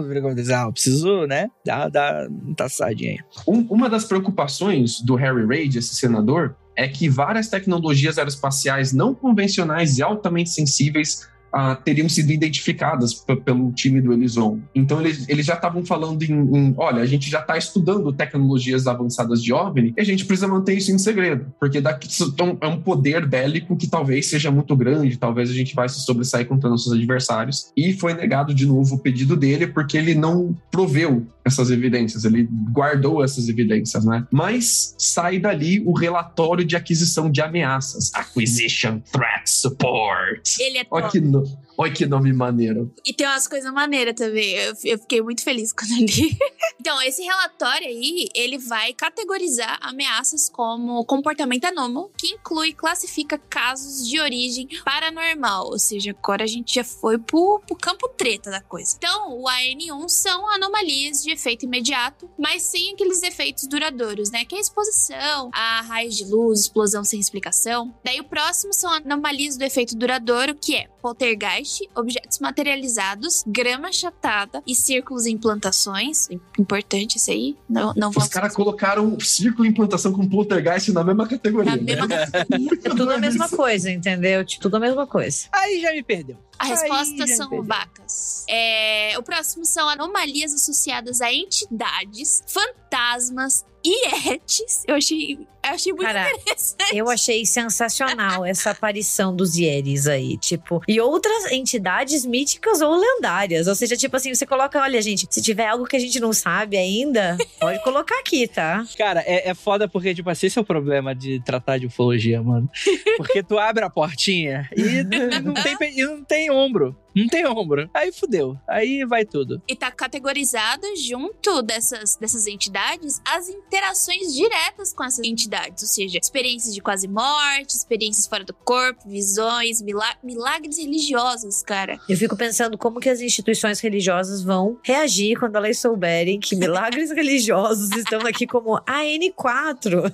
ah, 0.55 0.71
preciso, 0.71 1.27
né, 1.27 1.49
dar, 1.65 1.89
dar 1.89 2.27
um 2.27 2.53
taçadinha 2.53 3.11
aí. 3.11 3.19
Um, 3.47 3.61
uma 3.69 3.89
das 3.89 4.05
preocupações 4.05 5.01
do 5.01 5.15
Harry 5.15 5.45
Reid, 5.45 5.77
esse 5.77 5.95
senador, 5.95 6.55
é 6.75 6.87
que 6.87 7.09
várias 7.09 7.49
tecnologias 7.49 8.17
aeroespaciais 8.17 8.93
não 8.93 9.13
convencionais 9.13 9.97
e 9.97 10.01
altamente 10.01 10.49
sensíveis 10.49 11.27
ah, 11.51 11.75
teriam 11.75 12.07
sido 12.07 12.31
identificadas 12.31 13.13
pelo 13.45 13.71
time 13.71 14.01
do 14.01 14.13
Elison. 14.13 14.59
Então 14.73 14.99
eles, 15.01 15.27
eles 15.27 15.45
já 15.45 15.55
estavam 15.55 15.85
falando 15.85 16.23
em, 16.23 16.33
em, 16.33 16.73
olha, 16.77 17.01
a 17.01 17.05
gente 17.05 17.29
já 17.29 17.39
está 17.39 17.57
estudando 17.57 18.11
tecnologias 18.13 18.87
avançadas 18.87 19.43
de 19.43 19.53
OVNI 19.53 19.93
e 19.97 20.01
a 20.01 20.03
gente 20.03 20.25
precisa 20.25 20.47
manter 20.47 20.75
isso 20.75 20.91
em 20.91 20.97
segredo, 20.97 21.53
porque 21.59 21.81
daqui 21.81 22.07
então, 22.23 22.57
é 22.61 22.67
um 22.67 22.81
poder 22.81 23.25
bélico 23.27 23.75
que 23.75 23.87
talvez 23.87 24.27
seja 24.27 24.51
muito 24.51 24.75
grande, 24.75 25.17
talvez 25.17 25.49
a 25.49 25.53
gente 25.53 25.75
vai 25.75 25.87
se 25.87 26.01
sobressair 26.01 26.47
contra 26.47 26.69
nossos 26.69 26.91
adversários. 26.91 27.71
E 27.75 27.93
foi 27.93 28.13
negado 28.13 28.53
de 28.53 28.65
novo 28.65 28.95
o 28.95 28.99
pedido 28.99 29.35
dele 29.35 29.67
porque 29.67 29.97
ele 29.97 30.15
não 30.15 30.55
proveu 30.71 31.25
essas 31.45 31.71
evidências, 31.71 32.25
ele 32.25 32.47
guardou 32.71 33.23
essas 33.23 33.49
evidências, 33.49 34.05
né? 34.05 34.25
Mas 34.31 34.95
sai 34.97 35.39
dali 35.39 35.81
o 35.85 35.93
relatório 35.93 36.63
de 36.63 36.75
aquisição 36.75 37.29
de 37.29 37.41
ameaças, 37.41 38.11
Acquisition 38.13 38.99
Threat 39.11 39.49
Support. 39.49 40.57
Ele 40.59 40.77
é 40.77 40.83
que, 41.09 41.19
no... 41.39 41.68
Olha 41.81 41.93
que 41.93 42.05
nome 42.05 42.33
maneiro. 42.33 42.93
E 43.05 43.13
tem 43.13 43.25
umas 43.25 43.47
coisas 43.47 43.71
maneiras 43.71 44.13
também. 44.13 44.51
Eu, 44.51 44.73
eu 44.83 44.99
fiquei 44.99 45.21
muito 45.21 45.41
feliz 45.41 45.71
quando 45.71 45.91
li. 45.91 46.37
então, 46.77 47.01
esse 47.01 47.21
relatório 47.21 47.87
aí, 47.87 48.27
ele 48.35 48.57
vai 48.57 48.91
categorizar 48.91 49.79
ameaças 49.81 50.49
como 50.49 51.05
comportamento 51.05 51.63
anômalo, 51.63 52.11
que 52.17 52.33
inclui 52.33 52.69
e 52.69 52.73
classifica 52.73 53.37
casos 53.37 54.05
de 54.05 54.19
origem 54.19 54.67
paranormal. 54.83 55.67
Ou 55.67 55.79
seja, 55.79 56.11
agora 56.11 56.43
a 56.43 56.47
gente 56.47 56.75
já 56.75 56.83
foi 56.83 57.17
pro, 57.17 57.61
pro 57.65 57.77
campo 57.77 58.09
treta 58.09 58.51
da 58.51 58.59
coisa. 58.59 58.97
Então, 58.97 59.39
o 59.39 59.45
AN1 59.45 60.09
são 60.09 60.49
anomalias 60.49 61.23
de 61.23 61.31
efeito 61.31 61.63
imediato, 61.63 62.29
mas 62.37 62.63
sem 62.63 62.91
aqueles 62.91 63.23
efeitos 63.23 63.67
duradouros, 63.67 64.31
né? 64.31 64.43
Que 64.43 64.55
é 64.55 64.57
a 64.57 64.61
exposição, 64.61 65.49
a 65.53 65.79
raios 65.83 66.17
de 66.17 66.25
luz, 66.25 66.59
explosão 66.59 67.05
sem 67.05 67.21
explicação. 67.21 67.95
Daí 68.03 68.19
o 68.19 68.25
próximo 68.25 68.73
são 68.73 68.91
anomalias 68.91 69.55
do 69.55 69.63
efeito 69.63 69.95
duradouro, 69.95 70.53
que 70.53 70.75
é 70.75 70.89
poltergeist, 71.01 71.68
objetos 71.95 72.39
materializados, 72.39 73.43
grama 73.45 73.89
achatada 73.89 74.61
e 74.65 74.75
círculos 74.75 75.25
em 75.25 75.37
plantações. 75.37 76.27
Importante 76.57 77.17
isso 77.17 77.31
aí. 77.31 77.57
Não, 77.67 77.93
não 77.95 78.09
Os 78.09 78.27
caras 78.27 78.53
colocaram 78.55 79.19
círculo 79.19 79.65
em 79.65 79.73
plantação 79.73 80.11
com 80.11 80.27
poltergeist 80.27 80.91
na 80.91 81.03
mesma 81.03 81.27
categoria. 81.27 81.71
Na 81.71 81.77
né? 81.77 81.83
mesma 81.83 82.07
categoria. 82.07 82.79
é 82.83 82.89
tudo 82.89 83.11
a 83.11 83.17
mesma 83.17 83.49
coisa, 83.49 83.91
entendeu? 83.91 84.43
Tipo, 84.45 84.63
tudo 84.63 84.77
a 84.77 84.79
mesma 84.79 85.07
coisa. 85.07 85.47
Aí 85.51 85.81
já 85.81 85.91
me 85.91 86.03
perdeu. 86.03 86.37
A 86.57 86.65
resposta 86.65 87.23
Aí, 87.23 87.29
são 87.29 87.63
vacas. 87.63 88.45
É, 88.49 89.17
o 89.17 89.23
próximo 89.23 89.65
são 89.65 89.87
anomalias 89.87 90.53
associadas 90.53 91.21
a 91.21 91.33
entidades, 91.33 92.43
fantasmas, 92.45 93.63
Ietes, 93.85 94.83
eu 94.85 94.95
achei, 94.95 95.47
eu 95.63 95.71
achei 95.71 95.93
muito 95.93 96.05
Cara, 96.05 96.31
interessante. 96.31 96.97
Eu 96.97 97.09
achei 97.09 97.45
sensacional 97.45 98.45
essa 98.45 98.71
aparição 98.71 99.35
dos 99.35 99.55
Ieres 99.55 100.07
aí, 100.07 100.37
tipo, 100.37 100.81
e 100.87 100.99
outras 100.99 101.51
entidades 101.51 102.25
míticas 102.25 102.81
ou 102.81 102.95
lendárias. 102.95 103.67
Ou 103.67 103.75
seja, 103.75 103.95
tipo 103.95 104.15
assim, 104.15 104.33
você 104.33 104.45
coloca, 104.45 104.81
olha, 104.81 105.01
gente, 105.01 105.27
se 105.29 105.41
tiver 105.41 105.67
algo 105.67 105.85
que 105.85 105.95
a 105.95 105.99
gente 105.99 106.19
não 106.19 106.33
sabe 106.33 106.77
ainda, 106.77 107.37
pode 107.59 107.83
colocar 107.83 108.19
aqui, 108.19 108.47
tá? 108.47 108.85
Cara, 108.97 109.21
é, 109.25 109.49
é 109.49 109.53
foda 109.53 109.87
porque, 109.87 110.13
tipo 110.13 110.29
assim, 110.29 110.47
esse 110.47 110.57
é 110.57 110.61
o 110.61 110.65
problema 110.65 111.13
de 111.13 111.41
tratar 111.43 111.77
de 111.77 111.87
ufologia, 111.87 112.41
mano. 112.41 112.69
Porque 113.17 113.43
tu 113.43 113.57
abre 113.57 113.83
a 113.83 113.89
portinha 113.89 114.69
e 114.75 115.03
não 115.43 115.53
tem, 115.53 115.75
e 115.97 116.05
não 116.05 116.23
tem 116.23 116.51
ombro. 116.51 116.95
Não 117.15 117.27
tem 117.27 117.45
ombro. 117.45 117.89
Aí 117.93 118.11
fudeu. 118.11 118.57
Aí 118.67 119.03
vai 119.03 119.25
tudo. 119.25 119.61
E 119.67 119.75
tá 119.75 119.91
categorizado 119.91 120.85
junto 120.95 121.61
dessas, 121.61 122.15
dessas 122.15 122.47
entidades 122.47 123.19
as 123.25 123.49
interações 123.49 124.33
diretas 124.33 124.93
com 124.93 125.03
essas 125.03 125.25
entidades. 125.25 125.48
Ou 125.81 125.87
seja, 125.87 126.19
experiências 126.21 126.73
de 126.73 126.81
quase 126.81 127.07
morte, 127.07 127.75
experiências 127.75 128.27
fora 128.27 128.43
do 128.43 128.53
corpo, 128.53 129.07
visões, 129.07 129.81
milagres 130.23 130.77
religiosos, 130.77 131.63
cara. 131.63 131.99
Eu 132.07 132.17
fico 132.17 132.35
pensando 132.35 132.77
como 132.77 132.99
que 132.99 133.09
as 133.09 133.21
instituições 133.21 133.79
religiosas 133.79 134.43
vão 134.43 134.77
reagir 134.83 135.37
quando 135.39 135.55
elas 135.55 135.79
souberem 135.79 136.39
que 136.39 136.55
milagres 136.55 137.11
religiosos 137.15 137.91
estão 137.91 138.21
aqui 138.21 138.45
como 138.45 138.79
AN4. 138.81 140.13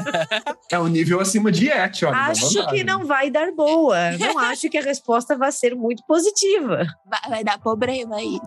é 0.70 0.78
um 0.78 0.88
nível 0.88 1.20
acima 1.20 1.52
de 1.52 1.68
et, 1.68 2.04
olha. 2.04 2.16
Acho 2.16 2.66
que 2.68 2.82
não 2.82 3.04
vai 3.04 3.30
dar 3.30 3.52
boa. 3.52 4.12
Não 4.18 4.38
acho 4.38 4.68
que 4.68 4.78
a 4.78 4.82
resposta 4.82 5.36
vai 5.36 5.52
ser 5.52 5.74
muito 5.74 6.02
positiva 6.06 6.24
positiva. 6.24 6.86
Vai, 7.04 7.20
vai 7.28 7.44
dar 7.44 7.58
problema 7.58 8.16
aí. 8.16 8.38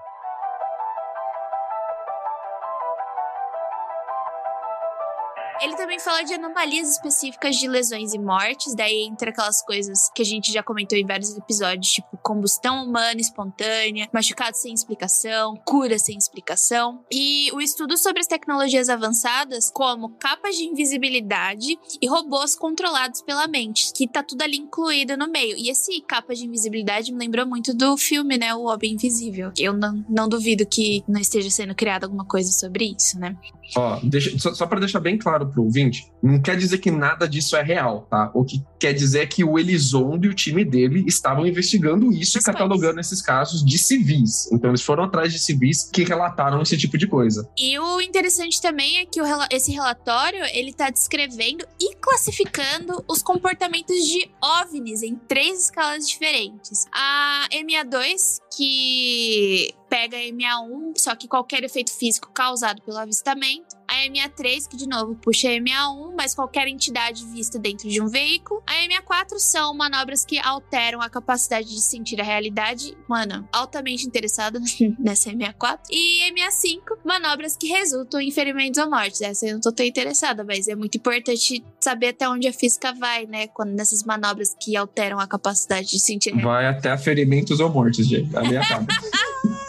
Também 5.87 5.99
fala 6.01 6.21
de 6.21 6.33
anomalias 6.33 6.91
específicas 6.91 7.55
de 7.55 7.65
lesões 7.65 8.13
e 8.13 8.19
mortes, 8.19 8.75
daí 8.75 9.07
entre 9.09 9.29
aquelas 9.29 9.63
coisas 9.63 10.09
que 10.13 10.21
a 10.21 10.25
gente 10.25 10.51
já 10.51 10.61
comentou 10.61 10.97
em 10.97 11.05
vários 11.05 11.37
episódios, 11.37 11.93
tipo 11.93 12.17
combustão 12.21 12.83
humana 12.83 13.21
espontânea, 13.21 14.09
machucado 14.13 14.57
sem 14.57 14.73
explicação, 14.73 15.55
cura 15.63 15.97
sem 15.97 16.17
explicação. 16.17 17.05
E 17.09 17.49
o 17.53 17.61
estudo 17.61 17.97
sobre 17.97 18.19
as 18.19 18.27
tecnologias 18.27 18.89
avançadas, 18.89 19.71
como 19.71 20.09
capas 20.19 20.57
de 20.57 20.65
invisibilidade 20.65 21.79
e 22.01 22.07
robôs 22.09 22.53
controlados 22.53 23.21
pela 23.21 23.47
mente, 23.47 23.93
que 23.93 24.09
tá 24.09 24.21
tudo 24.21 24.41
ali 24.41 24.57
incluído 24.57 25.15
no 25.15 25.31
meio. 25.31 25.55
E 25.55 25.69
esse 25.69 26.01
capa 26.01 26.35
de 26.35 26.45
invisibilidade 26.45 27.13
me 27.13 27.19
lembrou 27.19 27.45
muito 27.45 27.73
do 27.73 27.95
filme, 27.95 28.37
né? 28.37 28.53
O 28.53 28.63
Homem 28.63 28.95
Invisível. 28.95 29.53
Eu 29.57 29.71
não, 29.71 30.03
não 30.09 30.27
duvido 30.27 30.65
que 30.65 31.01
não 31.07 31.21
esteja 31.21 31.49
sendo 31.49 31.73
criada 31.73 32.05
alguma 32.05 32.25
coisa 32.25 32.51
sobre 32.51 32.93
isso, 32.93 33.17
né? 33.17 33.37
Ó, 33.75 33.99
deixa, 34.03 34.37
só, 34.37 34.53
só 34.53 34.65
para 34.65 34.79
deixar 34.79 34.99
bem 34.99 35.17
claro 35.17 35.47
pro 35.47 35.63
ouvinte, 35.77 36.11
não 36.21 36.41
quer 36.41 36.57
dizer 36.57 36.79
que 36.79 36.89
nada 36.89 37.27
disso 37.27 37.55
é 37.55 37.61
real, 37.61 38.07
tá? 38.09 38.31
O 38.33 38.43
que 38.43 38.63
quer 38.79 38.93
dizer 38.93 39.21
é 39.21 39.25
que 39.25 39.43
o 39.43 39.57
Elizondo 39.57 40.25
e 40.25 40.29
o 40.29 40.33
time 40.33 40.65
dele 40.65 41.03
estavam 41.07 41.45
investigando 41.45 42.11
isso 42.11 42.37
e 42.37 42.43
catalogando 42.43 42.99
esses 42.99 43.21
casos 43.21 43.63
de 43.63 43.77
civis. 43.77 44.51
Então 44.51 44.71
eles 44.71 44.81
foram 44.81 45.03
atrás 45.03 45.31
de 45.31 45.39
civis 45.39 45.89
que 45.91 46.03
relataram 46.03 46.61
esse 46.61 46.75
tipo 46.77 46.97
de 46.97 47.07
coisa. 47.07 47.47
E 47.57 47.77
o 47.77 48.01
interessante 48.01 48.61
também 48.61 48.97
é 48.97 49.05
que 49.05 49.21
o 49.21 49.25
esse 49.51 49.71
relatório, 49.71 50.43
ele 50.53 50.73
tá 50.73 50.89
descrevendo 50.89 51.65
e 51.79 51.95
classificando 51.97 53.03
os 53.07 53.21
comportamentos 53.21 53.95
de 53.95 54.29
OVNIs 54.41 55.03
em 55.03 55.15
três 55.15 55.65
escalas 55.65 56.07
diferentes. 56.07 56.85
A 56.91 57.47
MA2, 57.53 58.39
que 58.57 59.71
pega 59.87 60.17
a 60.17 60.21
MA1, 60.21 60.93
só 60.97 61.15
que 61.15 61.27
qualquer 61.27 61.63
efeito 61.63 61.91
físico 61.91 62.29
causado 62.33 62.81
pelo 62.81 62.97
avistamento. 62.97 63.77
A 63.87 64.05
MA3, 64.09 64.67
que 64.67 64.75
de 64.75 64.85
novo 64.85 65.15
puxa 65.15 65.47
a 65.47 65.51
MA1, 65.51 66.13
mas 66.15 66.35
qualquer 66.35 66.67
entidade 66.67 67.25
vista 67.27 67.57
dentro 67.57 67.87
de 67.87 68.01
um 68.01 68.07
veículo. 68.07 68.61
A 68.67 68.73
MA4 68.85 69.37
são 69.37 69.73
manobras 69.73 70.25
que 70.25 70.37
alteram 70.39 71.01
a 71.01 71.09
capacidade 71.09 71.69
de 71.69 71.81
sentir 71.81 72.19
a 72.19 72.23
realidade. 72.23 72.97
Mano, 73.07 73.47
altamente 73.51 74.05
interessado 74.05 74.59
nessa 74.99 75.31
MA4. 75.31 75.79
E 75.89 76.29
MA5, 76.33 76.97
manobras 77.05 77.55
que 77.55 77.67
resultam 77.67 78.19
em 78.19 78.29
ferimentos 78.29 78.77
ou 78.83 78.89
mortes. 78.89 79.21
Essa 79.21 79.47
eu 79.47 79.53
não 79.53 79.61
tô 79.61 79.71
tão 79.71 79.85
interessada, 79.85 80.43
mas 80.43 80.67
é 80.67 80.75
muito 80.75 80.97
importante 80.97 81.63
saber 81.79 82.09
até 82.09 82.27
onde 82.27 82.45
a 82.47 82.53
física 82.53 82.93
vai, 82.93 83.25
né? 83.25 83.47
Quando 83.47 83.71
nessas 83.71 84.03
manobras 84.03 84.53
que 84.59 84.75
alteram 84.75 85.17
a 85.17 85.27
capacidade 85.27 85.89
de 85.89 85.99
sentir 85.99 86.31
a 86.31 86.35
realidade. 86.35 86.63
Vai 86.63 86.67
até 86.67 86.97
ferimentos 86.97 87.61
ou 87.61 87.69
mortes, 87.69 88.05
gente. 88.05 88.35
Acaba. 88.55 88.87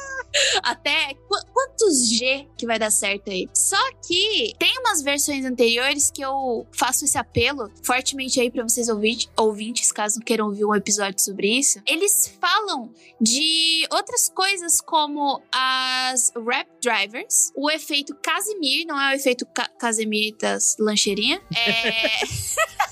Até 0.63 1.15
qu- 1.15 1.47
quantos 1.53 2.09
G 2.11 2.47
que 2.57 2.67
vai 2.67 2.79
dar 2.79 2.91
certo 2.93 3.31
aí? 3.31 3.49
Só 3.55 3.77
que 4.07 4.53
tem 4.59 4.79
umas 4.79 5.03
versões 5.03 5.45
anteriores 5.45 6.11
que 6.11 6.21
eu 6.23 6.67
faço 6.73 7.05
esse 7.07 7.17
apelo 7.19 7.71
fortemente 7.83 8.39
aí 8.41 8.51
pra 8.51 8.63
vocês 8.63 8.89
ouvinte- 8.89 9.29
ouvintes, 9.37 9.91
caso 9.91 10.21
queiram 10.21 10.47
ouvir 10.47 10.65
um 10.65 10.75
episódio 10.75 11.19
sobre 11.21 11.59
isso. 11.59 11.81
Eles 11.87 12.33
falam 12.41 12.93
de 13.21 13.87
outras 13.91 14.29
coisas 14.29 14.81
como 14.81 15.43
as 15.51 16.31
rap 16.47 16.69
drivers, 16.81 17.51
o 17.57 17.71
efeito 17.71 18.15
Casimir, 18.23 18.87
não 18.87 19.01
é 19.01 19.15
o 19.15 19.17
efeito 19.17 19.47
Ca 19.47 19.67
Casimir 19.79 20.37
das 20.37 20.77
lancheirinhas, 20.79 21.41
é 21.57 22.21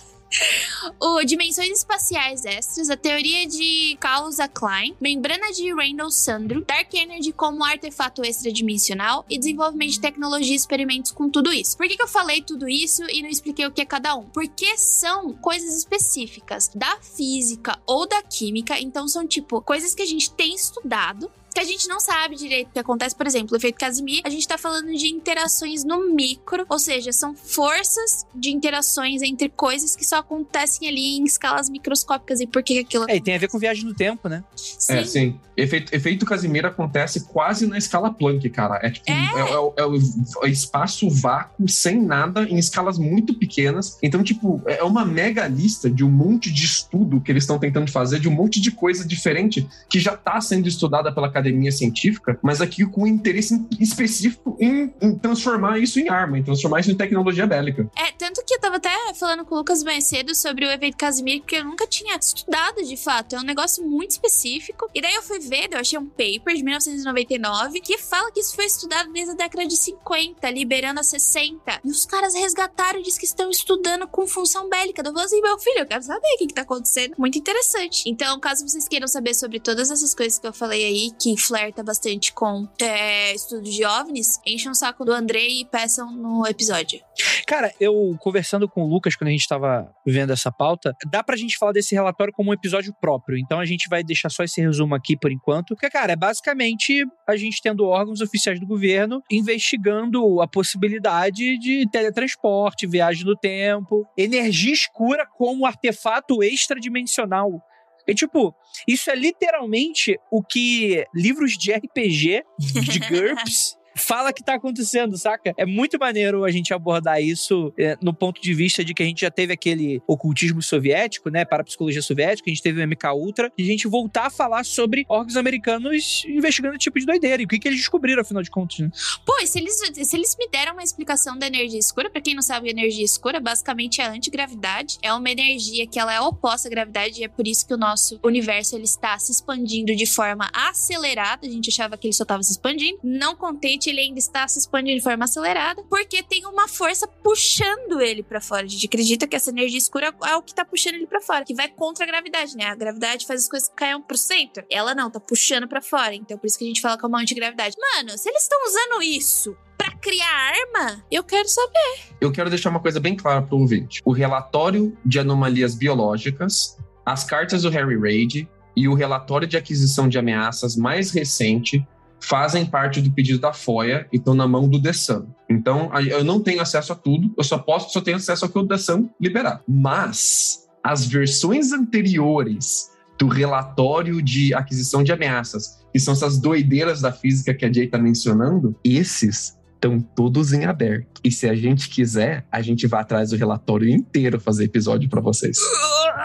O 1.00 1.24
Dimensões 1.24 1.78
Espaciais 1.78 2.44
Extras, 2.44 2.90
a 2.90 2.96
teoria 2.96 3.46
de 3.46 3.96
causa 4.00 4.48
Klein, 4.48 4.94
membrana 5.00 5.52
de 5.52 5.74
Reynolds-Sandro, 5.74 6.64
Dark 6.64 6.92
Energy 6.94 7.32
como 7.32 7.64
artefato 7.64 8.24
extradimensional 8.24 9.24
e 9.28 9.38
desenvolvimento 9.38 9.92
de 9.92 10.00
tecnologia 10.00 10.52
e 10.52 10.56
experimentos 10.56 11.12
com 11.12 11.28
tudo 11.28 11.52
isso. 11.52 11.76
Por 11.76 11.88
que, 11.88 11.96
que 11.96 12.02
eu 12.02 12.08
falei 12.08 12.42
tudo 12.42 12.68
isso 12.68 13.02
e 13.10 13.22
não 13.22 13.28
expliquei 13.28 13.66
o 13.66 13.72
que 13.72 13.80
é 13.80 13.86
cada 13.86 14.14
um? 14.14 14.24
Porque 14.24 14.76
são 14.76 15.32
coisas 15.34 15.76
específicas 15.76 16.70
da 16.74 16.98
física 17.00 17.78
ou 17.86 18.06
da 18.06 18.22
química, 18.22 18.78
então 18.80 19.08
são 19.08 19.26
tipo 19.26 19.60
coisas 19.60 19.94
que 19.94 20.02
a 20.02 20.06
gente 20.06 20.30
tem 20.30 20.54
estudado 20.54 21.30
que 21.56 21.60
a 21.60 21.64
gente 21.64 21.88
não 21.88 21.98
sabe 21.98 22.36
direito 22.36 22.68
o 22.68 22.72
que 22.72 22.78
acontece. 22.78 23.16
Por 23.16 23.26
exemplo, 23.26 23.54
o 23.54 23.56
efeito 23.56 23.78
Casimir, 23.78 24.20
a 24.24 24.28
gente 24.28 24.46
tá 24.46 24.58
falando 24.58 24.92
de 24.92 25.06
interações 25.08 25.84
no 25.84 26.14
micro, 26.14 26.66
ou 26.68 26.78
seja, 26.78 27.12
são 27.12 27.34
forças 27.34 28.26
de 28.34 28.50
interações 28.50 29.22
entre 29.22 29.48
coisas 29.48 29.96
que 29.96 30.04
só 30.04 30.16
acontecem 30.18 30.86
ali 30.86 31.16
em 31.16 31.24
escalas 31.24 31.70
microscópicas. 31.70 32.40
E 32.40 32.46
por 32.46 32.62
que 32.62 32.78
aquilo 32.80 33.06
É, 33.08 33.16
e 33.16 33.20
tem 33.22 33.34
a 33.34 33.38
ver 33.38 33.48
com 33.48 33.58
viagem 33.58 33.84
no 33.84 33.94
tempo, 33.94 34.28
né? 34.28 34.44
Sim. 34.54 34.92
É, 34.92 35.04
sim. 35.04 35.40
Efeito, 35.56 35.94
efeito 35.94 36.26
Casimiro 36.26 36.68
acontece 36.68 37.20
quase 37.28 37.66
na 37.66 37.78
escala 37.78 38.12
Planck, 38.12 38.50
cara. 38.50 38.78
É 38.82 38.90
tipo, 38.90 39.10
É. 39.10 39.14
é, 39.14 39.52
é 39.52 39.58
o- 39.58 39.72
é 39.78 39.86
o 39.86 40.46
espaço 40.46 41.08
vácuo, 41.08 41.66
sem 41.66 41.98
nada, 42.02 42.42
em 42.42 42.58
escalas 42.58 42.98
muito 42.98 43.32
pequenas. 43.32 43.96
Então, 44.02 44.22
tipo, 44.22 44.62
é 44.66 44.82
uma 44.84 45.06
mega 45.06 45.48
lista 45.48 45.88
de 45.88 46.04
um 46.04 46.10
monte 46.10 46.52
de 46.52 46.66
estudo 46.66 47.18
que 47.22 47.32
eles 47.32 47.44
estão 47.44 47.58
tentando 47.58 47.90
fazer, 47.90 48.20
de 48.20 48.28
um 48.28 48.32
monte 48.32 48.60
de 48.60 48.70
coisa 48.70 49.06
diferente 49.06 49.66
que 49.88 49.98
já 49.98 50.12
está 50.12 50.38
sendo 50.42 50.68
estudada 50.68 51.10
pela 51.10 51.26
academia 51.28 51.45
científica, 51.72 52.38
mas 52.42 52.60
aqui 52.60 52.84
com 52.86 53.06
interesse 53.06 53.64
específico 53.80 54.56
em, 54.60 54.92
em 55.00 55.18
transformar 55.18 55.78
isso 55.78 55.98
em 56.00 56.08
arma, 56.08 56.38
em 56.38 56.42
transformar 56.42 56.80
isso 56.80 56.90
em 56.90 56.96
tecnologia 56.96 57.46
bélica. 57.46 57.88
É, 57.96 58.12
tanto 58.12 58.44
que 58.44 58.54
eu 58.54 58.60
tava 58.60 58.76
até 58.76 58.90
falando 59.14 59.44
com 59.44 59.54
o 59.54 59.58
Lucas 59.58 59.82
mais 59.82 60.04
cedo 60.04 60.34
sobre 60.34 60.66
o 60.66 60.70
efeito 60.70 60.96
Casimir, 60.96 61.40
porque 61.40 61.56
eu 61.56 61.64
nunca 61.64 61.86
tinha 61.86 62.16
estudado 62.16 62.82
de 62.82 62.96
fato. 62.96 63.36
É 63.36 63.38
um 63.38 63.44
negócio 63.44 63.86
muito 63.86 64.12
específico. 64.12 64.88
E 64.94 65.00
daí 65.00 65.14
eu 65.14 65.22
fui 65.22 65.38
ver, 65.38 65.68
eu 65.72 65.78
achei 65.78 65.98
um 65.98 66.06
paper 66.06 66.54
de 66.54 66.62
1999 66.62 67.80
que 67.80 67.98
fala 67.98 68.30
que 68.32 68.40
isso 68.40 68.54
foi 68.54 68.66
estudado 68.66 69.12
desde 69.12 69.32
a 69.32 69.34
década 69.34 69.66
de 69.66 69.76
50, 69.76 70.50
liberando 70.50 71.00
a 71.00 71.02
60. 71.02 71.80
E 71.84 71.90
os 71.90 72.06
caras 72.06 72.34
resgataram 72.34 73.00
e 73.00 73.02
diz 73.02 73.18
que 73.18 73.24
estão 73.24 73.50
estudando 73.50 74.06
com 74.06 74.26
função 74.26 74.68
bélica. 74.68 75.02
Eu 75.02 75.12
falei 75.12 75.24
assim, 75.24 75.40
meu 75.40 75.58
filho, 75.58 75.78
eu 75.80 75.86
quero 75.86 76.02
saber 76.02 76.26
o 76.34 76.38
que, 76.38 76.46
que 76.46 76.54
tá 76.54 76.62
acontecendo. 76.62 77.14
Muito 77.18 77.38
interessante. 77.38 78.08
Então, 78.08 78.38
caso 78.40 78.66
vocês 78.66 78.88
queiram 78.88 79.08
saber 79.08 79.34
sobre 79.34 79.60
todas 79.60 79.90
essas 79.90 80.14
coisas 80.14 80.38
que 80.38 80.46
eu 80.46 80.52
falei 80.52 80.84
aí, 80.84 81.10
que 81.18 81.35
flerta 81.36 81.82
bastante 81.82 82.32
com 82.32 82.68
é, 82.80 83.34
estudos 83.34 83.72
de 83.72 83.84
OVNIs, 83.84 84.40
enchem 84.46 84.70
o 84.70 84.74
saco 84.74 85.04
do 85.04 85.12
Andrei 85.12 85.60
e 85.60 85.64
peçam 85.64 86.10
no 86.12 86.46
episódio. 86.46 87.00
Cara, 87.46 87.72
eu 87.80 88.16
conversando 88.18 88.68
com 88.68 88.82
o 88.82 88.88
Lucas 88.88 89.14
quando 89.14 89.28
a 89.28 89.32
gente 89.32 89.46
tava 89.46 89.90
vendo 90.04 90.32
essa 90.32 90.50
pauta, 90.50 90.94
dá 91.10 91.22
pra 91.22 91.36
gente 91.36 91.56
falar 91.56 91.72
desse 91.72 91.94
relatório 91.94 92.32
como 92.32 92.50
um 92.50 92.54
episódio 92.54 92.92
próprio. 93.00 93.38
Então 93.38 93.58
a 93.58 93.64
gente 93.64 93.88
vai 93.88 94.02
deixar 94.02 94.30
só 94.30 94.42
esse 94.42 94.60
resumo 94.60 94.94
aqui 94.94 95.16
por 95.16 95.30
enquanto. 95.30 95.68
Porque, 95.68 95.88
cara, 95.88 96.12
é 96.12 96.16
basicamente 96.16 97.04
a 97.26 97.36
gente 97.36 97.62
tendo 97.62 97.86
órgãos 97.86 98.20
oficiais 98.20 98.58
do 98.58 98.66
governo 98.66 99.22
investigando 99.30 100.40
a 100.40 100.48
possibilidade 100.48 101.58
de 101.58 101.88
teletransporte, 101.90 102.86
viagem 102.86 103.24
no 103.24 103.36
tempo, 103.36 104.06
energia 104.16 104.72
escura 104.72 105.26
como 105.36 105.66
artefato 105.66 106.42
extradimensional. 106.42 107.62
E, 108.06 108.14
tipo, 108.14 108.54
isso 108.86 109.10
é 109.10 109.14
literalmente 109.14 110.18
o 110.30 110.42
que 110.42 111.04
livros 111.14 111.56
de 111.56 111.72
RPG, 111.72 112.44
de 112.58 112.98
GURPS, 113.08 113.76
fala 113.96 114.32
que 114.32 114.42
tá 114.42 114.54
acontecendo, 114.54 115.16
saca? 115.16 115.54
É 115.56 115.64
muito 115.64 115.98
maneiro 115.98 116.44
a 116.44 116.50
gente 116.50 116.72
abordar 116.72 117.22
isso 117.22 117.72
é, 117.78 117.96
no 118.00 118.12
ponto 118.14 118.40
de 118.40 118.54
vista 118.54 118.84
de 118.84 118.94
que 118.94 119.02
a 119.02 119.06
gente 119.06 119.20
já 119.20 119.30
teve 119.30 119.52
aquele 119.52 120.02
ocultismo 120.06 120.62
soviético, 120.62 121.30
né? 121.30 121.44
Parapsicologia 121.44 122.02
soviética, 122.02 122.50
a 122.50 122.52
gente 122.52 122.62
teve 122.62 122.82
o 122.82 122.86
MK 122.86 123.06
Ultra, 123.14 123.52
e 123.56 123.62
a 123.62 123.66
gente 123.66 123.88
voltar 123.88 124.26
a 124.26 124.30
falar 124.30 124.64
sobre 124.64 125.04
órgãos 125.08 125.36
americanos 125.36 126.24
investigando 126.28 126.78
tipo 126.78 126.98
de 126.98 127.06
doideira. 127.06 127.42
E 127.42 127.44
o 127.44 127.48
que, 127.48 127.58
que 127.58 127.68
eles 127.68 127.78
descobriram, 127.78 128.22
afinal 128.22 128.42
de 128.42 128.50
contas, 128.50 128.78
né? 128.78 128.90
Pô, 129.24 129.38
e 129.40 129.46
se 129.46 129.58
eles, 129.58 129.74
se 129.76 130.16
eles 130.16 130.36
me 130.38 130.48
deram 130.48 130.72
uma 130.72 130.82
explicação 130.82 131.38
da 131.38 131.46
energia 131.46 131.78
escura, 131.78 132.10
pra 132.10 132.20
quem 132.20 132.34
não 132.34 132.42
sabe, 132.42 132.68
a 132.68 132.70
energia 132.70 133.04
escura 133.04 133.40
basicamente 133.40 134.00
é 134.00 134.04
a 134.04 134.10
antigravidade. 134.10 134.98
É 135.02 135.12
uma 135.12 135.30
energia 135.30 135.86
que 135.86 135.98
ela 135.98 136.12
é 136.12 136.20
oposta 136.20 136.68
à 136.68 136.70
gravidade 136.70 137.20
e 137.20 137.24
é 137.24 137.28
por 137.28 137.46
isso 137.46 137.66
que 137.66 137.74
o 137.74 137.76
nosso 137.76 138.18
universo 138.22 138.76
ele 138.76 138.84
está 138.84 139.18
se 139.18 139.32
expandindo 139.32 139.94
de 139.94 140.06
forma 140.06 140.50
acelerada. 140.52 141.46
A 141.46 141.50
gente 141.50 141.70
achava 141.70 141.96
que 141.96 142.06
ele 142.06 142.14
só 142.14 142.22
estava 142.22 142.42
se 142.42 142.52
expandindo. 142.52 142.98
Não 143.02 143.34
contente, 143.34 143.85
ele 143.90 144.00
ainda 144.00 144.18
está 144.18 144.46
se 144.48 144.58
expandindo 144.58 144.96
de 144.96 145.02
forma 145.02 145.24
acelerada, 145.24 145.82
porque 145.84 146.22
tem 146.22 146.46
uma 146.46 146.68
força 146.68 147.06
puxando 147.06 148.00
ele 148.00 148.22
pra 148.22 148.40
fora. 148.40 148.64
A 148.64 148.68
gente 148.68 148.86
acredita 148.86 149.26
que 149.26 149.36
essa 149.36 149.50
energia 149.50 149.78
escura 149.78 150.14
é 150.24 150.36
o 150.36 150.42
que 150.42 150.54
tá 150.54 150.64
puxando 150.64 150.94
ele 150.94 151.06
pra 151.06 151.20
fora, 151.20 151.44
que 151.44 151.54
vai 151.54 151.68
contra 151.68 152.04
a 152.04 152.06
gravidade, 152.06 152.56
né? 152.56 152.66
A 152.66 152.74
gravidade 152.74 153.26
faz 153.26 153.42
as 153.42 153.48
coisas 153.48 153.70
caiam 153.74 154.02
pro 154.02 154.16
centro. 154.16 154.64
Ela 154.70 154.94
não, 154.94 155.10
tá 155.10 155.20
puxando 155.20 155.68
pra 155.68 155.82
fora. 155.82 156.14
Então 156.14 156.38
por 156.38 156.46
isso 156.46 156.58
que 156.58 156.64
a 156.64 156.68
gente 156.68 156.80
fala 156.80 156.98
que 156.98 157.04
é 157.04 157.08
uma 157.08 157.20
antigravidade. 157.20 157.76
Mano, 157.94 158.16
se 158.16 158.28
eles 158.28 158.42
estão 158.42 158.58
usando 158.66 159.02
isso 159.02 159.56
pra 159.76 159.90
criar 159.96 160.26
arma, 160.28 161.04
eu 161.10 161.22
quero 161.22 161.48
saber. 161.48 162.16
Eu 162.20 162.32
quero 162.32 162.50
deixar 162.50 162.70
uma 162.70 162.80
coisa 162.80 162.98
bem 162.98 163.16
clara 163.16 163.42
para 163.42 163.54
o 163.54 163.60
ouvinte. 163.60 164.00
O 164.04 164.12
relatório 164.12 164.96
de 165.04 165.18
anomalias 165.18 165.74
biológicas, 165.74 166.76
as 167.04 167.24
cartas 167.24 167.62
do 167.62 167.70
Harry 167.70 167.98
Reid 167.98 168.48
e 168.74 168.88
o 168.88 168.94
relatório 168.94 169.46
de 169.46 169.56
aquisição 169.56 170.08
de 170.08 170.18
ameaças 170.18 170.76
mais 170.76 171.10
recente 171.10 171.86
fazem 172.20 172.66
parte 172.66 173.00
do 173.00 173.10
pedido 173.10 173.38
da 173.38 173.52
FOIA 173.52 174.06
e 174.12 174.16
estão 174.16 174.34
na 174.34 174.46
mão 174.46 174.68
do 174.68 174.78
DESAM. 174.78 175.26
Então, 175.48 175.90
eu 176.08 176.24
não 176.24 176.40
tenho 176.40 176.60
acesso 176.60 176.92
a 176.92 176.96
tudo, 176.96 177.32
eu 177.36 177.44
só 177.44 177.58
posso, 177.58 177.92
só 177.92 178.00
tenho 178.00 178.16
acesso 178.16 178.44
ao 178.44 178.50
que 178.50 178.58
o 178.58 178.62
DESAM 178.62 179.08
liberar. 179.20 179.62
Mas 179.68 180.66
as 180.82 181.06
versões 181.06 181.72
anteriores 181.72 182.90
do 183.18 183.28
relatório 183.28 184.22
de 184.22 184.54
aquisição 184.54 185.02
de 185.02 185.12
ameaças, 185.12 185.84
que 185.92 185.98
são 185.98 186.12
essas 186.12 186.38
doideiras 186.38 187.00
da 187.00 187.12
física 187.12 187.54
que 187.54 187.64
a 187.64 187.72
Jay 187.72 187.86
está 187.86 187.98
mencionando, 187.98 188.76
esses 188.84 189.56
estão 189.74 190.00
todos 190.00 190.52
em 190.52 190.64
aberto. 190.64 191.20
E 191.22 191.30
se 191.30 191.48
a 191.48 191.54
gente 191.54 191.88
quiser, 191.88 192.46
a 192.50 192.60
gente 192.60 192.86
vai 192.86 193.00
atrás 193.00 193.30
do 193.30 193.36
relatório 193.36 193.88
inteiro 193.88 194.40
fazer 194.40 194.64
episódio 194.64 195.08
para 195.08 195.20
vocês. 195.20 195.56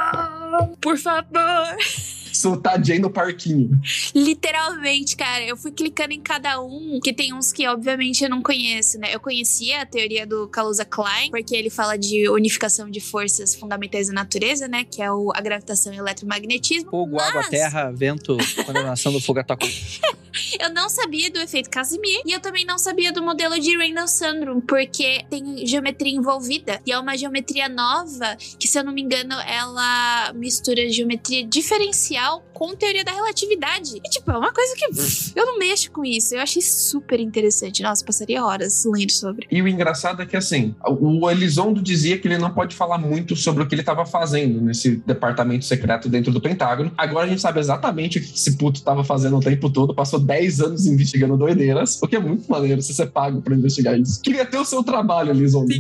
Por 0.82 0.98
favor. 0.98 2.21
Soltar 2.42 2.84
Jay 2.84 3.00
no 3.00 3.10
parquinho. 3.10 3.70
Literalmente, 4.16 5.16
cara, 5.16 5.44
eu 5.44 5.56
fui 5.56 5.72
clicando 5.72 6.14
em 6.14 6.20
cada 6.20 6.62
um, 6.62 7.00
que 7.04 7.14
tem 7.14 7.34
uns 7.34 7.52
que 7.52 7.68
obviamente 7.68 8.24
eu 8.24 8.30
não 8.30 8.42
conheço, 8.42 8.98
né? 9.00 9.14
Eu 9.14 9.20
conhecia 9.20 9.82
a 9.82 9.86
teoria 9.86 10.26
do 10.26 10.48
Kaluza-Klein, 10.48 11.30
porque 11.30 11.56
ele 11.56 11.70
fala 11.70 11.98
de 11.98 12.28
unificação 12.30 12.90
de 12.90 13.00
forças 13.00 13.54
fundamentais 13.56 14.08
da 14.08 14.14
natureza, 14.14 14.68
né? 14.68 14.84
Que 14.84 15.02
é 15.02 15.12
o, 15.12 15.32
a 15.36 15.42
gravitação 15.42 15.94
e 15.94 15.98
o 15.98 16.02
eletromagnetismo. 16.02 16.90
Fogo, 16.90 17.20
água, 17.20 17.42
Mas- 17.42 17.50
terra, 17.50 17.92
vento, 17.92 18.38
condenação 18.66 19.12
do 19.12 19.22
fogo 19.22 19.40
atacou. 19.40 19.70
Eu 20.60 20.70
não 20.74 20.90
sabia 20.90 21.30
do 21.30 21.40
efeito 21.40 21.70
Casimir 21.70 22.22
e 22.26 22.32
eu 22.32 22.40
também 22.40 22.66
não 22.66 22.78
sabia 22.78 23.12
do 23.12 23.22
modelo 23.22 23.60
de 23.60 23.78
Reynolds-Sandrum, 23.78 24.62
porque 24.62 25.26
tem 25.30 25.66
geometria 25.66 26.16
envolvida 26.16 26.82
e 26.86 26.92
é 26.92 27.00
uma 27.00 27.18
geometria 27.18 27.68
nova 27.68 28.36
que, 28.60 28.68
se 28.68 28.78
eu 28.78 28.84
não 28.84 28.94
me 28.94 29.02
engano, 29.02 29.34
ela 29.42 30.34
mistura 30.34 30.90
geometria 30.90 31.46
diferencial 31.46 32.44
com 32.62 32.76
teoria 32.76 33.04
da 33.04 33.12
relatividade. 33.12 33.96
E, 33.96 34.08
tipo, 34.08 34.30
é 34.30 34.38
uma 34.38 34.54
coisa 34.54 34.76
que 34.76 34.88
pff, 34.90 35.34
eu 35.36 35.48
não 35.48 35.58
mexo 35.58 35.90
com 35.92 36.06
isso. 36.06 36.36
Eu 36.36 36.42
achei 36.42 36.62
super 36.62 37.20
interessante. 37.20 37.82
Nossa, 37.82 38.06
passaria 38.06 38.46
horas 38.46 38.84
lendo 38.86 39.12
sobre. 39.12 39.48
E 39.50 39.60
o 39.64 39.68
engraçado 39.68 40.22
é 40.22 40.28
que, 40.28 40.38
assim, 40.38 40.76
o 40.86 41.28
Elizondo 41.28 41.82
dizia 41.82 42.20
que 42.20 42.28
ele 42.28 42.38
não 42.38 42.54
pode 42.54 42.76
falar 42.76 43.00
muito 43.00 43.36
sobre 43.36 43.64
o 43.64 43.68
que 43.68 43.74
ele 43.74 43.82
estava 43.82 44.06
fazendo 44.06 44.62
nesse 44.62 44.98
departamento 44.98 45.66
secreto 45.66 46.08
dentro 46.08 46.32
do 46.32 46.40
Pentágono. 46.40 46.92
Agora 46.96 47.26
a 47.26 47.30
gente 47.30 47.42
sabe 47.42 47.60
exatamente 47.60 48.20
o 48.20 48.22
que 48.22 48.32
esse 48.32 48.56
puto 48.56 48.78
estava 48.78 49.04
fazendo 49.04 49.38
o 49.38 49.40
tempo 49.40 49.68
todo. 49.68 49.96
Passou 49.96 50.20
10 50.20 50.62
anos 50.62 50.86
investigando 50.86 51.36
doideiras, 51.36 52.00
o 52.00 52.08
que 52.08 52.16
é 52.16 52.20
muito 52.20 52.48
maneiro 52.48 52.80
se 52.80 52.94
você 52.94 53.02
é 53.02 53.08
pago 53.08 53.42
para 53.42 53.56
investigar 53.56 54.00
isso. 54.00 54.22
Queria 54.22 54.46
ter 54.46 54.60
o 54.60 54.66
seu 54.66 54.84
trabalho, 54.84 55.32
Elizondo. 55.32 55.74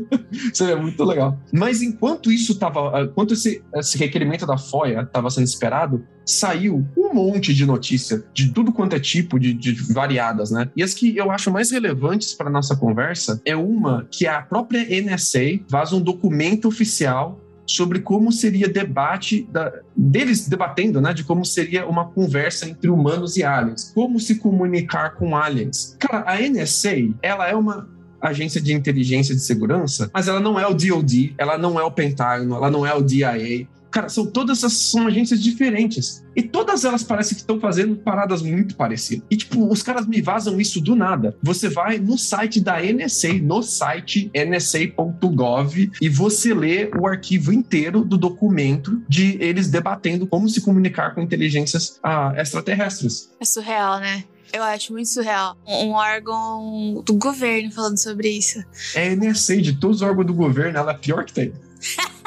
Seria 0.54 0.76
muito 0.76 1.04
legal. 1.04 1.38
Mas 1.52 1.82
enquanto 1.82 2.32
isso 2.32 2.52
estava, 2.52 3.02
enquanto 3.02 3.34
esse, 3.34 3.62
esse 3.74 3.98
requerimento 3.98 4.46
da 4.46 4.56
FOIA 4.56 5.02
estava 5.02 5.28
sendo 5.28 5.44
esperado, 5.44 6.02
saiu 6.24 6.86
um 6.96 7.14
monte 7.14 7.54
de 7.54 7.66
notícia 7.66 8.24
de 8.32 8.50
tudo 8.50 8.72
quanto 8.72 8.96
é 8.96 9.00
tipo, 9.00 9.38
de, 9.38 9.52
de 9.52 9.72
variadas, 9.92 10.50
né? 10.50 10.70
E 10.76 10.82
as 10.82 10.94
que 10.94 11.16
eu 11.16 11.30
acho 11.30 11.50
mais 11.50 11.70
relevantes 11.70 12.34
para 12.34 12.50
nossa 12.50 12.76
conversa 12.76 13.40
é 13.44 13.56
uma 13.56 14.06
que 14.10 14.26
a 14.26 14.40
própria 14.42 14.84
NSA 15.02 15.60
vaza 15.68 15.96
um 15.96 16.00
documento 16.00 16.68
oficial 16.68 17.40
sobre 17.66 18.00
como 18.00 18.32
seria 18.32 18.68
debate 18.68 19.48
da, 19.50 19.72
deles 19.96 20.48
debatendo, 20.48 21.00
né, 21.00 21.14
de 21.14 21.24
como 21.24 21.44
seria 21.44 21.86
uma 21.86 22.06
conversa 22.06 22.68
entre 22.68 22.90
humanos 22.90 23.36
e 23.36 23.44
aliens, 23.44 23.92
como 23.94 24.18
se 24.18 24.36
comunicar 24.36 25.14
com 25.14 25.36
aliens. 25.36 25.96
Cara, 25.98 26.24
a 26.26 26.36
NSA, 26.40 27.14
ela 27.22 27.48
é 27.48 27.54
uma 27.54 27.88
agência 28.20 28.60
de 28.60 28.72
inteligência 28.72 29.34
de 29.34 29.40
segurança, 29.40 30.10
mas 30.14 30.28
ela 30.28 30.38
não 30.38 30.58
é 30.58 30.66
o 30.66 30.74
DoD, 30.74 31.34
ela 31.36 31.58
não 31.58 31.78
é 31.78 31.82
o 31.82 31.90
Pentágono, 31.90 32.54
ela 32.54 32.70
não 32.70 32.86
é 32.86 32.94
o 32.94 33.02
DIA, 33.02 33.66
Cara, 33.92 34.08
são 34.08 34.24
todas 34.24 34.60
são 34.60 35.06
agências 35.06 35.42
diferentes. 35.42 36.24
E 36.34 36.42
todas 36.42 36.84
elas 36.84 37.02
parecem 37.02 37.34
que 37.34 37.42
estão 37.42 37.60
fazendo 37.60 37.94
paradas 37.96 38.40
muito 38.40 38.74
parecidas. 38.74 39.24
E, 39.30 39.36
tipo, 39.36 39.70
os 39.70 39.82
caras 39.82 40.06
me 40.06 40.22
vazam 40.22 40.58
isso 40.58 40.80
do 40.80 40.96
nada. 40.96 41.36
Você 41.42 41.68
vai 41.68 41.98
no 41.98 42.16
site 42.16 42.58
da 42.58 42.80
NSA, 42.80 43.34
no 43.34 43.62
site 43.62 44.30
nsa.gov, 44.34 45.92
e 46.00 46.08
você 46.08 46.54
lê 46.54 46.90
o 46.98 47.06
arquivo 47.06 47.52
inteiro 47.52 48.02
do 48.02 48.16
documento 48.16 49.02
de 49.06 49.36
eles 49.42 49.68
debatendo 49.68 50.26
como 50.26 50.48
se 50.48 50.62
comunicar 50.62 51.14
com 51.14 51.20
inteligências 51.20 52.00
ah, 52.02 52.32
extraterrestres. 52.36 53.30
É 53.38 53.44
surreal, 53.44 54.00
né? 54.00 54.24
Eu 54.52 54.62
acho 54.62 54.92
muito 54.92 55.08
surreal. 55.08 55.56
Um 55.66 55.90
órgão 55.90 57.02
do 57.04 57.14
governo 57.14 57.70
falando 57.70 57.98
sobre 57.98 58.30
isso. 58.30 58.62
É 58.94 59.08
a 59.08 59.16
NSA, 59.16 59.60
de 59.60 59.74
todos 59.74 59.96
os 59.96 60.02
órgãos 60.02 60.26
do 60.26 60.34
governo, 60.34 60.78
ela 60.78 60.92
é 60.92 60.94
a 60.94 60.98
pior 60.98 61.24
que 61.24 61.32
tem. 61.32 61.52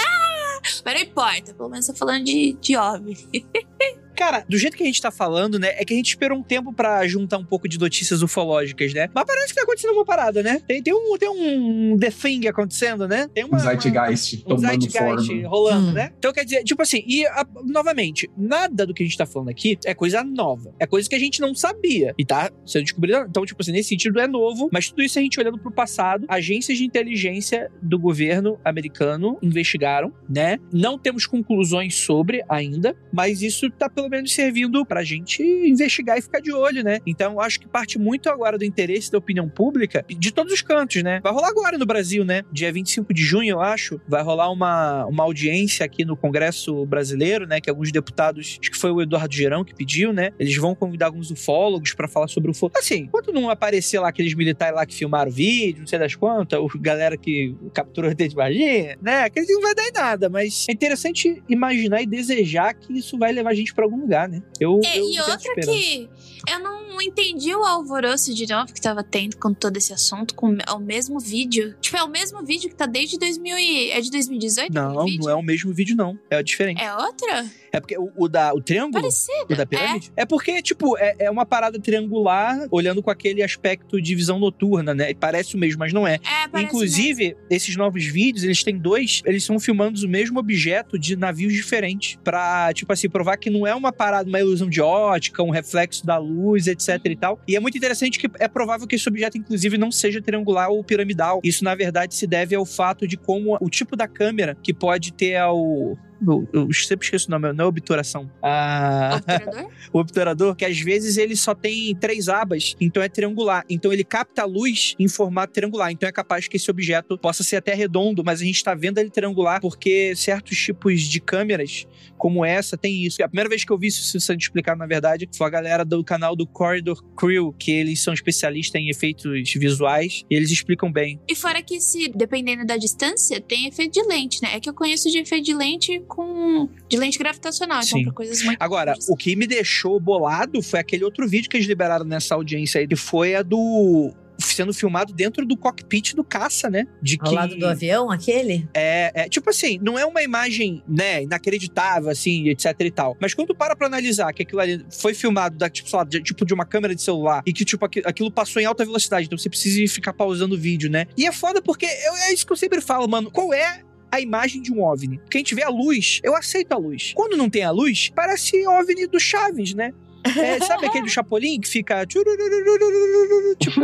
Mas 0.85 0.93
não 0.93 1.01
importa, 1.01 1.53
pelo 1.55 1.67
menos 1.67 1.87
tô 1.87 1.95
falando 1.95 2.23
de, 2.25 2.53
de 2.53 2.77
OVNI. 2.77 3.45
Cara, 4.15 4.45
do 4.47 4.57
jeito 4.57 4.75
que 4.77 4.83
a 4.83 4.85
gente 4.85 5.01
tá 5.01 5.11
falando, 5.11 5.59
né? 5.59 5.73
É 5.77 5.85
que 5.85 5.93
a 5.93 5.97
gente 5.97 6.07
esperou 6.09 6.37
um 6.37 6.43
tempo 6.43 6.73
para 6.73 7.05
juntar 7.07 7.37
um 7.37 7.45
pouco 7.45 7.67
de 7.67 7.77
notícias 7.79 8.21
ufológicas, 8.21 8.93
né? 8.93 9.09
Mas 9.13 9.25
parece 9.25 9.47
que 9.49 9.55
tá 9.55 9.63
acontecendo 9.63 9.91
uma 9.93 10.05
parada, 10.05 10.41
né? 10.41 10.61
Tem, 10.67 10.81
tem, 10.81 10.93
um, 10.93 11.17
tem 11.17 11.29
um 11.29 11.97
The 11.99 12.09
Thing 12.11 12.47
acontecendo, 12.47 13.07
né? 13.07 13.27
Tem 13.33 13.43
uma, 13.43 13.57
um 13.57 13.59
Zeitgeist 13.59 14.43
uma, 14.45 14.55
um 14.55 14.57
tomando 14.57 14.81
Zeitgeist 14.81 15.27
forma. 15.27 15.47
rolando, 15.49 15.87
Hum. 15.89 15.93
né? 15.93 16.11
Então 16.17 16.31
quer 16.33 16.43
dizer, 16.45 16.63
tipo 16.63 16.81
assim, 16.81 17.03
e 17.05 17.25
a- 17.27 17.45
novamente, 17.63 18.29
nada 18.37 18.85
do 18.85 18.93
que 18.93 19.03
a 19.03 19.05
gente 19.05 19.17
tá 19.17 19.25
falando 19.25 19.49
aqui 19.49 19.77
é 19.85 19.93
coisa 19.93 20.23
nova. 20.23 20.73
É 20.79 20.85
coisa 20.87 21.07
que 21.09 21.15
a 21.15 21.19
gente 21.19 21.39
não 21.41 21.53
sabia. 21.53 22.13
E 22.17 22.25
tá 22.25 22.49
sendo 22.65 22.83
descobrido. 22.83 23.25
Então, 23.29 23.45
tipo 23.45 23.61
assim, 23.61 23.71
nesse 23.71 23.89
sentido 23.89 24.19
é 24.19 24.27
novo, 24.27 24.69
mas 24.71 24.89
tudo 24.89 25.03
isso 25.03 25.19
a 25.19 25.21
gente 25.21 25.39
olhando 25.39 25.57
pro 25.59 25.71
passado, 25.71 26.25
agências 26.27 26.77
de 26.77 26.85
inteligência 26.85 27.69
do 27.81 27.99
governo 27.99 28.59
americano 28.63 29.37
investigaram, 29.41 30.13
né? 30.29 30.57
Não 30.71 30.97
temos 30.97 31.25
conclusões 31.25 31.95
sobre 31.95 32.43
ainda, 32.47 32.95
mas 33.11 33.41
isso 33.41 33.69
tá 33.71 33.89
pelo 33.89 34.04
menos 34.09 34.33
servindo 34.33 34.85
pra 34.85 35.03
gente 35.03 35.41
investigar 35.43 36.17
e 36.17 36.21
ficar 36.21 36.39
de 36.39 36.51
olho, 36.51 36.83
né? 36.83 36.99
Então, 37.05 37.39
acho 37.39 37.59
que 37.59 37.67
parte 37.67 37.97
muito 37.97 38.29
agora 38.29 38.57
do 38.57 38.65
interesse 38.65 39.11
da 39.11 39.17
opinião 39.17 39.49
pública 39.49 40.05
de 40.07 40.31
todos 40.31 40.53
os 40.53 40.61
cantos, 40.61 41.01
né? 41.03 41.19
Vai 41.23 41.31
rolar 41.31 41.49
agora 41.49 41.77
no 41.77 41.85
Brasil, 41.85 42.23
né? 42.23 42.43
Dia 42.51 42.71
25 42.71 43.13
de 43.13 43.21
junho, 43.21 43.51
eu 43.51 43.61
acho, 43.61 43.99
vai 44.07 44.21
rolar 44.21 44.51
uma, 44.51 45.05
uma 45.05 45.23
audiência 45.23 45.85
aqui 45.85 46.05
no 46.05 46.15
Congresso 46.15 46.85
Brasileiro, 46.85 47.47
né? 47.47 47.59
Que 47.61 47.69
alguns 47.69 47.91
deputados, 47.91 48.57
acho 48.59 48.71
que 48.71 48.77
foi 48.77 48.91
o 48.91 49.01
Eduardo 49.01 49.33
Gerão 49.33 49.63
que 49.63 49.73
pediu, 49.73 50.13
né? 50.13 50.31
Eles 50.39 50.55
vão 50.57 50.75
convidar 50.75 51.07
alguns 51.07 51.31
ufólogos 51.31 51.93
pra 51.93 52.07
falar 52.07 52.27
sobre 52.27 52.51
ufo. 52.51 52.71
Assim, 52.75 53.01
enquanto 53.01 53.31
não 53.31 53.49
aparecer 53.49 53.99
lá 53.99 54.09
aqueles 54.09 54.33
militares 54.33 54.75
lá 54.75 54.85
que 54.85 54.95
filmaram 54.95 55.31
o 55.31 55.33
vídeo, 55.33 55.79
não 55.81 55.87
sei 55.87 55.99
das 55.99 56.15
quantas, 56.15 56.59
o 56.59 56.67
galera 56.79 57.17
que 57.17 57.55
capturou 57.73 58.11
o 58.11 58.15
de 58.15 58.35
Varginha, 58.35 58.97
né? 59.01 59.23
Aqueles 59.23 59.49
não 59.49 59.61
vai 59.61 59.75
dar 59.75 59.87
em 59.87 59.91
nada, 59.91 60.29
mas 60.29 60.65
é 60.69 60.73
interessante 60.73 61.43
imaginar 61.47 62.01
e 62.01 62.05
desejar 62.05 62.73
que 62.73 62.93
isso 62.93 63.17
vai 63.17 63.31
levar 63.31 63.51
a 63.51 63.53
gente 63.53 63.73
pra 63.73 63.85
algum 63.85 63.94
lugar, 64.01 64.27
né? 64.29 64.41
Eu, 64.59 64.79
É, 64.83 64.99
eu 64.99 65.09
e 65.09 65.19
outra 65.19 65.37
que 65.55 66.09
eu 66.47 66.59
não 66.59 67.01
entendi 67.01 67.53
o 67.53 67.63
alvoroço 67.63 68.33
de 68.33 68.47
novo 68.47 68.73
que 68.73 68.81
tava 68.81 69.03
tendo 69.03 69.37
com 69.37 69.53
todo 69.53 69.77
esse 69.77 69.93
assunto, 69.93 70.33
com 70.35 70.55
o 70.75 70.79
mesmo 70.79 71.19
vídeo. 71.19 71.75
Tipo, 71.81 71.97
é 71.97 72.03
o 72.03 72.09
mesmo 72.09 72.43
vídeo 72.43 72.69
que 72.69 72.75
tá 72.75 72.85
desde 72.85 73.17
2000 73.17 73.57
e... 73.57 73.91
É 73.91 74.01
de 74.01 74.09
2018? 74.11 74.73
Não, 74.73 75.05
não 75.05 75.29
é 75.29 75.35
o 75.35 75.41
mesmo 75.41 75.73
vídeo, 75.73 75.95
não. 75.95 76.17
É 76.29 76.41
diferente. 76.41 76.81
É 76.81 76.93
outra? 76.95 77.45
É 77.71 77.79
porque 77.79 77.97
o, 77.97 78.09
o 78.15 78.29
da, 78.29 78.53
o 78.53 78.61
triângulo, 78.61 79.01
Parecido. 79.01 79.53
o 79.53 79.55
da 79.55 79.65
pirâmide, 79.65 80.11
é, 80.15 80.25
porque, 80.25 80.61
tipo, 80.61 80.97
é, 80.97 81.15
é 81.19 81.29
uma 81.29 81.45
parada 81.45 81.77
triangular, 81.77 82.67
olhando 82.71 83.03
com 83.03 83.11
aquele 83.11 83.43
aspecto 83.43 84.01
de 84.01 84.15
visão 84.15 84.39
noturna, 84.39 84.93
né? 84.93 85.13
Parece 85.13 85.55
o 85.55 85.57
mesmo, 85.57 85.79
mas 85.79 85.91
não 85.91 86.07
é. 86.07 86.15
É, 86.15 86.19
parece 86.19 86.51
mesmo. 86.53 86.67
Inclusive, 86.67 87.37
esses 87.49 87.75
novos 87.75 88.05
vídeos, 88.05 88.45
eles 88.45 88.63
têm 88.63 88.77
dois, 88.77 89.21
eles 89.25 89.43
estão 89.43 89.59
filmando 89.59 89.99
o 90.05 90.09
mesmo 90.09 90.39
objeto 90.39 90.97
de 90.97 91.17
navios 91.17 91.53
diferentes, 91.53 92.17
pra, 92.23 92.71
tipo 92.73 92.91
assim, 92.93 93.09
provar 93.09 93.35
que 93.35 93.49
não 93.49 93.67
é 93.67 93.75
uma 93.75 93.91
parada, 93.91 94.29
uma 94.29 94.39
ilusão 94.39 94.69
de 94.69 94.81
ótica, 94.81 95.43
um 95.43 95.49
reflexo 95.49 96.05
da 96.05 96.17
luz, 96.17 96.34
etc 96.67 96.99
e 97.05 97.15
tal. 97.15 97.39
E 97.47 97.55
é 97.55 97.59
muito 97.59 97.77
interessante 97.77 98.19
que 98.19 98.29
é 98.39 98.47
provável 98.47 98.87
que 98.87 98.95
esse 98.95 99.07
objeto, 99.07 99.37
inclusive, 99.37 99.77
não 99.77 99.91
seja 99.91 100.21
triangular 100.21 100.69
ou 100.69 100.83
piramidal. 100.83 101.39
Isso, 101.43 101.63
na 101.63 101.75
verdade, 101.75 102.15
se 102.15 102.27
deve 102.27 102.55
ao 102.55 102.65
fato 102.65 103.07
de 103.07 103.17
como 103.17 103.57
o 103.59 103.69
tipo 103.69 103.95
da 103.95 104.07
câmera 104.07 104.57
que 104.61 104.73
pode 104.73 105.13
ter 105.13 105.35
ao... 105.37 105.97
Eu, 106.25 106.47
eu 106.53 106.73
sempre 106.73 107.05
esqueço 107.05 107.27
o 107.27 107.31
nome, 107.31 107.51
não 107.53 107.65
é 107.65 107.67
obturação. 107.67 108.29
Ah, 108.41 109.17
Obturador? 109.17 109.71
o 109.91 109.99
obturador, 109.99 110.55
que 110.55 110.65
às 110.65 110.79
vezes 110.79 111.17
ele 111.17 111.35
só 111.35 111.53
tem 111.53 111.95
três 111.95 112.29
abas, 112.29 112.75
então 112.79 113.01
é 113.01 113.09
triangular. 113.09 113.63
Então 113.69 113.91
ele 113.91 114.03
capta 114.03 114.43
a 114.43 114.45
luz 114.45 114.95
em 114.99 115.07
formato 115.07 115.53
triangular. 115.53 115.91
Então 115.91 116.07
é 116.07 116.11
capaz 116.11 116.47
que 116.47 116.57
esse 116.57 116.69
objeto 116.69 117.17
possa 117.17 117.43
ser 117.43 117.57
até 117.57 117.73
redondo, 117.73 118.23
mas 118.23 118.41
a 118.41 118.45
gente 118.45 118.63
tá 118.63 118.73
vendo 118.73 118.97
ele 118.97 119.09
triangular 119.09 119.59
porque 119.61 120.15
certos 120.15 120.57
tipos 120.57 121.01
de 121.01 121.19
câmeras, 121.19 121.87
como 122.17 122.45
essa, 122.45 122.77
tem 122.77 123.05
isso. 123.05 123.21
A 123.23 123.27
primeira 123.27 123.49
vez 123.49 123.63
que 123.63 123.71
eu 123.71 123.77
vi 123.77 123.87
isso 123.87 124.19
sendo 124.19 124.39
explicado, 124.39 124.79
na 124.79 124.85
verdade, 124.85 125.27
foi 125.35 125.47
a 125.47 125.49
galera 125.49 125.85
do 125.85 126.03
canal 126.03 126.35
do 126.35 126.47
Corridor 126.47 127.03
Crew, 127.15 127.53
que 127.53 127.71
eles 127.71 128.01
são 128.01 128.13
especialistas 128.13 128.81
em 128.81 128.89
efeitos 128.89 129.53
visuais, 129.53 130.23
e 130.29 130.35
eles 130.35 130.51
explicam 130.51 130.91
bem. 130.91 131.19
E 131.27 131.35
fora 131.35 131.61
que 131.61 131.79
se, 131.79 132.09
dependendo 132.09 132.65
da 132.65 132.77
distância, 132.77 133.41
tem 133.41 133.67
efeito 133.67 133.93
de 133.93 134.07
lente, 134.07 134.41
né? 134.41 134.55
É 134.55 134.59
que 134.59 134.69
eu 134.69 134.73
conheço 134.73 135.09
de 135.09 135.19
efeito 135.19 135.45
de 135.45 135.53
lente 135.53 135.99
com... 136.05 136.69
De 136.89 136.97
lente 136.97 137.17
gravitacional, 137.17 137.79
então 137.79 137.99
Sim. 137.99 138.03
pra 138.05 138.13
coisas 138.13 138.41
muito... 138.43 138.61
Agora, 138.61 138.93
o 139.09 139.15
que 139.15 139.35
me 139.35 139.47
deixou 139.47 139.99
bolado 139.99 140.61
foi 140.61 140.79
aquele 140.79 141.03
outro 141.03 141.27
vídeo 141.27 141.49
que 141.49 141.57
eles 141.57 141.67
liberaram 141.67 142.05
nessa 142.05 142.35
audiência 142.35 142.79
aí, 142.79 142.87
que 142.87 142.95
foi 142.95 143.35
a 143.35 143.41
do 143.41 144.13
sendo 144.37 144.73
filmado 144.73 145.13
dentro 145.13 145.45
do 145.45 145.55
cockpit 145.55 146.13
do 146.13 146.21
caça, 146.21 146.69
né? 146.69 146.85
De 147.01 147.17
Ao 147.21 147.31
lado 147.31 147.55
do 147.57 147.65
avião, 147.65 148.11
aquele? 148.11 148.67
É, 148.73 149.11
é, 149.23 149.29
tipo 149.29 149.49
assim, 149.49 149.79
não 149.81 149.97
é 149.97 150.05
uma 150.05 150.21
imagem, 150.21 150.83
né, 150.85 151.23
inacreditável, 151.23 152.09
assim, 152.09 152.49
etc 152.49 152.75
e 152.81 152.91
tal. 152.91 153.15
Mas 153.19 153.33
quando 153.33 153.47
tu 153.47 153.55
para 153.55 153.77
pra 153.77 153.87
analisar 153.87 154.33
que 154.33 154.43
aquilo 154.43 154.59
ali 154.59 154.85
foi 154.91 155.13
filmado 155.13 155.57
da, 155.57 155.69
tipo, 155.69 155.89
sei 155.89 155.97
lá, 155.97 156.03
de, 156.03 156.21
tipo 156.21 156.45
de 156.45 156.53
uma 156.53 156.65
câmera 156.65 156.93
de 156.93 157.01
celular 157.01 157.43
e 157.45 157.53
que, 157.53 157.63
tipo, 157.63 157.85
aqui- 157.85 158.01
aquilo 158.05 158.29
passou 158.29 158.61
em 158.61 158.65
alta 158.65 158.83
velocidade, 158.83 159.25
então 159.27 159.37
você 159.37 159.49
precisa 159.49 159.93
ficar 159.93 160.11
pausando 160.11 160.55
o 160.55 160.57
vídeo, 160.57 160.89
né? 160.89 161.05
E 161.17 161.25
é 161.25 161.31
foda 161.31 161.61
porque 161.61 161.85
eu- 161.85 162.15
é 162.27 162.33
isso 162.33 162.45
que 162.45 162.51
eu 162.51 162.57
sempre 162.57 162.81
falo, 162.81 163.07
mano. 163.07 163.31
Qual 163.31 163.53
é 163.53 163.83
a 164.15 164.21
imagem 164.21 164.61
de 164.61 164.71
um 164.71 164.81
OVNI? 164.83 165.19
Gente 165.31 165.53
vê 165.53 165.63
a 165.63 165.69
luz, 165.69 166.19
eu 166.23 166.35
aceito 166.35 166.71
a 166.71 166.77
luz. 166.77 167.13
Quando 167.13 167.37
não 167.37 167.49
tem 167.49 167.63
a 167.63 167.71
luz, 167.71 168.11
parece 168.15 168.65
OVNI 168.67 169.07
do 169.07 169.19
Chaves, 169.19 169.73
né? 169.73 169.93
É, 170.37 170.59
sabe 170.59 170.85
aquele 170.87 171.03
do 171.05 171.09
Chapolin 171.09 171.59
que 171.59 171.67
fica. 171.67 172.05
Tipo, 172.05 173.81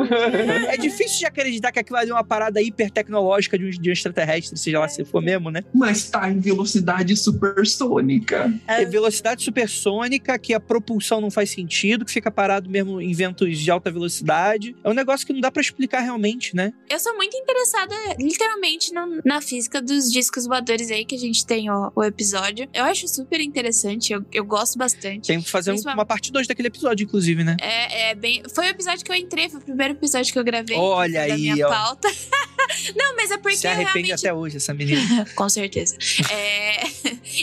é 0.70 0.78
difícil 0.78 1.20
de 1.20 1.26
acreditar 1.26 1.72
que 1.72 1.80
aquilo 1.80 1.98
ali 1.98 2.10
é 2.10 2.14
uma 2.14 2.24
parada 2.24 2.62
hiper 2.62 2.92
tecnológica 2.92 3.58
de 3.58 3.66
um, 3.66 3.70
de 3.70 3.90
um 3.90 3.94
extraterrestre, 3.94 4.58
seja 4.58 4.80
lá 4.80 4.88
se 4.88 5.04
for 5.06 5.22
mesmo, 5.22 5.50
né? 5.50 5.64
Mas 5.74 6.10
tá 6.10 6.30
em 6.30 6.40
velocidade 6.40 7.16
supersônica. 7.16 8.54
É 8.68 8.86
velocidade 8.86 9.44
supersônica, 9.44 10.38
que 10.40 10.54
a 10.54 10.60
propulsão 10.60 11.22
não 11.22 11.32
faz 11.32 11.50
sentido, 11.52 12.06
que 12.06 12.12
fica 12.12 12.32
parado 12.32 12.70
mesmo 12.70 13.00
em 13.02 13.14
ventos 13.14 13.58
de 13.58 13.72
alta 13.72 13.92
velocidade. 13.92 14.76
É 14.84 14.90
um 14.90 14.94
negócio 14.94 15.26
que 15.26 15.34
não 15.34 15.40
dá 15.42 15.52
pra 15.52 15.62
explicar 15.62 16.02
realmente, 16.02 16.56
né? 16.56 16.72
Eu 16.90 17.00
sou 17.00 17.16
muito 17.16 17.36
interessada, 17.38 17.96
literalmente, 18.20 18.94
no- 18.94 19.22
na 19.26 19.42
física 19.42 19.82
dos 19.82 20.12
discos 20.12 20.46
voadores 20.46 20.92
aí, 20.92 21.06
que 21.06 21.16
a 21.16 21.20
gente 21.20 21.46
tem 21.46 21.70
o, 21.70 21.92
o 21.96 22.04
episódio. 22.04 22.68
Eu 22.74 22.84
acho 22.86 23.08
super 23.08 23.40
interessante, 23.40 24.14
eu, 24.14 24.24
eu 24.32 24.44
gosto 24.46 24.78
bastante. 24.78 25.28
Tem 25.28 25.42
que 25.42 25.50
fazer 25.50 25.72
um- 25.72 25.76
uma 25.94 26.06
parte 26.06 26.31
bastidores 26.32 26.48
daquele 26.48 26.70
episódio, 26.70 27.04
inclusive, 27.04 27.44
né? 27.44 27.58
É, 27.62 28.12
é 28.12 28.16
bem. 28.16 28.42
Foi 28.54 28.66
o 28.66 28.70
episódio 28.70 29.04
que 29.04 29.12
eu 29.12 29.16
entrei, 29.16 29.50
foi 29.50 29.60
o 29.60 29.64
primeiro 29.64 29.94
episódio 29.94 30.32
que 30.32 30.40
eu 30.40 30.44
gravei. 30.44 30.78
Olha 30.78 31.28
da 31.28 31.34
aí, 31.34 31.42
minha 31.42 31.68
ó. 31.68 31.70
pauta. 31.70 32.10
não, 32.96 33.16
mas 33.16 33.32
é 33.32 33.38
porque 33.38 33.58
Se 33.58 33.68
arrepende 33.68 34.08
realmente 34.08 34.14
até 34.14 34.34
hoje, 34.34 34.58
essa 34.58 34.74
menina. 34.74 35.28
Com 35.36 35.50
certeza. 35.50 35.98
É, 36.32 36.84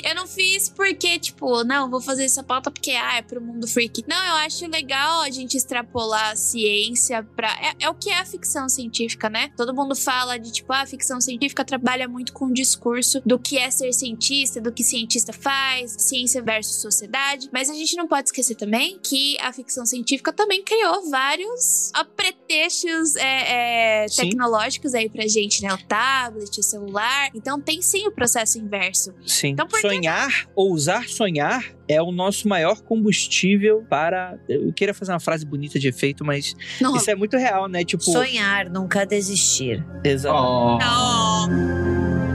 eu 0.10 0.14
não 0.14 0.26
fiz 0.26 0.68
porque, 0.68 1.18
tipo, 1.18 1.62
não, 1.64 1.90
vou 1.90 2.00
fazer 2.00 2.24
essa 2.24 2.42
pauta 2.42 2.70
porque, 2.70 2.92
ah, 2.92 3.18
é 3.18 3.22
pro 3.22 3.40
mundo 3.40 3.68
freak. 3.68 4.04
Não, 4.08 4.16
eu 4.16 4.34
acho 4.36 4.66
legal 4.66 5.22
a 5.22 5.30
gente 5.30 5.56
extrapolar 5.56 6.32
a 6.32 6.36
ciência 6.36 7.22
pra. 7.36 7.48
É, 7.62 7.84
é 7.84 7.90
o 7.90 7.94
que 7.94 8.10
é 8.10 8.18
a 8.18 8.24
ficção 8.24 8.68
científica, 8.68 9.28
né? 9.28 9.50
Todo 9.56 9.74
mundo 9.74 9.94
fala 9.94 10.38
de, 10.38 10.50
tipo, 10.50 10.72
ah, 10.72 10.82
a 10.82 10.86
ficção 10.86 11.20
científica 11.20 11.64
trabalha 11.64 12.08
muito 12.08 12.32
com 12.32 12.46
o 12.46 12.52
discurso 12.52 13.20
do 13.24 13.38
que 13.38 13.58
é 13.58 13.70
ser 13.70 13.92
cientista, 13.92 14.60
do 14.60 14.72
que 14.72 14.82
cientista 14.82 15.32
faz, 15.32 15.96
ciência 15.98 16.42
versus 16.42 16.80
sociedade. 16.80 17.48
Mas 17.52 17.68
a 17.68 17.74
gente 17.74 17.96
não 17.96 18.06
pode 18.06 18.28
esquecer 18.28 18.54
também 18.54 18.77
que 19.02 19.36
a 19.40 19.52
ficção 19.52 19.84
científica 19.84 20.32
também 20.32 20.62
criou 20.62 21.10
vários 21.10 21.90
apretextos 21.94 23.16
é, 23.16 24.04
é, 24.04 24.06
tecnológicos 24.06 24.94
aí 24.94 25.08
pra 25.08 25.26
gente, 25.26 25.62
né? 25.62 25.72
O 25.72 25.78
tablet, 25.78 26.58
o 26.58 26.62
celular. 26.62 27.30
Então 27.34 27.60
tem 27.60 27.82
sim 27.82 28.06
o 28.06 28.12
processo 28.12 28.58
inverso. 28.58 29.14
Sim. 29.26 29.48
Então, 29.48 29.66
por 29.66 29.80
que 29.80 29.88
sonhar, 29.88 30.48
ousar 30.54 31.08
sonhar, 31.08 31.64
é 31.88 32.00
o 32.02 32.12
nosso 32.12 32.46
maior 32.48 32.80
combustível 32.82 33.84
para. 33.88 34.38
Eu 34.48 34.72
queria 34.72 34.94
fazer 34.94 35.12
uma 35.12 35.20
frase 35.20 35.44
bonita 35.46 35.78
de 35.78 35.88
efeito, 35.88 36.24
mas 36.24 36.54
Não, 36.80 36.96
isso 36.96 37.10
é 37.10 37.14
muito 37.14 37.36
real, 37.36 37.66
né? 37.68 37.84
Tipo, 37.84 38.02
Sonhar, 38.02 38.70
nunca 38.70 39.04
desistir. 39.06 39.84
exato. 40.04 40.36
Oh. 40.36 40.78
não. 40.78 42.27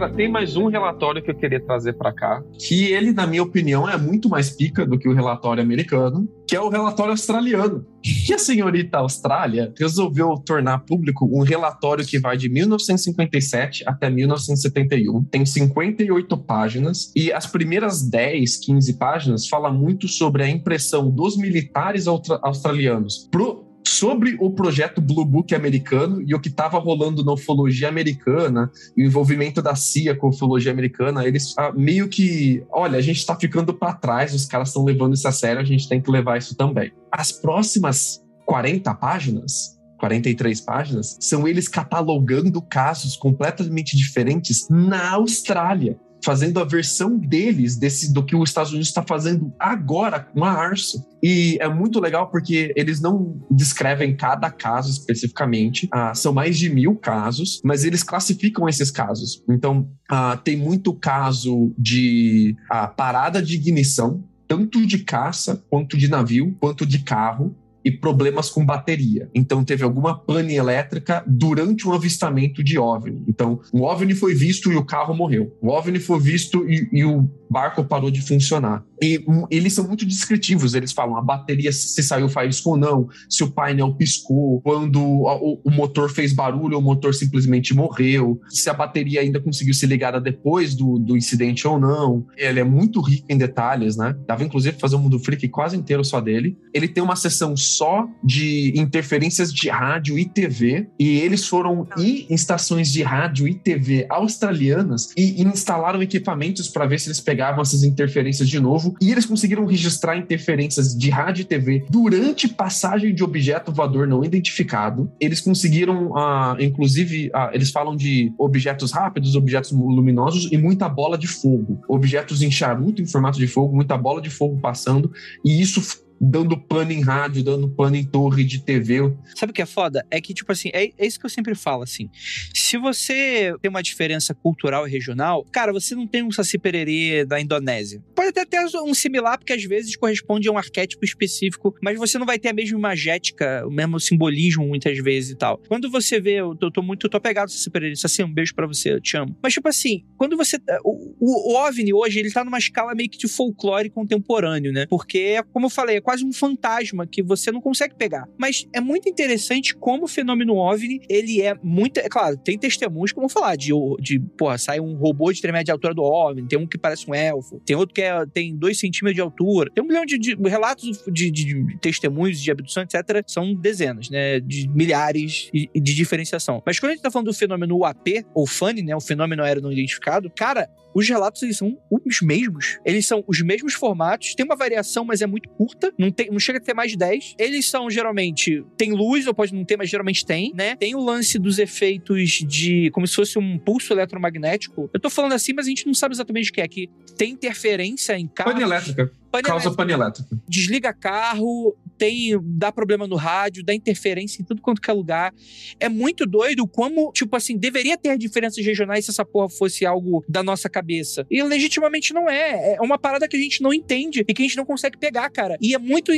Cara, 0.00 0.14
tem 0.14 0.30
mais 0.30 0.56
um 0.56 0.68
relatório 0.68 1.22
que 1.22 1.30
eu 1.30 1.34
queria 1.34 1.60
trazer 1.62 1.92
pra 1.92 2.10
cá. 2.10 2.42
que 2.58 2.86
ele, 2.90 3.12
na 3.12 3.26
minha 3.26 3.42
opinião, 3.42 3.86
é 3.86 3.98
muito 3.98 4.30
mais 4.30 4.48
pica 4.48 4.86
do 4.86 4.98
que 4.98 5.06
o 5.06 5.12
relatório 5.12 5.62
americano, 5.62 6.26
que 6.48 6.56
é 6.56 6.60
o 6.60 6.70
relatório 6.70 7.10
australiano. 7.10 7.84
Que 8.02 8.32
a 8.32 8.38
senhorita 8.38 8.96
Austrália 8.96 9.74
resolveu 9.78 10.34
tornar 10.36 10.78
público 10.86 11.28
um 11.30 11.42
relatório 11.42 12.02
que 12.02 12.18
vai 12.18 12.38
de 12.38 12.48
1957 12.48 13.84
até 13.86 14.08
1971. 14.08 15.22
Tem 15.24 15.44
58 15.44 16.34
páginas 16.38 17.12
e 17.14 17.30
as 17.30 17.46
primeiras 17.46 18.02
10, 18.02 18.56
15 18.56 18.94
páginas 18.94 19.48
fala 19.48 19.70
muito 19.70 20.08
sobre 20.08 20.42
a 20.42 20.48
impressão 20.48 21.10
dos 21.10 21.36
militares 21.36 22.06
austra- 22.06 22.40
australianos 22.42 23.28
pro 23.30 23.69
sobre 23.90 24.36
o 24.40 24.50
projeto 24.50 25.00
Blue 25.00 25.24
Book 25.24 25.54
americano 25.54 26.22
e 26.24 26.34
o 26.34 26.40
que 26.40 26.48
estava 26.48 26.78
rolando 26.78 27.24
na 27.24 27.32
ufologia 27.32 27.88
americana 27.88 28.70
o 28.96 29.00
envolvimento 29.00 29.60
da 29.60 29.74
CIA 29.74 30.14
com 30.14 30.28
a 30.28 30.30
ufologia 30.30 30.70
americana, 30.70 31.26
eles 31.26 31.54
ah, 31.58 31.72
meio 31.72 32.08
que, 32.08 32.64
olha, 32.70 32.98
a 32.98 33.02
gente 33.02 33.18
está 33.18 33.34
ficando 33.34 33.74
para 33.74 33.94
trás, 33.94 34.32
os 34.32 34.46
caras 34.46 34.68
estão 34.68 34.84
levando 34.84 35.14
isso 35.14 35.26
a 35.26 35.32
sério, 35.32 35.60
a 35.60 35.64
gente 35.64 35.88
tem 35.88 36.00
que 36.00 36.10
levar 36.10 36.38
isso 36.38 36.56
também. 36.56 36.92
As 37.10 37.32
próximas 37.32 38.22
40 38.46 38.94
páginas 38.94 39.80
43 40.00 40.60
páginas, 40.62 41.18
são 41.20 41.46
eles 41.46 41.68
catalogando 41.68 42.60
casos 42.62 43.16
completamente 43.16 43.96
diferentes 43.96 44.66
na 44.70 45.10
Austrália, 45.10 45.98
fazendo 46.24 46.60
a 46.60 46.64
versão 46.64 47.18
deles 47.18 47.76
desse 47.76 48.12
do 48.12 48.24
que 48.24 48.36
os 48.36 48.50
Estados 48.50 48.70
Unidos 48.70 48.88
está 48.88 49.02
fazendo 49.02 49.52
agora 49.58 50.20
com 50.20 50.44
a 50.44 50.50
Arso. 50.50 51.04
E 51.22 51.58
é 51.60 51.68
muito 51.68 52.00
legal 52.00 52.30
porque 52.30 52.72
eles 52.76 53.00
não 53.00 53.40
descrevem 53.50 54.16
cada 54.16 54.50
caso 54.50 54.90
especificamente. 54.90 55.88
Ah, 55.92 56.14
são 56.14 56.32
mais 56.32 56.58
de 56.58 56.70
mil 56.70 56.96
casos, 56.96 57.60
mas 57.64 57.84
eles 57.84 58.02
classificam 58.02 58.68
esses 58.68 58.90
casos. 58.90 59.42
Então, 59.48 59.90
ah, 60.08 60.36
tem 60.36 60.56
muito 60.56 60.94
caso 60.94 61.74
de 61.78 62.56
ah, 62.70 62.86
parada 62.86 63.42
de 63.42 63.54
ignição, 63.54 64.24
tanto 64.48 64.84
de 64.86 64.98
caça, 64.98 65.62
quanto 65.68 65.96
de 65.96 66.08
navio, 66.08 66.56
quanto 66.58 66.84
de 66.84 67.00
carro 67.00 67.54
e 67.84 67.90
problemas 67.90 68.50
com 68.50 68.64
bateria. 68.64 69.28
Então 69.34 69.64
teve 69.64 69.84
alguma 69.84 70.18
pane 70.18 70.54
elétrica 70.54 71.24
durante 71.26 71.86
um 71.88 71.92
avistamento 71.92 72.62
de 72.62 72.78
OVNI. 72.78 73.24
Então 73.28 73.60
o 73.72 73.82
OVNI 73.82 74.14
foi 74.14 74.34
visto 74.34 74.70
e 74.72 74.76
o 74.76 74.84
carro 74.84 75.14
morreu. 75.14 75.56
O 75.60 75.68
OVNI 75.68 75.98
foi 75.98 76.20
visto 76.20 76.68
e, 76.68 76.88
e 76.92 77.04
o 77.04 77.28
barco 77.50 77.82
parou 77.84 78.10
de 78.10 78.20
funcionar. 78.22 78.84
E 79.02 79.24
hum, 79.26 79.44
eles 79.50 79.72
são 79.72 79.86
muito 79.86 80.06
descritivos. 80.06 80.74
Eles 80.74 80.92
falam 80.92 81.16
a 81.16 81.22
bateria 81.22 81.72
se 81.72 82.02
saiu 82.02 82.28
faísca 82.28 82.68
ou 82.68 82.76
não, 82.76 83.08
se 83.28 83.42
o 83.42 83.50
painel 83.50 83.94
piscou, 83.94 84.60
quando 84.60 85.00
a- 85.26 85.36
o, 85.36 85.60
o 85.64 85.70
motor 85.70 86.10
fez 86.10 86.32
barulho 86.32 86.76
ou 86.76 86.80
o 86.80 86.84
motor 86.84 87.14
simplesmente 87.14 87.74
morreu, 87.74 88.40
se 88.48 88.68
a 88.70 88.74
bateria 88.74 89.20
ainda 89.20 89.40
conseguiu 89.40 89.74
ser 89.74 89.86
ligada 89.86 90.20
depois 90.20 90.74
do, 90.74 90.98
do 90.98 91.16
incidente 91.16 91.66
ou 91.66 91.80
não. 91.80 92.26
Ele 92.36 92.60
é 92.60 92.64
muito 92.64 93.00
rico 93.00 93.26
em 93.28 93.36
detalhes, 93.38 93.96
né? 93.96 94.14
Dava 94.26 94.44
inclusive 94.44 94.78
fazer 94.78 94.96
um 94.96 95.00
mundo 95.00 95.18
freak 95.18 95.48
quase 95.48 95.76
inteiro 95.76 96.04
só 96.04 96.20
dele. 96.20 96.56
Ele 96.72 96.86
tem 96.86 97.02
uma 97.02 97.16
seção 97.16 97.56
só 97.76 98.08
de 98.22 98.72
interferências 98.76 99.52
de 99.52 99.68
rádio 99.68 100.18
e 100.18 100.24
TV, 100.24 100.88
e 100.98 101.20
eles 101.20 101.46
foram 101.46 101.86
ir 101.96 102.26
em 102.28 102.34
estações 102.34 102.92
de 102.92 103.02
rádio 103.02 103.48
e 103.48 103.54
TV 103.54 104.06
australianas 104.08 105.10
e 105.16 105.42
instalaram 105.42 106.02
equipamentos 106.02 106.68
para 106.68 106.86
ver 106.86 107.00
se 107.00 107.08
eles 107.08 107.20
pegavam 107.20 107.62
essas 107.62 107.82
interferências 107.82 108.48
de 108.48 108.60
novo, 108.60 108.94
e 109.00 109.10
eles 109.10 109.26
conseguiram 109.26 109.66
registrar 109.66 110.16
interferências 110.16 110.96
de 110.96 111.10
rádio 111.10 111.42
e 111.42 111.44
TV 111.44 111.84
durante 111.88 112.48
passagem 112.48 113.14
de 113.14 113.22
objeto 113.22 113.72
voador 113.72 114.06
não 114.06 114.24
identificado. 114.24 115.10
Eles 115.20 115.40
conseguiram, 115.40 116.16
ah, 116.16 116.56
inclusive, 116.58 117.30
ah, 117.34 117.50
eles 117.52 117.70
falam 117.70 117.96
de 117.96 118.32
objetos 118.38 118.92
rápidos, 118.92 119.34
objetos 119.34 119.72
luminosos 119.72 120.50
e 120.50 120.58
muita 120.58 120.88
bola 120.88 121.16
de 121.16 121.26
fogo, 121.26 121.80
objetos 121.88 122.42
em 122.42 122.50
charuto 122.50 123.02
em 123.02 123.06
formato 123.06 123.38
de 123.38 123.46
fogo, 123.46 123.74
muita 123.74 123.96
bola 123.96 124.20
de 124.20 124.30
fogo 124.30 124.58
passando, 124.60 125.10
e 125.44 125.60
isso 125.60 125.80
dando 126.20 126.58
pano 126.58 126.92
em 126.92 127.00
rádio, 127.00 127.42
dando 127.42 127.68
pano 127.68 127.96
em 127.96 128.04
torre 128.04 128.44
de 128.44 128.60
TV. 128.60 129.12
Sabe 129.34 129.52
o 129.52 129.54
que 129.54 129.62
é 129.62 129.66
foda? 129.66 130.04
É 130.10 130.20
que, 130.20 130.34
tipo 130.34 130.52
assim, 130.52 130.70
é, 130.74 130.90
é 130.98 131.06
isso 131.06 131.18
que 131.18 131.24
eu 131.24 131.30
sempre 131.30 131.54
falo, 131.54 131.82
assim. 131.82 132.10
Se 132.54 132.76
você 132.76 133.54
tem 133.62 133.70
uma 133.70 133.82
diferença 133.82 134.34
cultural 134.34 134.86
e 134.86 134.90
regional, 134.90 135.46
cara, 135.50 135.72
você 135.72 135.94
não 135.94 136.06
tem 136.06 136.22
um 136.22 136.30
Saci 136.30 136.58
Pererê 136.58 137.24
da 137.24 137.40
Indonésia. 137.40 138.02
Pode 138.14 138.28
até 138.28 138.44
ter 138.44 138.60
um 138.82 138.92
similar, 138.92 139.38
porque 139.38 139.52
às 139.52 139.64
vezes 139.64 139.96
corresponde 139.96 140.48
a 140.48 140.52
um 140.52 140.58
arquétipo 140.58 141.04
específico, 141.04 141.74
mas 141.82 141.98
você 141.98 142.18
não 142.18 142.26
vai 142.26 142.38
ter 142.38 142.48
a 142.48 142.52
mesma 142.52 142.78
imagética, 142.78 143.64
o 143.66 143.70
mesmo 143.70 143.98
simbolismo 143.98 144.66
muitas 144.66 144.98
vezes 144.98 145.30
e 145.30 145.36
tal. 145.36 145.58
Quando 145.68 145.90
você 145.90 146.20
vê, 146.20 146.34
eu 146.34 146.54
tô, 146.54 146.66
eu 146.66 146.70
tô 146.70 146.82
muito, 146.82 147.06
eu 147.06 147.10
tô 147.10 147.16
apegado 147.16 147.50
Saci 147.50 147.70
Pererê, 147.70 147.96
Saci, 147.96 148.22
um 148.22 148.32
beijo 148.32 148.54
pra 148.54 148.66
você, 148.66 148.92
eu 148.92 149.00
te 149.00 149.16
amo. 149.16 149.36
Mas, 149.42 149.54
tipo 149.54 149.68
assim, 149.68 150.04
quando 150.18 150.36
você. 150.36 150.58
O, 150.84 151.14
o, 151.18 151.52
o 151.52 151.66
OVNI 151.66 151.94
hoje, 151.94 152.18
ele 152.18 152.30
tá 152.30 152.44
numa 152.44 152.58
escala 152.58 152.94
meio 152.94 153.08
que 153.08 153.18
de 153.18 153.26
folclore 153.26 153.88
contemporâneo, 153.88 154.72
né? 154.72 154.86
Porque, 154.86 155.42
como 155.52 155.66
eu 155.66 155.70
falei, 155.70 155.96
é 155.96 156.00
quase 156.10 156.24
um 156.24 156.32
fantasma 156.32 157.06
que 157.06 157.22
você 157.22 157.52
não 157.52 157.60
consegue 157.60 157.94
pegar. 157.94 158.26
Mas 158.36 158.66
é 158.72 158.80
muito 158.80 159.08
interessante 159.08 159.76
como 159.76 160.04
o 160.04 160.08
fenômeno 160.08 160.56
OVNI, 160.56 161.00
ele 161.08 161.40
é 161.40 161.54
muito. 161.62 161.98
É 161.98 162.08
claro, 162.08 162.36
tem 162.36 162.58
testemunhos, 162.58 163.12
como 163.12 163.28
falar, 163.28 163.54
de, 163.54 163.70
de 164.00 164.18
porra, 164.36 164.58
sai 164.58 164.80
um 164.80 164.96
robô 164.96 165.32
de 165.32 165.40
3 165.40 165.52
metros 165.52 165.66
de 165.66 165.70
altura 165.70 165.94
do 165.94 166.02
OVNI, 166.02 166.48
tem 166.48 166.58
um 166.58 166.66
que 166.66 166.76
parece 166.76 167.08
um 167.08 167.14
elfo, 167.14 167.60
tem 167.64 167.76
outro 167.76 167.94
que 167.94 168.02
é, 168.02 168.26
tem 168.26 168.56
2 168.56 168.76
centímetros 168.76 169.14
de 169.14 169.20
altura, 169.20 169.70
tem 169.72 169.84
um 169.84 169.86
milhão 169.86 170.04
de, 170.04 170.18
de 170.18 170.34
relatos 170.34 171.04
de, 171.12 171.30
de- 171.30 171.44
de 171.44 171.78
testemunhos 171.80 172.40
de 172.40 172.50
abdução, 172.50 172.82
etc. 172.82 173.22
São 173.26 173.54
dezenas, 173.54 174.10
né? 174.10 174.40
De 174.40 174.68
milhares 174.68 175.48
de, 175.54 175.70
de 175.72 175.94
diferenciação. 175.94 176.60
Mas 176.66 176.80
quando 176.80 176.90
a 176.90 176.94
gente 176.94 177.02
tá 177.02 177.10
falando 177.10 177.26
do 177.28 177.34
fenômeno 177.34 177.76
UAP, 177.78 178.24
ou 178.34 178.46
FANI, 178.48 178.82
né? 178.82 178.96
O 178.96 179.00
fenômeno 179.00 179.44
aéreo 179.44 179.62
não 179.62 179.70
identificado, 179.70 180.28
cara, 180.34 180.68
os 180.94 181.08
relatos 181.08 181.42
eles 181.42 181.56
são 181.56 181.76
os 181.90 182.20
mesmos. 182.20 182.78
Eles 182.84 183.06
são 183.06 183.24
os 183.26 183.40
mesmos 183.42 183.74
formatos, 183.74 184.34
tem 184.34 184.44
uma 184.44 184.56
variação, 184.56 185.04
mas 185.04 185.20
é 185.20 185.26
muito 185.26 185.48
curta, 185.50 185.92
não, 185.98 186.10
tem, 186.10 186.30
não 186.30 186.38
chega 186.38 186.58
a 186.58 186.62
ter 186.62 186.74
mais 186.74 186.92
de 186.92 186.98
10. 186.98 187.34
Eles 187.38 187.66
são 187.68 187.90
geralmente 187.90 188.64
tem 188.76 188.92
luz, 188.92 189.26
ou 189.26 189.34
pode 189.34 189.54
não 189.54 189.64
ter, 189.64 189.76
mas 189.76 189.88
geralmente 189.88 190.24
tem, 190.24 190.52
né? 190.54 190.76
Tem 190.76 190.94
o 190.94 191.00
lance 191.00 191.38
dos 191.38 191.58
efeitos 191.58 192.30
de 192.46 192.90
como 192.92 193.06
se 193.06 193.14
fosse 193.14 193.38
um 193.38 193.58
pulso 193.58 193.92
eletromagnético. 193.92 194.90
Eu 194.92 195.00
tô 195.00 195.10
falando 195.10 195.32
assim, 195.32 195.52
mas 195.52 195.66
a 195.66 195.68
gente 195.68 195.86
não 195.86 195.94
sabe 195.94 196.14
exatamente 196.14 196.50
o 196.50 196.52
que 196.52 196.60
é, 196.60 196.68
que 196.68 196.88
tem 197.16 197.32
interferência 197.32 198.18
em 198.18 198.26
carro. 198.26 198.52
Pane 198.52 198.62
elétrica. 198.62 199.12
Pane 199.30 199.44
Causa 199.44 199.70
pane 199.70 199.92
elétrica. 199.92 200.36
desliga 200.48 200.92
carro, 200.92 201.76
tem 202.00 202.38
dá 202.42 202.72
problema 202.72 203.06
no 203.06 203.16
rádio, 203.16 203.62
dá 203.62 203.74
interferência 203.74 204.40
em 204.40 204.44
tudo 204.44 204.62
quanto 204.62 204.80
que 204.80 204.90
é 204.90 204.94
lugar. 204.94 205.34
É 205.78 205.88
muito 205.88 206.24
doido 206.24 206.66
como, 206.66 207.12
tipo 207.12 207.36
assim, 207.36 207.58
deveria 207.58 207.96
ter 207.96 208.16
diferenças 208.16 208.64
regionais 208.64 209.04
se 209.04 209.10
essa 209.10 209.24
porra 209.24 209.50
fosse 209.50 209.84
algo 209.84 210.24
da 210.26 210.42
nossa 210.42 210.68
cabeça. 210.68 211.26
E 211.30 211.42
legitimamente 211.42 212.14
não 212.14 212.28
é. 212.28 212.74
É 212.74 212.80
uma 212.80 212.98
parada 212.98 213.28
que 213.28 213.36
a 213.36 213.40
gente 213.40 213.62
não 213.62 213.72
entende 213.72 214.24
e 214.26 214.34
que 214.34 214.42
a 214.42 214.46
gente 214.46 214.56
não 214.56 214.64
consegue 214.64 214.96
pegar, 214.96 215.28
cara. 215.30 215.58
E 215.60 215.74
é 215.74 215.78
muito 215.78 216.10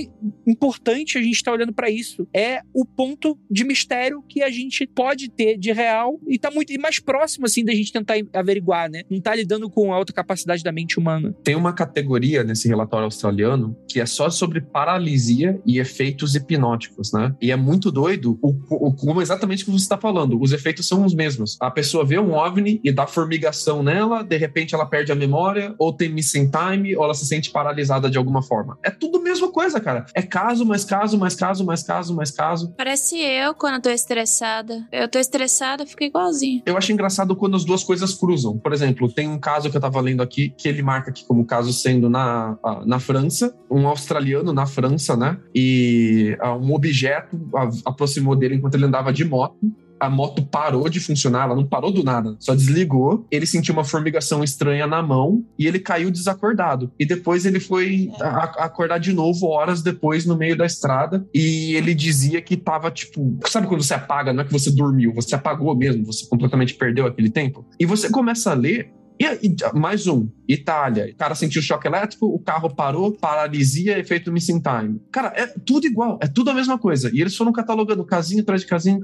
importante 0.46 1.18
a 1.18 1.22
gente 1.22 1.34
estar 1.34 1.52
olhando 1.52 1.72
pra 1.72 1.90
isso. 1.90 2.28
É 2.32 2.60
o 2.72 2.84
ponto 2.84 3.36
de 3.50 3.64
mistério 3.64 4.22
que 4.28 4.42
a 4.42 4.50
gente 4.50 4.86
pode 4.86 5.28
ter 5.28 5.58
de 5.58 5.72
real 5.72 6.20
e 6.28 6.38
tá 6.38 6.50
muito 6.50 6.72
e 6.72 6.78
mais 6.78 7.00
próximo 7.00 7.46
assim 7.46 7.64
da 7.64 7.74
gente 7.74 7.92
tentar 7.92 8.14
averiguar, 8.32 8.88
né? 8.88 9.02
Não 9.10 9.20
tá 9.20 9.34
lidando 9.34 9.68
com 9.68 9.92
a 9.92 9.96
alta 9.96 10.12
capacidade 10.12 10.62
da 10.62 10.70
mente 10.70 10.98
humana. 10.98 11.34
Tem 11.42 11.56
uma 11.56 11.72
categoria 11.72 12.44
nesse 12.44 12.68
relatório 12.68 13.01
australiano 13.04 13.76
que 13.88 14.00
é 14.00 14.06
só 14.06 14.30
sobre 14.30 14.60
paralisia 14.60 15.60
e 15.66 15.78
efeitos 15.78 16.34
hipnóticos, 16.34 17.12
né? 17.12 17.34
E 17.40 17.50
é 17.50 17.56
muito 17.56 17.90
doido 17.90 18.38
o, 18.42 18.54
o 18.70 18.94
como 18.94 19.20
exatamente 19.20 19.62
o 19.62 19.66
que 19.66 19.72
você 19.72 19.84
está 19.84 19.98
falando. 19.98 20.40
Os 20.40 20.52
efeitos 20.52 20.86
são 20.86 21.04
os 21.04 21.14
mesmos. 21.14 21.56
A 21.60 21.70
pessoa 21.70 22.04
vê 22.04 22.18
um 22.18 22.32
OVNI 22.32 22.80
e 22.82 22.92
dá 22.92 23.06
formigação 23.06 23.82
nela, 23.82 24.22
de 24.22 24.36
repente 24.36 24.74
ela 24.74 24.86
perde 24.86 25.12
a 25.12 25.14
memória, 25.14 25.74
ou 25.78 25.92
tem 25.92 26.08
missing 26.08 26.50
time, 26.50 26.96
ou 26.96 27.04
ela 27.04 27.14
se 27.14 27.26
sente 27.26 27.50
paralisada 27.50 28.08
de 28.08 28.18
alguma 28.18 28.42
forma. 28.42 28.78
É 28.82 28.90
tudo 28.90 29.18
a 29.18 29.22
mesma 29.22 29.50
coisa, 29.50 29.80
cara. 29.80 30.06
É 30.14 30.22
caso, 30.22 30.64
mais 30.64 30.84
caso, 30.84 31.18
mais 31.18 31.34
caso, 31.34 31.64
mais 31.64 31.82
caso, 31.82 32.14
mais 32.14 32.30
caso. 32.30 32.72
Parece 32.76 33.18
eu 33.18 33.54
quando 33.54 33.74
eu 33.74 33.82
tô 33.82 33.90
estressada. 33.90 34.86
Eu 34.90 35.08
tô 35.08 35.18
estressada, 35.18 35.86
fico 35.86 36.04
igualzinho. 36.04 36.62
Eu 36.64 36.76
acho 36.76 36.92
engraçado 36.92 37.36
quando 37.36 37.56
as 37.56 37.64
duas 37.64 37.84
coisas 37.84 38.14
cruzam. 38.14 38.58
Por 38.58 38.72
exemplo, 38.72 39.12
tem 39.12 39.28
um 39.28 39.38
caso 39.38 39.70
que 39.70 39.76
eu 39.76 39.80
tava 39.80 40.00
lendo 40.00 40.22
aqui, 40.22 40.50
que 40.56 40.68
ele 40.68 40.82
marca 40.82 41.10
aqui 41.10 41.24
como 41.26 41.44
caso 41.44 41.72
sendo 41.72 42.08
na, 42.08 42.56
na 42.86 42.91
França, 42.98 43.54
um 43.70 43.86
australiano 43.86 44.52
na 44.52 44.66
França, 44.66 45.16
né? 45.16 45.38
E 45.54 46.36
um 46.60 46.72
objeto 46.72 47.38
aproximou 47.84 48.36
dele 48.36 48.56
enquanto 48.56 48.74
ele 48.74 48.84
andava 48.84 49.12
de 49.12 49.24
moto 49.24 49.58
a 50.02 50.10
moto 50.10 50.42
parou 50.42 50.88
de 50.88 50.98
funcionar, 50.98 51.44
ela 51.44 51.54
não 51.54 51.64
parou 51.64 51.92
do 51.92 52.02
nada, 52.02 52.34
só 52.40 52.56
desligou. 52.56 53.24
Ele 53.30 53.46
sentiu 53.46 53.72
uma 53.72 53.84
formigação 53.84 54.42
estranha 54.42 54.84
na 54.84 55.00
mão 55.00 55.44
e 55.56 55.68
ele 55.68 55.78
caiu 55.78 56.10
desacordado. 56.10 56.90
E 56.98 57.06
depois 57.06 57.46
ele 57.46 57.60
foi 57.60 58.10
é. 58.20 58.24
acordar 58.58 58.98
de 58.98 59.12
novo 59.12 59.46
horas 59.46 59.80
depois 59.80 60.26
no 60.26 60.36
meio 60.36 60.56
da 60.56 60.66
estrada 60.66 61.24
e 61.32 61.76
ele 61.76 61.94
dizia 61.94 62.42
que 62.42 62.56
tava 62.56 62.90
tipo, 62.90 63.38
sabe 63.46 63.68
quando 63.68 63.84
você 63.84 63.94
apaga, 63.94 64.32
não 64.32 64.42
é 64.42 64.44
que 64.44 64.52
você 64.52 64.72
dormiu, 64.72 65.14
você 65.14 65.36
apagou 65.36 65.76
mesmo, 65.76 66.04
você 66.04 66.26
completamente 66.26 66.74
perdeu 66.74 67.06
aquele 67.06 67.30
tempo. 67.30 67.64
E 67.78 67.86
você 67.86 68.10
começa 68.10 68.50
a 68.50 68.54
ler 68.54 68.92
e, 69.20 69.46
e, 69.46 69.78
mais 69.78 70.08
um, 70.08 70.28
Itália. 70.52 71.10
O 71.12 71.16
cara 71.16 71.34
sentiu 71.34 71.62
choque 71.62 71.86
elétrico, 71.86 72.26
o 72.26 72.38
carro 72.38 72.74
parou, 72.74 73.12
paralisia, 73.12 73.98
efeito 73.98 74.32
missing 74.32 74.60
time. 74.60 75.00
Cara, 75.10 75.32
é 75.36 75.46
tudo 75.46 75.86
igual, 75.86 76.18
é 76.20 76.28
tudo 76.28 76.50
a 76.50 76.54
mesma 76.54 76.78
coisa. 76.78 77.10
E 77.12 77.20
eles 77.20 77.36
foram 77.36 77.52
catalogando 77.52 78.04
casinho 78.04 78.42
atrás 78.42 78.62
de 78.62 78.66
casinho, 78.66 79.00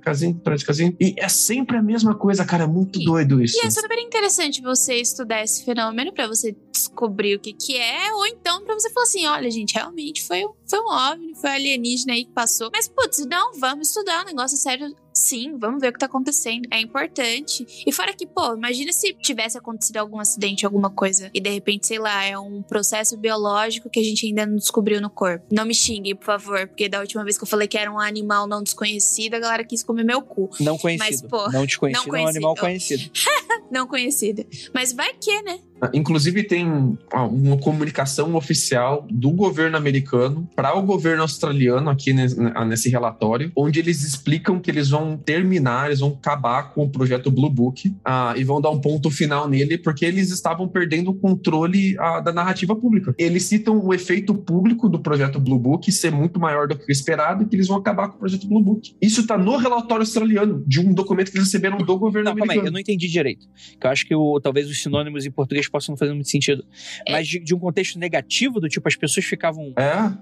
casinho 0.00 0.36
atrás 0.36 0.60
de 0.60 0.66
casinho. 0.66 0.96
E 1.00 1.14
é 1.18 1.28
sempre 1.28 1.76
a 1.76 1.82
mesma 1.82 2.14
coisa, 2.14 2.44
cara. 2.44 2.64
É 2.64 2.66
muito 2.66 3.00
e, 3.00 3.04
doido 3.04 3.42
isso. 3.42 3.56
E 3.62 3.66
é 3.66 3.70
super 3.70 3.98
interessante 3.98 4.60
você 4.60 4.94
estudar 4.94 5.42
esse 5.42 5.64
fenômeno 5.64 6.12
para 6.12 6.26
você 6.26 6.56
descobrir 6.72 7.36
o 7.36 7.40
que 7.40 7.52
que 7.52 7.76
é, 7.76 8.12
ou 8.14 8.26
então 8.26 8.64
para 8.64 8.74
você 8.74 8.90
falar 8.90 9.04
assim, 9.04 9.26
olha, 9.26 9.50
gente, 9.50 9.74
realmente 9.74 10.22
foi, 10.24 10.44
foi 10.68 10.80
um 10.80 10.88
OVNI, 10.88 11.34
foi 11.34 11.50
um 11.50 11.52
alienígena 11.52 12.12
aí 12.12 12.24
que 12.24 12.32
passou. 12.32 12.70
Mas, 12.72 12.88
putz, 12.88 13.24
não, 13.26 13.52
vamos 13.58 13.88
estudar, 13.88 14.22
o 14.22 14.26
negócio 14.26 14.54
é 14.54 14.58
sério 14.58 14.94
Sim, 15.18 15.58
vamos 15.58 15.80
ver 15.80 15.88
o 15.88 15.92
que 15.92 15.98
tá 15.98 16.06
acontecendo. 16.06 16.68
É 16.70 16.80
importante. 16.80 17.66
E 17.84 17.92
fora 17.92 18.14
que, 18.14 18.24
pô, 18.24 18.54
imagina 18.54 18.92
se 18.92 19.12
tivesse 19.14 19.58
acontecido 19.58 19.96
algum 19.96 20.20
acidente, 20.20 20.64
alguma 20.64 20.87
coisa, 20.90 21.30
e 21.32 21.40
de 21.40 21.50
repente, 21.50 21.86
sei 21.86 21.98
lá, 21.98 22.24
é 22.24 22.38
um 22.38 22.62
processo 22.62 23.16
biológico 23.16 23.90
que 23.90 24.00
a 24.00 24.02
gente 24.02 24.26
ainda 24.26 24.46
não 24.46 24.56
descobriu 24.56 25.00
no 25.00 25.10
corpo. 25.10 25.46
Não 25.50 25.64
me 25.64 25.74
xingue, 25.74 26.14
por 26.14 26.24
favor, 26.24 26.66
porque 26.66 26.88
da 26.88 27.00
última 27.00 27.24
vez 27.24 27.36
que 27.36 27.44
eu 27.44 27.48
falei 27.48 27.68
que 27.68 27.78
era 27.78 27.90
um 27.90 27.98
animal 27.98 28.46
não 28.46 28.62
desconhecido, 28.62 29.34
a 29.34 29.38
galera 29.38 29.64
quis 29.64 29.82
comer 29.82 30.04
meu 30.04 30.22
cu. 30.22 30.50
Não 30.60 30.78
conhecido. 30.78 31.10
Mas, 31.10 31.22
pô, 31.22 31.50
não 31.50 31.64
desconhecido, 31.64 32.04
não 32.04 32.10
conhecido. 32.10 32.16
é 32.16 32.24
um 32.24 32.28
animal 32.28 32.56
conhecido. 32.56 33.10
não 33.70 33.86
conhecido. 33.86 34.46
Mas 34.74 34.92
vai 34.92 35.12
que, 35.14 35.42
né? 35.42 35.60
Inclusive, 35.92 36.42
tem 36.42 36.66
uma 37.12 37.56
comunicação 37.58 38.34
oficial 38.34 39.06
do 39.10 39.30
governo 39.30 39.76
americano 39.76 40.48
para 40.54 40.76
o 40.76 40.82
governo 40.82 41.22
australiano 41.22 41.90
aqui 41.90 42.12
nesse 42.12 42.88
relatório, 42.88 43.52
onde 43.56 43.78
eles 43.78 44.02
explicam 44.02 44.58
que 44.60 44.70
eles 44.70 44.90
vão 44.90 45.16
terminar, 45.16 45.86
eles 45.86 46.00
vão 46.00 46.10
acabar 46.10 46.74
com 46.74 46.84
o 46.84 46.90
projeto 46.90 47.30
Blue 47.30 47.50
Book 47.50 47.88
uh, 47.88 48.36
e 48.36 48.44
vão 48.44 48.60
dar 48.60 48.70
um 48.70 48.80
ponto 48.80 49.10
final 49.10 49.48
nele, 49.48 49.78
porque 49.78 50.04
eles 50.04 50.30
estavam 50.30 50.68
perdendo 50.68 51.10
o 51.10 51.14
controle 51.14 51.96
uh, 51.96 52.22
da 52.22 52.32
narrativa 52.32 52.74
pública. 52.74 53.14
Eles 53.18 53.44
citam 53.44 53.78
o 53.78 53.94
efeito 53.94 54.34
público 54.34 54.88
do 54.88 54.98
projeto 54.98 55.38
Blue 55.38 55.58
Book 55.58 55.90
ser 55.92 56.10
muito 56.10 56.40
maior 56.40 56.66
do 56.66 56.76
que 56.76 56.84
o 56.88 56.92
esperado 56.92 57.44
e 57.44 57.46
que 57.46 57.56
eles 57.56 57.68
vão 57.68 57.78
acabar 57.78 58.08
com 58.08 58.16
o 58.16 58.18
projeto 58.18 58.46
Blue 58.48 58.62
Book. 58.62 58.94
Isso 59.00 59.20
está 59.20 59.38
no 59.38 59.56
relatório 59.56 60.02
australiano, 60.02 60.64
de 60.66 60.80
um 60.80 60.92
documento 60.92 61.30
que 61.30 61.36
eles 61.36 61.46
receberam 61.46 61.78
do 61.78 61.98
governo 61.98 62.26
não, 62.26 62.32
americano. 62.32 62.48
Calma 62.48 62.62
aí, 62.62 62.68
eu 62.68 62.72
não 62.72 62.80
entendi 62.80 63.08
direito. 63.08 63.46
Eu 63.82 63.90
acho 63.90 64.06
que 64.06 64.14
o, 64.14 64.40
talvez 64.40 64.68
os 64.68 64.82
sinônimos 64.82 65.26
em 65.26 65.30
português 65.30 65.67
possam 65.70 65.92
não 65.92 65.96
fazer 65.98 66.12
muito 66.12 66.28
sentido. 66.28 66.64
É. 67.06 67.12
Mas 67.12 67.26
de, 67.26 67.38
de, 67.40 67.54
um 67.54 67.58
contexto 67.58 67.98
negativo, 67.98 68.60
do 68.60 68.68
tipo, 68.68 68.86
as 68.88 68.96
pessoas 68.96 69.26
ficavam. 69.26 69.72
É. 69.76 70.12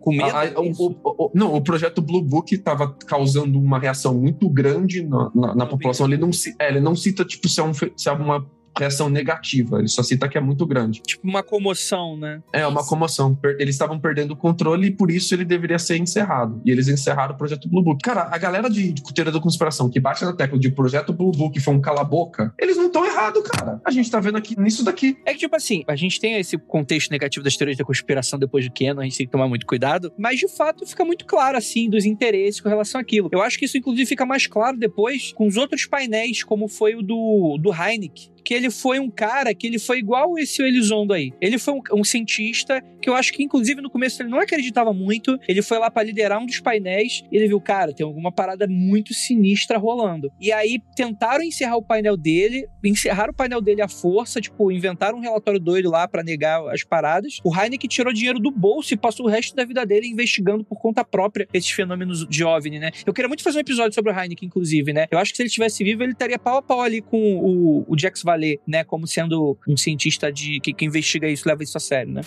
Com 0.00 0.12
medo? 0.12 0.34
A, 0.34 0.44
a, 0.44 0.60
o, 0.60 0.96
o, 1.04 1.30
não, 1.34 1.54
o 1.54 1.60
projeto 1.60 2.00
Blue 2.00 2.22
Book 2.22 2.54
estava 2.54 2.90
causando 3.06 3.58
uma 3.60 3.78
reação 3.78 4.14
muito 4.14 4.48
grande 4.48 5.02
na, 5.02 5.30
na, 5.34 5.54
na 5.54 5.66
população. 5.66 6.06
Ele 6.06 6.16
não, 6.16 6.30
é, 6.58 6.68
ele 6.68 6.80
não 6.80 6.96
cita, 6.96 7.24
tipo, 7.24 7.48
se 7.48 7.60
é, 7.60 7.62
um, 7.62 7.74
se 7.74 8.08
é 8.08 8.12
uma 8.12 8.46
reação 8.78 9.08
negativa. 9.08 9.78
Ele 9.78 9.88
só 9.88 10.02
cita 10.02 10.28
que 10.28 10.38
é 10.38 10.40
muito 10.40 10.66
grande. 10.66 11.00
Tipo 11.02 11.26
uma 11.26 11.42
comoção, 11.42 12.16
né? 12.16 12.42
É, 12.52 12.66
uma 12.66 12.86
comoção. 12.86 13.38
Eles 13.58 13.74
estavam 13.74 13.98
perdendo 13.98 14.32
o 14.32 14.36
controle 14.36 14.88
e 14.88 14.90
por 14.90 15.10
isso 15.10 15.34
ele 15.34 15.44
deveria 15.44 15.78
ser 15.78 15.96
encerrado. 15.96 16.60
E 16.64 16.70
eles 16.70 16.88
encerraram 16.88 17.34
o 17.34 17.38
projeto 17.38 17.68
Blue 17.68 17.82
Book. 17.82 18.02
Cara, 18.02 18.28
a 18.30 18.38
galera 18.38 18.68
de, 18.68 18.92
de 18.92 19.02
da 19.30 19.40
conspiração 19.40 19.90
que 19.90 20.00
bate 20.00 20.24
na 20.24 20.32
tecla 20.32 20.58
de 20.58 20.70
projeto 20.70 21.12
Blue 21.12 21.32
Book 21.32 21.58
foi 21.60 21.74
um 21.74 21.80
cala-boca, 21.80 22.54
eles 22.58 22.76
não 22.76 22.86
estão 22.86 23.04
errados, 23.04 23.42
cara. 23.42 23.80
A 23.84 23.90
gente 23.90 24.10
tá 24.10 24.18
vendo 24.18 24.38
aqui 24.38 24.58
nisso 24.58 24.84
daqui. 24.84 25.18
É 25.26 25.32
que, 25.32 25.40
tipo 25.40 25.54
assim, 25.54 25.84
a 25.86 25.96
gente 25.96 26.18
tem 26.18 26.38
esse 26.38 26.56
contexto 26.56 27.10
negativo 27.10 27.44
das 27.44 27.56
teorias 27.56 27.76
da 27.76 27.84
conspiração 27.84 28.38
depois 28.38 28.64
do 28.64 28.72
Kenan, 28.72 29.02
a 29.02 29.04
gente 29.04 29.18
tem 29.18 29.26
que 29.26 29.32
tomar 29.32 29.48
muito 29.48 29.66
cuidado, 29.66 30.12
mas 30.18 30.38
de 30.38 30.48
fato 30.48 30.86
fica 30.86 31.04
muito 31.04 31.26
claro, 31.26 31.58
assim, 31.58 31.90
dos 31.90 32.04
interesses 32.06 32.60
com 32.60 32.68
relação 32.68 33.00
àquilo. 33.00 33.28
Eu 33.32 33.42
acho 33.42 33.58
que 33.58 33.64
isso, 33.64 33.76
inclusive, 33.76 34.06
fica 34.06 34.24
mais 34.24 34.46
claro 34.46 34.78
depois 34.78 35.32
com 35.34 35.46
os 35.46 35.56
outros 35.56 35.86
painéis, 35.86 36.42
como 36.42 36.68
foi 36.68 36.94
o 36.94 37.02
do, 37.02 37.58
do 37.60 37.72
Heineken, 37.72 38.30
que 38.44 38.54
ele 38.54 38.70
foi 38.70 38.98
um 38.98 39.10
cara 39.10 39.54
que 39.54 39.66
ele 39.66 39.78
foi 39.78 39.98
igual 39.98 40.38
esse 40.38 40.62
Elizondo 40.62 41.12
aí. 41.12 41.32
Ele 41.40 41.58
foi 41.58 41.74
um, 41.74 41.80
um, 41.94 42.04
cientista 42.04 42.82
que 43.00 43.08
eu 43.08 43.14
acho 43.14 43.32
que, 43.32 43.42
inclusive, 43.42 43.80
no 43.80 43.90
começo 43.90 44.22
ele 44.22 44.28
não 44.28 44.40
acreditava 44.40 44.92
muito. 44.92 45.38
Ele 45.48 45.62
foi 45.62 45.78
lá 45.78 45.90
para 45.90 46.02
liderar 46.02 46.40
um 46.40 46.46
dos 46.46 46.60
painéis 46.60 47.22
e 47.30 47.36
ele 47.36 47.48
viu, 47.48 47.60
cara, 47.60 47.92
tem 47.92 48.04
alguma 48.04 48.32
parada 48.32 48.66
muito 48.68 49.14
sinistra 49.14 49.78
rolando. 49.78 50.30
E 50.40 50.52
aí 50.52 50.80
tentaram 50.94 51.42
encerrar 51.42 51.76
o 51.76 51.82
painel 51.82 52.16
dele, 52.16 52.66
encerraram 52.84 53.32
o 53.32 53.36
painel 53.36 53.60
dele 53.60 53.82
à 53.82 53.88
força, 53.88 54.40
tipo, 54.40 54.70
inventaram 54.70 55.18
um 55.18 55.20
relatório 55.20 55.60
doido 55.60 55.90
lá 55.90 56.06
para 56.06 56.22
negar 56.22 56.62
as 56.68 56.84
paradas. 56.84 57.38
O 57.44 57.54
Heineken 57.54 57.88
tirou 57.88 58.12
dinheiro 58.12 58.38
do 58.38 58.50
bolso 58.50 58.92
e 58.94 58.96
passou 58.96 59.26
o 59.26 59.28
resto 59.28 59.54
da 59.54 59.64
vida 59.64 59.84
dele 59.84 60.06
investigando 60.06 60.64
por 60.64 60.78
conta 60.78 61.04
própria 61.04 61.46
esses 61.52 61.70
fenômenos 61.70 62.26
de 62.26 62.44
OVNI, 62.44 62.78
né? 62.78 62.90
Eu 63.06 63.12
queria 63.12 63.28
muito 63.28 63.42
fazer 63.42 63.58
um 63.58 63.60
episódio 63.60 63.94
sobre 63.94 64.12
o 64.12 64.18
Heineken, 64.18 64.46
inclusive, 64.46 64.92
né? 64.92 65.06
Eu 65.10 65.18
acho 65.18 65.32
que 65.32 65.36
se 65.36 65.42
ele 65.42 65.50
tivesse 65.50 65.82
vivo, 65.82 66.02
ele 66.02 66.12
estaria 66.12 66.38
pau 66.38 66.58
a 66.58 66.62
pau 66.62 66.80
ali 66.80 67.00
com 67.00 67.18
o, 67.18 67.84
o 67.88 67.98
Jax 67.98 68.22
valer, 68.30 68.60
né? 68.66 68.84
Como 68.84 69.06
sendo 69.06 69.58
um 69.66 69.76
cientista 69.76 70.32
de 70.32 70.60
que, 70.60 70.72
que 70.72 70.84
investiga 70.84 71.28
isso, 71.28 71.48
leva 71.48 71.62
isso 71.62 71.76
a 71.76 71.80
sério, 71.80 72.12
né? 72.12 72.22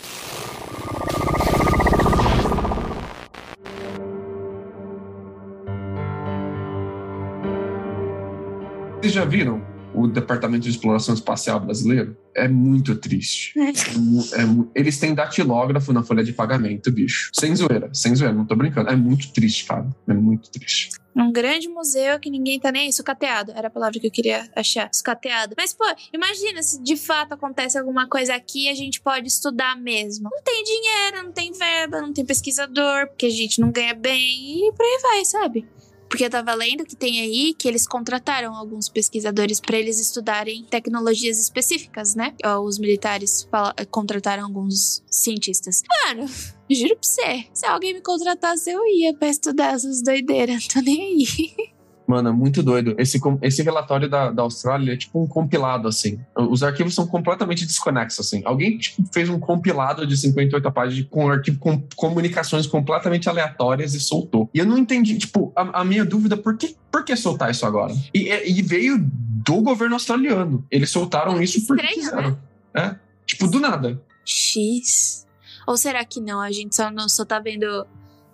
Vocês 9.01 9.13
já 9.13 9.25
viram 9.25 9.61
o 9.93 10.07
Departamento 10.07 10.63
de 10.63 10.69
Exploração 10.69 11.13
Espacial 11.13 11.59
Brasileiro? 11.59 12.15
É 12.35 12.47
muito 12.47 12.95
triste. 12.95 13.53
É. 13.59 13.69
É, 13.69 14.45
eles 14.73 14.97
têm 14.97 15.13
datilógrafo 15.13 15.91
na 15.91 16.01
folha 16.03 16.23
de 16.23 16.31
pagamento, 16.31 16.91
bicho. 16.91 17.29
Sem 17.33 17.55
zoeira, 17.55 17.89
sem 17.93 18.15
zoeira, 18.15 18.33
não 18.33 18.45
tô 18.45 18.55
brincando. 18.55 18.89
É 18.89 18.95
muito 18.95 19.31
triste, 19.33 19.65
cara. 19.65 19.87
É 20.07 20.13
muito 20.13 20.49
triste. 20.49 20.89
Um 21.15 21.31
grande 21.31 21.67
museu 21.69 22.19
que 22.19 22.29
ninguém 22.29 22.59
tá 22.59 22.71
nem 22.71 22.83
aí, 22.83 22.93
sucateado. 22.93 23.51
Era 23.55 23.67
a 23.67 23.71
palavra 23.71 23.99
que 23.99 24.07
eu 24.07 24.11
queria 24.11 24.49
achar. 24.55 24.89
Sucateado. 24.91 25.55
Mas, 25.57 25.73
pô, 25.73 25.85
imagina 26.11 26.61
se 26.63 26.81
de 26.81 26.97
fato 26.97 27.33
acontece 27.33 27.77
alguma 27.77 28.07
coisa 28.07 28.33
aqui 28.35 28.67
a 28.67 28.73
gente 28.73 28.99
pode 29.01 29.27
estudar 29.27 29.77
mesmo. 29.77 30.29
Não 30.31 30.41
tem 30.41 30.63
dinheiro, 30.63 31.23
não 31.23 31.31
tem 31.31 31.51
verba, 31.51 32.01
não 32.01 32.13
tem 32.13 32.25
pesquisador, 32.25 33.07
porque 33.07 33.27
a 33.27 33.29
gente 33.29 33.61
não 33.61 33.71
ganha 33.71 33.93
bem 33.93 34.67
e 34.67 34.71
por 34.71 34.83
aí 34.83 34.99
vai, 35.01 35.25
sabe? 35.25 35.67
Porque 36.13 36.25
eu 36.25 36.29
tava 36.29 36.53
lendo 36.53 36.85
que 36.85 36.95
tem 36.95 37.21
aí 37.21 37.55
que 37.55 37.67
eles 37.67 37.87
contrataram 37.87 38.55
alguns 38.55 38.87
pesquisadores 38.87 39.59
para 39.59 39.79
eles 39.79 39.99
estudarem 39.99 40.63
tecnologias 40.63 41.39
específicas, 41.39 42.13
né? 42.13 42.35
Os 42.63 42.77
militares 42.77 43.49
contrataram 43.89 44.43
alguns 44.43 45.01
cientistas. 45.09 45.81
Mano, 46.05 46.29
juro 46.69 46.95
pra 46.95 46.99
você, 47.01 47.45
se 47.51 47.65
alguém 47.65 47.95
me 47.95 48.01
contratasse, 48.01 48.69
eu 48.69 48.85
ia 48.85 49.11
pra 49.15 49.27
estudar 49.27 49.73
essas 49.73 50.03
doideiras, 50.03 50.67
tô 50.71 50.81
nem 50.81 51.01
aí. 51.01 51.72
Mano, 52.05 52.29
é 52.29 52.31
muito 52.31 52.61
doido. 52.61 52.95
Esse, 52.97 53.19
esse 53.41 53.63
relatório 53.63 54.09
da, 54.09 54.31
da 54.31 54.43
Austrália 54.43 54.93
é 54.93 54.97
tipo 54.97 55.21
um 55.21 55.27
compilado, 55.27 55.87
assim. 55.87 56.19
Os 56.35 56.61
arquivos 56.61 56.93
são 56.93 57.07
completamente 57.07 57.65
desconexos, 57.65 58.25
assim. 58.25 58.41
Alguém 58.45 58.77
tipo, 58.77 59.03
fez 59.13 59.29
um 59.29 59.39
compilado 59.39 60.05
de 60.05 60.17
58 60.17 60.71
páginas 60.71 61.07
com 61.09 61.29
arquivo 61.29 61.59
com 61.59 61.81
comunicações 61.95 62.67
completamente 62.67 63.29
aleatórias 63.29 63.93
e 63.93 63.99
soltou. 63.99 64.49
E 64.53 64.59
eu 64.59 64.65
não 64.65 64.77
entendi, 64.77 65.17
tipo, 65.17 65.53
a, 65.55 65.81
a 65.81 65.85
minha 65.85 66.03
dúvida, 66.03 66.35
por 66.35 66.57
que, 66.57 66.75
por 66.91 67.05
que 67.05 67.15
soltar 67.15 67.51
isso 67.51 67.65
agora? 67.65 67.93
E, 68.13 68.29
e 68.29 68.61
veio 68.61 68.97
do 68.99 69.61
governo 69.61 69.95
australiano. 69.95 70.65
Eles 70.69 70.89
soltaram 70.89 71.41
isso 71.41 71.65
porque 71.65 71.85
Estranho, 71.85 72.03
quiseram. 72.03 72.29
Né? 72.31 72.37
É, 72.75 72.95
tipo, 73.25 73.47
do 73.47 73.59
nada. 73.59 74.01
X. 74.25 75.25
Ou 75.65 75.77
será 75.77 76.03
que 76.03 76.19
não? 76.19 76.39
A 76.39 76.51
gente 76.51 76.75
só, 76.75 76.91
não, 76.91 77.07
só 77.07 77.23
tá 77.23 77.39
vendo 77.39 77.85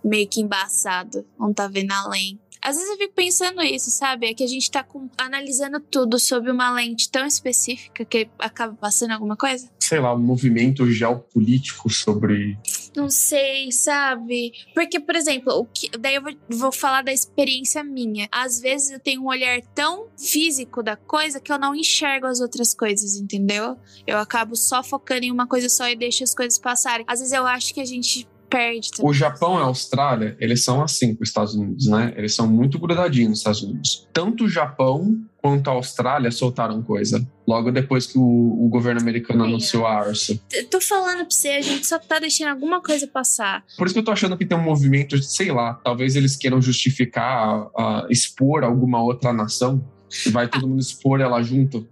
meio 0.03 0.27
que 0.27 0.41
embaçado, 0.41 1.25
não 1.37 1.53
tá 1.53 1.67
vendo 1.67 1.91
além. 1.91 2.39
Às 2.61 2.76
vezes 2.76 2.91
eu 2.91 2.98
fico 2.98 3.14
pensando 3.14 3.61
isso, 3.61 3.90
sabe? 3.90 4.27
É 4.27 4.34
que 4.34 4.44
a 4.44 4.48
gente 4.48 4.69
tá 4.69 4.84
com, 4.84 5.10
analisando 5.18 5.80
tudo 5.80 6.19
sob 6.19 6.52
uma 6.52 6.72
lente 6.72 7.10
tão 7.10 7.26
específica 7.26 8.03
que 8.03 8.30
acaba 8.38 8.73
passando 8.73 9.11
alguma 9.11 9.36
coisa. 9.36 9.69
Sei 9.80 9.99
lá, 9.99 10.14
um 10.14 10.19
movimento 10.19 10.90
geopolítico 10.91 11.90
sobre. 11.90 12.57
Não 12.95 13.10
sei, 13.10 13.72
sabe? 13.72 14.52
Porque, 14.73 14.99
por 14.99 15.15
exemplo, 15.15 15.53
o 15.53 15.65
que, 15.65 15.90
daí 15.98 16.15
eu 16.15 16.22
vou, 16.22 16.34
vou 16.49 16.72
falar 16.72 17.02
da 17.02 17.14
experiência 17.14 17.84
minha. 17.84 18.27
Às 18.31 18.60
vezes 18.60 18.91
eu 18.91 18.99
tenho 18.99 19.22
um 19.22 19.27
olhar 19.27 19.61
tão 19.73 20.07
físico 20.18 20.84
da 20.84 20.95
coisa 20.95 21.40
que 21.40 21.52
eu 21.52 21.57
não 21.57 21.73
enxergo 21.73 22.27
as 22.27 22.40
outras 22.41 22.73
coisas, 22.73 23.15
entendeu? 23.15 23.77
Eu 24.06 24.18
acabo 24.18 24.56
só 24.56 24.84
focando 24.84 25.26
em 25.26 25.31
uma 25.31 25.48
coisa 25.48 25.69
só 25.69 25.88
e 25.90 25.95
deixo 25.95 26.23
as 26.23 26.36
coisas 26.36 26.60
passarem. 26.60 27.06
Às 27.07 27.19
vezes 27.19 27.34
eu 27.34 27.48
acho 27.48 27.73
que 27.73 27.80
a 27.81 27.86
gente 27.86 28.27
perde 28.49 28.91
também. 28.91 29.09
O 29.09 29.13
Japão 29.13 29.59
e 29.59 29.61
a 29.61 29.65
Austrália, 29.65 30.35
eles 30.39 30.63
são 30.63 30.81
assim 30.81 31.15
com 31.15 31.23
os 31.23 31.30
Estados 31.30 31.55
Unidos, 31.55 31.88
né? 31.88 32.13
Eles 32.17 32.34
são 32.34 32.47
muito 32.47 32.80
grudadinhos 32.80 33.30
nos 33.30 33.38
Estados 33.39 33.63
Unidos. 33.63 34.07
Tanto 34.11 34.45
o 34.45 34.49
Japão 34.49 35.17
quanto 35.41 35.69
a 35.69 35.73
Austrália 35.73 36.31
soltaram 36.31 36.81
coisa. 36.81 37.26
Logo 37.47 37.71
depois 37.71 38.05
que 38.05 38.17
o, 38.17 38.21
o 38.21 38.69
governo 38.69 38.99
americano 38.99 39.43
Sim, 39.43 39.49
anunciou 39.49 39.85
a 39.85 39.95
ARSA. 39.95 40.39
Eu 40.51 40.67
Tô 40.67 40.81
falando 40.81 41.19
pra 41.19 41.30
você, 41.30 41.49
a 41.49 41.61
gente 41.61 41.88
só 41.88 41.97
tá 41.97 42.19
deixando 42.19 42.49
alguma 42.49 42.81
coisa 42.81 43.07
passar. 43.07 43.63
Por 43.77 43.88
isso 43.88 43.93
que 43.93 43.99
eu 43.99 44.05
tô 44.05 44.11
achando 44.11 44.38
que 44.38 44.45
tem 44.45 44.57
um 44.57 44.63
movimento, 44.63 45.21
sei 45.23 45.51
lá, 45.51 45.76
talvez 45.84 46.15
eles 46.15 46.35
queiram 46.35 46.61
justificar, 46.61 47.69
a 47.77 48.05
expor 48.09 48.63
alguma 48.63 49.01
outra 49.01 49.31
nação. 49.31 49.84
E 50.26 50.30
vai 50.30 50.48
todo 50.48 50.68
mundo 50.68 50.80
expor 50.80 51.22
ela 51.22 51.41
junto. 51.41 51.88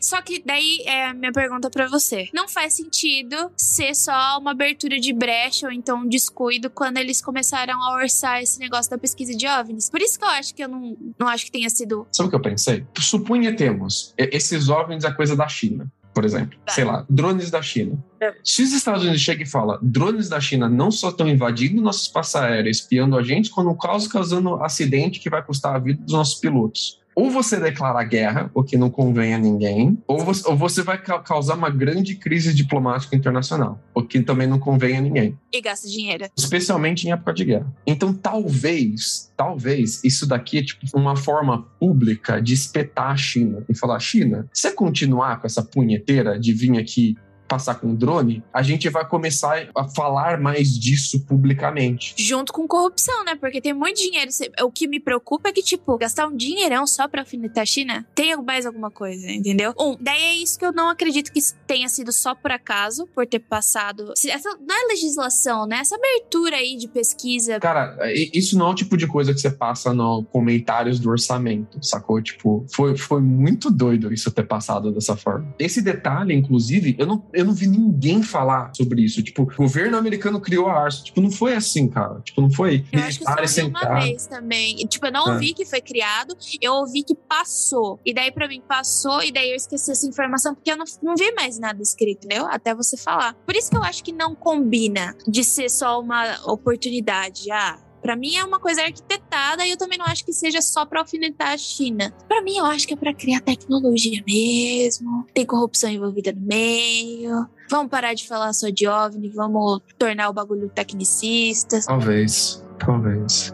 Só 0.00 0.20
que 0.20 0.42
daí 0.44 0.82
é 0.84 1.06
a 1.06 1.14
minha 1.14 1.32
pergunta 1.32 1.70
pra 1.70 1.88
você. 1.88 2.28
Não 2.34 2.46
faz 2.46 2.74
sentido 2.74 3.50
ser 3.56 3.94
só 3.94 4.38
uma 4.38 4.50
abertura 4.50 5.00
de 5.00 5.12
brecha 5.14 5.66
ou 5.66 5.72
então 5.72 6.00
um 6.00 6.08
descuido 6.08 6.68
quando 6.68 6.98
eles 6.98 7.22
começaram 7.22 7.82
a 7.82 7.94
orçar 7.94 8.42
esse 8.42 8.58
negócio 8.58 8.90
da 8.90 8.98
pesquisa 8.98 9.34
de 9.34 9.46
OVNIs. 9.46 9.88
Por 9.88 10.00
isso 10.02 10.18
que 10.18 10.24
eu 10.24 10.28
acho 10.28 10.54
que 10.54 10.62
eu 10.62 10.68
não, 10.68 10.96
não 11.18 11.26
acho 11.26 11.46
que 11.46 11.52
tenha 11.52 11.70
sido. 11.70 12.06
Sabe 12.12 12.26
o 12.26 12.30
que 12.30 12.36
eu 12.36 12.42
pensei? 12.42 12.84
Suponhamos, 13.00 14.14
e- 14.18 14.30
esses 14.32 14.68
OVNIs 14.68 15.04
é 15.04 15.12
coisa 15.12 15.34
da 15.34 15.48
China, 15.48 15.90
por 16.14 16.24
exemplo. 16.24 16.58
Tá. 16.66 16.72
Sei 16.72 16.84
lá, 16.84 17.06
drones 17.08 17.50
da 17.50 17.62
China. 17.62 18.02
É. 18.20 18.34
Se 18.44 18.62
os 18.62 18.72
Estados 18.72 19.02
Unidos 19.02 19.20
chegam 19.20 19.42
e 19.42 19.46
falam, 19.46 19.78
drones 19.82 20.28
da 20.28 20.40
China 20.40 20.68
não 20.68 20.90
só 20.90 21.08
estão 21.08 21.28
invadindo 21.28 21.80
nosso 21.80 22.02
espaço 22.02 22.36
aéreo, 22.38 22.70
espiando 22.70 23.16
a 23.16 23.22
gente, 23.22 23.50
como 23.50 23.76
causando 23.76 24.62
acidente 24.62 25.18
que 25.18 25.30
vai 25.30 25.42
custar 25.42 25.76
a 25.76 25.78
vida 25.78 26.02
dos 26.02 26.12
nossos 26.12 26.38
pilotos. 26.38 27.00
Ou 27.14 27.30
você 27.30 27.58
declara 27.60 28.02
guerra, 28.04 28.50
o 28.54 28.62
que 28.62 28.76
não 28.76 28.88
convém 28.90 29.34
a 29.34 29.38
ninguém, 29.38 29.98
ou 30.06 30.24
você, 30.24 30.48
ou 30.48 30.56
você 30.56 30.82
vai 30.82 30.96
ca- 30.96 31.18
causar 31.20 31.54
uma 31.56 31.68
grande 31.70 32.14
crise 32.14 32.54
diplomática 32.54 33.14
internacional, 33.14 33.78
o 33.94 34.02
que 34.02 34.20
também 34.22 34.46
não 34.46 34.58
convém 34.58 34.96
a 34.96 35.00
ninguém 35.00 35.38
E 35.52 35.60
gasta 35.60 35.86
dinheiro. 35.88 36.26
especialmente 36.36 37.06
em 37.06 37.12
época 37.12 37.34
de 37.34 37.44
guerra. 37.44 37.66
Então, 37.86 38.12
talvez, 38.14 39.30
talvez 39.36 40.02
isso 40.04 40.26
daqui 40.26 40.58
é 40.58 40.62
tipo 40.62 40.86
uma 40.94 41.16
forma 41.16 41.62
pública 41.78 42.40
de 42.40 42.54
espetar 42.54 43.10
a 43.10 43.16
China 43.16 43.64
e 43.68 43.74
falar: 43.76 43.98
China, 44.00 44.48
se 44.52 44.62
você 44.62 44.72
continuar 44.72 45.40
com 45.40 45.46
essa 45.46 45.62
punheteira 45.62 46.38
de 46.38 46.52
vir 46.52 46.78
aqui 46.78 47.16
passar 47.52 47.74
com 47.74 47.94
drone, 47.94 48.42
a 48.50 48.62
gente 48.62 48.88
vai 48.88 49.06
começar 49.06 49.68
a 49.76 49.84
falar 49.86 50.40
mais 50.40 50.68
disso 50.78 51.20
publicamente. 51.26 52.14
Junto 52.16 52.50
com 52.50 52.66
corrupção, 52.66 53.24
né? 53.26 53.34
Porque 53.34 53.60
tem 53.60 53.74
muito 53.74 53.98
dinheiro. 53.98 54.30
O 54.62 54.70
que 54.70 54.88
me 54.88 54.98
preocupa 54.98 55.50
é 55.50 55.52
que, 55.52 55.62
tipo, 55.62 55.98
gastar 55.98 56.26
um 56.28 56.34
dinheirão 56.34 56.86
só 56.86 57.06
pra 57.06 57.20
alfinetar 57.20 57.62
a 57.62 57.66
China 57.66 58.06
tem 58.14 58.34
mais 58.42 58.64
alguma 58.64 58.90
coisa, 58.90 59.30
entendeu? 59.30 59.74
Um, 59.78 59.96
daí 60.00 60.22
é 60.22 60.34
isso 60.36 60.58
que 60.58 60.64
eu 60.64 60.72
não 60.72 60.88
acredito 60.88 61.30
que 61.30 61.40
tenha 61.66 61.90
sido 61.90 62.10
só 62.10 62.34
por 62.34 62.50
acaso, 62.50 63.06
por 63.14 63.26
ter 63.26 63.40
passado. 63.40 64.14
Essa 64.26 64.56
não 64.66 64.74
é 64.74 64.86
legislação, 64.88 65.66
né? 65.66 65.80
Essa 65.80 65.96
abertura 65.96 66.56
aí 66.56 66.76
de 66.78 66.88
pesquisa. 66.88 67.60
Cara, 67.60 67.98
i- 68.14 68.30
isso 68.32 68.56
não 68.58 68.68
é 68.68 68.70
o 68.70 68.74
tipo 68.74 68.96
de 68.96 69.06
coisa 69.06 69.34
que 69.34 69.40
você 69.40 69.50
passa 69.50 69.92
no 69.92 70.24
comentários 70.24 70.98
do 70.98 71.10
orçamento, 71.10 71.84
sacou? 71.84 72.22
Tipo, 72.22 72.64
foi, 72.72 72.96
foi 72.96 73.20
muito 73.20 73.70
doido 73.70 74.10
isso 74.10 74.30
ter 74.30 74.44
passado 74.46 74.90
dessa 74.90 75.16
forma. 75.16 75.54
Esse 75.58 75.82
detalhe, 75.82 76.34
inclusive, 76.34 76.96
eu 76.98 77.06
não, 77.06 77.22
eu 77.32 77.41
não 77.44 77.52
vi 77.54 77.66
ninguém 77.66 78.22
falar 78.22 78.72
sobre 78.74 79.02
isso. 79.02 79.22
Tipo, 79.22 79.42
o 79.42 79.46
governo 79.56 79.96
americano 79.96 80.40
criou 80.40 80.68
a 80.68 80.84
ARSA. 80.84 81.04
Tipo, 81.04 81.20
não 81.20 81.30
foi 81.30 81.54
assim, 81.54 81.88
cara. 81.88 82.20
Tipo, 82.20 82.40
não 82.40 82.50
foi 82.50 82.84
Eu 82.92 83.00
acho 83.00 83.18
que 83.18 83.24
eu 83.24 83.48
só 83.48 83.66
uma 83.66 84.00
vez 84.00 84.26
também. 84.26 84.80
E, 84.80 84.86
Tipo, 84.86 85.06
eu 85.06 85.12
não 85.12 85.26
Ah. 85.28 85.32
ouvi 85.32 85.54
que 85.54 85.64
foi 85.64 85.80
criado, 85.80 86.36
eu 86.60 86.74
ouvi 86.74 87.02
que 87.02 87.14
passou. 87.14 87.98
E 88.04 88.12
daí, 88.14 88.30
pra 88.30 88.46
mim, 88.48 88.62
passou, 88.68 89.22
e 89.22 89.32
daí 89.32 89.50
eu 89.50 89.56
esqueci 89.56 89.90
essa 89.90 90.06
informação, 90.06 90.54
porque 90.54 90.70
eu 90.70 90.76
não, 90.76 90.84
não 91.02 91.14
vi 91.16 91.32
mais 91.34 91.58
nada 91.58 91.80
escrito, 91.82 92.26
entendeu? 92.26 92.46
Até 92.46 92.74
você 92.74 92.96
falar. 92.96 93.34
Por 93.46 93.54
isso 93.56 93.70
que 93.70 93.76
eu 93.76 93.82
acho 93.82 94.02
que 94.04 94.12
não 94.12 94.34
combina 94.34 95.16
de 95.26 95.42
ser 95.44 95.68
só 95.70 96.00
uma 96.00 96.36
oportunidade. 96.46 97.50
Ah. 97.50 97.78
Pra 98.02 98.16
mim 98.16 98.34
é 98.34 98.44
uma 98.44 98.58
coisa 98.58 98.82
arquitetada 98.82 99.64
e 99.64 99.70
eu 99.70 99.76
também 99.78 99.96
não 99.96 100.06
acho 100.06 100.24
que 100.24 100.32
seja 100.32 100.60
só 100.60 100.84
pra 100.84 101.00
alfinetar 101.00 101.52
a 101.52 101.56
China. 101.56 102.12
Pra 102.26 102.42
mim, 102.42 102.58
eu 102.58 102.64
acho 102.64 102.86
que 102.86 102.94
é 102.94 102.96
pra 102.96 103.14
criar 103.14 103.40
tecnologia 103.40 104.22
mesmo. 104.26 105.24
Tem 105.32 105.46
corrupção 105.46 105.88
envolvida 105.88 106.32
no 106.32 106.40
meio. 106.40 107.48
Vamos 107.70 107.90
parar 107.90 108.12
de 108.12 108.26
falar 108.26 108.52
só 108.52 108.68
de 108.68 108.88
OVNI, 108.88 109.28
vamos 109.30 109.80
tornar 109.96 110.28
o 110.28 110.32
bagulho 110.32 110.68
tecnicista. 110.68 111.80
Talvez, 111.86 112.62
talvez. 112.78 113.52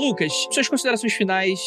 Lucas. 0.00 0.32
Suas 0.50 0.68
considerações 0.68 1.12
finais. 1.12 1.60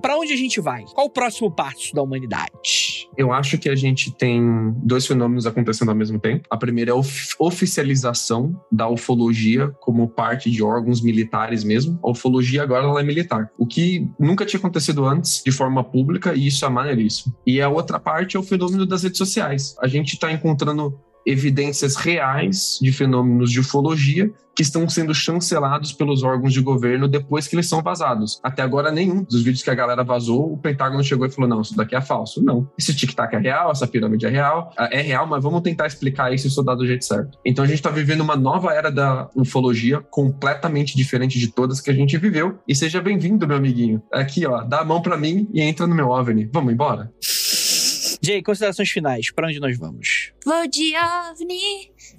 Pra 0.00 0.16
onde 0.16 0.32
a 0.32 0.36
gente 0.36 0.60
vai? 0.60 0.84
Qual 0.94 1.08
o 1.08 1.10
próximo 1.10 1.50
passo 1.50 1.92
da 1.94 2.00
humanidade? 2.00 3.08
Eu 3.18 3.32
acho 3.32 3.58
que 3.58 3.68
a 3.68 3.74
gente 3.74 4.10
tem 4.12 4.72
dois 4.76 5.04
fenômenos 5.06 5.46
acontecendo 5.46 5.88
ao 5.90 5.94
mesmo 5.96 6.18
tempo. 6.18 6.46
A 6.48 6.56
primeira 6.56 6.92
é 6.92 6.94
a 6.94 6.96
of- 6.96 7.34
oficialização 7.38 8.58
da 8.70 8.88
ufologia 8.88 9.68
como 9.80 10.08
parte 10.08 10.50
de 10.50 10.62
órgãos 10.62 11.02
militares 11.02 11.64
mesmo. 11.64 11.98
A 12.02 12.10
ufologia 12.10 12.62
agora 12.62 12.84
ela 12.84 13.00
é 13.00 13.04
militar, 13.04 13.50
o 13.58 13.66
que 13.66 14.08
nunca 14.18 14.46
tinha 14.46 14.58
acontecido 14.58 15.04
antes 15.04 15.42
de 15.44 15.50
forma 15.52 15.82
pública 15.84 16.34
e 16.34 16.46
isso 16.46 16.64
é 16.64 16.68
maneiríssimo. 16.68 17.34
E 17.46 17.60
a 17.60 17.68
outra 17.68 17.98
parte 17.98 18.36
é 18.36 18.40
o 18.40 18.42
fenômeno 18.44 18.86
das 18.86 19.02
redes 19.02 19.18
sociais. 19.18 19.74
A 19.82 19.88
gente 19.88 20.14
está 20.14 20.32
encontrando 20.32 20.98
evidências 21.26 21.96
reais 21.96 22.78
de 22.80 22.92
fenômenos 22.92 23.50
de 23.50 23.60
ufologia 23.60 24.30
que 24.54 24.62
estão 24.62 24.88
sendo 24.88 25.14
chancelados 25.14 25.92
pelos 25.92 26.22
órgãos 26.22 26.52
de 26.52 26.60
governo 26.60 27.08
depois 27.08 27.48
que 27.48 27.56
eles 27.56 27.68
são 27.68 27.82
vazados. 27.82 28.38
Até 28.42 28.62
agora, 28.62 28.90
nenhum 28.90 29.24
dos 29.24 29.42
vídeos 29.42 29.62
que 29.62 29.70
a 29.70 29.74
galera 29.74 30.04
vazou, 30.04 30.52
o 30.52 30.56
Pentágono 30.56 31.02
chegou 31.02 31.26
e 31.26 31.30
falou: 31.30 31.48
não, 31.48 31.60
isso 31.60 31.76
daqui 31.76 31.96
é 31.96 32.00
falso. 32.00 32.42
Não. 32.42 32.68
Esse 32.78 32.94
tic-tac 32.94 33.34
é 33.34 33.38
real, 33.38 33.72
essa 33.72 33.86
pirâmide 33.86 34.26
é 34.26 34.28
real, 34.28 34.72
ah, 34.76 34.88
é 34.90 35.00
real, 35.00 35.26
mas 35.26 35.42
vamos 35.42 35.62
tentar 35.62 35.86
explicar 35.86 36.32
isso 36.32 36.46
e 36.46 36.48
estudar 36.48 36.74
do 36.74 36.86
jeito 36.86 37.04
certo. 37.04 37.38
Então 37.44 37.64
a 37.64 37.66
gente 37.66 37.76
está 37.76 37.90
vivendo 37.90 38.20
uma 38.20 38.36
nova 38.36 38.72
era 38.72 38.90
da 38.90 39.28
ufologia, 39.34 40.00
completamente 40.00 40.96
diferente 40.96 41.38
de 41.38 41.48
todas 41.48 41.80
que 41.80 41.90
a 41.90 41.94
gente 41.94 42.16
viveu. 42.16 42.58
E 42.68 42.74
seja 42.74 43.00
bem-vindo, 43.00 43.46
meu 43.46 43.56
amiguinho. 43.56 44.02
Aqui, 44.12 44.46
ó, 44.46 44.62
dá 44.62 44.80
a 44.80 44.84
mão 44.84 45.02
pra 45.02 45.16
mim 45.16 45.48
e 45.52 45.60
entra 45.60 45.86
no 45.86 45.94
meu 45.94 46.08
OVNI. 46.08 46.48
Vamos 46.52 46.72
embora? 46.72 47.12
Jay, 48.22 48.42
considerações 48.42 48.90
finais. 48.90 49.30
Pra 49.30 49.48
onde 49.48 49.60
nós 49.60 49.76
vamos? 49.76 50.23
Vou 50.44 50.66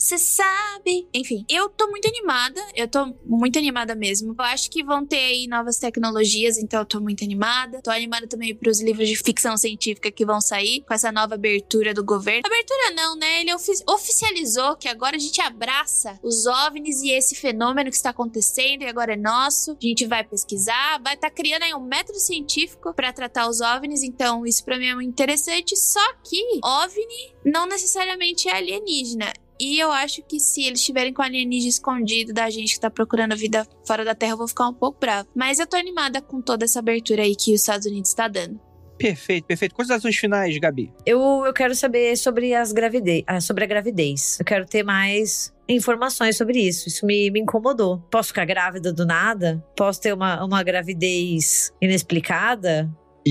de 0.05 0.13
OVNI, 0.13 0.17
cê 0.17 0.17
sabe. 0.17 1.07
Enfim, 1.13 1.45
eu 1.49 1.69
tô 1.69 1.87
muito 1.87 2.07
animada. 2.07 2.61
Eu 2.75 2.87
tô 2.87 3.13
muito 3.25 3.57
animada 3.57 3.95
mesmo. 3.95 4.35
Eu 4.37 4.45
acho 4.45 4.69
que 4.69 4.83
vão 4.83 5.05
ter 5.05 5.17
aí 5.17 5.47
novas 5.47 5.77
tecnologias, 5.77 6.57
então 6.57 6.79
eu 6.81 6.85
tô 6.85 6.99
muito 6.99 7.23
animada. 7.23 7.81
Tô 7.81 7.89
animada 7.91 8.27
também 8.27 8.55
pros 8.55 8.81
livros 8.81 9.07
de 9.07 9.15
ficção 9.15 9.57
científica 9.57 10.11
que 10.11 10.25
vão 10.25 10.39
sair 10.39 10.81
com 10.87 10.93
essa 10.93 11.11
nova 11.11 11.35
abertura 11.35 11.93
do 11.93 12.03
governo. 12.03 12.43
Abertura 12.45 12.91
não, 12.95 13.15
né? 13.15 13.41
Ele 13.41 13.53
ofi- 13.53 13.83
oficializou 13.89 14.75
que 14.75 14.87
agora 14.87 15.15
a 15.15 15.19
gente 15.19 15.41
abraça 15.41 16.19
os 16.23 16.45
OVNIs 16.45 17.01
e 17.01 17.11
esse 17.11 17.35
fenômeno 17.35 17.89
que 17.89 17.95
está 17.95 18.09
acontecendo 18.11 18.83
e 18.83 18.87
agora 18.87 19.13
é 19.13 19.17
nosso. 19.17 19.71
A 19.71 19.85
gente 19.85 20.05
vai 20.05 20.23
pesquisar, 20.23 20.99
vai 21.03 21.15
estar 21.15 21.29
criando 21.29 21.63
aí 21.63 21.73
um 21.73 21.79
método 21.85 22.19
científico 22.19 22.93
pra 22.93 23.11
tratar 23.13 23.47
os 23.49 23.61
OVNIs, 23.61 24.03
então 24.03 24.45
isso 24.45 24.63
pra 24.63 24.77
mim 24.77 24.87
é 24.87 24.95
muito 24.95 25.09
interessante. 25.09 25.75
Só 25.75 26.13
que 26.23 26.59
OVNI 26.63 27.35
não 27.45 27.65
necessariamente 27.67 28.47
é 28.49 28.55
alienígena. 28.55 29.31
E 29.59 29.79
eu 29.79 29.91
acho 29.91 30.21
que 30.23 30.39
se 30.39 30.63
eles 30.63 30.79
estiverem 30.79 31.13
com 31.13 31.21
alienígena 31.21 31.69
escondido 31.69 32.33
da 32.33 32.49
gente 32.49 32.73
que 32.73 32.79
tá 32.79 32.89
procurando 32.89 33.33
a 33.33 33.35
vida 33.35 33.65
fora 33.85 34.03
da 34.03 34.13
Terra, 34.13 34.33
eu 34.33 34.37
vou 34.37 34.47
ficar 34.47 34.67
um 34.67 34.73
pouco 34.73 34.99
brava. 34.99 35.27
Mas 35.35 35.59
eu 35.59 35.67
tô 35.67 35.77
animada 35.77 36.21
com 36.21 36.41
toda 36.41 36.65
essa 36.65 36.79
abertura 36.79 37.23
aí 37.23 37.35
que 37.35 37.53
os 37.53 37.61
Estados 37.61 37.85
Unidos 37.85 38.13
tá 38.13 38.27
dando. 38.27 38.59
Perfeito, 38.97 39.45
perfeito. 39.45 39.75
Considerações 39.75 40.15
finais, 40.15 40.57
Gabi. 40.57 40.91
Eu, 41.05 41.43
eu 41.45 41.53
quero 41.53 41.75
saber 41.75 42.15
sobre 42.17 42.53
as 42.53 42.71
gravidez, 42.71 43.23
ah, 43.27 43.41
sobre 43.41 43.63
a 43.63 43.67
gravidez. 43.67 44.37
Eu 44.39 44.45
quero 44.45 44.65
ter 44.65 44.83
mais 44.83 45.53
informações 45.67 46.37
sobre 46.37 46.59
isso. 46.59 46.87
Isso 46.87 47.05
me, 47.05 47.29
me 47.29 47.41
incomodou. 47.41 47.99
Posso 48.09 48.29
ficar 48.29 48.45
grávida 48.45 48.93
do 48.93 49.05
nada? 49.05 49.63
Posso 49.75 49.99
ter 49.99 50.13
uma, 50.13 50.43
uma 50.45 50.63
gravidez 50.63 51.73
inexplicada? 51.81 52.89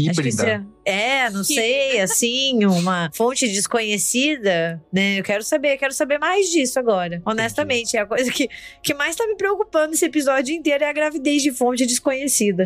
Acho 0.09 0.20
que 0.20 0.28
isso 0.28 0.42
híbrida. 0.42 0.66
É, 0.85 1.31
não 1.31 1.43
sei, 1.43 2.01
assim, 2.01 2.65
uma 2.65 3.11
fonte 3.15 3.48
desconhecida, 3.48 4.82
né? 4.93 5.19
Eu 5.19 5.24
quero 5.24 5.43
saber, 5.43 5.77
quero 5.78 5.93
saber 5.93 6.19
mais 6.19 6.51
disso 6.51 6.78
agora. 6.78 7.23
Honestamente, 7.24 7.97
é 7.97 8.01
a 8.01 8.06
coisa 8.06 8.31
que, 8.31 8.48
que 8.82 8.94
mais 8.94 9.16
tá 9.16 9.27
me 9.27 9.36
preocupando 9.36 9.90
nesse 9.90 10.05
episódio 10.05 10.55
inteiro 10.55 10.85
é 10.85 10.89
a 10.89 10.93
gravidez 10.93 11.43
de 11.43 11.52
fonte 11.52 11.86
desconhecida. 11.86 12.65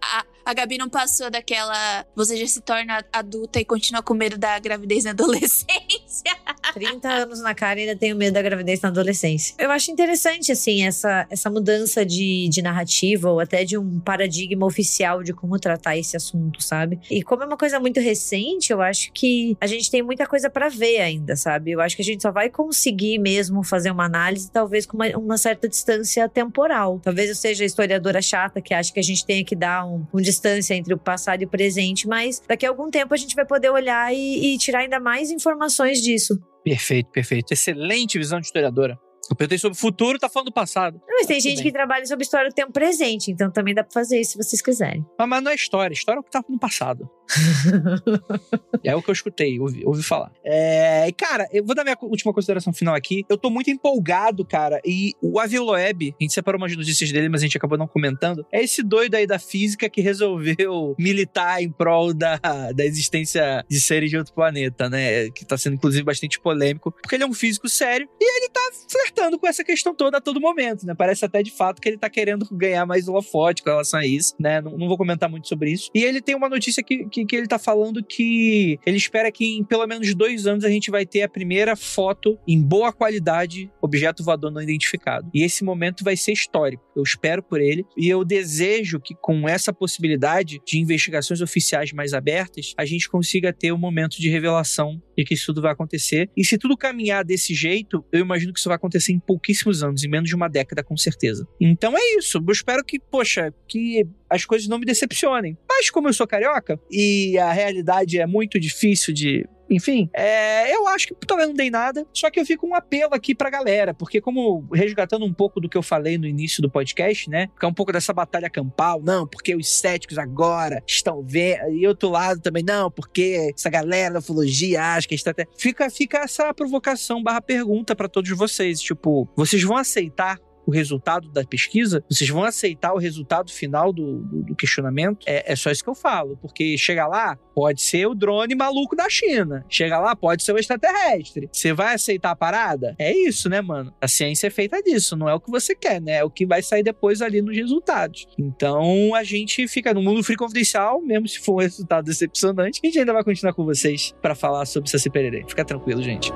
A, 0.00 0.24
a 0.48 0.54
Gabi 0.54 0.78
não 0.78 0.88
passou 0.88 1.30
daquela. 1.30 2.06
Você 2.16 2.34
já 2.38 2.46
se 2.46 2.62
torna 2.62 3.04
adulta 3.12 3.60
e 3.60 3.66
continua 3.66 4.02
com 4.02 4.14
medo 4.14 4.38
da 4.38 4.58
gravidez 4.58 5.04
na 5.04 5.10
adolescência. 5.12 6.38
30 6.72 7.06
anos 7.06 7.40
na 7.40 7.54
cara 7.54 7.78
e 7.78 7.82
ainda 7.82 7.96
tenho 7.96 8.16
medo 8.16 8.32
da 8.32 8.40
gravidez 8.40 8.80
na 8.80 8.88
adolescência. 8.88 9.54
Eu 9.58 9.70
acho 9.70 9.90
interessante, 9.90 10.50
assim, 10.50 10.86
essa, 10.86 11.26
essa 11.28 11.50
mudança 11.50 12.04
de, 12.04 12.48
de 12.48 12.62
narrativa 12.62 13.30
ou 13.30 13.40
até 13.40 13.62
de 13.62 13.76
um 13.76 14.00
paradigma 14.00 14.64
oficial 14.64 15.22
de 15.22 15.34
como 15.34 15.58
tratar 15.58 15.98
esse 15.98 16.16
assunto, 16.16 16.62
sabe? 16.62 16.98
E 17.10 17.22
como 17.22 17.42
é 17.42 17.46
uma 17.46 17.57
coisa 17.58 17.78
muito 17.78 18.00
recente, 18.00 18.72
eu 18.72 18.80
acho 18.80 19.12
que 19.12 19.56
a 19.60 19.66
gente 19.66 19.90
tem 19.90 20.02
muita 20.02 20.26
coisa 20.26 20.48
pra 20.48 20.68
ver 20.68 21.00
ainda, 21.00 21.36
sabe? 21.36 21.72
Eu 21.72 21.80
acho 21.80 21.94
que 21.96 22.02
a 22.02 22.04
gente 22.04 22.22
só 22.22 22.30
vai 22.30 22.48
conseguir 22.48 23.18
mesmo 23.18 23.62
fazer 23.62 23.90
uma 23.90 24.04
análise, 24.04 24.50
talvez 24.50 24.86
com 24.86 24.96
uma, 24.96 25.06
uma 25.18 25.36
certa 25.36 25.68
distância 25.68 26.28
temporal. 26.28 27.00
Talvez 27.02 27.28
eu 27.28 27.34
seja 27.34 27.64
a 27.64 27.66
historiadora 27.66 28.22
chata 28.22 28.60
que 28.60 28.72
acha 28.72 28.92
que 28.92 29.00
a 29.00 29.02
gente 29.02 29.26
tenha 29.26 29.44
que 29.44 29.56
dar 29.56 29.86
um, 29.86 30.06
um 30.14 30.20
distância 30.20 30.74
entre 30.74 30.94
o 30.94 30.98
passado 30.98 31.42
e 31.42 31.44
o 31.44 31.48
presente, 31.48 32.08
mas 32.08 32.42
daqui 32.48 32.64
a 32.64 32.68
algum 32.68 32.90
tempo 32.90 33.12
a 33.12 33.16
gente 33.16 33.34
vai 33.34 33.44
poder 33.44 33.70
olhar 33.70 34.14
e, 34.14 34.54
e 34.54 34.58
tirar 34.58 34.80
ainda 34.80 35.00
mais 35.00 35.30
informações 35.30 36.00
disso. 36.00 36.38
Perfeito, 36.64 37.10
perfeito. 37.10 37.52
Excelente 37.52 38.18
visão 38.18 38.40
de 38.40 38.46
historiadora. 38.46 38.98
Eu 39.30 39.36
perguntei 39.36 39.58
sobre 39.58 39.76
o 39.76 39.80
futuro, 39.80 40.18
tá 40.18 40.28
falando 40.28 40.46
do 40.46 40.52
passado. 40.52 41.00
Mas 41.06 41.26
tem 41.26 41.36
Tudo 41.36 41.42
gente 41.42 41.56
bem. 41.56 41.64
que 41.64 41.72
trabalha 41.72 42.06
sobre 42.06 42.24
história 42.24 42.48
do 42.48 42.54
tempo 42.54 42.72
presente, 42.72 43.30
então 43.30 43.50
também 43.50 43.74
dá 43.74 43.84
pra 43.84 43.92
fazer 43.92 44.20
isso 44.20 44.32
se 44.32 44.38
vocês 44.38 44.62
quiserem. 44.62 45.04
Mas, 45.18 45.28
mas 45.28 45.42
não 45.42 45.50
é 45.50 45.54
história, 45.54 45.92
história 45.92 46.18
é 46.18 46.20
o 46.20 46.24
que 46.24 46.30
tá 46.30 46.42
no 46.48 46.58
passado. 46.58 47.08
é 48.82 48.94
o 48.94 49.02
que 49.02 49.10
eu 49.10 49.12
escutei, 49.12 49.58
ouvi, 49.60 49.82
ouvi 49.84 50.02
falar. 50.02 50.32
É, 50.44 51.06
e, 51.08 51.12
cara, 51.12 51.48
eu 51.52 51.64
vou 51.64 51.74
dar 51.74 51.84
minha 51.84 51.96
última 52.02 52.32
consideração 52.32 52.72
final 52.72 52.94
aqui. 52.94 53.24
Eu 53.28 53.36
tô 53.36 53.50
muito 53.50 53.70
empolgado, 53.70 54.44
cara. 54.44 54.80
E 54.84 55.12
o 55.22 55.38
Avil 55.38 55.64
Loeb, 55.64 56.14
a 56.18 56.22
gente 56.22 56.32
separou 56.32 56.60
umas 56.60 56.74
notícias 56.76 57.12
dele, 57.12 57.28
mas 57.28 57.42
a 57.42 57.44
gente 57.44 57.56
acabou 57.56 57.78
não 57.78 57.86
comentando. 57.86 58.46
É 58.50 58.62
esse 58.62 58.82
doido 58.82 59.14
aí 59.14 59.26
da 59.26 59.38
física 59.38 59.88
que 59.88 60.00
resolveu 60.00 60.94
militar 60.98 61.62
em 61.62 61.70
prol 61.70 62.14
da, 62.14 62.38
da 62.74 62.84
existência 62.84 63.64
de 63.68 63.80
seres 63.80 64.10
de 64.10 64.16
outro 64.16 64.32
planeta, 64.32 64.88
né? 64.88 65.30
Que 65.30 65.44
tá 65.44 65.56
sendo, 65.56 65.74
inclusive, 65.74 66.02
bastante 66.02 66.40
polêmico, 66.40 66.92
porque 66.92 67.14
ele 67.14 67.24
é 67.24 67.26
um 67.26 67.34
físico 67.34 67.68
sério 67.68 68.08
e 68.20 68.38
ele 68.38 68.48
tá 68.48 68.60
flertando 68.90 69.38
com 69.38 69.46
essa 69.46 69.62
questão 69.62 69.94
toda 69.94 70.18
a 70.18 70.20
todo 70.20 70.40
momento, 70.40 70.86
né? 70.86 70.94
Parece 70.94 71.24
até 71.24 71.42
de 71.42 71.50
fato 71.50 71.80
que 71.80 71.88
ele 71.88 71.98
tá 71.98 72.08
querendo 72.08 72.46
ganhar 72.52 72.86
mais 72.86 73.08
holofote 73.08 73.62
com 73.62 73.70
relação 73.70 74.00
a 74.00 74.06
isso, 74.06 74.34
né? 74.38 74.60
Não, 74.60 74.76
não 74.76 74.88
vou 74.88 74.96
comentar 74.96 75.28
muito 75.28 75.48
sobre 75.48 75.72
isso. 75.72 75.90
E 75.94 76.02
ele 76.02 76.20
tem 76.20 76.34
uma 76.34 76.48
notícia 76.48 76.82
que, 76.82 77.04
que, 77.08 77.17
que 77.26 77.36
ele 77.36 77.46
tá 77.46 77.58
falando 77.58 78.02
que 78.02 78.78
ele 78.84 78.96
espera 78.96 79.30
que 79.30 79.44
em 79.44 79.64
pelo 79.64 79.86
menos 79.86 80.14
dois 80.14 80.46
anos 80.46 80.64
a 80.64 80.68
gente 80.68 80.90
vai 80.90 81.06
ter 81.06 81.22
a 81.22 81.28
primeira 81.28 81.76
foto 81.76 82.38
em 82.46 82.60
boa 82.60 82.92
qualidade, 82.92 83.70
objeto 83.80 84.24
voador 84.24 84.50
não 84.50 84.62
identificado. 84.62 85.30
E 85.34 85.42
esse 85.42 85.64
momento 85.64 86.04
vai 86.04 86.16
ser 86.16 86.32
histórico. 86.32 86.82
Eu 86.96 87.02
espero 87.02 87.42
por 87.42 87.60
ele 87.60 87.84
e 87.96 88.08
eu 88.08 88.24
desejo 88.24 89.00
que 89.00 89.14
com 89.14 89.48
essa 89.48 89.72
possibilidade 89.72 90.60
de 90.66 90.78
investigações 90.78 91.40
oficiais 91.40 91.92
mais 91.92 92.12
abertas, 92.12 92.74
a 92.76 92.84
gente 92.84 93.08
consiga 93.08 93.52
ter 93.52 93.72
um 93.72 93.78
momento 93.78 94.20
de 94.20 94.28
revelação 94.28 95.00
de 95.16 95.24
que 95.24 95.34
isso 95.34 95.46
tudo 95.46 95.62
vai 95.62 95.72
acontecer. 95.72 96.30
E 96.36 96.44
se 96.44 96.56
tudo 96.56 96.76
caminhar 96.76 97.24
desse 97.24 97.54
jeito, 97.54 98.04
eu 98.12 98.20
imagino 98.20 98.52
que 98.52 98.60
isso 98.60 98.68
vai 98.68 98.76
acontecer 98.76 99.12
em 99.12 99.18
pouquíssimos 99.18 99.82
anos, 99.82 100.04
em 100.04 100.08
menos 100.08 100.28
de 100.28 100.36
uma 100.36 100.48
década, 100.48 100.82
com 100.84 100.96
certeza. 100.96 101.46
Então 101.60 101.96
é 101.96 102.18
isso. 102.18 102.38
Eu 102.38 102.52
espero 102.52 102.84
que, 102.84 103.00
poxa, 103.00 103.52
que 103.66 104.06
as 104.28 104.44
coisas 104.44 104.68
não 104.68 104.78
me 104.78 104.86
decepcionem. 104.86 105.56
Mas 105.68 105.90
como 105.90 106.08
eu 106.08 106.12
sou 106.12 106.26
carioca 106.26 106.78
e 106.90 107.38
a 107.38 107.52
realidade 107.52 108.18
é 108.18 108.26
muito 108.26 108.58
difícil 108.58 109.12
de 109.14 109.48
enfim, 109.70 110.08
é, 110.14 110.74
eu 110.74 110.88
acho 110.88 111.08
que 111.08 111.14
talvez 111.26 111.48
não 111.48 111.54
dei 111.54 111.70
nada, 111.70 112.06
só 112.12 112.30
que 112.30 112.40
eu 112.40 112.46
fico 112.46 112.66
um 112.66 112.74
apelo 112.74 113.14
aqui 113.14 113.34
pra 113.34 113.50
galera, 113.50 113.92
porque 113.92 114.20
como 114.20 114.66
resgatando 114.72 115.24
um 115.24 115.32
pouco 115.32 115.60
do 115.60 115.68
que 115.68 115.76
eu 115.76 115.82
falei 115.82 116.16
no 116.16 116.26
início 116.26 116.62
do 116.62 116.70
podcast, 116.70 117.28
né? 117.28 117.48
Ficar 117.54 117.68
um 117.68 117.74
pouco 117.74 117.92
dessa 117.92 118.12
batalha 118.12 118.48
campal, 118.48 119.02
não, 119.02 119.26
porque 119.26 119.54
os 119.54 119.68
céticos 119.68 120.18
agora 120.18 120.82
estão 120.86 121.22
vendo, 121.22 121.70
e 121.70 121.86
outro 121.86 122.08
lado 122.08 122.40
também, 122.40 122.62
não, 122.62 122.90
porque 122.90 123.52
essa 123.54 123.68
galera 123.68 124.14
da 124.14 124.20
ufologia 124.20 124.82
acha 124.82 125.06
que 125.06 125.14
está 125.14 125.32
até... 125.32 125.46
Fica, 125.56 125.90
fica 125.90 126.18
essa 126.18 126.52
provocação 126.54 127.22
barra 127.22 127.42
pergunta 127.42 127.94
pra 127.94 128.08
todos 128.08 128.30
vocês, 128.30 128.80
tipo, 128.80 129.28
vocês 129.36 129.62
vão 129.62 129.76
aceitar 129.76 130.38
o 130.68 130.70
resultado 130.70 131.30
da 131.30 131.42
pesquisa, 131.44 132.04
vocês 132.10 132.28
vão 132.28 132.44
aceitar 132.44 132.92
o 132.92 132.98
resultado 132.98 133.50
final 133.50 133.90
do, 133.90 134.18
do, 134.18 134.42
do 134.42 134.54
questionamento? 134.54 135.24
É, 135.26 135.52
é 135.52 135.56
só 135.56 135.70
isso 135.70 135.82
que 135.82 135.88
eu 135.88 135.94
falo, 135.94 136.36
porque 136.36 136.76
chega 136.76 137.06
lá, 137.06 137.38
pode 137.54 137.80
ser 137.80 138.06
o 138.06 138.14
drone 138.14 138.54
maluco 138.54 138.94
da 138.94 139.08
China. 139.08 139.64
Chega 139.66 139.98
lá, 139.98 140.14
pode 140.14 140.44
ser 140.44 140.52
o 140.52 140.58
extraterrestre. 140.58 141.48
Você 141.50 141.72
vai 141.72 141.94
aceitar 141.94 142.32
a 142.32 142.36
parada? 142.36 142.94
É 142.98 143.10
isso, 143.16 143.48
né, 143.48 143.62
mano? 143.62 143.94
A 143.98 144.06
ciência 144.06 144.48
é 144.48 144.50
feita 144.50 144.82
disso, 144.82 145.16
não 145.16 145.26
é 145.26 145.32
o 145.32 145.40
que 145.40 145.50
você 145.50 145.74
quer, 145.74 146.02
né? 146.02 146.16
É 146.16 146.24
o 146.24 146.30
que 146.30 146.44
vai 146.44 146.60
sair 146.62 146.82
depois 146.82 147.22
ali 147.22 147.40
nos 147.40 147.56
resultados. 147.56 148.26
Então 148.38 149.14
a 149.14 149.24
gente 149.24 149.66
fica 149.68 149.94
no 149.94 150.02
mundo 150.02 150.22
free 150.22 150.36
confidencial, 150.36 151.00
mesmo 151.00 151.26
se 151.26 151.38
for 151.38 151.54
um 151.54 151.60
resultado 151.60 152.04
decepcionante, 152.04 152.78
a 152.84 152.86
gente 152.86 152.98
ainda 152.98 153.14
vai 153.14 153.24
continuar 153.24 153.54
com 153.54 153.64
vocês 153.64 154.14
pra 154.20 154.34
falar 154.34 154.66
sobre 154.66 154.90
Saci 154.90 155.08
Pererê. 155.08 155.46
Fica 155.48 155.64
tranquilo, 155.64 156.02
gente. 156.02 156.30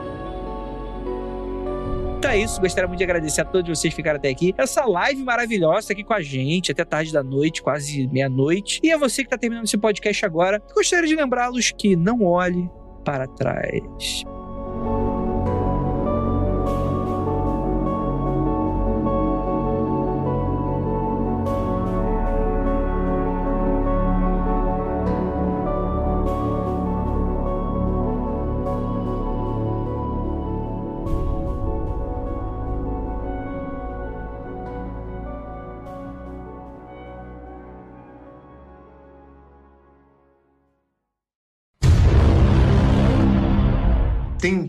Então 2.23 2.31
é 2.31 2.39
isso, 2.39 2.61
gostaria 2.61 2.87
muito 2.87 2.99
de 2.99 3.03
agradecer 3.03 3.41
a 3.41 3.45
todos 3.45 3.69
vocês 3.69 3.93
que 3.93 3.97
ficaram 3.97 4.17
até 4.17 4.29
aqui. 4.29 4.55
Essa 4.57 4.85
live 4.87 5.25
maravilhosa 5.25 5.93
aqui 5.93 6.05
com 6.05 6.15
a 6.15 6.23
gente, 6.23 6.71
até 6.71 6.85
tarde 6.85 7.13
da 7.13 7.21
noite, 7.21 7.61
quase 7.61 8.07
meia-noite. 8.07 8.79
E 8.81 8.93
a 8.93 8.97
você 8.97 9.23
que 9.23 9.27
está 9.27 9.37
terminando 9.37 9.65
esse 9.65 9.77
podcast 9.77 10.25
agora, 10.25 10.63
gostaria 10.73 11.09
de 11.09 11.17
lembrá-los 11.17 11.73
que 11.73 11.97
não 11.97 12.23
olhe 12.23 12.71
para 13.05 13.27
trás. 13.27 14.23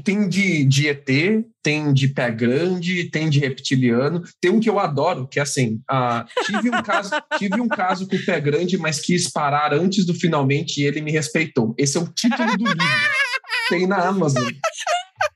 Tem, 0.03 0.27
de, 0.27 0.65
de 0.65 0.87
ET, 0.87 1.07
tem 1.61 1.93
de 1.93 2.07
pé 2.09 2.29
grande, 2.29 3.09
tem 3.09 3.29
de 3.29 3.39
reptiliano. 3.39 4.21
Tem 4.41 4.51
um 4.51 4.59
que 4.59 4.69
eu 4.69 4.79
adoro, 4.79 5.27
que 5.27 5.39
é 5.39 5.41
assim: 5.41 5.81
ah, 5.89 6.25
tive, 6.45 6.69
um 6.69 6.83
caso, 6.83 7.11
tive 7.37 7.61
um 7.61 7.67
caso 7.67 8.07
com 8.07 8.15
o 8.15 8.25
pé 8.25 8.39
grande, 8.39 8.77
mas 8.77 8.99
quis 8.99 9.29
parar 9.31 9.73
antes 9.73 10.05
do 10.05 10.13
finalmente 10.13 10.81
e 10.81 10.85
ele 10.85 11.01
me 11.01 11.11
respeitou. 11.11 11.73
Esse 11.77 11.97
é 11.97 12.01
o 12.01 12.07
título 12.07 12.57
do 12.57 12.65
livro. 12.65 12.85
Tem 13.69 13.87
na 13.87 13.97
Amazon. 13.97 14.49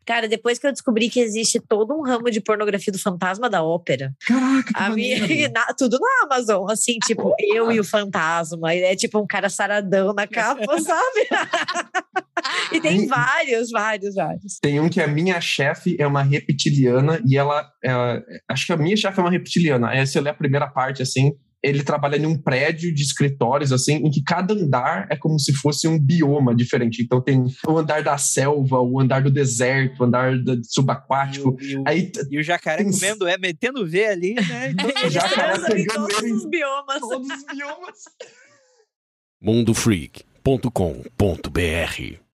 Cara, 0.08 0.28
depois 0.28 0.58
que 0.58 0.66
eu 0.66 0.72
descobri 0.72 1.10
que 1.10 1.20
existe 1.20 1.60
todo 1.60 1.94
um 1.94 2.02
ramo 2.02 2.32
de 2.32 2.40
pornografia 2.40 2.94
do 2.94 2.98
fantasma 2.98 3.50
da 3.50 3.62
ópera, 3.62 4.14
Caraca, 4.26 4.74
que 4.74 4.82
a 4.82 4.90
minha, 4.90 5.18
na- 5.54 5.74
tudo 5.78 6.00
na 6.00 6.26
Amazon, 6.26 6.66
assim, 6.72 6.98
tipo, 7.06 7.36
eu 7.40 7.72
e 7.74 7.80
o 7.80 7.84
fantasma, 7.84 8.74
e 8.74 8.82
é 8.84 8.96
tipo 8.96 9.20
um 9.20 9.28
cara 9.28 9.50
saradão 9.50 10.14
na 10.14 10.26
capa, 10.26 10.64
sabe? 10.80 11.28
e 12.72 12.80
tem 12.80 13.06
vários, 13.08 13.70
vários, 13.70 14.16
vários. 14.16 14.60
Tem 14.62 14.80
um 14.80 14.90
que 14.90 15.02
a 15.02 15.08
minha 15.08 15.42
chefe 15.42 15.98
é 16.00 16.08
uma 16.08 16.24
reptiliana 16.24 17.22
e 17.28 17.36
ela, 17.38 17.70
ela- 17.84 18.24
Acho 18.50 18.66
que 18.68 18.74
a 18.74 18.78
minha 18.78 18.96
chefe 18.96 19.20
é 19.20 19.22
uma 19.22 19.32
reptiliana. 19.32 19.90
Aí 19.90 20.08
se 20.08 20.18
eu 20.18 20.22
ler 20.22 20.30
a 20.30 20.34
primeira 20.34 20.68
parte, 20.68 21.02
assim, 21.02 21.34
ele 21.64 21.84
trabalha 21.84 22.18
em 22.18 22.26
um 22.26 22.40
prédio 22.40 22.94
de 22.94 23.02
escritórios, 23.02 23.72
assim, 23.74 23.96
em 23.96 24.12
que 24.12 24.22
cada 24.24 24.54
andar 24.54 25.08
é 25.10 25.16
como 25.16 25.40
se 25.40 25.52
fosse 25.54 25.88
um 25.88 25.98
bioma 26.00 26.56
diferente. 26.56 27.02
Então 27.02 27.20
tem 27.22 27.44
o 27.68 27.78
andar 27.78 28.04
da 28.04 28.18
selva, 28.18 28.80
o 28.80 29.00
andar 29.00 29.24
do 29.24 29.32
deserto, 29.32 30.02
o 30.02 30.04
andar 30.06 30.38
do 30.38 30.54
E 30.54 30.62
subaquático. 30.64 31.50
o, 31.50 31.62
e 31.62 31.78
o- 31.78 31.84
Aí 31.88 32.12
e 32.30 32.40
o 32.40 32.44
jacaré 32.44 32.84
tem- 32.84 32.92
comendo, 32.92 33.28
é, 33.28 33.38
metendo 33.38 33.86
V 33.88 34.06
ali, 34.06 34.36
né? 34.36 34.72
Então, 34.78 35.08
o 35.08 35.10
jacaré 35.10 35.60
pegando 35.66 36.08
todos 36.08 36.32
os 36.32 36.46
biomas. 36.50 37.00
todos 37.00 37.28
os 37.30 37.46
biomas. 37.46 37.98
mundofreak.com.br 39.42 42.27